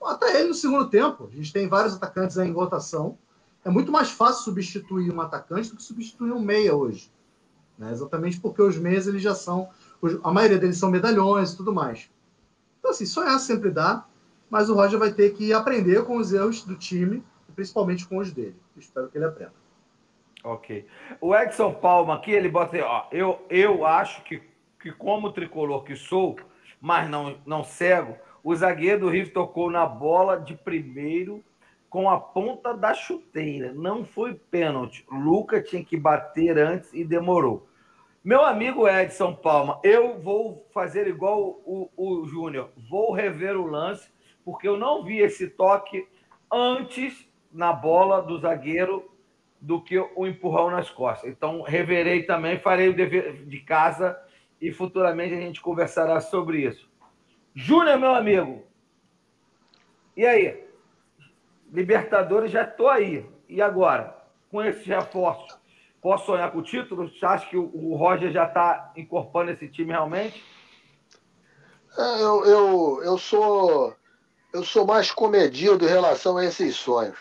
bota 0.00 0.26
ele 0.32 0.48
no 0.48 0.54
segundo 0.54 0.88
tempo. 0.88 1.28
A 1.30 1.36
gente 1.36 1.52
tem 1.52 1.68
vários 1.68 1.94
atacantes 1.94 2.38
em 2.38 2.50
votação 2.50 3.18
é 3.64 3.70
muito 3.70 3.92
mais 3.92 4.10
fácil 4.10 4.44
substituir 4.44 5.12
um 5.12 5.20
atacante 5.20 5.70
do 5.70 5.76
que 5.76 5.82
substituir 5.82 6.32
um 6.32 6.40
meia 6.40 6.74
hoje. 6.74 7.12
Né? 7.78 7.92
Exatamente 7.92 8.40
porque 8.40 8.60
os 8.60 8.76
meias 8.76 9.06
eles 9.06 9.22
já 9.22 9.34
são. 9.34 9.68
A 10.24 10.32
maioria 10.32 10.58
deles 10.58 10.78
são 10.78 10.90
medalhões 10.90 11.52
e 11.52 11.56
tudo 11.56 11.72
mais. 11.72 12.10
Então, 12.78 12.90
assim, 12.90 13.06
sonhar 13.06 13.38
sempre 13.38 13.70
dá, 13.70 14.04
mas 14.50 14.68
o 14.68 14.74
Roger 14.74 14.98
vai 14.98 15.12
ter 15.12 15.32
que 15.34 15.52
aprender 15.52 16.04
com 16.04 16.16
os 16.16 16.32
erros 16.32 16.64
do 16.64 16.74
time, 16.74 17.22
principalmente 17.54 18.06
com 18.08 18.18
os 18.18 18.32
dele. 18.32 18.56
Espero 18.76 19.08
que 19.08 19.16
ele 19.16 19.26
aprenda. 19.26 19.54
Ok. 20.42 20.84
O 21.20 21.36
Edson 21.36 21.72
Palma 21.74 22.16
aqui, 22.16 22.32
ele 22.32 22.48
bota 22.48 22.76
assim, 22.76 22.84
ó, 22.84 23.04
eu, 23.12 23.46
eu 23.48 23.86
acho 23.86 24.24
que, 24.24 24.42
que 24.82 24.90
como 24.90 25.32
tricolor 25.32 25.84
que 25.84 25.94
sou, 25.94 26.36
mas 26.80 27.08
não, 27.08 27.38
não 27.46 27.62
cego, 27.62 28.16
o 28.42 28.54
zagueiro 28.54 29.02
do 29.02 29.08
Rio 29.08 29.32
tocou 29.32 29.70
na 29.70 29.86
bola 29.86 30.38
de 30.38 30.54
primeiro 30.56 31.42
com 31.88 32.10
a 32.10 32.18
ponta 32.18 32.74
da 32.74 32.92
chuteira. 32.92 33.72
Não 33.72 34.04
foi 34.04 34.34
pênalti. 34.34 35.06
Luca 35.10 35.62
tinha 35.62 35.84
que 35.84 35.96
bater 35.96 36.58
antes 36.58 36.92
e 36.92 37.04
demorou. 37.04 37.68
Meu 38.24 38.44
amigo 38.44 38.88
Edson 38.88 39.34
Palma, 39.34 39.78
eu 39.84 40.18
vou 40.18 40.66
fazer 40.72 41.06
igual 41.06 41.60
o, 41.64 41.88
o 41.96 42.26
Júnior. 42.26 42.70
Vou 42.90 43.12
rever 43.12 43.56
o 43.56 43.66
lance, 43.66 44.10
porque 44.44 44.66
eu 44.66 44.76
não 44.76 45.04
vi 45.04 45.18
esse 45.18 45.48
toque 45.48 46.08
antes 46.50 47.28
na 47.52 47.72
bola 47.72 48.20
do 48.20 48.38
zagueiro 48.38 49.08
do 49.60 49.80
que 49.80 49.98
o 49.98 50.26
empurrão 50.26 50.70
nas 50.70 50.90
costas. 50.90 51.30
Então, 51.30 51.62
reverei 51.62 52.24
também, 52.24 52.58
farei 52.58 52.88
o 52.88 52.96
dever 52.96 53.44
de 53.44 53.60
casa 53.60 54.18
e 54.62 54.70
futuramente 54.70 55.34
a 55.34 55.40
gente 55.40 55.60
conversará 55.60 56.20
sobre 56.20 56.64
isso. 56.64 56.88
Júnior, 57.52 57.98
meu 57.98 58.14
amigo, 58.14 58.64
e 60.16 60.24
aí? 60.24 60.64
Libertadores 61.72 62.52
já 62.52 62.62
estou 62.62 62.88
aí. 62.88 63.28
E 63.48 63.60
agora? 63.60 64.16
Com 64.50 64.62
esses 64.62 64.86
reforços, 64.86 65.58
posso 66.00 66.26
sonhar 66.26 66.52
com 66.52 66.58
o 66.58 66.62
título? 66.62 67.08
Você 67.08 67.26
acha 67.26 67.48
que 67.48 67.56
o 67.56 67.96
Roger 67.96 68.30
já 68.30 68.44
está 68.44 68.92
incorporando 68.96 69.52
esse 69.52 69.66
time 69.68 69.90
realmente? 69.90 70.44
É, 71.98 72.22
eu, 72.22 72.44
eu, 72.44 73.00
eu, 73.02 73.18
sou, 73.18 73.96
eu 74.52 74.62
sou 74.62 74.86
mais 74.86 75.10
comedido 75.10 75.84
em 75.84 75.88
relação 75.88 76.36
a 76.36 76.44
esses 76.44 76.76
sonhos. 76.76 77.18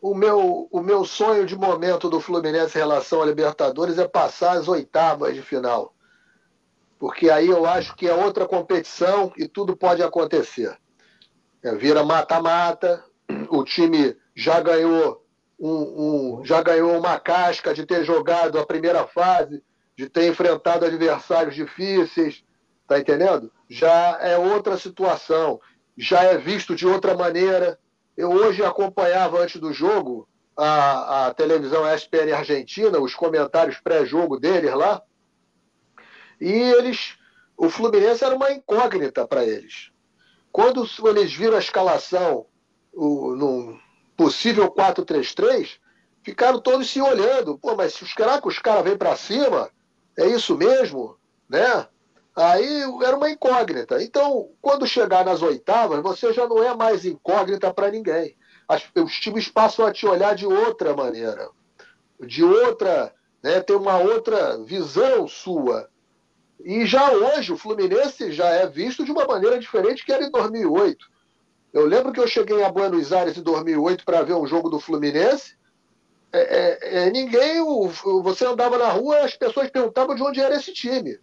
O 0.00 0.14
meu, 0.14 0.68
o 0.70 0.80
meu 0.80 1.04
sonho 1.04 1.46
de 1.46 1.56
momento 1.56 2.10
do 2.10 2.20
Fluminense 2.20 2.76
em 2.76 2.80
relação 2.80 3.22
a 3.22 3.26
Libertadores 3.26 3.98
é 3.98 4.08
passar 4.08 4.52
as 4.52 4.68
oitavas 4.68 5.34
de 5.34 5.42
final. 5.42 5.94
Porque 6.98 7.30
aí 7.30 7.48
eu 7.48 7.66
acho 7.66 7.94
que 7.94 8.08
é 8.08 8.14
outra 8.14 8.46
competição 8.46 9.32
e 9.36 9.46
tudo 9.46 9.76
pode 9.76 10.02
acontecer. 10.02 10.76
É, 11.62 11.74
vira 11.74 12.04
mata-mata, 12.04 13.04
o 13.50 13.64
time 13.64 14.16
já 14.34 14.60
ganhou 14.60 15.24
um, 15.58 16.40
um, 16.40 16.44
já 16.44 16.62
ganhou 16.62 16.96
uma 16.98 17.18
casca 17.18 17.72
de 17.74 17.86
ter 17.86 18.04
jogado 18.04 18.58
a 18.58 18.66
primeira 18.66 19.06
fase, 19.06 19.62
de 19.96 20.08
ter 20.08 20.28
enfrentado 20.28 20.84
adversários 20.84 21.54
difíceis, 21.54 22.44
tá 22.86 22.98
entendendo? 22.98 23.50
Já 23.68 24.18
é 24.20 24.36
outra 24.36 24.76
situação, 24.76 25.60
já 25.96 26.22
é 26.22 26.36
visto 26.36 26.74
de 26.74 26.86
outra 26.86 27.16
maneira. 27.16 27.78
Eu 28.16 28.30
hoje 28.30 28.62
acompanhava 28.62 29.38
antes 29.38 29.60
do 29.60 29.72
jogo 29.72 30.28
a, 30.56 31.26
a 31.26 31.34
televisão 31.34 31.86
ESPN 31.92 32.32
Argentina, 32.34 32.98
os 32.98 33.14
comentários 33.14 33.78
pré-jogo 33.78 34.38
deles 34.38 34.72
lá, 34.74 35.02
e 36.40 36.50
eles, 36.50 37.16
o 37.56 37.68
Fluminense 37.68 38.24
era 38.24 38.34
uma 38.34 38.52
incógnita 38.52 39.26
para 39.26 39.44
eles. 39.44 39.90
Quando 40.52 40.88
eles 41.06 41.32
viram 41.32 41.56
a 41.56 41.60
escalação 41.60 42.46
o, 42.92 43.34
num 43.34 43.78
possível 44.16 44.70
4-3-3, 44.70 45.78
ficaram 46.22 46.60
todos 46.60 46.88
se 46.88 47.00
olhando. 47.00 47.58
Pô, 47.58 47.76
mas 47.76 47.94
será 47.94 48.40
que 48.40 48.48
os 48.48 48.58
caras 48.58 48.84
vêm 48.84 48.96
para 48.96 49.16
cima? 49.16 49.70
É 50.18 50.26
isso 50.26 50.56
mesmo? 50.56 51.16
Né? 51.48 51.86
Aí 52.34 52.82
era 53.02 53.16
uma 53.16 53.30
incógnita. 53.30 54.02
Então, 54.02 54.50
quando 54.60 54.86
chegar 54.86 55.24
nas 55.24 55.42
oitavas, 55.42 56.02
você 56.02 56.32
já 56.32 56.46
não 56.46 56.62
é 56.62 56.74
mais 56.74 57.04
incógnita 57.04 57.72
para 57.72 57.90
ninguém. 57.90 58.36
As, 58.68 58.82
os 58.96 59.12
times 59.20 59.48
passam 59.48 59.86
a 59.86 59.92
te 59.92 60.06
olhar 60.06 60.34
de 60.34 60.46
outra 60.46 60.94
maneira, 60.94 61.48
de 62.20 62.42
outra, 62.42 63.14
né, 63.42 63.60
tem 63.60 63.76
uma 63.76 63.98
outra 63.98 64.58
visão 64.64 65.28
sua. 65.28 65.88
E 66.64 66.86
já 66.86 67.12
hoje 67.12 67.52
o 67.52 67.58
Fluminense 67.58 68.32
já 68.32 68.48
é 68.48 68.66
visto 68.66 69.04
de 69.04 69.12
uma 69.12 69.26
maneira 69.26 69.58
diferente 69.58 70.04
que 70.04 70.12
era 70.12 70.24
em 70.24 70.30
2008. 70.30 71.06
Eu 71.72 71.86
lembro 71.86 72.12
que 72.12 72.20
eu 72.20 72.26
cheguei 72.26 72.62
a 72.64 72.72
Buenos 72.72 73.12
Aires 73.12 73.36
em 73.36 73.42
2008 73.42 74.04
para 74.04 74.22
ver 74.22 74.34
um 74.34 74.46
jogo 74.46 74.70
do 74.70 74.80
Fluminense. 74.80 75.56
É, 76.32 76.40
é, 76.40 77.06
é, 77.06 77.10
ninguém, 77.10 77.60
o, 77.60 77.88
você 78.22 78.46
andava 78.46 78.78
na 78.78 78.88
rua, 78.88 79.20
as 79.20 79.36
pessoas 79.36 79.70
perguntavam 79.70 80.14
de 80.14 80.22
onde 80.22 80.40
era 80.40 80.56
esse 80.56 80.72
time, 80.72 81.18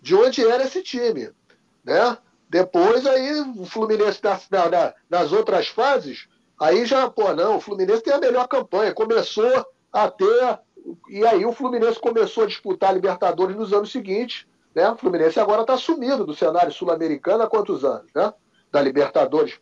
de 0.00 0.14
onde 0.14 0.44
era 0.44 0.64
esse 0.64 0.82
time, 0.82 1.30
né? 1.84 2.16
Depois 2.48 3.06
aí 3.06 3.40
o 3.56 3.66
Fluminense 3.66 4.20
na, 4.22 4.68
na, 4.68 4.94
nas 5.08 5.32
outras 5.32 5.68
fases, 5.68 6.28
aí 6.58 6.86
já, 6.86 7.08
pô, 7.10 7.34
não, 7.34 7.56
o 7.56 7.60
Fluminense 7.60 8.02
tem 8.02 8.14
a 8.14 8.18
melhor 8.18 8.48
campanha, 8.48 8.94
começou 8.94 9.66
a 9.92 10.10
ter, 10.10 10.58
e 11.08 11.26
aí 11.26 11.44
o 11.44 11.52
Fluminense 11.52 11.98
começou 12.00 12.44
a 12.44 12.46
disputar 12.46 12.90
a 12.90 12.92
Libertadores 12.92 13.56
nos 13.56 13.72
anos 13.72 13.90
seguintes, 13.90 14.46
né? 14.74 14.90
O 14.90 14.96
Fluminense 14.96 15.40
agora 15.40 15.62
está 15.62 15.76
sumido 15.76 16.24
do 16.24 16.34
cenário 16.34 16.72
sul-americano 16.72 17.42
há 17.42 17.46
quantos 17.48 17.84
anos, 17.84 18.10
né? 18.14 18.32
da 18.70 18.80
Libertadores, 18.80 19.60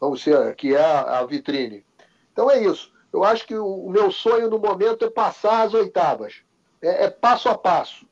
vamos 0.00 0.22
ser, 0.22 0.54
que 0.56 0.74
é 0.74 0.82
a, 0.82 1.24
vitrine. 1.24 1.84
Então 2.32 2.50
é 2.50 2.62
isso. 2.62 2.92
Eu 3.12 3.24
acho 3.24 3.46
que 3.46 3.56
o, 3.56 3.88
meu 3.90 4.10
sonho 4.10 4.50
no 4.50 4.58
momento 4.58 5.04
é 5.04 5.10
passar 5.10 5.62
as 5.62 5.74
oitavas. 5.74 6.42
É, 6.82 7.04
é 7.04 7.10
passo 7.10 7.48
a 7.48 7.56
passo. 7.56 8.06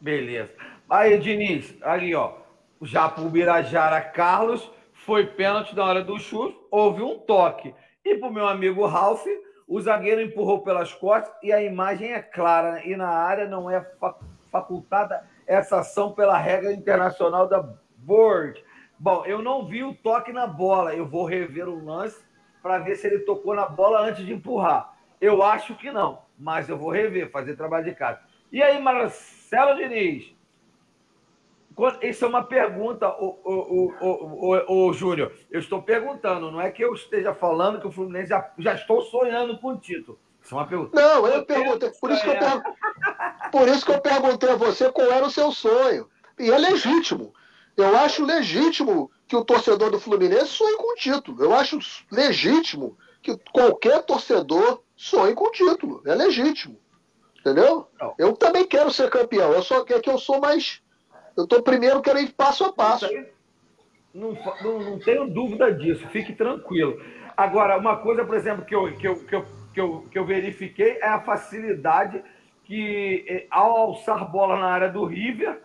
Beleza. 0.00 0.52
Aí, 0.88 1.18
Diniz, 1.18 1.74
ali, 1.82 2.14
ó. 2.14 2.34
Já 2.82 3.08
pro 3.08 3.28
Birajara 3.28 4.00
Carlos, 4.00 4.70
foi 4.92 5.26
pênalti 5.26 5.74
na 5.74 5.84
hora 5.84 6.04
do 6.04 6.18
chute, 6.18 6.56
houve 6.70 7.02
um 7.02 7.18
toque. 7.18 7.74
E 8.04 8.16
pro 8.16 8.32
meu 8.32 8.46
amigo 8.46 8.86
Ralf, 8.86 9.24
O 9.68 9.80
zagueiro 9.80 10.22
empurrou 10.22 10.62
pelas 10.62 10.94
costas 10.94 11.30
e 11.42 11.52
a 11.52 11.62
imagem 11.62 12.12
é 12.12 12.22
clara. 12.22 12.72
Né? 12.72 12.86
E 12.86 12.96
na 12.96 13.10
área 13.10 13.46
não 13.46 13.70
é 13.70 13.86
facultada 14.50 15.24
essa 15.46 15.80
ação 15.80 16.12
pela 16.12 16.38
regra 16.38 16.72
internacional 16.72 17.46
da 17.46 17.62
Board. 17.98 18.64
Bom, 18.98 19.24
eu 19.26 19.42
não 19.42 19.66
vi 19.66 19.84
o 19.84 19.94
toque 19.94 20.32
na 20.32 20.46
bola. 20.46 20.94
Eu 20.94 21.06
vou 21.06 21.26
rever 21.26 21.68
o 21.68 21.84
lance 21.84 22.18
para 22.62 22.78
ver 22.78 22.96
se 22.96 23.06
ele 23.06 23.20
tocou 23.20 23.54
na 23.54 23.66
bola 23.66 24.00
antes 24.00 24.24
de 24.24 24.32
empurrar. 24.32 24.96
Eu 25.20 25.42
acho 25.42 25.74
que 25.74 25.90
não, 25.90 26.22
mas 26.38 26.68
eu 26.68 26.78
vou 26.78 26.90
rever, 26.90 27.30
fazer 27.30 27.54
trabalho 27.54 27.84
de 27.84 27.94
casa. 27.94 28.20
E 28.50 28.62
aí, 28.62 28.80
Marcelo 28.80 29.76
Diniz? 29.76 30.34
Isso 32.02 32.24
é 32.24 32.28
uma 32.28 32.42
pergunta, 32.42 33.08
o, 33.08 33.38
o, 33.44 33.94
o, 34.00 34.88
o, 34.88 34.92
Júnior. 34.92 35.32
Eu 35.50 35.60
estou 35.60 35.82
perguntando, 35.82 36.50
não 36.50 36.60
é 36.60 36.70
que 36.70 36.82
eu 36.82 36.92
esteja 36.94 37.34
falando 37.34 37.80
que 37.80 37.86
o 37.86 37.92
Fluminense 37.92 38.30
já, 38.30 38.52
já 38.58 38.74
estou 38.74 39.02
sonhando 39.02 39.58
com 39.58 39.68
o 39.68 39.78
título. 39.78 40.18
Isso 40.42 40.54
é 40.54 40.58
uma 40.58 40.66
pergunta. 40.66 41.00
Não, 41.00 41.26
eu 41.26 41.44
perguntei. 41.44 41.90
Por 42.00 42.10
isso, 42.10 42.22
que 42.22 42.30
eu 42.30 42.38
per... 42.38 42.62
por 43.52 43.68
isso 43.68 43.84
que 43.84 43.92
eu 43.92 44.00
perguntei 44.00 44.50
a 44.50 44.56
você 44.56 44.90
qual 44.90 45.12
era 45.12 45.26
o 45.26 45.30
seu 45.30 45.52
sonho. 45.52 46.08
E 46.38 46.50
é 46.50 46.58
legítimo. 46.58 47.32
Eu 47.76 47.96
acho 47.96 48.24
legítimo 48.24 49.10
que 49.28 49.36
o 49.36 49.44
torcedor 49.44 49.90
do 49.90 50.00
Fluminense 50.00 50.48
sonhe 50.48 50.76
com 50.76 50.92
o 50.92 50.96
título. 50.96 51.42
Eu 51.42 51.54
acho 51.54 51.78
legítimo 52.10 52.96
que 53.22 53.36
qualquer 53.52 54.02
torcedor 54.02 54.82
sonhe 54.96 55.34
com 55.34 55.44
o 55.44 55.52
título. 55.52 56.02
É 56.04 56.14
legítimo. 56.14 56.78
Entendeu? 57.38 57.86
Não. 58.00 58.14
Eu 58.18 58.32
também 58.32 58.66
quero 58.66 58.92
ser 58.92 59.08
campeão. 59.10 59.52
Eu 59.52 59.62
só 59.62 59.84
é 59.88 60.00
que 60.00 60.10
eu 60.10 60.18
sou 60.18 60.40
mais. 60.40 60.82
Eu 61.38 61.46
tô 61.46 61.62
primeiro, 61.62 62.02
quero 62.02 62.18
ir 62.18 62.32
passo 62.32 62.64
a 62.64 62.72
passo. 62.72 63.08
Não, 64.12 64.36
não, 64.60 64.80
não 64.80 64.98
tenho 64.98 65.30
dúvida 65.30 65.72
disso, 65.72 66.04
fique 66.08 66.32
tranquilo. 66.32 67.00
Agora, 67.36 67.78
uma 67.78 67.96
coisa, 67.96 68.24
por 68.24 68.34
exemplo, 68.34 68.64
que 68.64 68.74
eu, 68.74 68.92
que 68.96 69.06
eu, 69.06 69.24
que 69.24 69.36
eu, 69.36 69.46
que 69.72 69.80
eu, 69.80 70.06
que 70.10 70.18
eu 70.18 70.26
verifiquei 70.26 70.98
é 71.00 71.06
a 71.06 71.20
facilidade 71.20 72.24
que, 72.64 73.24
eh, 73.28 73.46
ao 73.52 73.76
alçar 73.76 74.28
bola 74.28 74.58
na 74.58 74.66
área 74.66 74.88
do 74.90 75.04
River, 75.04 75.60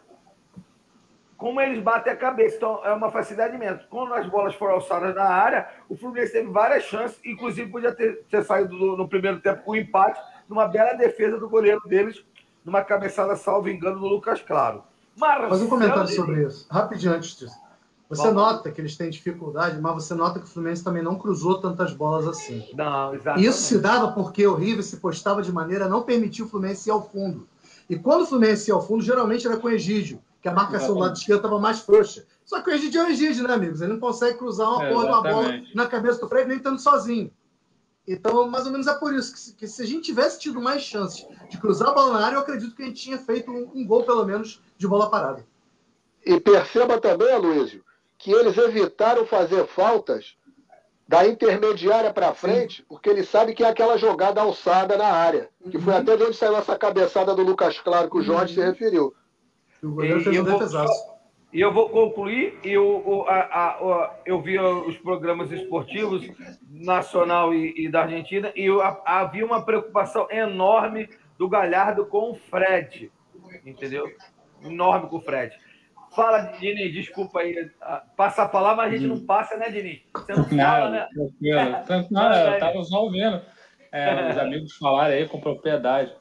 como 1.36 1.60
eles 1.60 1.82
batem 1.82 2.14
a 2.14 2.18
cabeça. 2.18 2.58
Então, 2.58 2.86
é 2.86 2.94
uma 2.94 3.10
facilidade 3.10 3.56
imensa. 3.56 3.84
Quando 3.90 4.14
as 4.14 4.28
bolas 4.30 4.54
foram 4.54 4.76
alçadas 4.76 5.16
na 5.16 5.26
área, 5.26 5.68
o 5.90 5.98
Fluminense 5.98 6.34
teve 6.34 6.52
várias 6.52 6.84
chances, 6.84 7.20
inclusive 7.26 7.72
podia 7.72 7.92
ter, 7.92 8.24
ter 8.30 8.44
saído 8.44 8.78
do, 8.78 8.96
no 8.96 9.10
primeiro 9.10 9.40
tempo 9.40 9.64
com 9.64 9.76
empate, 9.76 10.22
numa 10.48 10.68
bela 10.68 10.94
defesa 10.94 11.40
do 11.40 11.50
goleiro 11.50 11.82
deles, 11.88 12.24
numa 12.64 12.84
cabeçada, 12.84 13.36
salvo 13.36 13.70
engano, 13.70 14.00
do 14.00 14.06
Lucas 14.06 14.40
Claro. 14.40 14.93
Marcelo 15.16 15.50
Faz 15.50 15.62
um 15.62 15.68
comentário 15.68 16.16
sobre 16.16 16.46
isso, 16.46 16.66
rapidinho 16.70 17.14
antes 17.14 17.36
disso. 17.36 17.64
Você 18.10 18.32
nota 18.32 18.72
que 18.72 18.80
eles 18.80 18.96
têm 18.96 19.10
dificuldade, 19.10 19.80
mas 19.82 19.94
você 19.96 20.14
nota 20.14 20.40
que 20.40 20.46
o 20.46 20.48
Fluminense 20.48 20.84
também 20.84 21.02
não 21.02 21.16
cruzou 21.16 21.60
tantas 21.60 21.94
bolas 21.94 22.28
assim. 22.28 22.64
Não, 22.76 23.16
exatamente. 23.16 23.48
Isso 23.48 23.62
se 23.64 23.80
dava 23.80 24.12
porque 24.12 24.46
o 24.46 24.54
River 24.56 24.84
se 24.84 24.98
postava 24.98 25.42
de 25.42 25.52
maneira 25.52 25.86
a 25.86 25.90
não 25.90 26.04
permitir 26.04 26.44
o 26.44 26.48
Fluminense 26.48 26.90
ir 26.90 26.92
ao 26.92 27.10
fundo. 27.10 27.48
E 27.90 27.98
quando 27.98 28.22
o 28.22 28.26
Fluminense 28.26 28.70
ia 28.70 28.76
ao 28.76 28.86
fundo, 28.86 29.04
geralmente 29.04 29.48
era 29.48 29.58
com 29.58 29.68
o 29.68 29.72
Egídio 29.72 30.22
que 30.42 30.50
a 30.50 30.54
marcação 30.54 30.94
do 30.94 31.00
lado 31.00 31.16
esquerdo 31.16 31.40
estava 31.40 31.58
mais 31.58 31.80
frouxa. 31.80 32.26
Só 32.46 32.62
que 32.62 32.70
o 32.70 32.74
Egídio 32.74 33.02
é 33.02 33.06
o 33.06 33.10
Egídio, 33.10 33.48
né, 33.48 33.54
amigos? 33.54 33.82
Ele 33.82 33.94
não 33.94 34.00
consegue 34.00 34.38
cruzar 34.38 34.70
uma 34.70 34.86
é, 34.86 34.92
porra 34.92 35.06
de 35.06 35.12
uma 35.12 35.22
bola 35.22 35.62
na 35.74 35.88
cabeça 35.88 36.20
do 36.20 36.28
Fred 36.28 36.48
nem 36.50 36.58
estando 36.58 36.80
sozinho. 36.80 37.32
Então, 38.08 38.50
mais 38.50 38.66
ou 38.66 38.72
menos 38.72 38.88
é 38.88 38.94
por 38.94 39.14
isso 39.14 39.34
que, 39.34 39.54
que, 39.60 39.68
se 39.68 39.82
a 39.82 39.86
gente 39.86 40.04
tivesse 40.04 40.40
tido 40.40 40.62
mais 40.62 40.82
chances 40.82 41.26
de 41.50 41.58
cruzar 41.58 41.90
a 41.90 41.94
bola 41.94 42.20
na 42.20 42.26
área, 42.26 42.36
eu 42.36 42.42
acredito 42.42 42.76
que 42.76 42.84
a 42.84 42.86
gente 42.86 43.02
tinha 43.02 43.18
feito 43.18 43.50
um, 43.50 43.72
um 43.74 43.88
gol, 43.88 44.04
pelo 44.04 44.26
menos, 44.26 44.62
de 44.78 44.88
bola 44.88 45.10
parada. 45.10 45.46
E 46.26 46.40
perceba 46.40 47.00
também, 47.00 47.32
Aloysio, 47.32 47.84
que 48.18 48.32
eles 48.32 48.58
evitaram 48.58 49.26
fazer 49.26 49.66
faltas 49.68 50.36
da 51.08 51.28
intermediária 51.28 52.14
para 52.14 52.34
frente, 52.34 52.78
Sim. 52.78 52.86
porque 52.88 53.10
eles 53.10 53.30
sabem 53.30 53.54
que 53.54 53.64
é 53.64 53.70
aquela 53.70 53.98
jogada 53.98 54.42
alçada 54.42 54.98
na 54.98 55.08
área, 55.08 55.50
que 55.70 55.80
foi 55.80 55.94
uhum. 55.94 56.00
até 56.00 56.18
de 56.18 56.24
onde 56.24 56.36
saiu 56.36 56.58
essa 56.58 56.78
cabeçada 56.78 57.36
do 57.36 57.44
Lucas 57.44 57.80
Claro 57.80 58.10
que 58.10 58.18
o 58.18 58.22
Jorge 58.22 58.60
uhum. 58.60 58.66
se 58.66 58.72
referiu. 58.72 59.14
O 59.82 59.92
goleiro 59.92 60.22
e, 60.22 60.24
fez 60.24 60.40
um 60.40 60.44
defesaço. 60.44 61.13
E 61.54 61.62
eu 61.62 61.72
vou 61.72 61.88
concluir, 61.88 62.58
eu, 62.64 63.26
a, 63.30 64.16
eu 64.26 64.42
vi 64.42 64.60
os 64.60 64.98
programas 64.98 65.52
esportivos 65.52 66.28
nacional 66.68 67.54
e, 67.54 67.74
e 67.78 67.90
da 67.90 68.02
Argentina, 68.02 68.52
e 68.56 68.66
eu, 68.66 68.82
havia 69.06 69.46
uma 69.46 69.64
preocupação 69.64 70.28
enorme 70.32 71.08
do 71.38 71.48
Galhardo 71.48 72.08
com 72.08 72.32
o 72.32 72.36
Fred, 72.36 73.12
entendeu? 73.64 74.06
Enorme 74.64 75.08
com 75.10 75.18
o 75.18 75.22
Fred. 75.22 75.56
Fala, 76.16 76.40
Dini, 76.60 76.92
desculpa 76.92 77.40
aí. 77.40 77.70
Passa 78.16 78.44
a 78.44 78.50
palavra, 78.50 78.84
mas 78.84 78.94
a 78.94 78.98
gente 78.98 79.08
não 79.08 79.26
passa, 79.26 79.56
né, 79.56 79.70
Dini? 79.70 80.04
Você 80.16 80.34
não 80.34 80.46
fala, 80.46 80.90
né? 80.90 81.08
Tranquilo. 81.14 82.10
Não, 82.12 82.34
eu 82.34 82.54
estava 82.54 82.84
só 82.84 83.04
ouvindo 83.04 83.42
é, 83.92 84.32
os 84.32 84.38
amigos 84.38 84.76
falarem 84.78 85.18
aí 85.18 85.28
com 85.28 85.40
propriedade. 85.40 86.12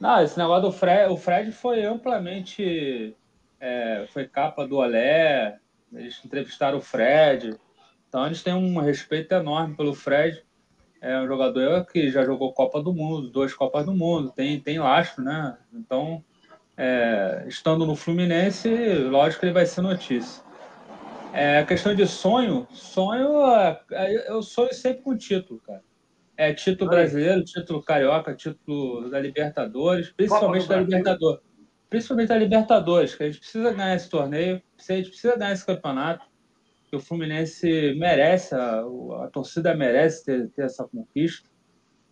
Não, 0.00 0.22
esse 0.22 0.38
negócio 0.38 0.62
do 0.62 0.72
Fred, 0.72 1.12
o 1.12 1.16
Fred 1.16 1.50
foi 1.50 1.84
amplamente. 1.84 3.16
É, 3.60 4.06
foi 4.12 4.26
capa 4.26 4.66
do 4.66 4.76
Olé, 4.76 5.58
eles 5.92 6.20
entrevistaram 6.24 6.78
o 6.78 6.82
Fred. 6.82 7.58
Então 8.08 8.26
eles 8.26 8.42
têm 8.42 8.54
um 8.54 8.78
respeito 8.80 9.32
enorme 9.32 9.76
pelo 9.76 9.94
Fred. 9.94 10.42
É 11.00 11.18
um 11.20 11.26
jogador 11.26 11.84
que 11.86 12.10
já 12.10 12.24
jogou 12.24 12.52
Copa 12.52 12.82
do 12.82 12.92
Mundo, 12.92 13.30
duas 13.30 13.54
Copas 13.54 13.86
do 13.86 13.94
Mundo, 13.94 14.32
tem, 14.32 14.58
tem 14.58 14.78
lastro, 14.78 15.22
né? 15.22 15.56
Então, 15.72 16.24
é, 16.76 17.44
estando 17.46 17.86
no 17.86 17.94
Fluminense, 17.94 18.68
lógico 19.04 19.40
que 19.40 19.46
ele 19.46 19.52
vai 19.52 19.66
ser 19.66 19.80
notícia. 19.80 20.42
É, 21.32 21.58
a 21.58 21.66
questão 21.66 21.94
de 21.94 22.06
sonho, 22.06 22.66
sonho, 22.72 23.46
é, 23.54 23.80
é, 23.92 24.30
eu 24.30 24.42
sonho 24.42 24.72
sempre 24.74 25.02
com 25.02 25.16
título, 25.16 25.60
cara. 25.60 25.82
É 26.36 26.52
título 26.52 26.90
brasileiro, 26.90 27.44
título 27.44 27.82
carioca, 27.82 28.34
título 28.34 29.10
da 29.10 29.20
Libertadores, 29.20 30.10
principalmente 30.10 30.68
da 30.68 30.76
Libertadores. 30.76 31.47
Principalmente 31.88 32.28
da 32.28 32.36
Libertadores, 32.36 33.14
que 33.14 33.22
a 33.22 33.26
gente 33.26 33.38
precisa 33.38 33.72
ganhar 33.72 33.94
esse 33.94 34.10
torneio, 34.10 34.62
a 34.78 34.92
gente 34.92 35.08
precisa 35.08 35.36
ganhar 35.36 35.52
esse 35.52 35.64
campeonato, 35.64 36.26
que 36.90 36.96
o 36.96 37.00
Fluminense 37.00 37.94
merece, 37.98 38.54
a, 38.54 38.80
a 39.24 39.28
torcida 39.32 39.74
merece 39.74 40.24
ter, 40.24 40.48
ter 40.50 40.64
essa 40.64 40.84
conquista. 40.84 41.48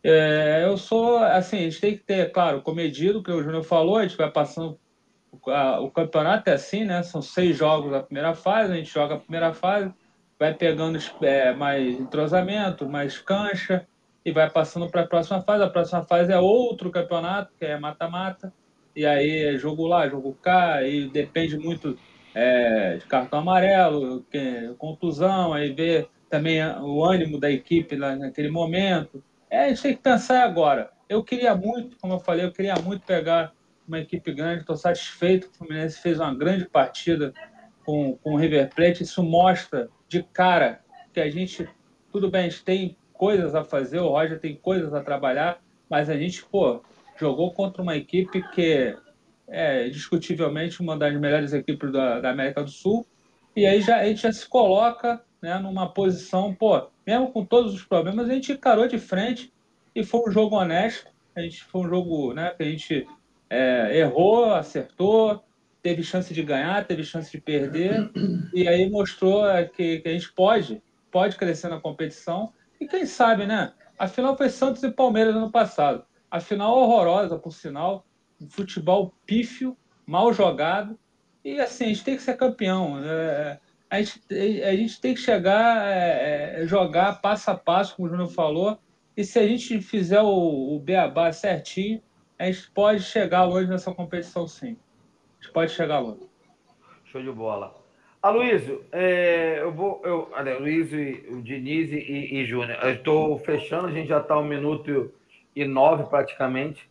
É, 0.03 0.65
eu 0.65 0.77
sou, 0.77 1.19
assim, 1.19 1.59
a 1.59 1.63
gente 1.63 1.81
tem 1.81 1.97
que 1.97 2.05
ter, 2.05 2.31
claro, 2.31 2.63
comedido, 2.63 3.23
que 3.23 3.31
o 3.31 3.43
Júnior 3.43 3.65
falou, 3.65 3.99
a 3.99 4.03
gente 4.03 4.17
vai 4.17 4.31
passando. 4.31 4.79
A, 5.49 5.81
o 5.81 5.91
campeonato 5.91 6.49
é 6.49 6.53
assim, 6.53 6.85
né? 6.85 7.03
São 7.03 7.21
seis 7.21 7.57
jogos 7.57 7.91
na 7.91 8.03
primeira 8.03 8.35
fase, 8.35 8.73
a 8.73 8.77
gente 8.77 8.93
joga 8.93 9.17
a 9.17 9.19
primeira 9.19 9.53
fase, 9.53 9.93
vai 10.39 10.55
pegando 10.55 10.99
é, 11.23 11.53
mais 11.53 11.99
entrosamento, 11.99 12.89
mais 12.89 13.19
cancha, 13.19 13.87
e 14.25 14.31
vai 14.31 14.49
passando 14.51 14.89
para 14.89 15.03
a 15.03 15.07
próxima 15.07 15.43
fase. 15.43 15.65
A 15.65 15.71
próxima 15.71 16.05
fase 16.05 16.33
é 16.33 16.39
outro 16.39 16.91
campeonato, 16.91 17.53
que 17.59 17.65
é 17.65 17.79
mata-mata, 17.79 18.53
e 18.97 19.05
aí 19.05 19.45
é 19.45 19.59
jogo 19.59 19.87
lá, 19.87 20.09
jogo 20.09 20.37
cá, 20.43 20.83
e 20.83 21.09
depende 21.09 21.59
muito 21.59 21.99
é, 22.35 22.97
de 22.97 23.07
cartão 23.07 23.41
amarelo, 23.41 24.25
contusão, 24.79 25.53
aí 25.53 25.73
vê 25.73 26.09
também 26.29 26.61
o 26.81 27.05
ânimo 27.05 27.39
da 27.39 27.51
equipe 27.51 27.95
naquele 27.97 28.51
momento. 28.51 29.23
É, 29.51 29.67
a 29.67 29.69
gente 29.69 29.83
tem 29.83 29.95
que 29.95 30.03
pensar 30.03 30.43
agora. 30.43 30.91
Eu 31.09 31.23
queria 31.23 31.55
muito, 31.55 31.97
como 31.99 32.15
eu 32.15 32.19
falei, 32.19 32.45
eu 32.45 32.53
queria 32.53 32.75
muito 32.77 33.07
pegar 33.07 33.53
uma 33.87 34.01
equipe 34.01 34.33
grande, 34.33 34.61
estou 34.61 34.77
satisfeito 34.77 35.49
que 35.49 35.55
o 35.55 35.59
Fluminense 35.59 36.01
fez 36.01 36.19
uma 36.19 36.35
grande 36.35 36.67
partida 36.67 37.33
com, 37.85 38.17
com 38.17 38.35
o 38.35 38.37
River 38.37 38.69
Plate. 38.75 39.05
Isso 39.05 39.23
mostra 39.23 39.89
de 40.09 40.23
cara 40.23 40.81
que 41.13 41.21
a 41.21 41.31
gente, 41.31 41.69
tudo 42.11 42.31
bem, 42.31 42.47
a 42.47 42.49
gente 42.49 42.65
tem 42.65 42.97
coisas 43.13 43.55
a 43.55 43.65
fazer, 43.65 44.01
o 44.01 44.09
Roger 44.09 44.39
tem 44.39 44.57
coisas 44.57 44.93
a 44.93 45.03
trabalhar, 45.03 45.61
mas 45.89 46.11
a 46.11 46.17
gente, 46.17 46.45
pô, 46.45 46.83
jogou 47.19 47.53
contra 47.53 47.83
uma 47.83 47.97
equipe 47.97 48.43
que 48.51 48.97
é 49.49 49.89
discutivelmente 49.89 50.81
uma 50.81 50.97
das 50.97 51.15
melhores 51.19 51.53
equipes 51.53 51.93
da, 51.93 52.21
da 52.21 52.31
América 52.31 52.63
do 52.63 52.71
Sul, 52.71 53.07
e 53.55 53.65
aí 53.65 53.81
já, 53.81 53.99
a 53.99 54.05
gente 54.05 54.23
já 54.23 54.33
se 54.33 54.47
coloca 54.49 55.23
né, 55.41 55.59
numa 55.59 55.89
posição, 55.89 56.55
pô, 56.55 56.89
mesmo 57.07 57.31
com 57.31 57.45
todos 57.45 57.73
os 57.73 57.83
problemas, 57.83 58.29
a 58.29 58.35
gente 58.35 58.53
encarou 58.53 58.89
de 58.89 58.99
frente 58.99 59.53
e 59.95 60.05
foi 60.05 60.29
um 60.29 60.33
jogo 60.33 60.57
honesto, 60.57 61.09
a 61.35 61.41
gente 61.41 61.63
foi 61.65 61.83
um 61.83 61.89
jogo 61.89 62.35
né, 62.35 62.51
que 62.51 62.63
a 62.63 62.67
gente 62.67 63.07
é, 63.49 63.99
errou, 63.99 64.53
acertou, 64.53 65.43
teve 65.83 66.03
chance 66.03 66.35
de 66.35 66.43
ganhar, 66.43 66.85
teve 66.85 67.05
chance 67.05 67.31
de 67.31 67.41
perder, 67.41 68.11
e 68.53 68.67
aí 68.67 68.91
mostrou 68.91 69.49
é, 69.49 69.65
que, 69.65 70.01
que 70.01 70.09
a 70.09 70.13
gente 70.13 70.33
pode, 70.33 70.83
pode 71.11 71.37
crescer 71.37 71.69
na 71.69 71.81
competição 71.81 72.53
e 72.81 72.87
quem 72.87 73.07
sabe, 73.07 73.47
né? 73.47 73.73
A 73.99 74.07
final 74.07 74.37
foi 74.37 74.51
Santos 74.51 74.83
e 74.83 74.91
Palmeiras 74.91 75.35
ano 75.35 75.51
passado. 75.51 76.05
A 76.31 76.41
final 76.41 76.77
horrorosa, 76.77 77.39
por 77.39 77.53
sinal. 77.53 78.05
Um 78.41 78.49
futebol 78.49 79.15
pífio, 79.25 79.77
mal 80.07 80.33
jogado. 80.33 80.99
E 81.45 81.61
assim, 81.61 81.85
a 81.85 81.89
gente 81.89 82.05
tem 82.05 82.17
que 82.17 82.23
ser 82.23 82.37
campeão. 82.37 82.99
É, 83.05 83.59
a, 83.89 84.03
gente, 84.03 84.21
a 84.63 84.77
gente 84.77 85.01
tem 85.01 85.15
que 85.15 85.21
chegar, 85.21 85.87
é, 85.87 86.63
é, 86.63 86.67
jogar 86.67 87.21
passo 87.21 87.51
a 87.51 87.55
passo, 87.55 87.97
como 87.97 88.09
o 88.09 88.11
Júnior 88.11 88.29
falou. 88.29 88.79
E 89.17 89.25
se 89.25 89.39
a 89.39 89.47
gente 89.47 89.81
fizer 89.81 90.21
o, 90.21 90.75
o 90.77 90.79
beabá 90.79 91.33
certinho, 91.33 92.03
a 92.39 92.47
gente 92.47 92.71
pode 92.73 93.03
chegar 93.03 93.45
longe 93.45 93.69
nessa 93.69 93.93
competição, 93.95 94.47
sim. 94.47 94.77
A 95.41 95.45
gente 95.45 95.53
pode 95.53 95.73
chegar 95.73 96.01
longe. 96.01 96.29
Show 97.05 97.23
de 97.23 97.31
bola. 97.31 97.75
Aloysio, 98.21 98.85
é, 98.91 99.61
eu 99.61 99.73
vou. 99.73 100.03
Eu, 100.05 100.29
Aloysio, 100.35 101.41
Diniz 101.43 101.93
e, 101.93 101.97
e 101.97 102.45
Júnior. 102.45 102.79
Eu 102.83 102.95
estou 102.95 103.39
fechando, 103.39 103.87
a 103.87 103.93
gente 103.93 104.09
já 104.09 104.19
está 104.19 104.37
um 104.39 104.45
minuto 104.45 105.15
e 105.57 105.65
nove 105.65 106.05
praticamente. 106.05 106.89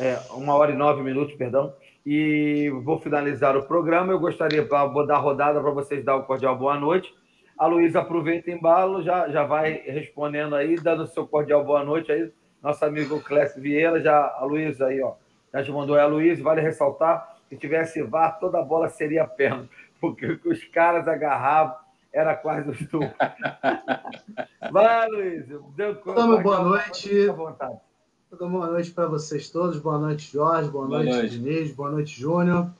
É, 0.00 0.18
uma 0.30 0.54
hora 0.54 0.72
e 0.72 0.76
nove 0.76 1.02
minutos, 1.02 1.34
perdão. 1.36 1.74
E 2.04 2.70
vou 2.82 2.98
finalizar 2.98 3.56
o 3.56 3.64
programa. 3.64 4.12
Eu 4.12 4.18
gostaria, 4.18 4.66
vou 4.66 5.06
dar 5.06 5.18
rodada 5.18 5.60
para 5.60 5.70
vocês 5.70 6.02
dar 6.02 6.16
o 6.16 6.24
cordial 6.24 6.56
boa 6.56 6.80
noite. 6.80 7.14
A 7.58 7.66
Luísa 7.66 8.00
aproveita 8.00 8.50
embalo, 8.50 9.02
já, 9.02 9.28
já 9.28 9.44
vai 9.44 9.82
respondendo 9.86 10.54
aí, 10.54 10.76
dando 10.76 11.02
o 11.04 11.06
seu 11.06 11.26
cordial 11.26 11.64
boa 11.64 11.84
noite 11.84 12.10
aí. 12.10 12.32
Nosso 12.62 12.84
amigo 12.84 13.20
Clécio 13.20 13.60
Vieira, 13.60 14.00
já, 14.00 14.34
a 14.38 14.44
Luísa 14.44 14.86
aí, 14.86 15.00
ó, 15.02 15.14
já 15.52 15.62
te 15.62 15.70
mandou. 15.70 15.96
É 15.96 16.02
a 16.02 16.06
Luísa, 16.06 16.42
vale 16.42 16.60
ressaltar, 16.60 17.36
se 17.48 17.56
tivesse 17.56 18.02
VAR, 18.02 18.38
toda 18.38 18.58
a 18.58 18.62
bola 18.62 18.88
seria 18.88 19.26
pênalti 19.26 19.70
porque 20.00 20.38
os 20.44 20.64
caras 20.64 21.06
agarravam 21.06 21.76
era 22.12 22.34
quase 22.34 22.70
os 22.70 22.78
tubos. 22.88 23.10
Vai, 24.72 25.08
Luiz. 25.08 25.46
Deu 25.46 25.92
então, 25.92 26.42
boa 26.42 26.62
noite. 26.62 27.10
Boa 28.30 28.70
noite 28.70 28.90
para 28.90 29.06
vocês 29.06 29.50
todos. 29.50 29.78
Boa 29.78 29.98
noite, 29.98 30.32
Jorge. 30.32 30.68
Boa, 30.68 30.86
boa 30.86 31.02
noite, 31.02 31.16
noite, 31.16 31.38
Diniz. 31.38 31.72
Boa 31.72 31.90
noite, 31.90 32.20
Júnior. 32.20 32.70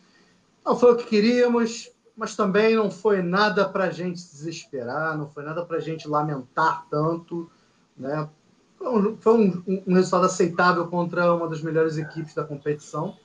Não 0.65 0.77
foi 0.77 0.93
o 0.93 0.97
que 0.97 1.05
queríamos, 1.05 1.91
mas 2.17 2.35
também 2.35 2.75
não 2.75 2.91
foi 2.91 3.23
nada 3.23 3.69
para 3.69 3.85
a 3.85 3.91
gente 3.91 4.17
desesperar, 4.17 5.17
não 5.17 5.31
foi 5.31 5.45
nada 5.45 5.65
para 5.65 5.77
a 5.77 5.81
gente 5.81 6.09
lamentar 6.09 6.87
tanto. 6.91 7.51
Né? 7.97 8.29
Foi, 8.77 8.89
um, 8.89 9.17
foi 9.17 9.35
um, 9.35 9.83
um 9.87 9.95
resultado 9.95 10.27
aceitável 10.27 10.87
contra 10.89 11.33
uma 11.35 11.49
das 11.49 11.63
melhores 11.63 11.97
equipes 11.97 12.35
da 12.35 12.45
competição 12.45 13.17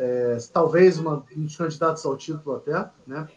é, 0.00 0.38
talvez 0.52 0.98
uma, 0.98 1.24
um 1.36 1.44
dos 1.44 1.56
candidatos 1.56 2.04
ao 2.06 2.16
título 2.16 2.56
até, 2.56 2.90
né? 3.06 3.28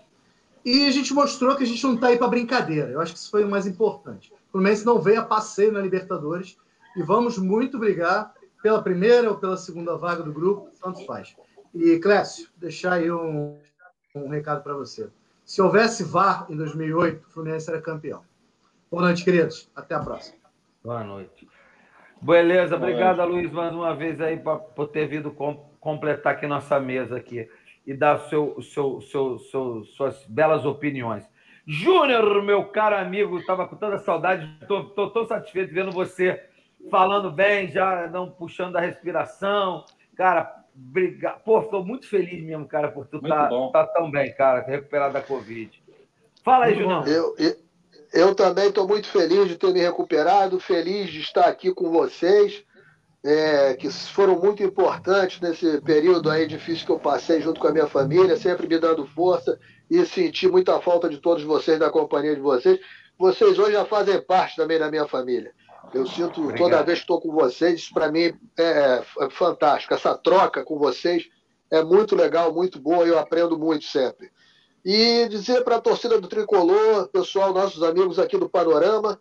E 0.63 0.85
a 0.85 0.91
gente 0.91 1.13
mostrou 1.13 1.55
que 1.57 1.63
a 1.63 1.67
gente 1.67 1.83
não 1.83 1.95
está 1.95 2.07
aí 2.07 2.17
para 2.17 2.27
brincadeira. 2.27 2.89
Eu 2.89 3.01
acho 3.01 3.11
que 3.11 3.19
isso 3.19 3.29
foi 3.29 3.43
o 3.43 3.49
mais 3.49 3.67
importante. 3.67 4.31
O 4.31 4.51
Fluminense 4.53 4.85
não 4.85 4.97
veio 4.97 5.19
a 5.19 5.25
passeio 5.25 5.73
na 5.73 5.81
Libertadores 5.81 6.57
e 6.95 7.01
vamos 7.01 7.37
muito 7.37 7.77
brigar 7.79 8.33
pela 8.61 8.81
primeira 8.81 9.29
ou 9.29 9.37
pela 9.37 9.57
segunda 9.57 9.97
vaga 9.97 10.23
do 10.23 10.31
grupo, 10.31 10.69
tanto 10.81 11.05
faz. 11.05 11.35
E, 11.73 11.99
Clécio, 11.99 12.49
deixar 12.57 12.93
aí 12.93 13.11
um, 13.11 13.57
um 14.15 14.29
recado 14.29 14.63
para 14.63 14.73
você. 14.73 15.09
Se 15.43 15.61
houvesse 15.61 16.03
VAR 16.03 16.45
em 16.49 16.55
2008, 16.55 17.25
o 17.27 17.31
Fluminense 17.31 17.69
era 17.69 17.81
campeão. 17.81 18.23
Boa 18.89 19.03
noite, 19.03 19.25
queridos. 19.25 19.69
Até 19.75 19.95
a 19.95 19.99
próxima. 19.99 20.37
Boa 20.83 21.03
noite. 21.03 21.47
Beleza, 22.21 22.77
obrigado, 22.77 23.25
Luiz, 23.25 23.51
mais 23.51 23.73
uma 23.73 23.93
vez 23.93 24.21
aí 24.21 24.41
por 24.75 24.87
ter 24.87 25.07
vindo 25.07 25.31
com 25.31 25.55
completar 25.81 26.33
aqui 26.33 26.47
nossa 26.47 26.79
mesa 26.79 27.17
aqui 27.17 27.49
e 27.85 27.93
dar 27.93 28.17
seu, 28.29 28.61
seu, 28.61 29.01
seu, 29.01 29.39
seu 29.39 29.83
suas 29.83 30.25
belas 30.27 30.63
opiniões. 30.63 31.25
Júnior, 31.67 32.41
meu 32.41 32.65
caro 32.65 32.95
amigo, 32.95 33.37
estava 33.37 33.67
com 33.67 33.75
tanta 33.75 33.97
saudade, 33.97 34.49
estou 34.61 35.09
tão 35.09 35.25
satisfeito 35.25 35.73
vendo 35.73 35.91
você 35.91 36.41
falando 36.89 37.31
bem, 37.31 37.69
já 37.69 38.07
não 38.07 38.29
puxando 38.29 38.75
a 38.75 38.81
respiração. 38.81 39.85
Cara, 40.15 40.63
obrigado. 40.75 41.41
Pô, 41.43 41.59
estou 41.59 41.83
muito 41.85 42.07
feliz 42.07 42.43
mesmo, 42.43 42.67
cara, 42.67 42.91
por 42.91 43.07
tu 43.07 43.17
estar 43.17 43.49
tá, 43.49 43.69
tá 43.71 43.87
tão 43.87 44.11
bem, 44.11 44.33
cara, 44.35 44.61
recuperado 44.61 45.13
da 45.13 45.21
Covid. 45.21 45.81
Fala 46.43 46.65
aí, 46.65 46.75
Junão. 46.75 47.05
Eu, 47.05 47.35
eu, 47.37 47.55
eu 48.13 48.35
também 48.35 48.67
estou 48.67 48.87
muito 48.87 49.07
feliz 49.07 49.47
de 49.47 49.57
ter 49.57 49.73
me 49.73 49.79
recuperado, 49.79 50.59
feliz 50.59 51.09
de 51.09 51.21
estar 51.21 51.45
aqui 51.45 51.73
com 51.73 51.89
vocês 51.89 52.63
é, 53.23 53.73
que 53.75 53.89
foram 53.89 54.37
muito 54.37 54.61
importantes 54.61 55.39
nesse 55.39 55.79
período 55.81 56.29
aí 56.29 56.45
difícil 56.45 56.85
que 56.85 56.91
eu 56.91 56.99
passei 56.99 57.41
junto 57.41 57.59
com 57.59 57.67
a 57.67 57.71
minha 57.71 57.87
família, 57.87 58.35
sempre 58.35 58.67
me 58.67 58.77
dando 58.77 59.07
força 59.07 59.57
e 59.89 60.05
senti 60.05 60.47
muita 60.47 60.79
falta 60.81 61.07
de 61.07 61.17
todos 61.19 61.43
vocês, 61.43 61.79
da 61.79 61.89
companhia 61.89 62.35
de 62.35 62.41
vocês. 62.41 62.79
Vocês 63.17 63.57
hoje 63.57 63.73
já 63.73 63.85
fazem 63.85 64.19
parte 64.21 64.57
também 64.57 64.77
da 64.77 64.91
minha 64.91 65.07
família. 65.07 65.53
Eu 65.93 66.07
sinto 66.07 66.41
Obrigado. 66.41 66.57
toda 66.57 66.83
vez 66.83 66.99
que 66.99 67.03
estou 67.03 67.21
com 67.21 67.31
vocês, 67.31 67.81
isso 67.81 67.93
para 67.93 68.11
mim 68.11 68.33
é, 68.57 69.03
é 69.21 69.29
fantástico. 69.29 69.93
Essa 69.93 70.17
troca 70.17 70.63
com 70.63 70.77
vocês 70.77 71.29
é 71.69 71.83
muito 71.83 72.15
legal, 72.15 72.53
muito 72.53 72.79
boa, 72.79 73.05
eu 73.05 73.19
aprendo 73.19 73.57
muito 73.57 73.85
sempre. 73.85 74.31
E 74.83 75.27
dizer 75.29 75.63
para 75.63 75.77
a 75.77 75.81
torcida 75.81 76.19
do 76.19 76.27
Tricolor, 76.27 77.07
pessoal, 77.07 77.53
nossos 77.53 77.83
amigos 77.83 78.19
aqui 78.19 78.37
do 78.37 78.49
Panorama, 78.49 79.19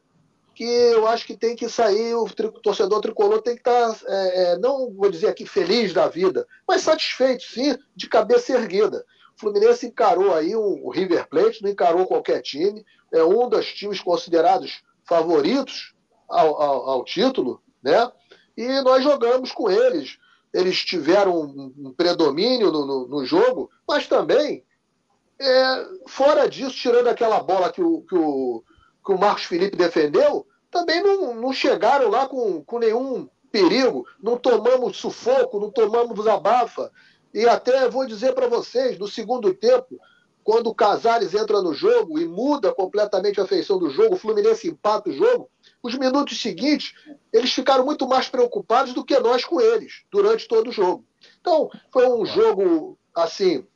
que 0.54 0.64
eu 0.64 1.06
acho 1.06 1.26
que 1.26 1.36
tem 1.36 1.56
que 1.56 1.68
sair, 1.68 2.14
o 2.14 2.26
torcedor 2.62 3.00
tricolor 3.00 3.40
tem 3.40 3.54
que 3.54 3.60
estar, 3.60 3.94
tá, 3.94 4.00
é, 4.06 4.52
é, 4.52 4.58
não 4.58 4.92
vou 4.92 5.10
dizer 5.10 5.28
aqui 5.28 5.46
feliz 5.46 5.92
da 5.92 6.08
vida, 6.08 6.46
mas 6.68 6.82
satisfeito, 6.82 7.42
sim, 7.42 7.76
de 7.96 8.08
cabeça 8.08 8.52
erguida. 8.52 9.04
O 9.36 9.40
Fluminense 9.40 9.86
encarou 9.86 10.34
aí 10.34 10.54
o, 10.54 10.86
o 10.86 10.90
River 10.90 11.26
Plate, 11.28 11.62
não 11.62 11.70
encarou 11.70 12.06
qualquer 12.06 12.42
time, 12.42 12.84
é 13.10 13.24
um 13.24 13.48
dos 13.48 13.72
times 13.72 14.00
considerados 14.00 14.82
favoritos 15.04 15.94
ao, 16.32 16.60
ao, 16.60 16.90
ao 16.90 17.04
título, 17.04 17.62
né? 17.82 18.10
E 18.56 18.80
nós 18.82 19.02
jogamos 19.02 19.52
com 19.52 19.70
eles. 19.70 20.18
Eles 20.52 20.84
tiveram 20.84 21.40
um, 21.40 21.74
um 21.78 21.92
predomínio 21.92 22.70
no, 22.70 22.84
no, 22.86 23.08
no, 23.08 23.24
jogo, 23.24 23.70
mas 23.88 24.06
também, 24.06 24.64
é, 25.40 25.86
fora 26.06 26.48
disso, 26.48 26.76
tirando 26.76 27.08
aquela 27.08 27.40
bola 27.40 27.72
que 27.72 27.80
o, 27.80 28.02
que 28.02 28.14
o 28.14 28.62
que 29.04 29.12
o 29.12 29.18
Marcos 29.18 29.44
Felipe 29.44 29.76
defendeu, 29.76 30.46
também 30.70 31.02
não, 31.02 31.34
não 31.34 31.52
chegaram 31.52 32.08
lá 32.08 32.26
com, 32.26 32.62
com 32.64 32.78
nenhum 32.78 33.28
perigo, 33.50 34.06
não 34.22 34.38
tomamos 34.38 34.96
sufoco, 34.96 35.60
não 35.60 35.70
tomamos 35.70 36.26
abafa. 36.26 36.90
E 37.34 37.46
até 37.46 37.88
vou 37.88 38.06
dizer 38.06 38.34
para 38.34 38.46
vocês, 38.46 38.98
no 38.98 39.08
segundo 39.08 39.52
tempo, 39.52 39.98
quando 40.44 40.68
o 40.68 40.74
Casares 40.74 41.34
entra 41.34 41.60
no 41.60 41.74
jogo 41.74 42.18
e 42.18 42.26
muda 42.26 42.72
completamente 42.72 43.40
a 43.40 43.46
feição 43.46 43.78
do 43.78 43.90
jogo, 43.90 44.14
o 44.14 44.18
Fluminense 44.18 44.68
empata 44.68 45.10
o 45.10 45.12
jogo, 45.12 45.50
os 45.82 45.94
minutos 45.96 46.40
seguintes, 46.40 46.94
eles 47.32 47.52
ficaram 47.52 47.84
muito 47.84 48.06
mais 48.06 48.28
preocupados 48.28 48.94
do 48.94 49.04
que 49.04 49.18
nós 49.18 49.44
com 49.44 49.60
eles, 49.60 50.04
durante 50.10 50.46
todo 50.46 50.68
o 50.68 50.72
jogo. 50.72 51.04
Então, 51.40 51.70
foi 51.90 52.08
um 52.08 52.24
jogo, 52.24 52.98
assim, 53.14 53.66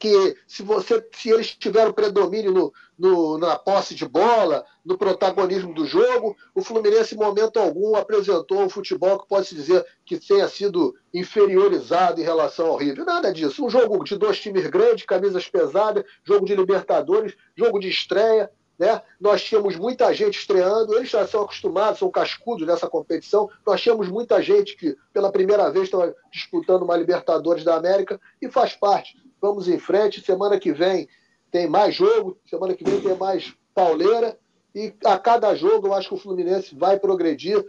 que 0.00 0.34
se 0.46 0.62
você 0.62 1.06
se 1.12 1.28
eles 1.28 1.54
tiveram 1.54 1.92
predomínio 1.92 2.52
no, 2.52 2.72
no, 2.98 3.36
na 3.36 3.54
posse 3.56 3.94
de 3.94 4.08
bola, 4.08 4.64
no 4.82 4.96
protagonismo 4.96 5.74
do 5.74 5.84
jogo, 5.84 6.34
o 6.54 6.62
Fluminense, 6.62 7.14
em 7.14 7.18
momento 7.18 7.58
algum, 7.58 7.94
apresentou 7.94 8.62
um 8.62 8.68
futebol 8.70 9.18
que 9.18 9.28
pode 9.28 9.48
se 9.48 9.54
dizer 9.54 9.84
que 10.06 10.18
tenha 10.18 10.48
sido 10.48 10.96
inferiorizado 11.12 12.18
em 12.18 12.24
relação 12.24 12.68
ao 12.68 12.76
River. 12.76 13.04
Nada 13.04 13.30
disso. 13.30 13.62
Um 13.62 13.68
jogo 13.68 14.02
de 14.02 14.16
dois 14.16 14.40
times 14.40 14.66
grandes, 14.68 15.04
camisas 15.04 15.46
pesadas, 15.46 16.02
jogo 16.24 16.46
de 16.46 16.56
Libertadores, 16.56 17.36
jogo 17.54 17.78
de 17.78 17.90
estreia. 17.90 18.50
Né? 18.80 19.00
Nós 19.20 19.44
tínhamos 19.44 19.76
muita 19.76 20.12
gente 20.12 20.40
estreando, 20.40 20.96
eles 20.96 21.10
já 21.10 21.24
são 21.26 21.42
acostumados, 21.42 22.00
são 22.00 22.10
cascudos 22.10 22.66
nessa 22.66 22.88
competição. 22.88 23.48
Nós 23.64 23.80
tínhamos 23.80 24.08
muita 24.08 24.42
gente 24.42 24.74
que, 24.74 24.96
pela 25.12 25.30
primeira 25.30 25.70
vez, 25.70 25.84
estava 25.84 26.12
disputando 26.32 26.82
uma 26.82 26.96
Libertadores 26.96 27.62
da 27.62 27.76
América 27.76 28.18
e 28.40 28.48
faz 28.50 28.74
parte 28.74 29.20
vamos 29.40 29.68
em 29.68 29.78
frente. 29.78 30.20
Semana 30.20 30.58
que 30.58 30.72
vem 30.72 31.08
tem 31.50 31.68
mais 31.68 31.94
jogo, 31.94 32.38
semana 32.46 32.74
que 32.74 32.84
vem 32.84 33.00
tem 33.00 33.16
mais 33.16 33.54
pauleira. 33.74 34.38
E 34.74 34.94
a 35.04 35.18
cada 35.18 35.54
jogo 35.54 35.88
eu 35.88 35.94
acho 35.94 36.08
que 36.08 36.14
o 36.14 36.18
Fluminense 36.18 36.74
vai 36.76 36.98
progredir. 36.98 37.64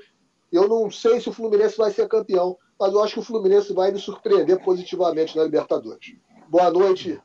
Eu 0.51 0.67
não 0.67 0.91
sei 0.91 1.19
se 1.19 1.29
o 1.29 1.33
Fluminense 1.33 1.77
vai 1.77 1.89
ser 1.91 2.07
campeão, 2.07 2.57
mas 2.79 2.93
eu 2.93 3.01
acho 3.01 3.13
que 3.15 3.19
o 3.19 3.23
Fluminense 3.23 3.73
vai 3.73 3.91
me 3.91 3.99
surpreender 3.99 4.61
positivamente 4.61 5.35
na 5.35 5.43
Libertadores. 5.43 6.15
Boa 6.47 6.69
noite 6.69 7.19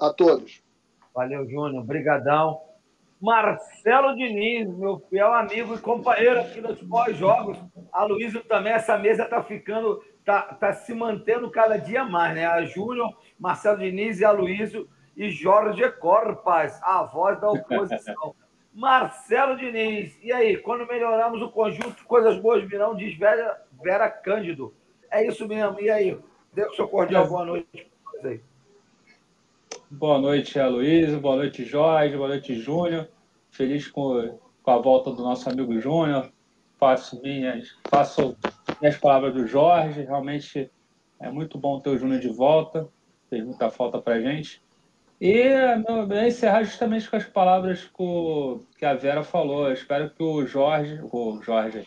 a 0.00 0.12
todos. 0.12 0.62
Valeu, 1.14 1.48
Júnior. 1.48 1.82
Obrigadão. 1.82 2.65
Marcelo 3.26 4.14
Diniz, 4.14 4.72
meu 4.78 5.00
fiel 5.10 5.34
amigo 5.34 5.74
e 5.74 5.78
companheiro 5.80 6.38
aqui 6.38 6.60
nos 6.60 6.80
pós-jogos. 6.80 7.58
A 7.92 8.04
Luísa 8.04 8.40
também, 8.48 8.72
essa 8.72 8.96
mesa 8.96 9.24
está 9.24 9.42
ficando, 9.42 10.00
está 10.20 10.42
tá 10.42 10.72
se 10.72 10.94
mantendo 10.94 11.50
cada 11.50 11.76
dia 11.76 12.04
mais, 12.04 12.36
né? 12.36 12.46
A 12.46 12.64
Júnior 12.64 13.12
Marcelo 13.36 13.78
Diniz 13.78 14.20
e 14.20 14.24
Aloysio 14.24 14.88
e 15.16 15.28
Jorge 15.28 15.90
Corpas, 15.90 16.80
a 16.84 17.02
voz 17.02 17.40
da 17.40 17.50
oposição. 17.50 18.32
Marcelo 18.72 19.56
Diniz, 19.56 20.16
e 20.22 20.32
aí, 20.32 20.58
quando 20.58 20.86
melhoramos 20.86 21.42
o 21.42 21.50
conjunto, 21.50 22.04
coisas 22.04 22.38
boas 22.38 22.62
virão, 22.62 22.94
diz 22.94 23.18
Vera, 23.18 23.60
Vera 23.82 24.08
Cândido. 24.08 24.72
É 25.10 25.26
isso 25.26 25.48
mesmo, 25.48 25.80
e 25.80 25.90
aí? 25.90 26.12
O 26.12 26.74
seu 26.76 26.86
cordial 26.86 27.26
boa 27.26 27.44
noite. 27.44 27.90
Boa 29.90 30.18
noite, 30.20 30.60
Aloysio, 30.60 31.18
boa 31.18 31.34
noite, 31.34 31.64
Jorge, 31.64 32.16
boa 32.16 32.28
noite, 32.28 32.54
Júnior. 32.54 33.08
Feliz 33.56 33.88
com, 33.88 34.38
com 34.62 34.70
a 34.70 34.78
volta 34.78 35.10
do 35.10 35.22
nosso 35.22 35.48
amigo 35.48 35.80
Júnior. 35.80 36.30
Faço 36.78 37.20
minhas, 37.22 37.74
faço 37.88 38.36
minhas 38.80 38.98
palavras 38.98 39.32
do 39.32 39.46
Jorge, 39.46 40.02
realmente 40.02 40.70
é 41.18 41.30
muito 41.30 41.58
bom 41.58 41.80
ter 41.80 41.88
o 41.88 41.98
Júnior 41.98 42.20
de 42.20 42.28
volta 42.28 42.86
fez 43.28 43.44
muita 43.44 43.70
falta 43.70 44.00
para 44.00 44.14
a 44.14 44.20
gente. 44.20 44.62
E 45.20 45.44
meu, 45.88 46.26
encerrar 46.26 46.62
justamente 46.62 47.08
com 47.08 47.16
as 47.16 47.24
palavras 47.24 47.84
que, 47.84 48.02
o, 48.02 48.60
que 48.78 48.84
a 48.84 48.94
Vera 48.94 49.22
falou. 49.22 49.66
Eu 49.66 49.72
espero 49.72 50.10
que 50.10 50.22
o 50.22 50.46
Jorge, 50.46 51.00
o 51.02 51.40
Jorge, 51.42 51.86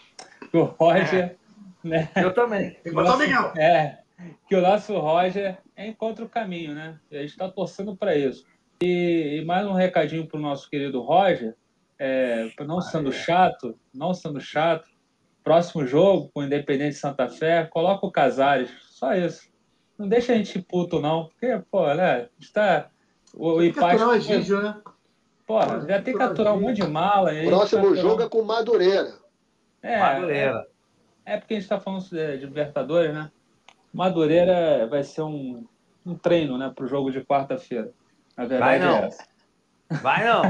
que 0.49 0.57
o 0.57 0.63
Roger, 0.63 1.23
é. 1.23 1.35
né? 1.83 2.09
Eu 2.15 2.33
também. 2.33 2.75
Que 2.83 2.89
o 2.89 2.93
nosso, 2.93 3.23
é, 3.57 3.99
que 4.47 4.55
o 4.55 4.61
nosso 4.61 4.97
Roger 4.97 5.57
encontre 5.77 6.23
o 6.23 6.29
caminho, 6.29 6.73
né? 6.73 6.99
E 7.11 7.17
a 7.17 7.21
gente 7.21 7.31
está 7.31 7.47
torcendo 7.47 7.95
para 7.95 8.15
isso. 8.15 8.45
E, 8.81 9.39
e 9.39 9.45
mais 9.45 9.67
um 9.67 9.73
recadinho 9.73 10.25
para 10.25 10.37
o 10.37 10.41
nosso 10.41 10.69
querido 10.69 11.01
Roger, 11.01 11.55
é, 11.99 12.49
não 12.61 12.79
sendo 12.79 13.11
chato, 13.11 13.77
não 13.93 14.13
sendo 14.13 14.39
chato, 14.39 14.89
próximo 15.43 15.85
jogo 15.85 16.29
com 16.33 16.39
o 16.39 16.43
Independente 16.43 16.95
Santa 16.95 17.27
Fé, 17.27 17.65
coloca 17.65 18.05
o 18.05 18.11
Casares, 18.11 18.71
só 18.89 19.13
isso. 19.13 19.49
Não 19.97 20.07
deixa 20.07 20.31
a 20.31 20.35
gente 20.35 20.59
puto, 20.61 21.01
não, 21.01 21.25
porque, 21.27 21.61
pô, 21.69 21.93
né, 21.93 22.29
está... 22.39 22.89
O 23.35 23.61
empate... 23.61 24.21
Gígio, 24.21 24.61
né? 24.61 24.81
Porra, 25.45 25.85
já 25.87 26.01
tem 26.01 26.15
que 26.15 26.21
aturar 26.21 26.55
um 26.55 26.61
monte 26.61 26.81
de 26.81 26.87
mala. 26.87 27.31
Próximo 27.45 27.95
tá 27.95 28.01
jogo 28.01 28.23
é 28.23 28.29
com 28.29 28.43
Madureira. 28.43 29.13
É, 29.81 29.99
Madureira. 29.99 30.67
É, 31.25 31.33
é 31.33 31.37
porque 31.37 31.55
a 31.55 31.57
gente 31.57 31.63
está 31.63 31.79
falando 31.79 32.07
de, 32.07 32.37
de 32.37 32.45
Libertadores, 32.45 33.13
né? 33.13 33.31
Madureira 33.91 34.87
vai 34.87 35.03
ser 35.03 35.23
um, 35.23 35.65
um 36.05 36.15
treino, 36.15 36.57
né, 36.57 36.71
para 36.73 36.85
o 36.85 36.87
jogo 36.87 37.11
de 37.11 37.21
quarta-feira. 37.21 37.91
Na 38.37 38.45
verdade 38.45 38.79
vai 38.79 38.79
não. 38.79 38.97
é 38.97 39.07
essa. 39.07 39.23
Vai 39.89 40.23
não. 40.23 40.43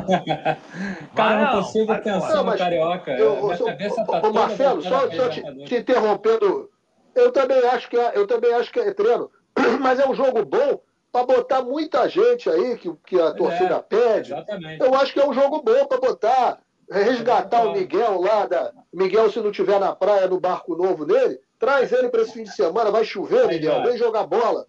Cara, 1.15 1.45
não, 1.45 1.53
não 1.53 1.63
consigo 1.63 1.85
vai 1.85 2.01
pensar 2.01 2.35
não, 2.35 2.43
no 2.43 2.57
Carioca. 2.57 3.11
Eu, 3.11 3.45
Minha 3.45 3.57
cabeça 3.57 4.05
tá 4.05 4.27
o 4.27 4.33
Marcelo, 4.33 4.81
só, 4.81 5.09
só 5.11 5.29
te, 5.29 5.41
te, 5.65 5.75
interrompendo, 5.77 6.69
eu 7.15 7.31
também 7.31 7.59
acho 7.67 7.89
que 7.89 7.97
é, 7.97 8.11
eu 8.15 8.27
também 8.27 8.53
acho 8.53 8.71
que 8.71 8.79
é 8.79 8.93
treino, 8.93 9.31
mas 9.79 9.99
é 9.99 10.07
um 10.07 10.13
jogo 10.13 10.43
bom 10.43 10.81
para 11.11 11.25
botar 11.25 11.63
muita 11.63 12.07
gente 12.09 12.49
aí 12.49 12.77
que, 12.77 12.93
que 13.05 13.19
a 13.19 13.31
torcida 13.31 13.75
é, 13.75 13.81
pede. 13.81 14.33
Exatamente. 14.33 14.83
Eu 14.83 14.93
acho 14.95 15.13
que 15.13 15.19
é 15.19 15.27
um 15.27 15.33
jogo 15.33 15.61
bom 15.63 15.85
para 15.85 15.99
botar, 15.99 16.59
resgatar 16.91 17.63
o 17.63 17.71
Miguel 17.71 18.19
lá 18.19 18.45
da 18.45 18.73
Miguel 18.93 19.31
se 19.31 19.39
não 19.39 19.51
tiver 19.51 19.79
na 19.79 19.95
praia 19.95 20.27
no 20.27 20.39
barco 20.39 20.75
novo 20.75 21.05
dele, 21.05 21.39
traz 21.57 21.91
ele 21.93 22.09
para 22.09 22.21
esse 22.21 22.33
fim 22.33 22.43
de 22.43 22.53
semana, 22.53 22.91
vai 22.91 23.05
chover, 23.05 23.47
Miguel, 23.47 23.83
vem 23.83 23.97
jogar 23.97 24.27
bola. 24.27 24.65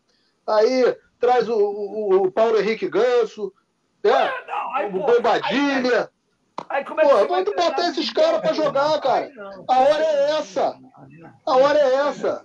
Aí 0.47 0.97
traz 1.19 1.49
o, 1.49 1.57
o, 1.57 2.23
o 2.23 2.33
Paulo 2.33 2.59
Henrique 2.59 2.89
Ganso, 2.89 3.53
né? 4.05 4.13
Ah, 4.13 4.45
não, 4.47 4.75
aí, 4.75 4.87
o 4.87 4.91
Bombadilha. 4.93 6.11
Aí, 6.69 6.85
como 6.85 7.01
é 7.01 7.05
que 7.05 7.11
pô, 7.11 7.27
vamos 7.27 7.45
botar 7.45 7.89
esses 7.89 8.13
caras 8.13 8.41
para 8.41 8.53
jogar, 8.53 9.01
cara. 9.01 9.31
A 9.69 9.79
hora 9.81 10.05
é 10.05 10.31
essa. 10.39 10.79
A 11.47 11.57
hora 11.57 11.79
é 11.79 11.95
essa. 12.09 12.45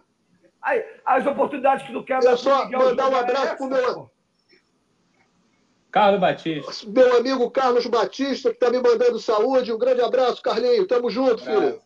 Aí, 0.61 0.84
as 1.06 1.26
oportunidades 1.26 1.86
que 1.86 1.94
não 1.94 2.03
quero. 2.03 2.27
É 2.27 2.36
só 2.36 2.69
mandar 2.69 3.10
um 3.10 3.15
abraço 3.15 3.53
é 3.53 3.56
pro 3.56 3.68
meu. 3.68 4.11
Carlos 5.91 6.19
Batista. 6.19 6.72
Meu 6.88 7.18
amigo 7.18 7.49
Carlos 7.52 7.86
Batista, 7.86 8.49
que 8.49 8.56
está 8.56 8.69
me 8.69 8.82
mandando 8.82 9.19
saúde. 9.19 9.72
Um 9.72 9.77
grande 9.77 10.02
abraço, 10.02 10.41
Carlinho. 10.41 10.88
Tamo 10.88 11.10
junto, 11.10 11.44
filho. 11.44 11.80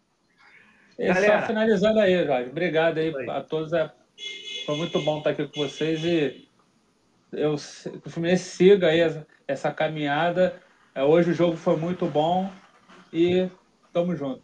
É 0.97 1.13
só 1.13 1.45
finalizando 1.45 1.99
aí, 1.99 2.25
Jorge. 2.25 2.49
Obrigado 2.49 2.97
aí, 2.97 3.15
aí. 3.15 3.29
a 3.29 3.41
todos. 3.41 3.71
É... 3.71 3.91
Foi 4.65 4.75
muito 4.75 4.99
bom 5.01 5.19
estar 5.19 5.29
aqui 5.31 5.47
com 5.47 5.61
vocês 5.61 6.03
e 6.03 6.47
eu, 7.31 7.53
o 7.53 8.09
Fluminense 8.09 8.43
siga 8.45 8.87
aí 8.87 9.01
essa 9.49 9.71
caminhada. 9.71 10.61
É, 10.93 11.03
hoje 11.03 11.31
o 11.31 11.33
jogo 11.33 11.57
foi 11.57 11.75
muito 11.75 12.05
bom 12.05 12.51
e 13.11 13.49
tamo 13.91 14.15
junto. 14.15 14.43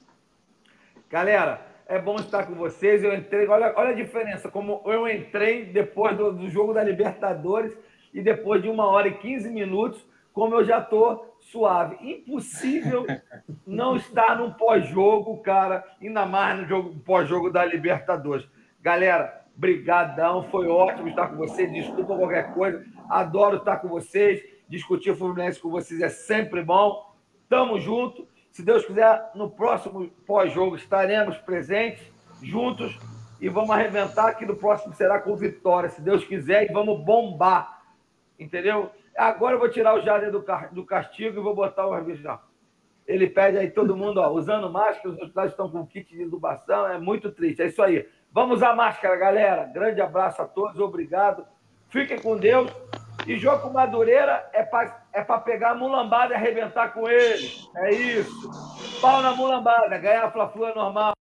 Galera, 1.10 1.62
é 1.88 2.00
bom 2.00 2.16
estar 2.16 2.48
com 2.48 2.56
vocês. 2.56 3.04
Eu 3.04 3.14
entrei, 3.14 3.48
olha, 3.48 3.72
olha 3.78 3.92
a 3.92 3.94
diferença, 3.94 4.50
como 4.50 4.82
eu 4.86 5.08
entrei 5.08 5.66
depois 5.66 6.18
do, 6.18 6.34
do 6.34 6.50
jogo 6.50 6.74
da 6.74 6.84
Libertadores 6.84 7.72
e 8.12 8.22
depois 8.22 8.64
de 8.64 8.68
uma 8.68 8.88
hora 8.88 9.08
e 9.08 9.18
15 9.18 9.50
minutos, 9.52 10.04
como 10.34 10.56
eu 10.56 10.66
já 10.66 10.80
estou 10.80 11.38
suave. 11.40 11.98
Impossível 12.02 13.06
não 13.66 13.96
estar 13.96 14.40
num 14.40 14.52
pós-jogo, 14.54 15.38
cara, 15.44 15.86
ainda 16.02 16.26
mais 16.26 16.60
no 16.60 16.66
jogo 16.66 17.00
pós-jogo 17.06 17.52
da 17.52 17.64
Libertadores. 17.64 18.48
Galera, 18.82 19.46
brigadão, 19.56 20.44
foi 20.50 20.68
ótimo 20.68 21.10
estar 21.10 21.28
com 21.28 21.38
vocês. 21.38 21.72
Desculpa 21.72 22.18
qualquer 22.18 22.56
coisa, 22.56 22.84
adoro 23.08 23.58
estar 23.58 23.78
com 23.78 23.88
vocês. 23.88 24.55
Discutir 24.68 25.12
o 25.12 25.16
Fluminense 25.16 25.60
com 25.60 25.70
vocês 25.70 26.02
é 26.02 26.10
sempre 26.10 26.64
bom. 26.64 27.16
Tamo 27.48 27.80
junto. 27.80 28.28
Se 28.52 28.64
Deus 28.64 28.86
quiser, 28.86 29.32
no 29.36 29.50
próximo 29.50 30.10
pós-jogo 30.26 30.76
estaremos 30.76 31.38
presentes, 31.38 32.04
juntos, 32.42 32.98
e 33.42 33.50
vamos 33.50 33.70
arrebentar, 33.72 34.34
que 34.36 34.46
no 34.46 34.56
próximo 34.56 34.94
será 34.94 35.20
com 35.20 35.36
vitória, 35.36 35.90
se 35.90 36.02
Deus 36.02 36.24
quiser, 36.24 36.70
e 36.70 36.74
vamos 36.74 37.04
bombar. 37.04 37.84
Entendeu? 38.40 38.92
Agora 39.16 39.56
eu 39.56 39.60
vou 39.60 39.70
tirar 39.70 39.94
o 39.96 40.02
Jader 40.02 40.32
do 40.32 40.86
castigo 40.86 41.38
e 41.38 41.44
vou 41.44 41.54
botar 41.54 41.86
o 41.86 41.94
Arvijão. 41.94 42.40
Ele 43.06 43.28
pede 43.28 43.58
aí 43.58 43.70
todo 43.70 43.96
mundo, 43.96 44.20
ó, 44.20 44.30
usando 44.30 44.70
máscara, 44.70 45.10
os 45.10 45.20
hospitais 45.20 45.52
estão 45.52 45.70
com 45.70 45.86
kit 45.86 46.10
de 46.10 46.24
intubação, 46.24 46.88
é 46.88 46.98
muito 46.98 47.32
triste. 47.32 47.62
É 47.62 47.68
isso 47.68 47.84
aí. 47.84 48.08
Vamos 48.32 48.58
usar 48.58 48.76
máscara, 48.76 49.16
galera. 49.16 49.66
Grande 49.66 50.02
abraço 50.02 50.42
a 50.42 50.46
todos, 50.46 50.80
obrigado. 50.80 51.46
Fiquem 51.90 52.20
com 52.20 52.36
Deus. 52.36 52.72
E 53.26 53.38
jogo 53.38 53.64
com 53.64 53.70
Madureira 53.72 54.48
é 54.54 54.62
para 54.62 55.02
é 55.12 55.24
pegar 55.40 55.72
a 55.72 55.76
mulambada 55.76 56.34
e 56.34 56.36
arrebentar 56.36 56.94
com 56.94 57.10
ele. 57.10 57.50
É 57.78 57.92
isso. 57.92 59.02
Pau 59.02 59.22
na 59.22 59.32
mulambada, 59.32 59.98
ganhar 59.98 60.26
a 60.26 60.32
fla 60.32 60.52
é 60.70 60.76
normal. 60.76 61.15